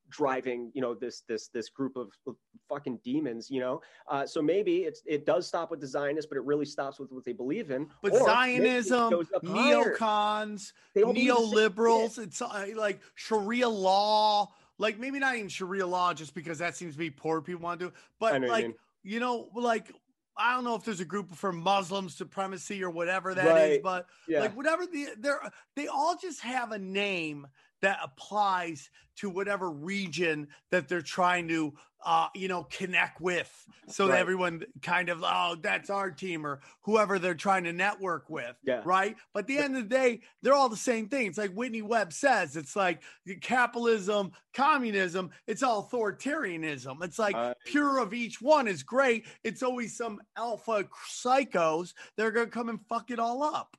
driving. 0.08 0.72
You 0.74 0.80
know, 0.82 0.94
this 0.94 1.20
this 1.28 1.48
this 1.48 1.68
group 1.68 1.96
of, 1.96 2.08
of 2.26 2.34
fucking 2.68 2.98
demons. 3.04 3.48
You 3.48 3.60
know, 3.60 3.80
uh, 4.08 4.26
so 4.26 4.42
maybe 4.42 4.78
it's 4.78 5.02
it 5.06 5.24
does 5.24 5.46
stop 5.46 5.70
with 5.70 5.80
the 5.80 5.86
Zionists, 5.86 6.28
but 6.28 6.36
it 6.36 6.44
really 6.44 6.64
stops 6.66 6.98
with 6.98 7.12
what 7.12 7.24
they 7.24 7.32
believe 7.32 7.70
in. 7.70 7.86
But 8.02 8.12
Or 8.12 8.24
Zionism, 8.24 9.10
goes 9.10 9.26
up 9.34 9.46
higher. 9.46 9.94
neocons, 9.96 10.72
They 10.94 11.02
all 11.04 11.12
believe 11.12 11.28
the 11.28 11.36
same 11.36 11.50
shit. 11.52 11.74
neoliberals, 11.76 12.18
it's 12.18 12.42
uh, 12.42 12.66
like 12.76 13.00
Sharia 13.14 13.68
law, 13.68 14.52
like 14.80 14.98
maybe 14.98 15.18
not 15.18 15.36
even 15.36 15.48
Sharia 15.48 15.86
law, 15.86 16.12
just 16.14 16.34
because 16.34 16.58
that 16.58 16.74
seems 16.74 16.94
to 16.94 16.98
be 16.98 17.10
poor 17.10 17.40
people 17.40 17.62
want 17.62 17.78
to 17.78 17.86
do, 17.86 17.92
but 18.18 18.40
know 18.40 18.48
what 18.48 18.60
you 18.62 18.68
like 18.68 18.76
you 19.02 19.20
know, 19.20 19.48
like 19.54 19.94
I 20.36 20.54
don't 20.54 20.64
know 20.64 20.74
if 20.74 20.84
there's 20.84 21.00
a 21.00 21.04
group 21.04 21.34
for 21.34 21.52
Muslim 21.52 22.08
supremacy 22.08 22.82
or 22.82 22.90
whatever 22.90 23.34
that 23.34 23.46
is, 23.46 23.52
Right. 23.52 23.82
but 23.82 24.06
Yeah. 24.26 24.40
like 24.40 24.56
whatever 24.56 24.86
the 24.86 25.08
they're 25.18 25.40
they 25.76 25.86
all 25.86 26.16
just 26.16 26.40
have 26.40 26.72
a 26.72 26.78
name 26.78 27.46
that 27.82 27.98
applies 28.02 28.90
to 29.16 29.28
whatever 29.28 29.70
region 29.70 30.48
that 30.70 30.88
they're 30.88 31.02
trying 31.02 31.48
to 31.48 31.74
uh 32.04 32.28
you 32.34 32.48
know 32.48 32.64
connect 32.64 33.20
with 33.20 33.50
so 33.88 34.06
that 34.08 34.18
everyone 34.18 34.62
kind 34.82 35.08
of 35.08 35.22
oh 35.24 35.56
that's 35.60 35.90
our 35.90 36.10
team 36.10 36.46
or 36.46 36.60
whoever 36.82 37.18
they're 37.18 37.34
trying 37.34 37.64
to 37.64 37.72
network 37.72 38.30
with 38.30 38.56
Yeah. 38.64 38.82
right? 38.84 39.16
But 39.34 39.40
at 39.40 39.46
the 39.48 39.58
end 39.58 39.76
of 39.76 39.82
the 39.88 39.88
day 39.94 40.20
they're 40.42 40.54
all 40.54 40.68
the 40.68 40.76
same 40.76 41.08
thing. 41.08 41.26
It's 41.26 41.38
like 41.38 41.52
whitney 41.52 41.82
webb 41.82 42.12
says 42.12 42.56
it's 42.56 42.76
like 42.76 43.02
capitalism 43.40 44.32
communism 44.54 45.30
it's 45.46 45.62
all 45.62 45.88
authoritarianism. 45.90 47.02
It's 47.02 47.18
like 47.18 47.34
Uh, 47.34 47.54
pure 47.64 47.98
of 47.98 48.12
each 48.14 48.40
one 48.40 48.66
is 48.68 48.82
great. 48.82 49.26
It's 49.44 49.62
always 49.62 49.96
some 49.96 50.20
alpha 50.36 50.88
psychos 51.10 51.94
that 52.16 52.26
are 52.26 52.30
going 52.30 52.46
to 52.46 52.52
come 52.52 52.68
and 52.68 52.80
fuck 52.88 53.10
it 53.10 53.18
all 53.18 53.42
up 53.42 53.76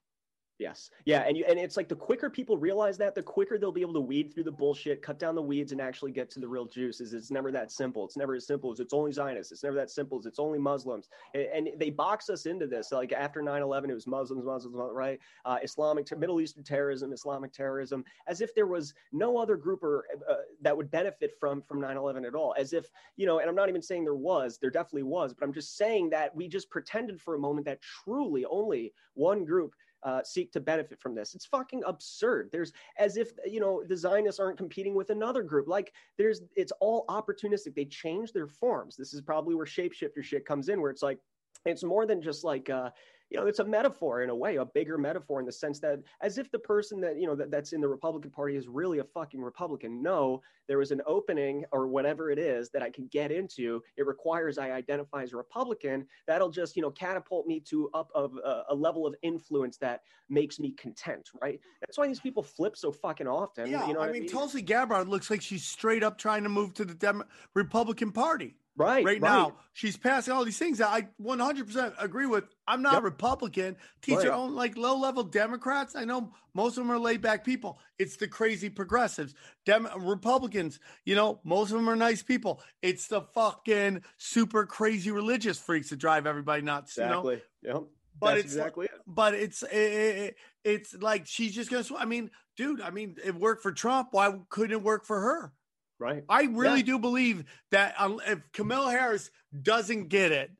Yes. 0.61 0.91
Yeah, 1.05 1.21
and 1.21 1.35
you 1.35 1.43
and 1.45 1.57
it's 1.57 1.75
like 1.75 1.89
the 1.89 1.95
quicker 1.95 2.29
people 2.29 2.55
realize 2.55 2.95
that, 2.99 3.15
the 3.15 3.23
quicker 3.23 3.57
they'll 3.57 3.71
be 3.71 3.81
able 3.81 3.95
to 3.95 3.99
weed 3.99 4.31
through 4.31 4.43
the 4.43 4.51
bullshit, 4.51 5.01
cut 5.01 5.17
down 5.17 5.33
the 5.33 5.41
weeds, 5.41 5.71
and 5.71 5.81
actually 5.81 6.11
get 6.11 6.29
to 6.29 6.39
the 6.39 6.47
real 6.47 6.65
juices. 6.65 7.15
It's 7.15 7.31
never 7.31 7.51
that 7.51 7.71
simple. 7.71 8.05
It's 8.05 8.15
never 8.15 8.35
as 8.35 8.45
simple 8.45 8.71
as 8.71 8.79
it's 8.79 8.93
only 8.93 9.11
Zionists. 9.11 9.51
It's 9.51 9.63
never 9.63 9.75
that 9.77 9.89
simple 9.89 10.19
as 10.19 10.27
it's 10.27 10.37
only 10.37 10.59
Muslims. 10.59 11.09
A- 11.33 11.51
And, 11.51 11.69
they 11.77 11.89
box 11.89 12.29
us 12.29 12.45
into 12.45 12.67
this. 12.67 12.91
Like 12.91 13.11
after 13.11 13.41
9-11, 13.41 13.89
it 13.89 13.95
was 13.95 14.05
Muslims, 14.05 14.45
Muslims, 14.45 14.75
right? 14.93 15.19
Uh, 15.45 15.57
Islamic, 15.63 16.15
Middle 16.15 16.39
Eastern 16.39 16.63
terrorism, 16.63 17.11
Islamic 17.11 17.51
terrorism, 17.51 18.05
as 18.27 18.39
if 18.39 18.53
there 18.53 18.67
was 18.67 18.93
no 19.11 19.39
other 19.39 19.57
group 19.57 19.81
or 19.81 20.05
uh, 20.29 20.35
that 20.61 20.77
would 20.77 20.91
benefit 20.91 21.33
from 21.39 21.63
from 21.63 21.81
9-11 21.81 22.27
at 22.27 22.35
all. 22.35 22.53
As 22.55 22.73
if 22.73 22.91
you 23.15 23.25
know, 23.25 23.39
and 23.39 23.49
I'm 23.49 23.55
not 23.55 23.69
even 23.69 23.81
saying 23.81 24.03
there 24.03 24.13
was, 24.13 24.59
there 24.59 24.69
definitely 24.69 25.03
was, 25.03 25.33
but 25.33 25.43
I'm 25.43 25.53
just 25.53 25.75
saying 25.75 26.11
that 26.11 26.35
we 26.35 26.47
just 26.47 26.69
pretended 26.69 27.19
for 27.19 27.33
a 27.33 27.39
moment 27.39 27.65
that 27.65 27.81
truly 27.81 28.45
only 28.45 28.93
one 29.15 29.43
group 29.43 29.73
uh, 30.03 30.21
seek 30.23 30.51
to 30.51 30.59
benefit 30.59 30.99
from 30.99 31.15
this. 31.15 31.35
It's 31.35 31.45
fucking 31.45 31.83
absurd. 31.85 32.49
There's 32.51 32.73
as 32.97 33.17
if 33.17 33.31
you 33.45 33.59
know 33.59 33.83
the 33.87 33.97
Zionists 33.97 34.39
aren't 34.39 34.57
competing 34.57 34.95
with 34.95 35.09
another 35.09 35.43
group. 35.43 35.67
Like 35.67 35.93
there's, 36.17 36.41
it's 36.55 36.71
all 36.79 37.05
opportunistic. 37.07 37.75
They 37.75 37.85
change 37.85 38.31
their 38.31 38.47
forms. 38.47 38.95
This 38.95 39.13
is 39.13 39.21
probably 39.21 39.55
where 39.55 39.65
shapeshifter 39.65 40.23
shit 40.23 40.45
comes 40.45 40.69
in, 40.69 40.81
where 40.81 40.91
it's 40.91 41.03
like 41.03 41.19
it's 41.65 41.83
more 41.83 42.05
than 42.05 42.21
just 42.21 42.43
like 42.43 42.69
uh, 42.69 42.89
you 43.31 43.39
know 43.39 43.47
it's 43.47 43.59
a 43.59 43.65
metaphor 43.65 44.21
in 44.21 44.29
a 44.29 44.35
way 44.35 44.57
a 44.57 44.65
bigger 44.65 44.97
metaphor 44.97 45.39
in 45.39 45.45
the 45.45 45.51
sense 45.51 45.79
that 45.79 45.99
as 46.21 46.37
if 46.37 46.51
the 46.51 46.59
person 46.59 46.99
that 46.99 47.17
you 47.17 47.25
know 47.25 47.35
that, 47.35 47.49
that's 47.49 47.71
in 47.71 47.81
the 47.81 47.87
republican 47.87 48.29
party 48.29 48.55
is 48.55 48.67
really 48.67 48.99
a 48.99 49.03
fucking 49.03 49.41
republican. 49.41 50.03
No 50.03 50.41
there 50.67 50.77
was 50.77 50.91
an 50.91 51.01
opening 51.05 51.65
or 51.71 51.87
whatever 51.87 52.29
it 52.29 52.37
is 52.37 52.69
that 52.69 52.83
i 52.83 52.89
can 52.89 53.07
get 53.07 53.31
into. 53.31 53.81
It 53.97 54.05
requires 54.05 54.57
i 54.57 54.71
identify 54.71 55.23
as 55.23 55.33
a 55.33 55.37
republican. 55.37 56.05
That'll 56.27 56.49
just 56.49 56.75
you 56.75 56.81
know 56.81 56.91
catapult 56.91 57.47
me 57.47 57.61
to 57.61 57.89
up 57.93 58.11
of 58.13 58.37
uh, 58.45 58.63
a 58.69 58.75
level 58.75 59.07
of 59.07 59.15
influence 59.21 59.77
that 59.77 60.01
makes 60.29 60.59
me 60.59 60.73
content 60.73 61.29
right? 61.41 61.59
That's 61.79 61.97
why 61.97 62.07
these 62.07 62.19
people 62.19 62.43
flip 62.43 62.75
so 62.75 62.91
fucking 62.91 63.27
often 63.27 63.69
yeah 63.69 63.87
you 63.87 63.93
know 63.93 63.99
what 63.99 64.09
i 64.09 64.11
mean 64.11 64.27
tulsi 64.27 64.61
gabbard 64.61 65.07
looks 65.07 65.29
like 65.29 65.41
she's 65.41 65.63
straight 65.63 66.03
up 66.03 66.17
trying 66.17 66.43
to 66.43 66.49
move 66.49 66.73
to 66.73 66.85
the 66.85 66.93
Dem- 66.93 67.23
republican 67.53 68.11
party 68.11 68.55
right 68.81 69.05
right, 69.05 69.21
now 69.21 69.55
she's 69.73 69.95
passing 69.97 70.33
all 70.33 70.43
these 70.43 70.57
things 70.57 70.77
that 70.79 70.89
I 70.89 71.07
100% 71.21 71.93
agree 71.99 72.25
with. 72.25 72.43
I'm 72.67 72.81
not 72.81 72.95
Yep. 72.95 73.03
Republican. 73.03 73.77
Teach 74.01 74.15
Right. 74.17 74.25
your 74.25 74.33
own 74.33 74.55
like 74.55 74.75
low 74.77 74.97
level 74.97 75.23
Democrats. 75.23 75.95
I 75.95 76.03
know 76.05 76.33
most 76.53 76.77
of 76.77 76.83
them 76.83 76.91
are 76.91 76.99
laid 76.99 77.21
back 77.21 77.43
people. 77.45 77.79
It's 77.97 78.17
the 78.17 78.27
crazy 78.27 78.69
progressives. 78.69 79.33
Dem- 79.65 79.87
Republicans, 79.97 80.79
you 81.05 81.15
know, 81.15 81.39
most 81.43 81.71
of 81.71 81.77
them 81.77 81.89
are 81.89 81.95
nice 81.95 82.21
people. 82.23 82.61
It's 82.81 83.07
the 83.07 83.21
fucking 83.21 84.03
super 84.17 84.65
crazy 84.65 85.11
religious 85.11 85.57
freaks 85.59 85.89
that 85.89 85.97
drive 85.97 86.25
everybody 86.27 86.61
nuts. 86.61 86.97
You 86.97 87.05
know, 87.05 87.27
exactly 87.29 87.41
yep 87.63 87.83
But 88.19 88.27
that's 88.27 88.39
it's- 88.39 88.53
exactly 88.55 88.85
it 88.87 88.91
but 89.07 89.33
it's 89.33 89.63
it, 89.63 89.71
it, 89.73 90.35
it's 90.63 90.93
like 90.95 91.25
she's 91.27 91.53
just 91.55 91.69
gonna. 91.71 91.83
sw- 91.83 91.93
I 91.97 92.05
mean, 92.05 92.29
dude. 92.57 92.81
I 92.81 92.89
mean, 92.91 93.15
it 93.23 93.33
worked 93.35 93.63
for 93.63 93.71
Trump. 93.71 94.09
Why 94.11 94.39
couldn't 94.49 94.71
it 94.73 94.81
work 94.83 95.05
for 95.05 95.19
her? 95.19 95.53
Right 96.01 96.23
I 96.27 96.43
really 96.43 96.79
Yeah. 96.79 96.85
do 96.85 96.99
believe 96.99 97.45
that 97.69 97.93
um, 97.99 98.19
if 98.27 98.39
Kamala 98.51 98.91
Harris 98.91 99.29
doesn't 99.61 100.07
get 100.09 100.31
it, 100.31 100.51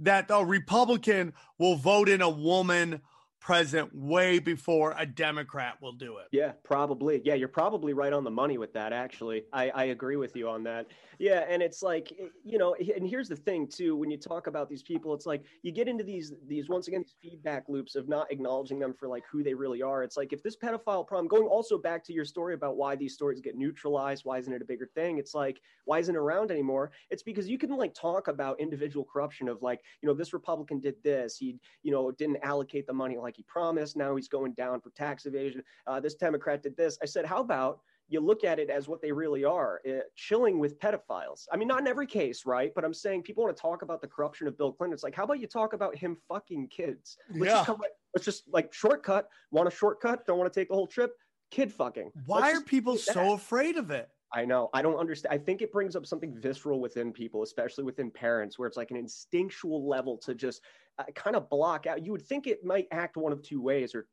that 0.00 0.26
a 0.28 0.44
Republican 0.44 1.32
will 1.58 1.76
vote 1.76 2.08
in 2.10 2.20
a 2.20 2.28
woman 2.28 3.00
president 3.40 3.94
way 3.94 4.38
before 4.40 4.94
a 4.98 5.06
Democrat 5.06 5.74
will 5.80 5.92
do 5.92 6.18
it. 6.18 6.26
Yeah, 6.32 6.52
probably. 6.64 7.22
Yeah, 7.24 7.34
you're 7.34 7.46
probably 7.48 7.92
right 7.92 8.12
on 8.12 8.24
the 8.24 8.30
money 8.30 8.58
with 8.58 8.72
that. 8.74 8.92
Actually, 8.92 9.44
I, 9.52 9.70
I 9.70 9.84
agree 9.84 10.16
with 10.16 10.34
you 10.36 10.48
on 10.48 10.64
that. 10.64 10.86
Yeah, 11.18 11.44
and 11.48 11.62
it's 11.62 11.82
like 11.82 12.12
eh, 12.18 12.28
you 12.44 12.58
know, 12.58 12.74
and 12.74 13.06
here's 13.08 13.28
the 13.28 13.36
thing 13.36 13.66
too. 13.66 13.96
When 13.96 14.10
you 14.10 14.18
talk 14.18 14.46
about 14.46 14.68
these 14.68 14.82
people, 14.82 15.14
it's 15.14 15.26
like 15.26 15.44
you 15.62 15.72
get 15.72 15.88
into 15.88 16.04
these 16.04 16.32
these 16.46 16.68
once 16.68 16.88
again 16.88 17.02
these 17.02 17.16
feedback 17.22 17.68
loops 17.68 17.94
of 17.94 18.08
not 18.08 18.30
acknowledging 18.30 18.78
them 18.78 18.92
for 18.92 19.08
like 19.08 19.24
who 19.30 19.42
they 19.42 19.54
really 19.54 19.82
are. 19.82 20.02
It's 20.02 20.16
like 20.16 20.32
if 20.32 20.42
this 20.42 20.56
pedophile 20.56 21.06
problem, 21.06 21.28
going 21.28 21.46
also 21.46 21.78
back 21.78 22.04
to 22.04 22.12
your 22.12 22.24
story 22.24 22.54
about 22.54 22.76
why 22.76 22.96
these 22.96 23.14
stories 23.14 23.40
get 23.40 23.56
neutralized, 23.56 24.24
why 24.24 24.38
isn't 24.38 24.52
it 24.52 24.62
a 24.62 24.66
bigger 24.66 24.86
thing? 24.94 25.18
It's 25.18 25.34
like 25.34 25.60
why 25.84 25.98
isn't 26.00 26.14
it 26.14 26.18
around 26.18 26.50
anymore? 26.50 26.92
It's 27.10 27.22
because 27.22 27.48
you 27.48 27.58
can 27.58 27.70
like 27.76 27.94
talk 27.94 28.28
about 28.28 28.60
individual 28.60 29.04
corruption 29.04 29.48
of 29.48 29.62
like 29.62 29.80
you 30.02 30.08
know 30.08 30.14
this 30.14 30.32
Republican 30.32 30.80
did 30.80 30.96
this, 31.02 31.38
he 31.38 31.58
you 31.82 31.92
know 31.92 32.10
didn't 32.12 32.38
allocate 32.42 32.86
the 32.86 32.92
money 32.92 33.16
like 33.16 33.36
he 33.36 33.42
promised. 33.44 33.96
Now 33.96 34.16
he's 34.16 34.28
going 34.28 34.52
down 34.52 34.80
for 34.80 34.90
tax 34.90 35.26
evasion. 35.26 35.62
Uh, 35.86 36.00
this 36.00 36.14
Democrat 36.14 36.62
did 36.62 36.76
this. 36.76 36.98
I 37.02 37.06
said, 37.06 37.24
how 37.24 37.38
about 37.40 37.80
you 38.08 38.20
look 38.20 38.44
at 38.44 38.58
it 38.58 38.70
as 38.70 38.88
what 38.88 39.02
they 39.02 39.10
really 39.10 39.44
are, 39.44 39.80
uh, 39.88 40.00
chilling 40.14 40.58
with 40.58 40.78
pedophiles. 40.78 41.46
I 41.52 41.56
mean, 41.56 41.68
not 41.68 41.80
in 41.80 41.86
every 41.86 42.06
case, 42.06 42.46
right? 42.46 42.72
But 42.74 42.84
I'm 42.84 42.94
saying 42.94 43.22
people 43.22 43.44
want 43.44 43.56
to 43.56 43.60
talk 43.60 43.82
about 43.82 44.00
the 44.00 44.06
corruption 44.06 44.46
of 44.46 44.56
Bill 44.56 44.72
Clinton. 44.72 44.94
It's 44.94 45.02
like, 45.02 45.14
how 45.14 45.24
about 45.24 45.40
you 45.40 45.46
talk 45.46 45.72
about 45.72 45.96
him 45.96 46.16
fucking 46.28 46.68
kids? 46.68 47.16
Let's 47.30 47.44
Yeah. 47.44 47.52
just 47.54 47.66
come, 47.66 47.80
let's 48.14 48.24
just 48.24 48.44
like 48.52 48.72
shortcut. 48.72 49.28
Want 49.50 49.68
a 49.68 49.70
shortcut? 49.70 50.26
Don't 50.26 50.38
want 50.38 50.52
to 50.52 50.60
take 50.60 50.68
the 50.68 50.74
whole 50.74 50.86
trip? 50.86 51.12
Kid 51.50 51.72
fucking. 51.72 52.10
Why 52.26 52.40
Let's 52.40 52.58
are 52.58 52.62
people 52.62 52.96
so 52.96 53.32
afraid 53.32 53.76
of 53.76 53.90
it? 53.90 54.08
I 54.32 54.44
know. 54.44 54.68
I 54.74 54.82
don't 54.82 54.96
understand. 54.96 55.32
I 55.32 55.38
think 55.38 55.62
it 55.62 55.70
brings 55.72 55.94
up 55.94 56.04
something 56.04 56.34
visceral 56.34 56.80
within 56.80 57.12
people, 57.12 57.42
especially 57.42 57.84
within 57.84 58.10
parents, 58.10 58.58
where 58.58 58.66
it's 58.66 58.76
like 58.76 58.90
an 58.90 58.96
instinctual 58.96 59.88
level 59.88 60.18
to 60.18 60.34
just 60.34 60.62
uh, 60.98 61.04
kind 61.14 61.36
of 61.36 61.48
block 61.48 61.86
out. 61.86 62.04
You 62.04 62.10
would 62.12 62.26
think 62.26 62.46
it 62.48 62.64
might 62.64 62.88
act 62.90 63.16
one 63.16 63.32
of 63.32 63.42
two 63.42 63.62
ways, 63.62 63.94
or 63.94 64.08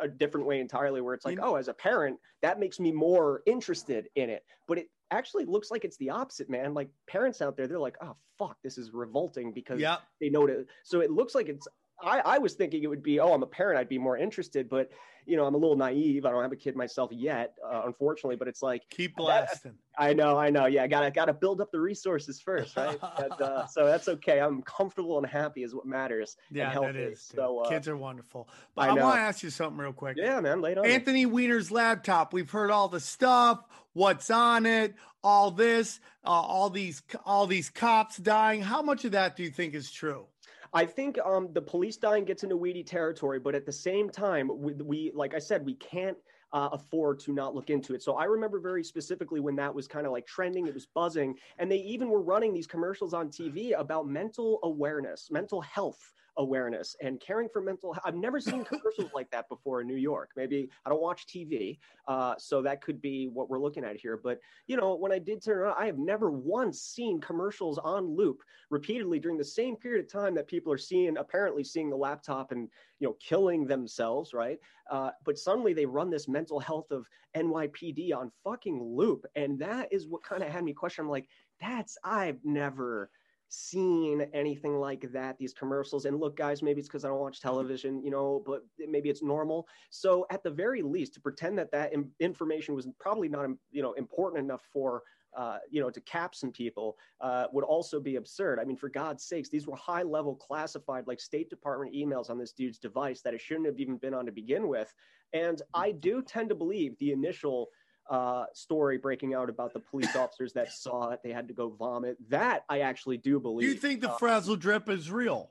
a 0.00 0.08
different 0.08 0.46
way 0.46 0.60
entirely 0.60 1.00
where 1.00 1.14
it's 1.14 1.24
like 1.24 1.36
You- 1.36 1.42
oh 1.42 1.54
as 1.56 1.68
a 1.68 1.74
parent 1.74 2.18
that 2.42 2.58
makes 2.60 2.78
me 2.80 2.92
more 2.92 3.42
interested 3.46 4.08
in 4.14 4.30
it 4.30 4.44
but 4.68 4.78
it 4.78 4.88
actually 5.10 5.44
looks 5.44 5.70
like 5.70 5.84
it's 5.84 5.96
the 5.96 6.10
opposite 6.10 6.48
man 6.48 6.72
like 6.72 6.88
parents 7.08 7.42
out 7.42 7.56
there 7.56 7.66
they're 7.66 7.78
like 7.78 7.96
oh 8.00 8.16
fuck 8.38 8.56
this 8.62 8.78
is 8.78 8.92
revolting 8.92 9.52
because 9.52 9.80
Yep. 9.80 10.00
they 10.20 10.30
know 10.30 10.46
to 10.46 10.64
so 10.84 11.00
it 11.00 11.10
looks 11.10 11.34
like 11.34 11.48
it's 11.48 11.66
I, 12.02 12.20
I 12.20 12.38
was 12.38 12.54
thinking 12.54 12.82
it 12.82 12.86
would 12.86 13.02
be 13.02 13.20
oh 13.20 13.32
i'm 13.32 13.42
a 13.42 13.46
parent 13.46 13.78
i'd 13.78 13.88
be 13.88 13.98
more 13.98 14.16
interested 14.16 14.68
but 14.68 14.90
you 15.26 15.36
know 15.36 15.44
i'm 15.44 15.54
a 15.54 15.58
little 15.58 15.76
naive 15.76 16.24
i 16.24 16.30
don't 16.30 16.42
have 16.42 16.52
a 16.52 16.56
kid 16.56 16.76
myself 16.76 17.10
yet 17.12 17.54
uh, 17.64 17.82
unfortunately 17.86 18.36
but 18.36 18.48
it's 18.48 18.62
like 18.62 18.82
Keep 18.90 19.16
blasting. 19.16 19.74
I 19.96 20.14
know, 20.14 20.38
I 20.38 20.50
know. 20.50 20.66
Yeah, 20.66 20.84
I 20.84 20.86
gotta 20.86 21.10
gotta 21.10 21.32
build 21.32 21.60
up 21.60 21.70
the 21.70 21.80
resources 21.80 22.40
first, 22.40 22.76
right? 22.76 22.98
uh, 23.02 23.66
so 23.68 23.84
that's 23.84 24.08
okay. 24.08 24.40
I'm 24.40 24.62
comfortable 24.62 25.18
and 25.18 25.26
happy 25.26 25.62
is 25.62 25.74
what 25.74 25.86
matters. 25.86 26.36
Yeah, 26.50 26.72
that 26.72 26.94
dude. 26.94 27.18
So 27.18 27.60
uh, 27.60 27.68
Kids 27.68 27.86
are 27.86 27.96
wonderful. 27.96 28.48
But 28.74 28.88
I 28.88 28.88
I, 28.88 29.02
want 29.02 29.16
to 29.16 29.20
ask 29.20 29.42
you 29.42 29.50
something 29.50 29.78
real 29.78 29.92
quick. 29.92 30.16
yeah, 30.18 30.40
man, 30.40 30.60
late 30.60 30.78
on. 30.78 30.86
Anthony 30.86 31.26
Weiner's 31.26 31.70
laptop. 31.70 32.32
We've 32.32 32.50
heard 32.50 32.70
all 32.70 32.88
the 32.88 33.00
stuff, 33.00 33.62
what's 33.92 34.30
on 34.30 34.64
it, 34.64 34.94
all 35.22 35.50
this, 35.50 36.00
uh, 36.24 36.30
all 36.30 36.70
these, 36.70 37.02
all 37.26 37.46
these 37.46 37.68
cops 37.68 38.16
dying. 38.16 38.62
How 38.62 38.80
much 38.80 39.04
of 39.04 39.12
that 39.12 39.36
do 39.36 39.42
you 39.42 39.50
think 39.50 39.74
is 39.74 39.90
true? 39.90 40.26
I 40.72 40.84
think 40.84 41.18
um, 41.24 41.48
the 41.52 41.62
police 41.62 41.96
dying 41.96 42.24
gets 42.24 42.44
into 42.44 42.56
weedy 42.56 42.84
territory, 42.84 43.40
but 43.40 43.54
at 43.54 43.66
the 43.66 43.72
same 43.72 44.08
time, 44.08 44.50
we, 44.54 44.74
we 44.74 45.12
like 45.14 45.34
I 45.34 45.38
said, 45.38 45.64
we 45.64 45.74
can't 45.74 46.16
uh, 46.52 46.68
afford 46.72 47.18
to 47.20 47.32
not 47.32 47.54
look 47.54 47.70
into 47.70 47.94
it. 47.94 48.02
So 48.02 48.14
I 48.14 48.24
remember 48.24 48.60
very 48.60 48.84
specifically 48.84 49.40
when 49.40 49.56
that 49.56 49.74
was 49.74 49.88
kind 49.88 50.06
of 50.06 50.12
like 50.12 50.26
trending, 50.26 50.66
it 50.66 50.74
was 50.74 50.86
buzzing, 50.86 51.34
and 51.58 51.70
they 51.70 51.78
even 51.78 52.08
were 52.08 52.22
running 52.22 52.52
these 52.52 52.66
commercials 52.66 53.14
on 53.14 53.28
TV 53.28 53.78
about 53.78 54.06
mental 54.06 54.60
awareness, 54.62 55.28
mental 55.30 55.60
health 55.60 56.12
awareness, 56.36 56.96
and 57.02 57.20
caring 57.20 57.48
for 57.52 57.60
mental. 57.60 57.92
health. 57.92 58.04
I've 58.04 58.16
never 58.16 58.40
seen 58.40 58.64
commercials 58.64 59.10
like 59.14 59.30
that 59.30 59.48
before 59.48 59.80
in 59.80 59.86
New 59.86 59.96
York. 59.96 60.30
Maybe 60.36 60.68
I 60.84 60.90
don't 60.90 61.02
watch 61.02 61.26
TV, 61.26 61.78
uh, 62.08 62.34
so 62.38 62.62
that 62.62 62.82
could 62.82 63.00
be 63.00 63.28
what 63.28 63.50
we're 63.50 63.60
looking 63.60 63.84
at 63.84 63.96
here. 63.96 64.20
But 64.22 64.38
you 64.66 64.76
know, 64.76 64.94
when 64.96 65.12
I 65.12 65.18
did 65.18 65.42
turn 65.42 65.66
on, 65.68 65.74
I 65.78 65.86
have 65.86 65.98
never 65.98 66.30
once 66.30 66.80
seen 66.80 67.20
commercials 67.20 67.78
on 67.78 68.16
loop 68.16 68.42
repeatedly 68.70 69.18
during 69.18 69.36
the 69.36 69.44
same 69.44 69.76
period 69.76 70.04
of 70.04 70.10
time 70.10 70.34
that 70.34 70.46
people 70.46 70.72
are 70.72 70.78
seeing 70.78 71.16
apparently 71.16 71.64
seeing 71.64 71.90
the 71.90 71.96
laptop 71.96 72.52
and 72.52 72.68
you 72.98 73.08
know 73.08 73.16
killing 73.20 73.66
themselves 73.66 74.32
right 74.32 74.58
uh, 74.90 75.10
but 75.24 75.38
suddenly 75.38 75.72
they 75.72 75.86
run 75.86 76.10
this 76.10 76.28
mental 76.28 76.60
health 76.60 76.90
of 76.90 77.06
nypd 77.36 78.14
on 78.14 78.30
fucking 78.44 78.82
loop 78.82 79.26
and 79.34 79.58
that 79.58 79.92
is 79.92 80.06
what 80.06 80.22
kind 80.22 80.42
of 80.42 80.48
had 80.48 80.64
me 80.64 80.72
question 80.72 81.04
i'm 81.04 81.10
like 81.10 81.28
that's 81.60 81.98
i've 82.04 82.38
never 82.44 83.10
seen 83.50 84.22
anything 84.32 84.78
like 84.78 85.10
that 85.12 85.36
these 85.36 85.52
commercials 85.52 86.04
and 86.04 86.18
look 86.18 86.36
guys 86.36 86.62
maybe 86.62 86.78
it's 86.78 86.88
because 86.88 87.04
i 87.04 87.08
don't 87.08 87.18
watch 87.18 87.40
television 87.40 88.02
you 88.02 88.10
know 88.10 88.42
but 88.46 88.62
maybe 88.88 89.10
it's 89.10 89.22
normal 89.22 89.66
so 89.90 90.24
at 90.30 90.42
the 90.42 90.50
very 90.50 90.82
least 90.82 91.12
to 91.12 91.20
pretend 91.20 91.58
that 91.58 91.70
that 91.72 91.92
information 92.20 92.74
was 92.74 92.86
probably 93.00 93.28
not 93.28 93.48
you 93.72 93.82
know 93.82 93.92
important 93.94 94.42
enough 94.42 94.62
for 94.72 95.02
uh, 95.36 95.58
you 95.70 95.80
know, 95.80 95.90
to 95.90 96.00
cap 96.00 96.34
some 96.34 96.50
people 96.50 96.96
uh, 97.20 97.46
would 97.52 97.64
also 97.64 98.00
be 98.00 98.16
absurd. 98.16 98.58
I 98.58 98.64
mean, 98.64 98.76
for 98.76 98.88
God's 98.88 99.24
sakes, 99.24 99.48
these 99.48 99.66
were 99.66 99.76
high 99.76 100.02
level 100.02 100.34
classified, 100.34 101.06
like 101.06 101.20
State 101.20 101.48
Department 101.48 101.94
emails 101.94 102.30
on 102.30 102.38
this 102.38 102.52
dude's 102.52 102.78
device 102.78 103.22
that 103.22 103.34
it 103.34 103.40
shouldn't 103.40 103.66
have 103.66 103.78
even 103.78 103.96
been 103.96 104.14
on 104.14 104.26
to 104.26 104.32
begin 104.32 104.68
with. 104.68 104.92
And 105.32 105.62
I 105.72 105.92
do 105.92 106.22
tend 106.22 106.48
to 106.48 106.54
believe 106.54 106.98
the 106.98 107.12
initial 107.12 107.68
uh, 108.10 108.44
story 108.52 108.98
breaking 108.98 109.34
out 109.34 109.48
about 109.48 109.72
the 109.72 109.78
police 109.80 110.14
officers 110.16 110.52
that 110.52 110.72
saw 110.72 111.10
it, 111.10 111.20
they 111.22 111.30
had 111.30 111.46
to 111.48 111.54
go 111.54 111.70
vomit. 111.70 112.16
That 112.28 112.64
I 112.68 112.80
actually 112.80 113.16
do 113.18 113.34
Do 113.34 113.40
believe. 113.40 113.68
you 113.68 113.74
think 113.74 114.00
the 114.00 114.10
Uh, 114.10 114.18
frazzle 114.18 114.56
drip 114.56 114.88
is 114.88 115.10
real? 115.10 115.50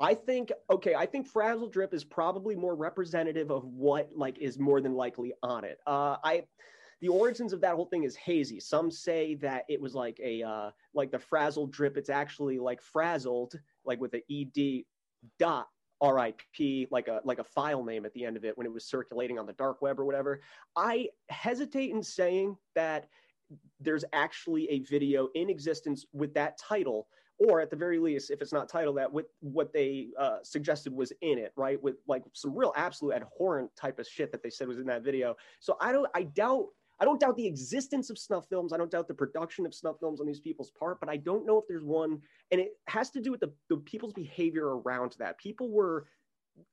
I 0.00 0.14
think 0.14 0.50
okay, 0.70 0.94
I 0.94 1.04
think 1.04 1.26
Frazzle 1.28 1.68
Drip 1.68 1.92
is 1.92 2.04
probably 2.04 2.56
more 2.56 2.74
representative 2.74 3.50
of 3.50 3.64
what 3.66 4.08
like 4.16 4.38
is 4.38 4.58
more 4.58 4.80
than 4.80 4.94
likely 4.94 5.34
on 5.42 5.62
it. 5.62 5.78
Uh 5.86 6.16
I 6.24 6.44
the 7.02 7.08
origins 7.08 7.52
of 7.52 7.60
that 7.60 7.74
whole 7.74 7.84
thing 7.84 8.04
is 8.04 8.16
hazy. 8.16 8.60
Some 8.60 8.90
say 8.90 9.34
that 9.36 9.64
it 9.68 9.78
was 9.78 9.94
like 9.94 10.18
a 10.22 10.42
uh 10.42 10.70
like 10.94 11.10
the 11.10 11.18
Frazzle 11.18 11.66
Drip, 11.66 11.98
it's 11.98 12.08
actually 12.08 12.58
like 12.58 12.80
frazzled, 12.80 13.60
like 13.84 14.00
with 14.00 14.12
the 14.12 14.22
ED 14.30 14.84
dot 15.38 15.68
RIP, 16.02 16.88
like 16.90 17.08
a 17.08 17.20
like 17.24 17.38
a 17.38 17.44
file 17.44 17.84
name 17.84 18.04
at 18.04 18.12
the 18.14 18.24
end 18.24 18.36
of 18.36 18.44
it 18.44 18.56
when 18.56 18.66
it 18.66 18.72
was 18.72 18.84
circulating 18.84 19.38
on 19.38 19.46
the 19.46 19.52
dark 19.54 19.82
web 19.82 19.98
or 20.00 20.04
whatever. 20.04 20.40
I 20.76 21.08
hesitate 21.28 21.90
in 21.90 22.02
saying 22.02 22.56
that 22.74 23.08
there's 23.80 24.04
actually 24.12 24.68
a 24.70 24.80
video 24.80 25.28
in 25.34 25.50
existence 25.50 26.06
with 26.12 26.32
that 26.34 26.58
title 26.58 27.08
or 27.40 27.60
at 27.60 27.70
the 27.70 27.76
very 27.76 27.98
least 27.98 28.30
if 28.30 28.42
it's 28.42 28.52
not 28.52 28.68
titled 28.68 28.96
that 28.96 29.10
with 29.10 29.26
what 29.40 29.72
they 29.72 30.08
uh, 30.18 30.36
suggested 30.42 30.92
was 30.92 31.12
in 31.22 31.38
it 31.38 31.52
right 31.56 31.82
with 31.82 31.96
like 32.06 32.22
some 32.32 32.54
real 32.54 32.72
absolute 32.76 33.14
abhorrent 33.14 33.70
type 33.76 33.98
of 33.98 34.06
shit 34.06 34.30
that 34.30 34.42
they 34.42 34.50
said 34.50 34.68
was 34.68 34.78
in 34.78 34.86
that 34.86 35.02
video 35.02 35.34
so 35.58 35.76
i 35.80 35.90
don't 35.90 36.06
i 36.14 36.22
doubt 36.22 36.66
i 37.00 37.04
don't 37.04 37.20
doubt 37.20 37.36
the 37.36 37.46
existence 37.46 38.10
of 38.10 38.18
snuff 38.18 38.46
films 38.48 38.72
i 38.72 38.76
don't 38.76 38.90
doubt 38.90 39.08
the 39.08 39.14
production 39.14 39.66
of 39.66 39.74
snuff 39.74 39.96
films 40.00 40.20
on 40.20 40.26
these 40.26 40.40
people's 40.40 40.70
part 40.70 40.98
but 41.00 41.08
i 41.08 41.16
don't 41.16 41.46
know 41.46 41.58
if 41.58 41.64
there's 41.68 41.84
one 41.84 42.20
and 42.50 42.60
it 42.60 42.72
has 42.86 43.10
to 43.10 43.20
do 43.20 43.30
with 43.30 43.40
the, 43.40 43.52
the 43.68 43.76
people's 43.78 44.12
behavior 44.12 44.78
around 44.78 45.14
that 45.18 45.38
people 45.38 45.70
were 45.70 46.06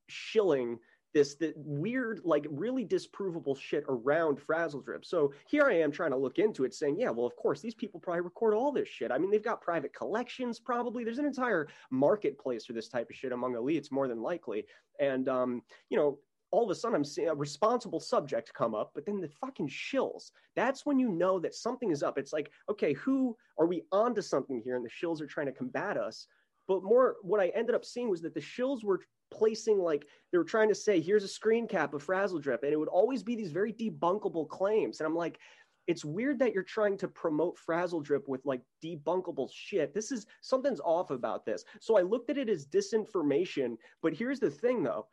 shilling 0.08 0.78
this, 1.14 1.36
this 1.36 1.54
weird, 1.56 2.22
like 2.24 2.46
really 2.50 2.86
disprovable 2.86 3.58
shit 3.60 3.84
around 3.88 4.40
Frazzle 4.40 4.82
Drip. 4.82 5.06
So 5.06 5.34
here 5.48 5.64
I 5.64 5.80
am 5.80 5.92
trying 5.92 6.12
to 6.12 6.18
look 6.18 6.38
into 6.38 6.64
it, 6.64 6.74
saying, 6.74 7.00
yeah, 7.00 7.10
well, 7.10 7.26
of 7.26 7.36
course, 7.36 7.60
these 7.60 7.74
people 7.74 8.00
probably 8.00 8.22
record 8.22 8.54
all 8.54 8.72
this 8.72 8.88
shit. 8.88 9.12
I 9.12 9.18
mean, 9.18 9.32
they've 9.32 9.44
got 9.44 9.62
private 9.62 9.94
collections, 9.94 10.60
probably. 10.60 11.04
There's 11.04 11.18
an 11.18 11.26
entire 11.26 11.70
marketplace 11.90 12.66
for 12.66 12.74
this 12.74 12.88
type 12.88 13.10
of 13.10 13.16
shit 13.16 13.32
among 13.32 13.54
elites, 13.54 13.92
more 13.92 14.08
than 14.08 14.22
likely. 14.22 14.66
And, 15.00 15.28
um, 15.28 15.64
you 15.90 15.98
know, 15.98 16.20
all 16.52 16.64
of 16.64 16.70
a 16.70 16.76
sudden 16.76 16.96
I'm 16.96 17.04
seeing 17.04 17.30
a 17.30 17.36
responsible 17.36 18.00
subject 18.00 18.54
come 18.54 18.74
up, 18.74 18.92
but 18.94 19.06
then 19.06 19.20
the 19.20 19.28
fucking 19.28 19.68
shills. 19.68 20.32
That's 20.56 20.86
when 20.86 21.00
you 21.00 21.10
know 21.10 21.40
that 21.40 21.56
something 21.56 21.92
is 21.92 22.04
up. 22.04 22.18
It's 22.18 22.34
like, 22.34 22.52
okay, 22.70 22.94
who 22.94 23.36
are 23.60 23.66
we 23.66 23.84
onto 23.92 24.22
something 24.22 24.62
here? 24.64 24.76
And 24.76 24.86
the 24.86 24.90
shills 24.90 25.22
are 25.22 25.28
trying 25.28 25.48
to 25.48 25.52
combat 25.52 25.98
us. 25.98 26.28
But 26.68 26.84
more, 26.84 27.16
what 27.22 27.40
I 27.40 27.48
ended 27.50 27.76
up 27.76 27.86
seeing 27.86 28.10
was 28.10 28.22
that 28.22 28.34
the 28.34 28.42
shills 28.42 28.84
were 28.84 29.02
placing 29.32 29.80
like 29.80 30.06
they 30.32 30.38
were 30.38 30.44
trying 30.44 30.70
to 30.70 30.76
say, 30.76 31.00
here's 31.00 31.24
a 31.24 31.28
screen 31.28 31.68
cap 31.68 31.94
of 31.94 32.04
Frazzle 32.04 32.40
Drip, 32.40 32.64
and 32.64 32.74
it 32.74 32.78
would 32.78 32.88
always 32.88 33.24
be 33.24 33.36
these 33.36 33.52
very 33.52 33.74
debunkable 33.74 34.48
claims. 34.48 35.00
And 35.00 35.08
I'm 35.08 35.16
like, 35.16 35.40
it's 35.88 36.04
weird 36.04 36.40
that 36.40 36.54
you're 36.54 36.64
trying 36.64 36.98
to 36.98 37.08
promote 37.08 37.58
Frazzle 37.58 38.02
Drip 38.02 38.28
with 38.28 38.46
like 38.46 38.62
debunkable 38.84 39.50
shit. 39.54 39.94
This 39.94 40.12
is 40.12 40.26
something's 40.42 40.82
off 40.82 41.12
about 41.12 41.46
this. 41.46 41.64
So 41.80 41.98
I 41.98 42.02
looked 42.02 42.30
at 42.30 42.38
it 42.38 42.50
as 42.50 42.68
disinformation. 42.68 43.78
But 44.02 44.14
here's 44.14 44.40
the 44.40 44.52
thing 44.52 44.84
though 44.84 45.08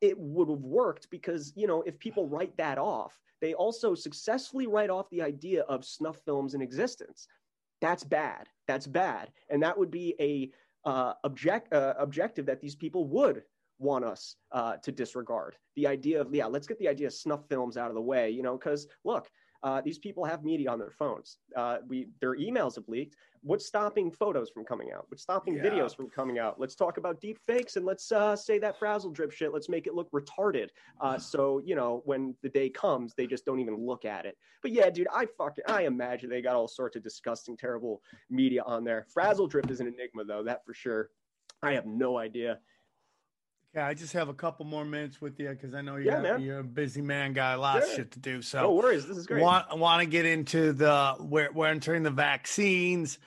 it 0.00 0.18
would 0.18 0.48
have 0.48 0.60
worked 0.60 1.10
because 1.10 1.52
you 1.56 1.66
know 1.66 1.82
if 1.82 1.98
people 1.98 2.26
write 2.28 2.56
that 2.56 2.78
off 2.78 3.18
they 3.40 3.54
also 3.54 3.94
successfully 3.94 4.66
write 4.66 4.90
off 4.90 5.10
the 5.10 5.22
idea 5.22 5.62
of 5.62 5.84
snuff 5.84 6.18
films 6.24 6.54
in 6.54 6.62
existence. 6.62 7.28
That's 7.80 8.04
bad. 8.04 8.48
That's 8.66 8.86
bad. 8.86 9.30
And 9.48 9.62
that 9.62 9.78
would 9.78 9.90
be 9.90 10.14
a 10.20 10.50
uh, 10.88 11.14
object 11.24 11.72
uh, 11.72 11.94
objective 11.98 12.46
that 12.46 12.60
these 12.60 12.74
people 12.74 13.06
would 13.08 13.42
want 13.78 14.04
us 14.04 14.36
uh, 14.50 14.76
to 14.78 14.90
disregard. 14.90 15.56
The 15.76 15.86
idea 15.86 16.20
of 16.20 16.34
yeah 16.34 16.46
let's 16.46 16.66
get 16.66 16.78
the 16.78 16.88
idea 16.88 17.06
of 17.06 17.12
snuff 17.12 17.48
films 17.48 17.76
out 17.76 17.88
of 17.88 17.94
the 17.94 18.02
way 18.02 18.30
you 18.30 18.42
know 18.42 18.56
because 18.56 18.88
look 19.04 19.28
uh, 19.62 19.80
these 19.80 19.98
people 19.98 20.24
have 20.24 20.44
media 20.44 20.70
on 20.70 20.78
their 20.78 20.90
phones. 20.90 21.38
Uh, 21.56 21.78
we 21.88 22.08
their 22.20 22.36
emails 22.36 22.76
have 22.76 22.88
leaked. 22.88 23.16
What's 23.42 23.66
stopping 23.66 24.10
photos 24.10 24.50
from 24.50 24.64
coming 24.64 24.90
out? 24.94 25.06
What's 25.08 25.22
stopping 25.22 25.54
Yeah. 25.56 25.62
videos 25.62 25.96
from 25.96 26.08
coming 26.10 26.38
out? 26.38 26.60
Let's 26.60 26.74
talk 26.74 26.96
about 26.98 27.20
deep 27.20 27.38
fakes 27.38 27.76
and 27.76 27.84
let's 27.84 28.10
uh, 28.12 28.34
say 28.36 28.58
that 28.58 28.78
frazzle 28.78 29.10
drip 29.10 29.32
shit. 29.32 29.52
Let's 29.52 29.68
make 29.68 29.86
it 29.86 29.94
look 29.94 30.10
retarded. 30.12 30.68
Uh, 31.00 31.18
so 31.32 31.60
you 31.64 31.74
know 31.74 32.02
when 32.04 32.36
the 32.42 32.48
day 32.48 32.68
comes, 32.70 33.14
they 33.14 33.26
just 33.26 33.44
don't 33.44 33.60
even 33.60 33.74
look 33.84 34.04
at 34.04 34.26
it. 34.26 34.36
But 34.62 34.72
yeah, 34.72 34.90
dude, 34.90 35.08
I 35.12 35.26
fucking 35.26 35.64
I 35.66 35.82
imagine 35.82 36.30
they 36.30 36.42
got 36.42 36.54
all 36.56 36.68
sorts 36.68 36.96
of 36.96 37.02
disgusting, 37.02 37.56
terrible 37.56 38.02
media 38.30 38.62
on 38.64 38.84
there. 38.84 39.06
Frazzle 39.12 39.48
drip 39.48 39.70
is 39.70 39.80
an 39.80 39.88
enigma 39.88 40.24
though, 40.24 40.44
that 40.44 40.64
for 40.64 40.74
sure. 40.74 41.10
I 41.62 41.72
have 41.72 41.86
no 41.86 42.18
idea. 42.18 42.60
Okay, 43.78 43.86
I 43.86 43.94
just 43.94 44.12
have 44.14 44.28
a 44.28 44.34
couple 44.34 44.66
more 44.66 44.84
minutes 44.84 45.20
with 45.20 45.38
you 45.38 45.50
because 45.50 45.72
I 45.72 45.82
know 45.82 45.96
you're, 45.96 46.20
yeah, 46.20 46.36
you're, 46.36 46.58
a 46.58 46.64
busy 46.64 47.00
man, 47.00 47.32
got 47.32 47.56
a 47.56 47.60
lot 47.60 47.80
of 47.80 47.88
shit 47.88 48.10
to 48.10 48.18
do. 48.18 48.42
So 48.42 48.62
no 48.62 48.72
worries, 48.72 49.06
this 49.06 49.16
is 49.16 49.24
great. 49.24 49.40
want 49.40 49.78
want 49.78 50.00
to 50.00 50.06
get 50.06 50.26
into 50.26 50.72
the 50.72 51.14
we're 51.20 51.52
we're 51.52 51.68
entering 51.68 52.02
the 52.02 52.10
vaccines. 52.10 53.20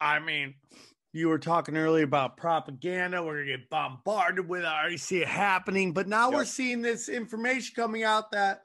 I 0.00 0.18
mean, 0.18 0.54
you 1.12 1.28
were 1.28 1.38
talking 1.38 1.76
earlier 1.76 2.02
about 2.02 2.36
propaganda. 2.36 3.22
We're 3.22 3.44
gonna 3.44 3.58
get 3.58 3.70
bombarded 3.70 4.48
with. 4.48 4.62
it. 4.62 4.66
I 4.66 4.80
already 4.80 4.96
see 4.96 5.22
it 5.22 5.28
happening, 5.28 5.92
but 5.92 6.08
now 6.08 6.32
we're 6.32 6.46
seeing 6.46 6.82
this 6.82 7.08
information 7.08 7.76
coming 7.76 8.02
out 8.02 8.32
that 8.32 8.62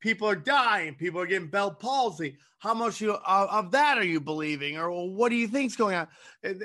people 0.00 0.28
are 0.28 0.36
dying. 0.36 0.94
People 0.94 1.22
are 1.22 1.26
getting 1.26 1.48
Bell 1.48 1.70
palsy. 1.70 2.36
How 2.58 2.74
much 2.74 3.00
you 3.00 3.12
of, 3.12 3.48
of 3.48 3.70
that 3.70 3.96
are 3.96 4.04
you 4.04 4.20
believing, 4.20 4.76
or 4.76 4.90
what 5.10 5.30
do 5.30 5.36
you 5.36 5.48
think's 5.48 5.74
going 5.74 5.96
on? 5.96 6.08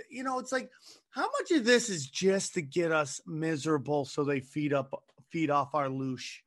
You 0.10 0.24
know, 0.24 0.40
it's 0.40 0.52
like 0.52 0.70
how 1.12 1.28
much 1.40 1.52
of 1.52 1.66
this 1.66 1.90
is 1.90 2.08
just 2.08 2.54
to 2.54 2.62
get 2.62 2.92
us 2.92 3.22
miserable 3.28 4.06
so 4.06 4.24
they 4.24 4.40
feed 4.40 4.74
up 4.74 5.04
feed 5.30 5.50
off 5.50 5.76
our 5.76 5.88
loosh. 5.88 6.40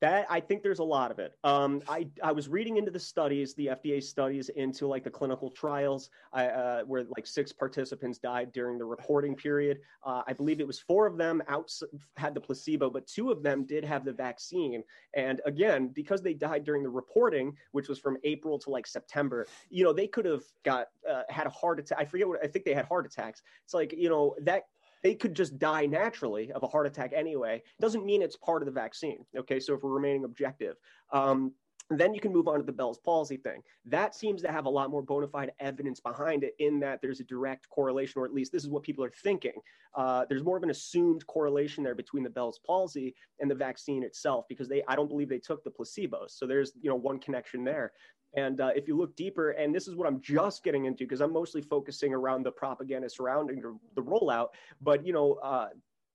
That 0.00 0.26
I 0.30 0.40
think 0.40 0.62
there's 0.62 0.78
a 0.78 0.84
lot 0.84 1.10
of 1.10 1.18
it. 1.18 1.36
Um, 1.44 1.82
I 1.86 2.08
I 2.22 2.32
was 2.32 2.48
reading 2.48 2.78
into 2.78 2.90
the 2.90 2.98
studies, 2.98 3.54
the 3.54 3.66
FDA 3.66 4.02
studies 4.02 4.48
into 4.48 4.86
like 4.86 5.04
the 5.04 5.10
clinical 5.10 5.50
trials, 5.50 6.08
I, 6.32 6.46
uh, 6.46 6.82
where 6.84 7.04
like 7.16 7.26
six 7.26 7.52
participants 7.52 8.18
died 8.18 8.50
during 8.52 8.78
the 8.78 8.84
reporting 8.84 9.36
period. 9.36 9.80
Uh, 10.02 10.22
I 10.26 10.32
believe 10.32 10.58
it 10.58 10.66
was 10.66 10.80
four 10.80 11.06
of 11.06 11.18
them 11.18 11.42
out 11.48 11.70
had 12.16 12.34
the 12.34 12.40
placebo, 12.40 12.88
but 12.88 13.06
two 13.06 13.30
of 13.30 13.42
them 13.42 13.66
did 13.66 13.84
have 13.84 14.04
the 14.04 14.12
vaccine. 14.12 14.82
And 15.14 15.42
again, 15.44 15.88
because 15.88 16.22
they 16.22 16.32
died 16.32 16.64
during 16.64 16.82
the 16.82 16.88
reporting, 16.88 17.54
which 17.72 17.88
was 17.88 17.98
from 17.98 18.16
April 18.24 18.58
to 18.60 18.70
like 18.70 18.86
September, 18.86 19.46
you 19.68 19.84
know, 19.84 19.92
they 19.92 20.06
could 20.06 20.24
have 20.24 20.44
got 20.64 20.86
uh, 21.08 21.22
had 21.28 21.46
a 21.46 21.50
heart 21.50 21.78
attack. 21.78 21.98
I 22.00 22.06
forget 22.06 22.26
what 22.26 22.42
I 22.42 22.46
think 22.46 22.64
they 22.64 22.74
had 22.74 22.86
heart 22.86 23.04
attacks. 23.04 23.42
It's 23.64 23.74
like 23.74 23.94
you 23.96 24.08
know 24.08 24.34
that 24.42 24.64
they 25.02 25.14
could 25.14 25.34
just 25.34 25.58
die 25.58 25.86
naturally 25.86 26.52
of 26.52 26.62
a 26.62 26.66
heart 26.66 26.86
attack 26.86 27.12
anyway. 27.14 27.62
Doesn't 27.80 28.04
mean 28.04 28.22
it's 28.22 28.36
part 28.36 28.62
of 28.62 28.66
the 28.66 28.72
vaccine. 28.72 29.24
Okay, 29.36 29.60
so 29.60 29.74
if 29.74 29.82
we're 29.82 29.90
remaining 29.90 30.24
objective. 30.24 30.76
Um, 31.12 31.52
then 31.98 32.14
you 32.14 32.20
can 32.20 32.32
move 32.32 32.46
on 32.46 32.58
to 32.58 32.64
the 32.64 32.72
Bell's 32.72 32.98
palsy 32.98 33.36
thing. 33.36 33.62
That 33.84 34.14
seems 34.14 34.42
to 34.42 34.52
have 34.52 34.66
a 34.66 34.70
lot 34.70 34.90
more 34.90 35.02
bona 35.02 35.26
fide 35.26 35.52
evidence 35.58 36.00
behind 36.00 36.44
it, 36.44 36.54
in 36.58 36.78
that 36.80 37.00
there's 37.02 37.20
a 37.20 37.24
direct 37.24 37.68
correlation, 37.68 38.20
or 38.20 38.24
at 38.24 38.32
least 38.32 38.52
this 38.52 38.62
is 38.62 38.70
what 38.70 38.82
people 38.82 39.04
are 39.04 39.12
thinking. 39.22 39.60
Uh, 39.96 40.24
there's 40.28 40.44
more 40.44 40.56
of 40.56 40.62
an 40.62 40.70
assumed 40.70 41.26
correlation 41.26 41.82
there 41.82 41.96
between 41.96 42.22
the 42.22 42.30
Bell's 42.30 42.60
palsy 42.64 43.14
and 43.40 43.50
the 43.50 43.54
vaccine 43.54 44.02
itself, 44.04 44.46
because 44.48 44.68
they, 44.68 44.82
I 44.86 44.94
don't 44.94 45.08
believe 45.08 45.28
they 45.28 45.38
took 45.38 45.64
the 45.64 45.70
placebos. 45.70 46.30
So 46.30 46.46
there's, 46.46 46.72
you 46.80 46.88
know, 46.88 46.96
one 46.96 47.18
connection 47.18 47.64
there. 47.64 47.92
And 48.34 48.60
uh, 48.60 48.70
if 48.76 48.86
you 48.86 48.96
look 48.96 49.16
deeper, 49.16 49.50
and 49.50 49.74
this 49.74 49.88
is 49.88 49.96
what 49.96 50.06
I'm 50.06 50.20
just 50.20 50.62
getting 50.62 50.84
into 50.84 51.04
because 51.04 51.20
I'm 51.20 51.32
mostly 51.32 51.62
focusing 51.62 52.14
around 52.14 52.44
the 52.44 52.52
propaganda 52.52 53.10
surrounding 53.10 53.60
the, 53.94 54.02
rollout, 54.02 54.48
but 54.80 55.04
you 55.04 55.12
know, 55.12 55.34
uh, 55.42 55.68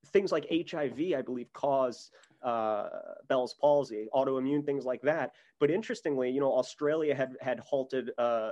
things 0.07 0.31
like 0.31 0.45
HIV, 0.49 1.13
I 1.17 1.21
believe, 1.21 1.51
cause 1.53 2.11
uh, 2.45 2.89
Bell's 3.27 3.55
palsy, 3.59 4.07
autoimmune 4.13 4.63
things 4.65 4.85
like 4.85 5.01
that. 5.01 5.31
But 5.59 5.71
interestingly, 5.71 6.29
you 6.29 6.39
know, 6.39 6.53
Australia 6.53 7.15
had 7.15 7.35
had 7.41 7.59
halted 7.59 8.11
uh, 8.17 8.51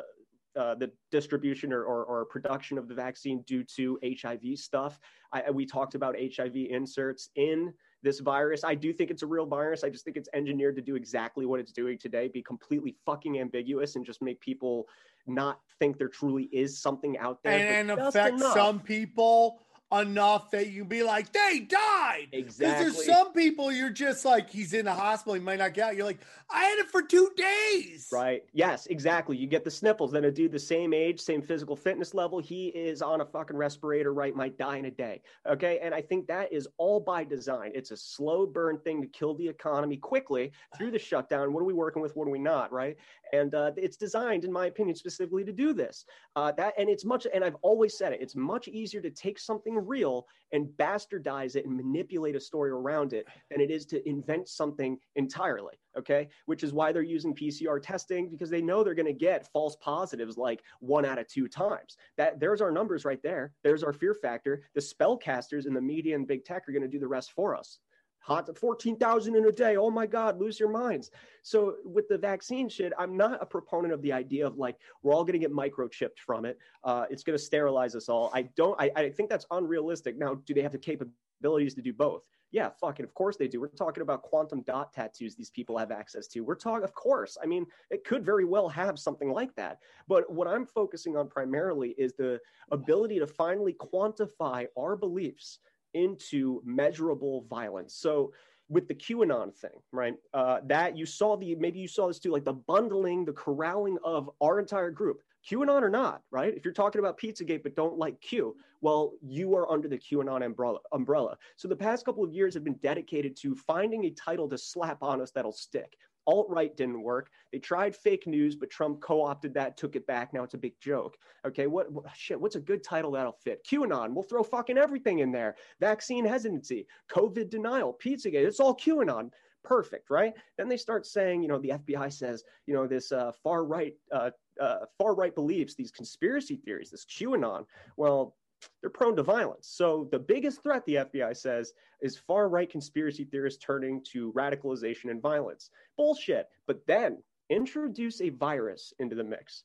uh, 0.56 0.76
the 0.76 0.92
distribution 1.12 1.72
or, 1.74 1.84
or, 1.84 2.04
or, 2.04 2.26
production 2.26 2.78
of 2.78 2.88
the 2.88 2.94
vaccine 2.94 3.42
due 3.48 3.64
to 3.64 3.98
HIV 4.22 4.56
stuff. 4.56 5.00
I, 5.32 5.50
we 5.50 5.66
talked 5.66 5.96
about 5.96 6.16
HIV 6.16 6.56
inserts 6.56 7.30
in 7.36 7.74
this 8.04 8.20
virus. 8.20 8.64
I 8.64 8.76
do 8.76 8.94
think 8.94 9.10
it's 9.10 9.24
a 9.24 9.28
real 9.28 9.48
virus. 9.48 9.84
I 9.84 9.90
just 9.90 10.06
think 10.06 10.16
it's 10.16 10.30
engineered 10.32 10.76
to 10.76 10.82
do 10.84 10.96
exactly 10.96 11.48
what 11.48 11.60
it's 11.60 11.72
doing 11.72 11.98
today, 11.98 12.28
be 12.28 12.44
completely 12.44 12.96
fucking 13.04 13.40
ambiguous 13.40 13.96
and 13.96 14.06
just 14.06 14.22
make 14.22 14.40
people 14.42 14.88
not 15.26 15.60
think 15.80 15.98
there 15.98 16.08
truly 16.10 16.50
is 16.52 16.80
something 16.80 17.18
out 17.18 17.42
there. 17.44 17.80
And, 17.80 17.90
and 17.90 18.00
affect 18.00 18.36
enough. 18.36 18.54
some 18.54 18.80
people 18.80 19.60
enough 20.00 20.52
that 20.52 20.70
you 20.72 20.86
be 20.86 21.04
like, 21.04 21.32
they 21.32 21.60
died. 21.60 22.28
Exactly. 22.32 22.84
There's 22.84 23.06
some 23.06 23.34
people 23.34 23.72
you're 23.72 23.90
just 23.90 24.26
like, 24.26 24.50
he's 24.50 24.74
in 24.74 24.86
the 24.86 24.94
hospital, 24.94 25.34
he 25.36 25.40
might 25.40 25.60
not 25.60 25.74
get 25.74 25.90
out. 25.90 25.96
You're 25.96 26.06
like, 26.06 26.20
I 26.50 26.64
had 26.66 26.80
it 26.80 26.88
for 26.90 27.02
two 27.02 27.30
days. 27.36 28.10
Right. 28.12 28.44
Yes, 28.54 28.86
exactly. 28.88 29.38
You 29.38 29.48
get 29.48 29.64
the 29.64 29.72
sniffles. 29.72 30.12
Then 30.12 30.26
a 30.26 30.32
dude 30.32 30.52
the 30.52 30.60
same 30.60 30.94
age, 30.94 31.20
same 31.20 31.42
physical 31.42 31.76
fitness 31.76 32.14
level, 32.14 32.40
he 32.40 32.68
is 32.68 33.02
on 33.02 33.22
a 33.22 33.26
fucking 33.26 33.58
respirator, 33.58 34.14
right? 34.14 34.36
Might 34.36 34.58
die 34.58 34.78
in 34.78 34.86
a 34.86 34.92
day. 34.92 35.22
Okay. 35.48 35.80
And 35.82 35.94
I 35.94 36.02
think 36.02 36.28
that 36.28 36.52
is 36.52 36.68
all 36.78 37.00
by 37.00 37.24
design. 37.24 37.72
It's 37.74 37.92
a 37.92 37.98
slow 37.98 38.46
burn 38.46 38.78
thing 38.80 39.02
to 39.02 39.08
kill 39.08 39.36
the 39.36 39.48
economy 39.48 39.98
quickly 39.98 40.52
through 40.78 40.92
the 40.92 41.00
shutdown. 41.00 41.54
What 41.54 41.62
are 41.62 41.66
we 41.66 41.74
working 41.74 42.02
with? 42.02 42.16
What 42.16 42.28
are 42.28 42.32
we 42.32 42.40
not? 42.40 42.72
Right. 42.72 42.98
And 43.34 43.56
uh, 43.56 43.72
it's 43.76 43.98
designed, 43.98 44.46
in 44.46 44.52
my 44.52 44.68
opinion, 44.68 44.96
specifically 44.96 45.44
to 45.44 45.52
do 45.52 45.74
this. 45.74 46.06
Uh, 46.36 46.52
that 46.52 46.76
and 46.78 46.88
it's 46.88 47.04
much, 47.04 47.26
and 47.34 47.44
I've 47.44 47.58
always 47.64 47.98
said 47.98 48.14
it, 48.14 48.22
it's 48.22 48.36
much 48.36 48.68
easier 48.68 49.02
to 49.02 49.10
take 49.10 49.40
something 49.40 49.76
real 49.76 50.28
and 50.52 50.68
bastardize 50.78 51.56
it 51.56 51.66
and 51.66 51.76
manipulate 51.76 52.36
a 52.36 52.40
story 52.40 52.70
around 52.70 53.12
it 53.12 53.28
than 53.50 53.60
it 53.60 53.72
is 53.72 53.88
to 53.88 54.08
invent 54.08 54.48
something 54.48 55.00
entirely. 55.16 55.74
Okay. 55.98 56.30
Which 56.46 56.64
is 56.64 56.74
why 56.74 56.92
they're 56.92 57.02
using 57.02 57.34
PCR 57.34 57.82
testing 57.82 58.30
because 58.30 58.52
they 58.52 58.62
know 58.62 58.84
they're 58.84 58.94
going 58.94 59.06
to 59.08 59.14
get 59.14 59.52
false 59.52 59.76
positives 59.78 60.38
like 60.38 60.62
one 60.80 61.04
out 61.04 61.18
of 61.18 61.28
two 61.28 61.48
times. 61.48 61.98
That 62.18 62.40
there's 62.40 62.62
our 62.62 62.72
numbers 62.72 63.04
right 63.04 63.22
there. 63.24 63.52
There's 63.64 63.84
our 63.84 63.94
fear 63.94 64.14
factor. 64.14 64.62
The 64.76 64.82
spellcasters 64.82 65.66
in 65.66 65.74
the 65.74 65.82
media 65.82 66.16
and 66.16 66.28
big 66.28 66.46
tech 66.46 66.70
are 66.70 66.72
going 66.72 66.84
to 66.84 66.88
do 66.88 67.00
the 67.00 67.08
rest 67.08 67.32
for 67.32 67.56
us 67.56 67.80
hot 68.24 68.58
14,000 68.58 69.36
in 69.36 69.46
a 69.46 69.52
day. 69.52 69.76
Oh 69.76 69.92
my 69.92 70.06
God, 70.06 70.40
lose 70.40 70.60
your 70.60 70.70
minds. 70.70 71.12
So 71.42 71.76
with 71.84 72.08
the 72.08 72.18
vaccine 72.18 72.70
shit, 72.70 72.94
I'm 72.98 73.18
not 73.18 73.42
a 73.42 73.46
proponent 73.46 73.94
of 73.94 74.02
the 74.02 74.14
idea 74.14 74.48
of 74.48 74.58
like, 74.58 74.78
we're 75.02 75.14
all 75.14 75.26
going 75.26 75.40
to 75.40 75.46
get 75.46 75.52
microchipped 75.52 76.20
from 76.26 76.46
it. 76.46 76.58
Uh, 76.86 77.06
it's 77.10 77.22
going 77.22 77.38
to 77.38 77.44
sterilize 77.44 77.96
us 77.96 78.08
all. 78.08 78.32
I 78.34 78.44
don't, 78.56 78.80
I, 78.80 78.92
I 78.96 79.10
think 79.10 79.30
that's 79.30 79.46
unrealistic. 79.52 80.18
Now, 80.18 80.36
do 80.36 80.54
they 80.54 80.62
have 80.62 80.72
the 80.72 80.78
capabilities 80.78 81.74
to 81.76 81.82
do 81.82 81.92
both? 81.92 82.24
Yeah, 82.52 82.70
fucking, 82.80 83.04
of 83.04 83.14
course 83.14 83.36
they 83.36 83.48
do. 83.48 83.60
We're 83.60 83.68
talking 83.68 84.04
about 84.04 84.22
quantum 84.22 84.62
dot 84.62 84.94
tattoos 84.94 85.36
these 85.36 85.50
people 85.50 85.78
have 85.78 85.92
access 85.92 86.28
to. 86.28 86.42
We're 86.42 86.56
talking, 86.56 86.84
of 86.84 86.94
course. 86.94 87.36
I 87.44 87.48
mean, 87.48 87.66
it 87.90 88.06
could 88.06 88.24
very 88.24 88.46
well 88.46 88.70
have 88.70 89.00
something 89.00 89.32
like 89.32 89.54
that. 89.56 89.80
But 90.08 90.32
what 90.32 90.48
I'm 90.48 90.66
focusing 90.68 91.18
on 91.18 91.28
primarily 91.28 91.96
is 91.98 92.14
the 92.14 92.40
ability 92.72 93.20
to 93.20 93.28
finally 93.28 93.74
quantify 93.74 94.68
our 94.78 94.96
beliefs 94.96 95.60
into 95.94 96.62
measurable 96.66 97.46
violence. 97.50 97.96
So 97.96 98.34
with 98.70 98.88
the 98.88 98.96
QAnon 98.96 99.54
thing, 99.54 99.80
right? 99.92 100.16
Uh, 100.34 100.60
that 100.66 100.98
you 100.98 101.06
saw 101.06 101.38
the 101.38 101.56
maybe 101.56 101.80
you 101.80 101.88
saw 101.88 102.08
this 102.08 102.20
too, 102.20 102.32
like 102.32 102.46
the 102.46 102.54
bundling, 102.54 103.26
the 103.26 103.34
corralling 103.34 103.98
of 104.04 104.30
our 104.42 104.60
entire 104.60 104.90
group, 104.90 105.22
QAnon 105.50 105.82
or 105.82 105.90
not, 105.90 106.22
right? 106.32 106.54
If 106.56 106.64
you're 106.64 106.74
talking 106.74 107.00
about 107.00 107.20
Pizzagate 107.20 107.64
but 107.64 107.76
don't 107.76 107.98
like 107.98 108.20
Q, 108.22 108.56
well, 108.82 109.14
you 109.22 109.56
are 109.56 109.70
under 109.72 109.88
the 109.88 109.98
QAnon 109.98 110.46
umbrella. 110.46 110.80
Umbrella. 110.92 111.38
So 111.56 111.68
the 111.68 111.76
past 111.76 112.06
couple 112.06 112.24
of 112.24 112.34
years 112.34 112.54
have 112.54 112.64
been 112.64 112.80
dedicated 112.82 113.36
to 113.38 113.56
finding 113.56 114.06
a 114.06 114.10
title 114.12 114.50
to 114.50 114.58
slap 114.58 115.04
on 115.04 115.22
us 115.22 115.32
that'll 115.32 115.52
stick 115.52 115.98
alt 116.28 116.48
right 116.50 116.76
didn't 116.76 117.02
work. 117.02 117.30
They 117.52 117.60
tried 117.60 117.96
fake 117.96 118.28
news, 118.28 118.56
but 118.56 118.70
Trump 118.70 119.02
co 119.02 119.24
opted 119.24 119.54
that, 119.56 119.78
took 119.78 119.96
it 119.96 120.08
back. 120.08 120.34
Now 120.34 120.44
it's 120.44 120.54
a 120.54 120.60
big 120.60 120.80
joke. 120.80 121.18
Okay, 121.46 121.68
what, 121.68 121.92
what, 121.92 122.06
shit? 122.16 122.40
What's 122.40 122.56
a 122.56 122.62
good 122.62 122.84
title 122.84 123.12
that'll 123.12 123.38
fit? 123.44 123.66
QAnon. 123.70 124.14
We'll 124.14 124.24
throw 124.24 124.44
fucking 124.44 124.78
everything 124.78 125.20
in 125.20 125.32
there. 125.32 125.56
Vaccine 125.80 126.26
hesitancy, 126.26 126.88
COVID 127.12 127.50
denial, 127.50 127.98
Pizzagate. 128.04 128.46
It's 128.46 128.60
all 128.60 128.76
QAnon. 128.76 129.30
Perfect, 129.64 130.10
right? 130.10 130.34
Then 130.58 130.68
they 130.68 130.76
start 130.76 131.06
saying, 131.06 131.42
you 131.42 131.48
know, 131.48 131.60
the 131.60 131.70
FBI 131.70 132.12
says, 132.12 132.44
you 132.68 132.74
know, 132.74 132.86
this 132.86 133.14
uh, 133.14 133.32
far 133.44 133.64
right, 133.64 133.94
uh, 134.12 134.32
uh, 134.60 134.80
far 134.98 135.16
right 135.16 135.34
beliefs, 135.34 135.74
these 135.74 135.92
conspiracy 135.92 136.58
theories, 136.58 136.90
this 136.90 137.06
QAnon. 137.06 137.66
Well, 137.96 138.36
they're 138.82 138.90
prone 138.90 139.16
to 139.16 139.24
violence. 139.24 139.68
So 139.68 140.08
the 140.12 140.20
biggest 140.20 140.62
threat, 140.64 140.86
the 140.86 140.96
FBI 140.96 141.36
says, 141.36 141.74
is 142.02 142.18
far 142.18 142.50
right 142.50 142.70
conspiracy 142.70 143.24
theorists 143.26 143.64
turning 143.64 144.04
to 144.12 144.34
radicalization 144.34 145.10
and 145.10 145.22
violence. 145.22 145.70
Bullshit. 145.98 146.48
But 146.68 146.86
then 146.88 147.22
introduce 147.50 148.22
a 148.22 148.30
virus 148.30 148.94
into 149.00 149.16
the 149.16 149.24
mix. 149.24 149.64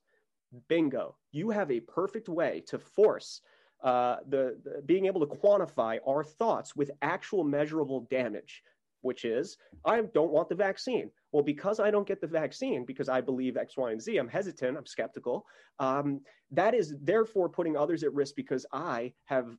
Bingo. 0.69 1.16
You 1.33 1.51
have 1.51 1.70
a 1.70 1.81
perfect 1.81 2.29
way 2.29 2.62
to 2.69 2.79
force 2.79 3.43
uh, 3.83 4.16
the, 4.29 4.59
the 4.65 4.83
being 4.83 5.07
able 5.07 5.20
to 5.20 5.27
quantify 5.27 5.99
our 6.07 6.25
thoughts 6.25 6.75
with 6.75 6.91
actual 7.03 7.45
measurable 7.45 8.07
damage 8.11 8.62
which 9.03 9.25
is 9.25 9.57
I 9.85 10.03
don't 10.03 10.33
want 10.33 10.49
the 10.49 10.55
vaccine. 10.55 11.11
Well, 11.32 11.42
because 11.42 11.78
I 11.78 11.90
don't 11.90 12.06
get 12.06 12.20
the 12.20 12.26
vaccine, 12.26 12.84
because 12.84 13.09
I 13.09 13.20
believe 13.20 13.56
X, 13.56 13.76
Y, 13.76 13.92
and 13.92 14.00
Z, 14.00 14.16
I'm 14.16 14.28
hesitant, 14.28 14.78
I'm 14.78 14.86
skeptical. 14.86 15.46
Um, 15.78 16.20
that 16.50 16.74
is 16.74 16.94
therefore 17.02 17.48
putting 17.48 17.76
others 17.76 18.02
at 18.02 18.14
risk 18.14 18.34
because 18.34 18.64
I 18.72 19.12
have 19.26 19.56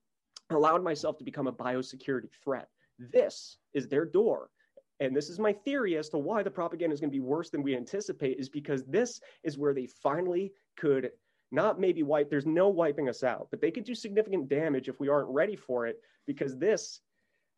allowed 0.49 0.83
myself 0.83 1.17
to 1.19 1.23
become 1.23 1.47
a 1.47 1.53
biosecurity 1.53 2.29
threat. 2.43 2.69
This 2.97 3.57
is 3.73 3.87
their 3.87 4.05
door. 4.05 4.49
And 4.99 5.15
this 5.15 5.29
is 5.29 5.39
my 5.39 5.53
theory 5.53 5.95
as 5.95 6.09
to 6.09 6.17
why 6.17 6.43
the 6.43 6.51
propaganda 6.51 6.93
is 6.93 6.99
going 6.99 7.11
to 7.11 7.15
be 7.15 7.21
worse 7.21 7.49
than 7.49 7.63
we 7.63 7.75
anticipate, 7.75 8.39
is 8.39 8.49
because 8.49 8.83
this 8.85 9.21
is 9.43 9.57
where 9.57 9.73
they 9.73 9.87
finally 9.87 10.51
could 10.75 11.11
not 11.51 11.79
maybe 11.79 12.03
wipe, 12.03 12.29
there's 12.29 12.45
no 12.45 12.67
wiping 12.69 13.09
us 13.09 13.23
out, 13.23 13.47
but 13.49 13.61
they 13.61 13.71
could 13.71 13.83
do 13.83 13.95
significant 13.95 14.49
damage 14.49 14.87
if 14.87 14.99
we 14.99 15.07
aren't 15.07 15.29
ready 15.29 15.55
for 15.55 15.87
it, 15.87 15.97
because 16.27 16.57
this 16.57 17.01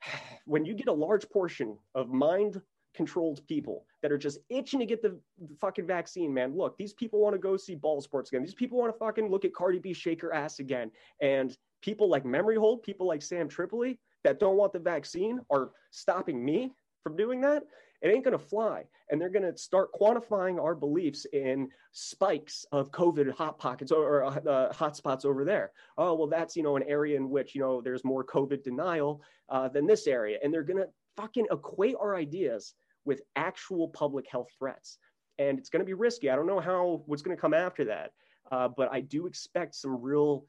when 0.46 0.66
you 0.66 0.74
get 0.74 0.88
a 0.88 0.94
large 0.94 1.30
portion 1.30 1.78
of 1.96 2.10
mind 2.10 2.62
controlled 2.94 3.46
people 3.48 3.86
that 4.02 4.12
are 4.12 4.18
just 4.18 4.40
itching 4.50 4.80
to 4.80 4.86
get 4.86 5.02
the, 5.02 5.18
the 5.40 5.56
fucking 5.60 5.88
vaccine, 5.88 6.34
man. 6.34 6.56
Look, 6.56 6.78
these 6.78 6.94
people 6.94 7.20
want 7.20 7.34
to 7.34 7.40
go 7.40 7.58
see 7.58 7.76
ball 7.76 8.02
sports 8.02 8.32
again. 8.32 8.44
These 8.44 8.54
people 8.54 8.78
want 8.78 8.94
to 8.94 9.00
fucking 9.00 9.30
look 9.30 9.46
at 9.46 9.54
Cardi 9.54 9.80
B 9.80 9.94
shake 9.94 10.22
her 10.22 10.34
ass 10.34 10.60
again. 10.60 10.92
And 11.22 11.56
people 11.82 12.10
like 12.10 12.26
Memory 12.26 12.58
Hole, 12.58 12.78
people 12.78 13.08
like 13.08 13.22
Sam 13.22 13.48
Tripoli 13.48 14.00
that 14.24 14.40
don't 14.40 14.58
want 14.58 14.74
the 14.74 14.80
vaccine 14.80 15.40
are 15.50 15.72
stopping 15.92 16.44
me 16.44 16.74
from 17.04 17.16
doing 17.16 17.42
that. 17.42 17.64
It 18.02 18.10
ain't 18.10 18.24
going 18.24 18.38
to 18.38 18.44
fly. 18.44 18.84
And 19.10 19.22
they're 19.22 19.30
going 19.30 19.52
to 19.52 19.58
start 19.58 19.92
quantifying 19.94 20.60
our 20.60 20.74
beliefs 20.74 21.26
in 21.34 21.70
spikes 21.92 22.66
of 22.72 22.92
COVID 22.92 23.32
hot 23.32 23.60
pockets 23.60 23.92
or, 23.92 24.26
uh, 24.26 24.74
hot 24.74 24.98
spots 24.98 25.24
over 25.24 25.46
there. 25.46 25.72
Oh, 25.98 26.16
well, 26.16 26.28
that's, 26.28 26.56
you 26.56 26.64
know, 26.64 26.78
an 26.78 26.84
area 26.88 27.16
in 27.16 27.30
which, 27.30 27.54
you 27.54 27.62
know, 27.62 27.80
there's 27.80 28.04
more 28.04 28.24
COVID 28.24 28.64
denial 28.64 29.22
uh, 29.50 29.68
than 29.68 29.86
this 29.86 30.08
area. 30.08 30.40
And 30.44 30.52
they're 30.52 30.64
going 30.64 30.80
to 30.80 30.88
fucking 31.18 31.48
equate 31.52 31.96
our 32.00 32.16
ideas 32.16 32.74
with 33.06 33.22
actual 33.36 33.88
public 33.90 34.26
health 34.30 34.50
threats. 34.58 34.98
And 35.40 35.58
it's 35.58 35.70
going 35.70 35.80
to 35.80 35.86
be 35.86 35.94
risky. 35.94 36.30
I 36.30 36.36
don't 36.36 36.48
know 36.48 36.60
how 36.60 37.04
what's 37.06 37.22
going 37.22 37.36
to 37.36 37.42
come 37.42 37.54
after 37.54 37.86
that. 37.86 38.12
Uh, 38.52 38.68
but 38.68 38.92
I 38.92 39.02
do 39.02 39.28
expect 39.28 39.76
some 39.76 40.02
real 40.02 40.46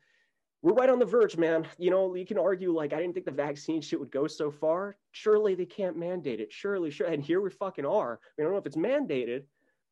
we're 0.63 0.75
right 0.75 0.89
on 0.89 1.01
the 1.01 1.05
verge, 1.05 1.37
man. 1.37 1.67
You 1.77 1.91
know, 1.91 2.15
you 2.15 2.25
can 2.25 2.39
argue 2.39 2.73
like 2.73 2.93
I 2.93 3.01
didn't 3.01 3.15
think 3.15 3.27
the 3.27 3.33
vaccine 3.33 3.81
shit 3.81 3.99
would 3.99 4.13
go 4.13 4.29
so 4.29 4.51
far. 4.51 4.97
Surely 5.11 5.57
they 5.57 5.67
can't 5.67 5.97
mandate 5.97 6.41
it. 6.41 6.53
Surely, 6.53 6.91
sure. 6.91 7.09
And 7.09 7.23
here 7.23 7.41
we 7.41 7.51
fucking 7.51 7.85
are. 7.85 8.13
I, 8.13 8.29
mean, 8.39 8.41
I 8.41 8.43
don't 8.45 8.53
know 8.53 8.59
if 8.59 8.67
it's 8.67 8.77
mandated, 8.77 9.43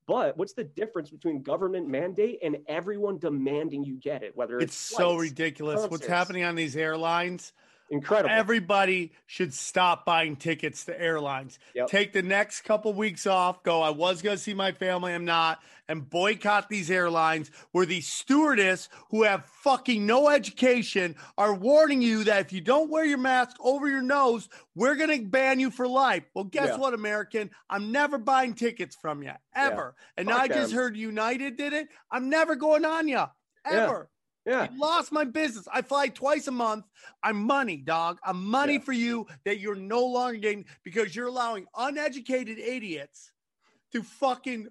but 0.06 0.36
what's 0.38 0.52
the 0.52 0.64
difference 0.64 1.10
between 1.10 1.42
government 1.42 1.88
mandate 1.88 2.38
and 2.42 2.58
everyone 2.68 3.18
demanding 3.18 3.82
you 3.82 3.96
get 3.96 4.22
it? 4.22 4.36
Whether 4.36 4.58
it's, 4.58 4.66
It's 4.66 4.76
so 4.76 5.16
flights, 5.16 5.30
ridiculous. 5.30 5.90
What's 5.90 6.06
happening 6.06 6.44
on 6.44 6.54
these 6.54 6.76
airlines? 6.76 7.52
Incredible. 7.90 8.30
Everybody 8.30 9.12
should 9.26 9.52
stop 9.52 10.04
buying 10.06 10.36
tickets 10.36 10.84
to 10.84 11.00
airlines. 11.00 11.58
Yep. 11.74 11.88
Take 11.88 12.12
the 12.12 12.22
next 12.22 12.60
couple 12.60 12.92
weeks 12.94 13.26
off. 13.26 13.64
Go. 13.64 13.82
I 13.82 13.90
was 13.90 14.22
going 14.22 14.36
to 14.36 14.42
see 14.42 14.54
my 14.54 14.70
family. 14.70 15.12
I'm 15.12 15.24
not. 15.24 15.58
And 15.88 16.08
boycott 16.08 16.68
these 16.68 16.88
airlines 16.88 17.50
where 17.72 17.84
these 17.84 18.06
stewardess 18.06 18.88
who 19.10 19.24
have 19.24 19.44
fucking 19.64 20.06
no 20.06 20.28
education 20.28 21.16
are 21.36 21.52
warning 21.52 22.00
you 22.00 22.22
that 22.24 22.46
if 22.46 22.52
you 22.52 22.60
don't 22.60 22.90
wear 22.90 23.04
your 23.04 23.18
mask 23.18 23.56
over 23.58 23.88
your 23.88 24.02
nose, 24.02 24.48
we're 24.76 24.94
going 24.94 25.10
to 25.10 25.26
ban 25.26 25.58
you 25.58 25.68
for 25.72 25.88
life. 25.88 26.22
Well, 26.32 26.44
guess 26.44 26.68
Yeah. 26.68 26.76
what, 26.76 26.94
American? 26.94 27.50
I'm 27.68 27.90
never 27.90 28.18
buying 28.18 28.54
tickets 28.54 28.94
from 29.02 29.24
you 29.24 29.32
ever. 29.52 29.96
And 30.16 30.28
now 30.28 30.34
Fuck 30.38 30.52
I 30.52 30.54
just 30.54 30.72
heard 30.72 30.96
United 30.96 31.56
did 31.56 31.72
it. 31.72 31.88
I'm 32.08 32.28
never 32.30 32.54
going 32.54 32.84
on 32.84 33.08
you 33.08 33.24
ever. 33.64 34.08
yeah. 34.08 34.16
I 34.50 34.68
lost 34.76 35.12
my 35.12 35.24
business. 35.24 35.66
I 35.72 35.82
fly 35.82 36.08
twice 36.08 36.46
a 36.48 36.50
month. 36.52 36.84
I'm 37.22 37.36
money, 37.36 37.76
dog. 37.78 38.18
I'm 38.24 38.44
money 38.44 38.74
Yeah. 38.74 38.80
for 38.80 38.92
you 38.92 39.26
that 39.44 39.60
you're 39.60 39.74
no 39.74 40.04
longer 40.04 40.38
getting 40.38 40.64
because 40.82 41.14
you're 41.14 41.28
allowing 41.28 41.66
uneducated 41.76 42.58
idiots 42.58 43.32
to 43.92 44.02
fucking, 44.02 44.68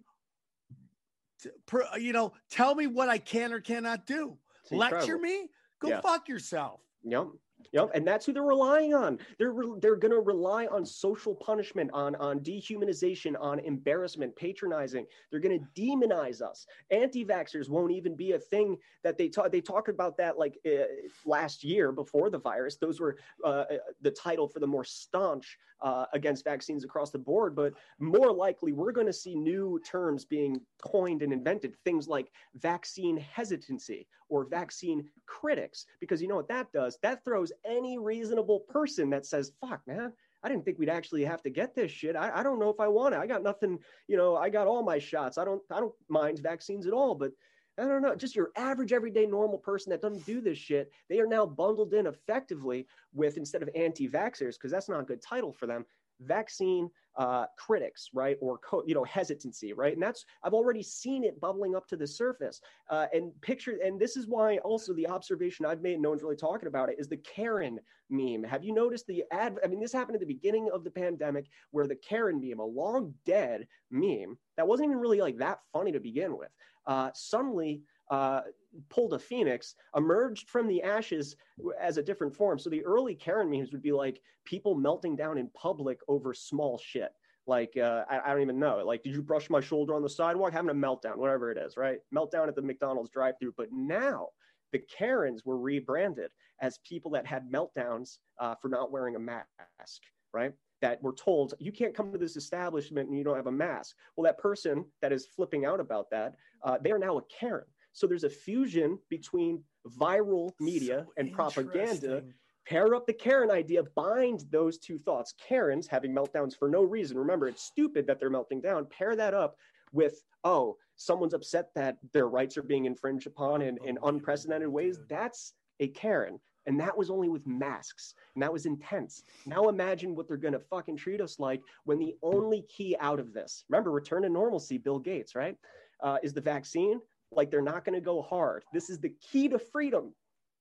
you 1.97 2.14
know, 2.14 2.34
tell 2.49 2.76
me 2.76 2.88
what 2.88 3.10
I 3.10 3.18
can 3.18 3.53
or 3.53 3.60
cannot 3.61 4.06
do. 4.06 4.38
Lecture 4.72 5.18
me? 5.18 5.49
Go 5.80 5.89
Yeah. 5.89 6.01
fuck 6.01 6.27
yourself. 6.27 6.81
Yep. 7.03 7.27
Yep. 7.72 7.91
And 7.94 8.08
that's 8.08 8.26
who 8.26 8.34
they're 8.34 8.44
relying 8.44 8.94
on. 8.94 9.20
They're 9.38 9.52
re- 9.52 9.80
they're 9.80 9.96
going 9.96 10.12
to 10.12 10.20
rely 10.20 10.66
on 10.68 10.86
social 10.86 11.36
punishment, 11.36 11.91
on 11.94 12.16
on 12.16 12.40
dehumanization, 12.40 13.36
on 13.40 13.60
embarrassment, 13.60 14.36
patronizing. 14.36 15.06
They're 15.30 15.40
going 15.40 15.60
to 15.60 15.82
demonize 15.82 16.41
us. 16.41 16.66
Anti-vaxxers 16.91 17.70
won't 17.70 17.91
even 17.91 18.16
be 18.16 18.34
a 18.34 18.40
thing 18.40 18.78
that 19.04 19.18
they 19.18 19.30
talk. 19.30 19.52
They 19.52 19.62
talked 19.62 19.90
about 19.90 20.18
that 20.18 20.38
like 20.38 20.58
uh, 20.66 20.86
last 21.26 21.64
year 21.64 21.91
before 21.91 22.30
the 22.30 22.40
virus. 22.40 22.78
Those 22.78 23.00
were 23.00 23.18
uh, 23.44 23.66
the 24.02 24.12
title 24.12 24.48
for 24.48 24.60
the 24.60 24.68
more 24.68 24.84
staunch 24.84 25.58
uh, 25.82 26.06
against 26.14 26.44
vaccines 26.44 26.84
across 26.84 27.12
the 27.12 27.20
board. 27.20 27.56
But 27.56 27.74
more 28.00 28.32
likely, 28.32 28.74
we're 28.74 28.91
going 28.91 29.08
to 29.08 29.14
see 29.14 29.36
new 29.36 29.80
terms 29.86 30.26
being 30.26 30.60
coined 30.82 31.22
and 31.22 31.32
invented. 31.32 31.76
Things 31.84 32.08
like 32.08 32.32
vaccine 32.56 33.18
hesitancy 33.18 34.08
or 34.30 34.45
vaccine 34.45 35.10
critics, 35.26 35.85
because 35.99 36.22
you 36.22 36.27
know 36.27 36.35
what 36.35 36.47
that 36.47 36.72
does? 36.72 36.97
That 37.03 37.23
throws 37.23 37.51
any 37.65 37.97
reasonable 37.97 38.61
person 38.61 39.10
that 39.10 39.26
says, 39.26 39.51
fuck, 39.60 39.81
man. 39.88 40.14
I 40.41 40.47
didn't 40.47 40.64
think 40.64 40.80
we'd 40.80 40.88
actually 40.88 41.26
have 41.26 41.41
to 41.43 41.49
get 41.49 41.76
this 41.76 41.91
shit. 41.91 42.15
I, 42.15 42.31
I 42.39 42.43
don't 42.43 42.60
know 42.60 42.69
if 42.69 42.80
I 42.80 42.88
want 42.88 43.14
it. 43.14 43.18
I 43.18 43.27
got 43.27 43.43
nothing, 43.43 43.77
you 44.07 44.15
know, 44.15 44.38
I 44.38 44.49
got 44.49 44.68
all 44.68 44.84
my 44.84 44.97
shots. 44.97 45.38
I 45.38 45.43
don't 45.43 45.61
I 45.69 45.81
don't 45.81 45.93
mind 46.07 46.39
vaccines 46.39 46.88
at 46.88 46.93
all, 46.93 47.14
but 47.14 47.31
I 47.77 47.84
don't 47.84 48.01
know, 48.01 48.15
just 48.15 48.35
your 48.35 48.51
average 48.57 48.93
everyday 48.93 49.26
normal 49.26 49.57
person 49.57 49.89
that 49.89 50.01
doesn't 50.01 50.26
do 50.26 50.41
this 50.41 50.57
shit, 50.57 50.91
they 51.10 51.19
are 51.19 51.27
now 51.27 51.45
bundled 51.45 51.93
in 51.93 52.07
effectively 52.07 52.88
with 53.14 53.38
instead 53.38 53.61
of 53.61 53.69
anti-vaxxers, 53.73 54.56
because 54.56 54.72
that's 54.72 54.89
not 54.89 54.99
a 54.99 55.06
good 55.06 55.22
title 55.22 55.53
for 55.53 55.65
them, 55.65 55.85
vaccine 56.22 56.89
uh, 57.20 57.46
critics, 57.58 58.10
right? 58.14 58.38
Or 58.41 58.58
co- 58.60 58.84
you 58.88 58.96
know 58.96 59.04
hesitancy, 59.04 59.74
right? 59.74 59.94
And 59.94 60.02
that's 60.02 60.26
I've 60.41 60.54
already 60.54 60.82
seen 60.82 61.26
it 61.26 61.40
bubbling 61.40 61.76
up 61.76 61.86
to 61.90 61.98
the 61.98 62.08
surface. 62.08 62.62
Uh, 62.90 63.08
and 63.14 63.40
picture, 63.41 63.78
and 63.84 64.00
this 64.00 64.16
is 64.16 64.26
why 64.26 64.58
also 64.60 64.94
the 64.94 65.06
observation 65.08 65.66
I've 65.66 65.82
made, 65.82 66.00
no 66.00 66.10
one's 66.10 66.24
really 66.24 66.38
talking 66.38 66.68
about 66.68 66.90
it, 66.90 66.96
is 66.98 67.10
the 67.10 67.18
Karen 67.18 67.78
meme. 68.10 68.44
Have 68.44 68.64
you 68.64 68.74
noticed 68.74 69.06
the 69.06 69.26
ad? 69.32 69.58
I 69.64 69.68
mean, 69.68 69.82
this 69.82 69.91
happened 69.91 70.16
at 70.16 70.22
the 70.22 70.26
beginning 70.34 70.70
of 70.74 70.86
the 70.86 70.91
pandemic, 70.91 71.48
where 71.72 71.88
the 71.88 71.96
Karen 71.96 72.40
meme, 72.40 72.60
a 72.60 72.66
long 72.66 73.14
dead 73.26 73.68
meme 73.91 74.38
that 74.56 74.66
wasn't 74.66 74.88
even 74.88 74.98
really 74.98 75.20
like 75.20 75.38
that 75.40 75.60
funny 75.74 75.91
to 75.91 76.00
begin 76.00 76.38
with, 76.38 76.50
uh, 76.88 77.12
suddenly 77.14 77.82
uh, 78.10 78.41
pulled 78.90 79.14
a 79.14 79.19
phoenix, 79.19 79.76
emerged 79.95 80.49
from 80.49 80.68
the 80.68 80.81
ashes 80.81 81.36
as 81.80 81.98
a 81.98 82.03
different 82.03 82.36
form. 82.36 82.60
So 82.60 82.69
the 82.69 82.86
early 82.86 83.15
Karen 83.15 83.49
memes 83.49 83.72
would 83.72 83.81
be 83.81 83.91
like 83.91 84.22
people 84.45 84.76
melting 84.76 85.15
down 85.15 85.38
in 85.38 85.49
public 85.49 85.99
over 86.07 86.34
small 86.34 86.77
shit. 86.77 87.11
Like 87.48 87.77
uh, 87.77 88.06
I, 88.10 88.19
I 88.19 88.31
don't 88.31 88.41
even 88.41 88.60
know. 88.60 88.84
Like, 88.86 89.03
did 89.03 89.14
you 89.15 89.23
brush 89.23 89.49
my 89.49 89.60
shoulder 89.60 89.95
on 89.95 90.03
the 90.03 90.10
sidewalk? 90.10 90.53
Having 90.53 90.72
a 90.72 90.73
meltdown, 90.76 91.18
whatever 91.18 91.52
it 91.52 91.57
is, 91.57 91.77
right? 91.77 91.98
Meltdown 92.14 92.48
at 92.48 92.56
the 92.56 92.61
McDonald's 92.61 93.10
drive-through. 93.10 93.53
But 93.57 93.69
now 93.72 94.27
the 94.72 94.80
Karens 94.80 95.45
were 95.45 95.57
rebranded 95.57 96.30
as 96.61 96.77
people 96.80 97.10
that 97.11 97.26
had 97.26 97.49
meltdowns 97.52 98.18
uh, 98.40 98.53
for 98.61 98.69
not 98.69 98.91
wearing 98.91 99.15
a 99.15 99.19
mask, 99.19 100.02
right? 100.31 100.53
That 100.81 101.02
were 101.02 101.14
told 101.14 101.56
you 101.60 101.72
can't 101.72 101.95
come 101.95 102.11
to 102.11 102.19
this 102.19 102.38
establishment 102.38 103.10
and 103.10 103.18
you 103.18 103.23
don't 103.23 103.36
have 103.36 103.48
a 103.48 103.52
mask. 103.52 103.95
Well, 104.15 104.26
that 104.26 104.38
person 104.38 104.86
that 105.02 105.11
is 105.11 105.26
flipping 105.26 105.65
out 105.65 105.80
about 105.80 106.10
that, 106.11 106.36
uh, 106.64 106.77
they 106.81 106.91
are 106.91 106.99
now 106.99 107.18
a 107.18 107.22
Karen. 107.23 107.65
So 107.94 108.07
there's 108.07 108.24
a 108.24 108.30
fusion 108.30 108.99
between 109.10 109.64
viral 109.99 110.52
media 110.60 111.06
So 111.07 111.14
and 111.18 111.34
propaganda 111.34 112.24
pair 112.70 112.94
up 112.94 113.07
the 113.07 113.14
Karen 113.14 113.49
idea, 113.49 113.82
bind 113.95 114.44
those 114.52 114.78
two 114.78 114.99
thoughts. 114.99 115.34
Karens 115.40 115.88
having 115.88 116.14
meltdowns 116.14 116.56
for 116.56 116.70
no 116.70 116.84
reason. 116.84 117.18
Remember, 117.18 117.48
it's 117.48 117.64
stupid 117.64 118.06
that 118.06 118.20
they're 118.20 118.30
melting 118.30 118.61
down. 118.61 118.86
Pair 118.86 119.16
that 119.16 119.34
up 119.34 119.56
with, 119.91 120.24
oh, 120.44 120.78
someone's 120.95 121.34
upset 121.34 121.70
that 121.74 121.98
their 122.14 122.28
rights 122.28 122.57
are 122.57 122.64
being 122.64 122.86
infringed 122.86 123.26
upon 123.26 123.64
in, 123.64 123.80
in 123.86 123.98
unprecedented 124.03 124.68
ways. 124.68 124.99
That's 125.10 125.53
a 125.80 125.88
Karen. 125.88 126.40
And 126.68 126.80
that 126.80 126.95
was 126.95 127.10
only 127.10 127.30
with 127.30 127.48
masks. 127.48 128.14
And 128.36 128.44
that 128.44 128.53
was 128.53 128.68
intense. 128.68 129.24
Now 129.48 129.70
imagine 129.70 130.14
what 130.14 130.28
they're 130.28 130.38
going 130.38 130.53
to 130.53 130.60
fucking 130.60 130.98
treat 130.98 131.22
us 131.22 131.40
like 131.40 131.61
when 131.86 131.98
the 131.98 132.16
only 132.22 132.64
key 132.70 132.95
out 132.99 133.20
of 133.20 133.34
this, 133.34 133.64
remember, 133.70 133.90
return 133.90 134.22
to 134.22 134.30
normalcy, 134.30 134.78
Bill 134.78 134.99
Gates, 134.99 135.34
right? 135.34 135.56
Uh, 136.03 136.18
is 136.22 136.34
the 136.34 136.41
vaccine. 136.41 136.99
Like 137.31 137.51
they're 137.51 137.61
not 137.61 137.85
going 137.85 137.95
to 137.95 138.01
go 138.01 138.22
hard. 138.22 138.64
This 138.73 138.89
is 138.89 138.99
the 138.99 139.14
key 139.31 139.47
to 139.49 139.60
freedom, 139.60 140.14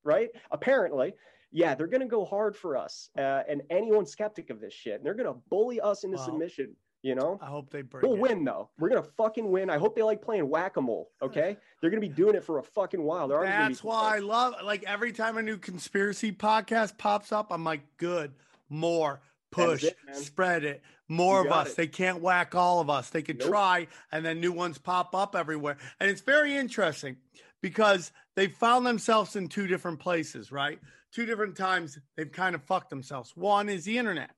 right? 0.05 0.28
Apparently 0.51 1.15
yeah, 1.51 1.74
they're 1.74 1.86
going 1.86 2.03
to 2.03 2.07
go 2.07 2.24
hard 2.24 2.57
for 2.57 2.77
us 2.77 3.11
uh, 3.16 3.43
and 3.49 3.62
anyone 3.70 4.07
skeptic 4.07 4.51
of 4.51 4.61
this 4.61 4.74
shit. 4.74 4.97
And 4.97 5.05
they're 5.07 5.15
going 5.15 5.32
to 5.32 5.40
bully 5.49 5.81
us 5.81 6.05
into 6.05 6.16
Well, 6.16 6.27
submission. 6.27 6.77
You 7.01 7.15
know, 7.15 7.39
I 7.40 7.47
hope 7.47 7.70
they 7.70 7.82
break 7.82 8.03
we'll 8.03 8.15
it. 8.15 8.20
win 8.20 8.45
though. 8.45 8.70
We're 8.77 8.89
going 8.89 9.03
to 9.03 9.09
fucking 9.16 9.49
win. 9.49 9.70
I 9.70 9.78
hope 9.78 9.95
they 9.95 10.03
like 10.03 10.20
playing 10.20 10.49
whack 10.49 10.77
a 10.78 10.81
mole. 10.81 11.12
Okay. 11.23 11.57
They're 11.81 11.90
going 11.90 12.03
to 12.03 12.09
be 12.09 12.12
doing 12.12 12.35
it 12.35 12.43
for 12.43 12.59
a 12.59 12.62
fucking 12.62 13.01
while. 13.01 13.28
They're 13.28 13.45
That's 13.45 13.85
why 13.85 14.16
I 14.16 14.19
love 14.19 14.55
like 14.65 14.82
every 14.82 15.12
time 15.12 15.39
a 15.39 15.43
new 15.43 15.59
conspiracy 15.59 16.32
podcast 16.32 16.99
pops 16.99 17.31
up, 17.31 17.53
I'm 17.53 17.62
like, 17.62 17.82
good, 17.99 18.32
more, 18.69 19.20
push, 19.51 19.85
it, 19.85 19.97
spread 20.12 20.65
it. 20.65 20.83
More 21.09 21.45
of 21.45 21.51
us. 21.53 21.70
it. 21.70 21.77
They 21.77 21.87
can't 21.87 22.20
whack 22.20 22.55
all 22.55 22.81
of 22.81 22.91
us. 22.91 23.09
They 23.11 23.23
could 23.23 23.39
Nope. 23.39 23.49
try, 23.49 23.87
and 24.12 24.25
then 24.25 24.41
new 24.41 24.53
ones 24.53 24.77
pop 24.79 25.15
up 25.15 25.35
everywhere. 25.35 25.79
And 26.01 26.11
it's 26.11 26.20
very 26.20 26.55
interesting 26.55 27.16
because 27.62 28.12
they 28.37 28.49
found 28.49 28.87
themselves 28.87 29.35
in 29.37 29.49
two 29.49 29.66
different 29.66 30.01
places, 30.01 30.53
right? 30.53 30.79
Two 31.12 31.25
different 31.25 31.57
times 31.57 31.99
they've 32.16 32.31
kind 32.31 32.55
of 32.55 32.62
fucked 32.62 32.91
themselves. 32.91 33.33
One 33.37 33.69
is 33.70 33.85
the 33.85 33.97
internet. 33.97 34.31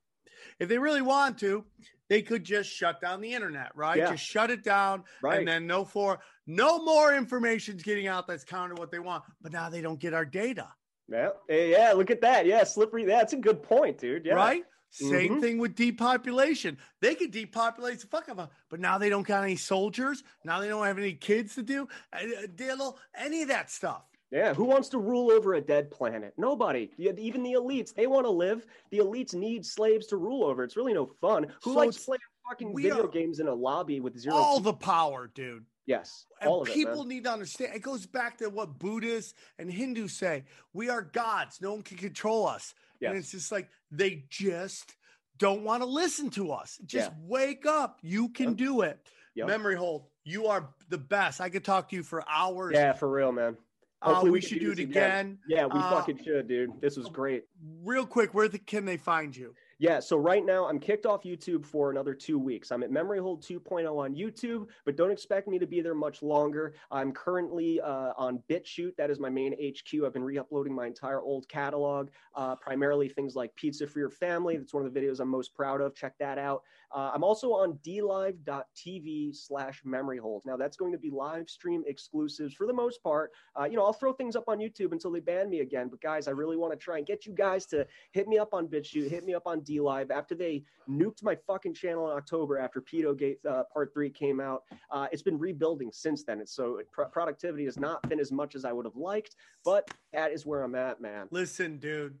If 0.59 0.69
they 0.69 0.77
really 0.77 1.01
want 1.01 1.37
to, 1.39 1.65
they 2.09 2.21
could 2.21 2.43
just 2.43 2.69
shut 2.69 2.99
down 3.01 3.21
the 3.21 3.33
internet, 3.33 3.71
right? 3.75 3.97
Yeah. 3.97 4.11
Just 4.11 4.23
shut 4.25 4.49
it 4.49 4.63
down, 4.63 5.03
Right. 5.21 5.39
and 5.39 5.47
then 5.47 5.67
no 5.67 5.83
for 5.85 6.19
no 6.47 6.83
more 6.83 7.13
information's 7.13 7.83
getting 7.83 8.07
out 8.07 8.27
that's 8.27 8.43
counter 8.43 8.75
what 8.75 8.91
they 8.91 8.99
want. 8.99 9.23
But 9.41 9.51
now 9.51 9.69
they 9.69 9.81
don't 9.81 9.99
get 9.99 10.13
our 10.13 10.25
data, 10.25 10.67
Yeah. 11.09 11.29
Eh, 11.49 11.65
yeah. 11.67 11.91
Look 11.93 12.09
at 12.11 12.21
that. 12.21 12.45
Yeah. 12.45 12.63
Slippery. 12.63 13.03
That's 13.05 13.33
a 13.33 13.37
good 13.37 13.61
point, 13.61 13.97
dude. 13.97 14.25
Yeah. 14.25 14.33
right? 14.35 14.63
Same 14.91 15.37
Mhm. 15.37 15.41
thing 15.41 15.57
with 15.57 15.73
depopulation. 15.75 16.77
They 16.99 17.15
could 17.15 17.31
depopulate 17.31 17.99
the 18.01 18.07
fuck 18.07 18.27
of 18.27 18.37
them, 18.37 18.49
but 18.69 18.79
now 18.81 18.97
they 18.97 19.07
don't 19.09 19.25
got 19.25 19.43
any 19.43 19.55
soldiers. 19.55 20.21
Now 20.43 20.59
they 20.59 20.67
don't 20.67 20.85
have 20.85 20.97
any 20.97 21.13
kids 21.13 21.55
to 21.55 21.63
do, 21.63 21.87
uh, 22.11 22.19
diddle, 22.55 22.99
any 23.15 23.41
of 23.41 23.47
that 23.47 23.71
stuff. 23.71 24.03
Yeah, 24.31 24.53
who 24.53 24.63
wants 24.65 24.89
to 24.89 24.97
rule 24.97 25.31
over 25.31 25.53
a 25.55 25.61
dead 25.61 25.91
planet? 25.91 26.33
Nobody. 26.37 26.91
Even 26.97 27.43
the 27.43 27.53
elites, 27.53 27.93
they 27.93 28.07
want 28.07 28.25
to 28.25 28.29
live. 28.29 28.65
The 28.89 28.99
elites 28.99 29.33
need 29.33 29.65
slaves 29.65 30.07
to 30.07 30.17
rule 30.17 30.43
over. 30.45 30.63
It's 30.63 30.77
really 30.77 30.93
no 30.93 31.05
fun. 31.05 31.43
Who 31.63 31.71
So 31.73 31.77
likes 31.79 32.05
playing 32.05 32.19
fucking 32.49 32.75
video 32.75 33.07
games 33.07 33.39
in 33.39 33.47
a 33.47 33.53
lobby 33.53 33.99
with 34.01 34.17
zero? 34.17 34.35
All 34.35 34.57
people? 34.57 34.71
the 34.73 34.77
power, 34.77 35.27
dude. 35.27 35.65
yes, 35.85 36.25
And 36.39 36.49
it. 36.67 36.73
people 36.73 36.99
man. 36.99 37.07
need 37.09 37.23
to 37.25 37.31
understand. 37.31 37.75
It 37.75 37.81
goes 37.81 38.05
back 38.05 38.37
to 38.37 38.49
what 38.49 38.77
Buddhists 38.79 39.33
and 39.57 39.69
Hindus 39.71 40.13
say. 40.13 40.45
We 40.73 40.89
are 40.89 41.01
gods. 41.01 41.59
No 41.61 41.73
one 41.73 41.81
can 41.81 41.97
control 41.97 42.47
us. 42.47 42.73
And 43.09 43.17
it's 43.17 43.31
just 43.31 43.51
like 43.51 43.69
they 43.91 44.25
just 44.29 44.95
don't 45.37 45.63
want 45.63 45.81
to 45.81 45.87
listen 45.87 46.29
to 46.31 46.51
us. 46.51 46.79
Just 46.85 47.11
Yeah. 47.11 47.17
wake 47.23 47.65
up. 47.65 47.99
You 48.01 48.29
can 48.29 48.49
Yep. 48.49 48.57
do 48.57 48.81
it. 48.81 48.99
Yep. 49.35 49.47
Memory 49.47 49.75
hole. 49.75 50.11
You 50.23 50.47
are 50.47 50.73
the 50.89 50.97
best. 50.97 51.41
I 51.41 51.49
could 51.49 51.63
talk 51.63 51.89
to 51.89 51.95
you 51.95 52.03
for 52.03 52.23
hours. 52.29 52.73
Yeah, 52.75 52.93
for 52.93 53.09
real, 53.09 53.31
man. 53.31 53.57
Uh, 54.03 54.09
Hopefully 54.13 54.31
we, 54.31 54.41
should 54.41 54.59
do 54.59 54.69
this 54.69 54.79
it 54.79 54.83
again. 54.83 55.39
Yeah, 55.47 55.65
we 55.65 55.79
Uh, 55.79 55.89
fucking 55.91 56.23
should, 56.23 56.47
dude. 56.47 56.79
This 56.81 56.97
was 56.97 57.07
great. 57.07 57.45
Real 57.83 58.05
quick, 58.05 58.33
where 58.33 58.47
the, 58.47 58.59
can 58.59 58.83
they 58.85 58.97
find 58.97 59.35
you? 59.35 59.53
Yeah, 59.81 59.99
so 59.99 60.15
right 60.15 60.45
now 60.45 60.67
I'm 60.67 60.77
kicked 60.77 61.07
off 61.07 61.23
YouTube 61.23 61.65
for 61.65 61.89
another 61.89 62.13
two 62.13 62.37
weeks. 62.37 62.71
I'm 62.71 62.83
at 62.83 62.91
Memory 62.91 63.17
Hole 63.17 63.35
2.0 63.35 63.97
on 63.97 64.13
YouTube, 64.13 64.67
but 64.85 64.95
don't 64.95 65.09
expect 65.09 65.47
me 65.47 65.57
to 65.57 65.65
be 65.65 65.81
there 65.81 65.95
much 65.95 66.21
longer. 66.21 66.75
I'm 66.91 67.11
currently 67.11 67.81
uh, 67.81 68.13
on 68.15 68.43
BitChute. 68.47 68.95
That 68.97 69.09
is 69.09 69.19
my 69.19 69.31
main 69.31 69.53
HQ. 69.53 70.05
I've 70.05 70.13
been 70.13 70.23
re-uploading 70.23 70.71
my 70.71 70.85
entire 70.85 71.23
old 71.23 71.49
catalog, 71.49 72.09
uh, 72.35 72.57
primarily 72.57 73.09
things 73.09 73.35
like 73.35 73.55
Pizza 73.55 73.87
for 73.87 73.97
Your 73.97 74.11
Family. 74.11 74.55
That's 74.55 74.71
one 74.71 74.85
of 74.85 74.93
the 74.93 74.99
videos 74.99 75.19
I'm 75.19 75.29
most 75.29 75.55
proud 75.55 75.81
of. 75.81 75.95
Check 75.95 76.13
that 76.19 76.37
out. 76.37 76.61
Uh, 76.93 77.11
I'm 77.13 77.23
also 77.23 77.53
on 77.53 77.79
dlive.tv 77.85 79.35
slash 79.35 79.81
memory 79.85 80.17
hole. 80.17 80.41
Now 80.45 80.57
that's 80.57 80.75
going 80.75 80.91
to 80.91 80.97
be 80.97 81.09
live 81.09 81.49
stream 81.49 81.83
exclusives 81.87 82.53
for 82.53 82.67
the 82.67 82.73
most 82.73 83.01
part. 83.01 83.31
Uh, 83.59 83.63
you 83.63 83.77
know, 83.77 83.85
I'll 83.85 83.93
throw 83.93 84.13
things 84.13 84.35
up 84.35 84.45
on 84.47 84.59
YouTube 84.59 84.91
until 84.91 85.11
they 85.11 85.21
ban 85.21 85.49
me 85.49 85.61
again. 85.61 85.87
But 85.87 86.01
guys, 86.01 86.27
I 86.27 86.31
really 86.31 86.57
want 86.57 86.73
to 86.73 86.77
try 86.77 86.97
and 86.97 87.07
get 87.07 87.25
you 87.25 87.33
guys 87.33 87.65
to 87.67 87.87
hit 88.11 88.27
me 88.27 88.37
up 88.37 88.53
on 88.53 88.67
BitChute, 88.67 89.09
hit 89.09 89.25
me 89.25 89.33
up 89.33 89.43
on 89.45 89.61
DLive. 89.61 90.11
After 90.11 90.35
they 90.35 90.63
nuked 90.89 91.23
my 91.23 91.37
fucking 91.47 91.73
channel 91.73 92.11
in 92.11 92.17
October 92.17 92.57
after 92.57 92.81
Pedo 92.81 93.17
Gate 93.17 93.39
uh, 93.49 93.63
Part 93.73 93.93
3 93.93 94.09
came 94.09 94.39
out, 94.39 94.63
uh, 94.89 95.07
it's 95.11 95.21
been 95.21 95.39
rebuilding 95.39 95.91
since 95.93 96.23
then. 96.23 96.45
So 96.45 96.81
pr- 96.91 97.03
productivity 97.03 97.65
has 97.65 97.79
not 97.79 98.07
been 98.09 98.19
as 98.19 98.31
much 98.31 98.55
as 98.55 98.65
I 98.65 98.73
would 98.73 98.85
have 98.85 98.95
liked, 98.95 99.35
but 99.63 99.89
that 100.11 100.31
is 100.31 100.45
where 100.45 100.63
I'm 100.63 100.75
at, 100.75 100.99
man. 100.99 101.27
Listen, 101.31 101.77
dude. 101.77 102.17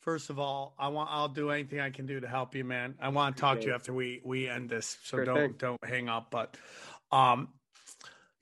First 0.00 0.30
of 0.30 0.38
all, 0.38 0.74
I 0.78 0.88
want 0.88 1.10
I'll 1.12 1.28
do 1.28 1.50
anything 1.50 1.78
I 1.80 1.90
can 1.90 2.06
do 2.06 2.20
to 2.20 2.26
help 2.26 2.54
you, 2.54 2.64
man. 2.64 2.94
I 3.00 3.10
want 3.10 3.36
to 3.36 3.40
talk 3.40 3.60
to 3.60 3.66
you 3.66 3.74
after 3.74 3.92
we 3.92 4.20
we 4.24 4.48
end 4.48 4.70
this. 4.70 4.96
So 5.04 5.18
Sure 5.18 5.24
don't 5.24 5.36
thing. 5.36 5.54
don't 5.58 5.84
hang 5.84 6.08
up. 6.08 6.30
But 6.30 6.56
um, 7.12 7.48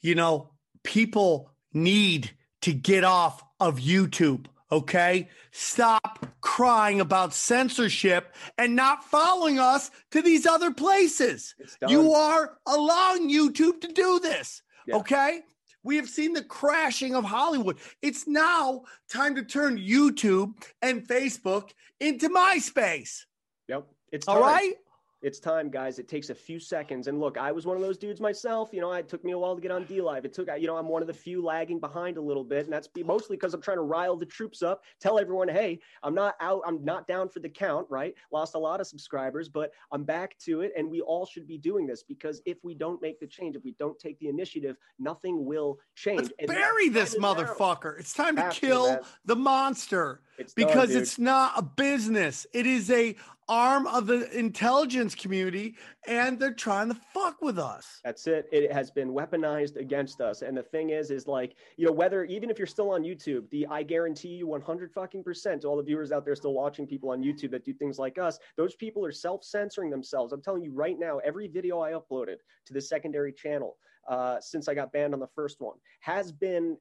you 0.00 0.14
know, 0.14 0.50
people 0.84 1.50
need 1.72 2.30
to 2.62 2.72
get 2.72 3.04
off 3.04 3.42
of 3.58 3.78
YouTube. 3.78 4.46
Okay, 4.70 5.28
stop 5.50 6.26
crying 6.42 7.00
about 7.00 7.32
censorship 7.32 8.34
and 8.58 8.76
not 8.76 9.02
following 9.02 9.58
us 9.58 9.90
to 10.10 10.20
these 10.22 10.46
other 10.46 10.70
places. 10.72 11.54
You 11.88 12.12
are 12.12 12.58
allowing 12.66 13.30
YouTube 13.30 13.80
to 13.80 13.88
do 13.88 14.20
this. 14.20 14.62
Yeah. 14.86 14.96
Okay. 14.96 15.40
We 15.88 15.96
have 15.96 16.08
seen 16.10 16.34
the 16.34 16.44
crashing 16.44 17.14
of 17.14 17.24
Hollywood. 17.24 17.78
It's 18.02 18.28
now 18.28 18.82
time 19.10 19.34
to 19.36 19.42
turn 19.42 19.78
YouTube 19.78 20.52
and 20.82 21.08
Facebook 21.08 21.70
into 21.98 22.28
MySpace. 22.28 23.24
Yep. 23.68 23.86
It's 24.12 24.28
All 24.28 24.34
time. 24.34 24.42
right. 24.42 24.74
It's 25.20 25.40
time, 25.40 25.68
guys. 25.68 25.98
It 25.98 26.06
takes 26.06 26.30
a 26.30 26.34
few 26.34 26.60
seconds. 26.60 27.08
And 27.08 27.18
look, 27.18 27.38
I 27.38 27.50
was 27.50 27.66
one 27.66 27.76
of 27.76 27.82
those 27.82 27.98
dudes 27.98 28.20
myself. 28.20 28.70
You 28.72 28.80
know, 28.80 28.92
it 28.92 29.08
took 29.08 29.24
me 29.24 29.32
a 29.32 29.38
while 29.38 29.56
to 29.56 29.60
get 29.60 29.72
on 29.72 29.84
D 29.84 30.00
Live. 30.00 30.24
It 30.24 30.32
took, 30.32 30.48
you 30.58 30.68
know, 30.68 30.76
I'm 30.76 30.86
one 30.86 31.02
of 31.02 31.08
the 31.08 31.14
few 31.14 31.42
lagging 31.42 31.80
behind 31.80 32.18
a 32.18 32.20
little 32.20 32.44
bit. 32.44 32.64
And 32.64 32.72
that's 32.72 32.88
mostly 33.04 33.36
because 33.36 33.52
I'm 33.52 33.60
trying 33.60 33.78
to 33.78 33.82
rile 33.82 34.16
the 34.16 34.26
troops 34.26 34.62
up, 34.62 34.84
tell 35.00 35.18
everyone, 35.18 35.48
hey, 35.48 35.80
I'm 36.04 36.14
not 36.14 36.36
out, 36.40 36.62
I'm 36.64 36.84
not 36.84 37.08
down 37.08 37.28
for 37.28 37.40
the 37.40 37.48
count, 37.48 37.86
right? 37.90 38.14
Lost 38.30 38.54
a 38.54 38.58
lot 38.58 38.80
of 38.80 38.86
subscribers, 38.86 39.48
but 39.48 39.72
I'm 39.90 40.04
back 40.04 40.38
to 40.44 40.60
it. 40.60 40.72
And 40.76 40.88
we 40.88 41.00
all 41.00 41.26
should 41.26 41.48
be 41.48 41.58
doing 41.58 41.84
this 41.84 42.04
because 42.04 42.40
if 42.46 42.58
we 42.62 42.74
don't 42.74 43.02
make 43.02 43.18
the 43.18 43.26
change, 43.26 43.56
if 43.56 43.64
we 43.64 43.74
don't 43.78 43.98
take 43.98 44.20
the 44.20 44.28
initiative, 44.28 44.76
nothing 45.00 45.44
will 45.44 45.78
change. 45.96 46.20
Let's 46.20 46.32
And 46.38 46.46
bury 46.48 46.90
this 46.90 47.16
motherfucker. 47.16 47.98
It's 47.98 48.12
time 48.12 48.36
to 48.36 48.42
to, 48.42 48.50
kill 48.50 48.86
man. 48.92 49.00
the 49.24 49.36
monster 49.36 50.20
It's 50.38 50.54
because 50.54 50.90
dude. 50.90 51.02
it's 51.02 51.18
not 51.18 51.54
a 51.56 51.62
business. 51.62 52.46
It 52.52 52.66
is 52.66 52.88
a 52.92 53.16
arm 53.48 53.86
of 53.86 54.06
the 54.06 54.30
intelligence 54.36 55.14
community 55.14 55.76
and 56.06 56.38
they're 56.38 56.52
trying 56.52 56.88
to 56.88 56.94
fuck 57.14 57.40
with 57.40 57.58
us. 57.58 58.00
That's 58.04 58.26
it. 58.26 58.48
It 58.52 58.72
has 58.72 58.90
been 58.90 59.10
weaponized 59.10 59.76
against 59.76 60.20
us. 60.20 60.42
And 60.42 60.56
the 60.56 60.62
thing 60.62 60.90
is, 60.90 61.10
is 61.10 61.26
like, 61.26 61.56
you 61.76 61.86
know, 61.86 61.92
whether 61.92 62.24
even 62.24 62.50
if 62.50 62.58
you're 62.58 62.66
still 62.66 62.90
on 62.90 63.02
YouTube, 63.02 63.48
the 63.50 63.66
I 63.70 63.82
guarantee 63.82 64.28
you 64.28 64.46
100 64.46 64.92
fucking 64.92 65.24
percent, 65.24 65.64
all 65.64 65.76
the 65.76 65.82
viewers 65.82 66.12
out 66.12 66.24
there 66.24 66.36
still 66.36 66.54
watching 66.54 66.86
people 66.86 67.10
on 67.10 67.22
YouTube 67.22 67.50
that 67.52 67.64
do 67.64 67.72
things 67.72 67.98
like 67.98 68.18
us, 68.18 68.38
those 68.56 68.74
people 68.74 69.04
are 69.04 69.12
self 69.12 69.44
censoring 69.44 69.90
themselves. 69.90 70.32
I'm 70.32 70.42
telling 70.42 70.62
you 70.62 70.72
right 70.72 70.98
now, 70.98 71.18
every 71.18 71.48
video 71.48 71.80
I 71.80 71.92
uploaded 71.92 72.36
to 72.66 72.72
the 72.72 72.80
secondary 72.80 73.32
channel 73.32 73.76
uh, 74.08 74.40
since 74.40 74.68
I 74.68 74.74
got 74.74 74.92
banned 74.92 75.14
on 75.14 75.20
the 75.20 75.28
first 75.34 75.60
one 75.60 75.76
has 76.00 76.32
been, 76.32 76.76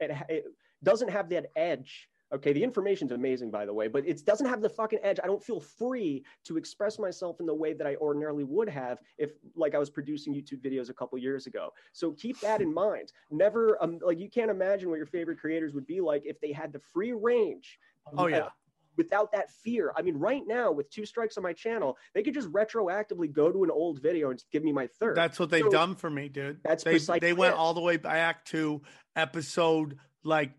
it, 0.00 0.10
it 0.28 0.44
doesn't 0.82 1.10
have 1.10 1.28
that 1.30 1.46
edge. 1.56 2.08
Okay, 2.34 2.52
the 2.52 2.62
information's 2.64 3.12
amazing, 3.12 3.50
by 3.50 3.64
the 3.64 3.72
way, 3.72 3.86
but 3.86 4.04
it 4.06 4.24
doesn't 4.26 4.46
have 4.46 4.60
the 4.60 4.68
fucking 4.68 4.98
edge. 5.04 5.20
I 5.22 5.26
don't 5.26 5.42
feel 5.42 5.60
free 5.60 6.24
to 6.44 6.56
express 6.56 6.98
myself 6.98 7.38
in 7.38 7.46
the 7.46 7.54
way 7.54 7.74
that 7.74 7.86
I 7.86 7.94
ordinarily 7.96 8.42
would 8.42 8.68
have 8.68 8.98
if, 9.18 9.30
like, 9.54 9.74
I 9.74 9.78
was 9.78 9.88
producing 9.88 10.34
YouTube 10.34 10.60
videos 10.60 10.90
a 10.90 10.94
couple 10.94 11.16
years 11.18 11.46
ago. 11.46 11.70
So 11.92 12.12
keep 12.12 12.40
that 12.40 12.60
in 12.60 12.74
mind. 12.74 13.12
Never, 13.30 13.80
um, 13.80 14.00
like, 14.04 14.18
you 14.18 14.28
can't 14.28 14.50
imagine 14.50 14.90
what 14.90 14.96
your 14.96 15.06
favorite 15.06 15.38
creators 15.38 15.74
would 15.74 15.86
be 15.86 16.00
like 16.00 16.22
if 16.24 16.40
they 16.40 16.50
had 16.50 16.72
the 16.72 16.80
free 16.92 17.12
range. 17.12 17.78
Oh, 18.18 18.24
uh, 18.24 18.26
yeah. 18.26 18.48
Without 18.96 19.30
that 19.32 19.50
fear. 19.50 19.92
I 19.96 20.02
mean, 20.02 20.16
right 20.16 20.42
now, 20.46 20.70
with 20.72 20.88
two 20.90 21.04
strikes 21.04 21.36
on 21.36 21.42
my 21.42 21.52
channel, 21.52 21.96
they 22.14 22.22
could 22.22 22.34
just 22.34 22.50
retroactively 22.52 23.32
go 23.32 23.50
to 23.50 23.64
an 23.64 23.70
old 23.70 24.00
video 24.00 24.30
and 24.30 24.38
just 24.38 24.50
give 24.50 24.62
me 24.62 24.72
my 24.72 24.86
third. 25.00 25.16
That's 25.16 25.38
what 25.38 25.50
they've 25.50 25.62
So- 25.64 25.70
done 25.70 25.94
for 25.94 26.10
me, 26.10 26.28
dude. 26.28 26.60
That's 26.64 26.84
they 26.84 26.98
they 27.18 27.32
went 27.32 27.54
all 27.54 27.74
the 27.74 27.80
way 27.80 27.96
back 27.96 28.44
to 28.46 28.82
episode 29.16 29.98
like 30.22 30.52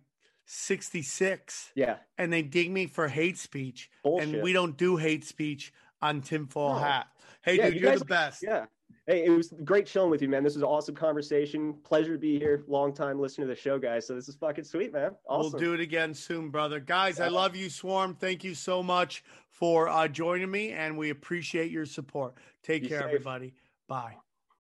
66 0.45 1.71
yeah, 1.75 1.97
and 2.17 2.31
they 2.31 2.41
dig 2.41 2.71
me 2.71 2.87
for 2.87 3.07
hate 3.07 3.37
speech. 3.37 3.89
Bullshit. 4.03 4.29
And 4.35 4.43
we 4.43 4.53
don't 4.53 4.77
do 4.77 4.95
hate 4.97 5.23
speech 5.25 5.73
on 6.01 6.21
tinfoil 6.21 6.73
No. 6.73 6.79
hat. 6.79 7.07
Hey, 7.41 7.57
Yeah, 7.57 7.69
dude, 7.69 7.81
you 7.81 7.89
are 7.89 7.97
the 7.99 8.05
best. 8.05 8.43
yeah. 8.43 8.65
Hey, 9.07 9.23
it 9.23 9.29
was 9.29 9.53
great 9.63 9.85
chilling 9.85 10.09
with 10.09 10.21
you, 10.23 10.27
man. 10.29 10.43
This 10.43 10.55
was 10.55 10.63
an 10.63 10.67
awesome 10.67 10.95
conversation. 10.95 11.75
Pleasure 11.83 12.13
to 12.13 12.17
be 12.17 12.39
here. 12.39 12.63
Long 12.67 12.91
time 12.91 13.19
listener 13.19 13.45
to 13.45 13.49
the 13.49 13.55
show, 13.55 13.77
guys. 13.77 14.07
So 14.07 14.15
this 14.15 14.27
is 14.27 14.35
fucking 14.35 14.63
sweet, 14.63 14.91
man. 14.93 15.11
Awesome. 15.29 15.51
We'll 15.51 15.59
do 15.61 15.73
it 15.75 15.79
again 15.79 16.13
soon, 16.15 16.49
brother. 16.49 16.79
Guys, 16.79 17.19
I 17.19 17.27
love 17.27 17.55
you, 17.55 17.69
Swarm. 17.69 18.15
Thank 18.15 18.43
you 18.43 18.55
so 18.55 18.81
much 18.81 19.23
for 19.47 19.87
uh, 19.89 20.07
joining 20.07 20.49
me, 20.49 20.71
and 20.71 20.97
we 20.97 21.11
appreciate 21.11 21.69
your 21.69 21.85
support. 21.85 22.33
Take 22.63 22.81
Be 22.81 22.89
care, 22.89 22.99
safe. 23.01 23.07
everybody. 23.07 23.53
Bye. 23.87 24.15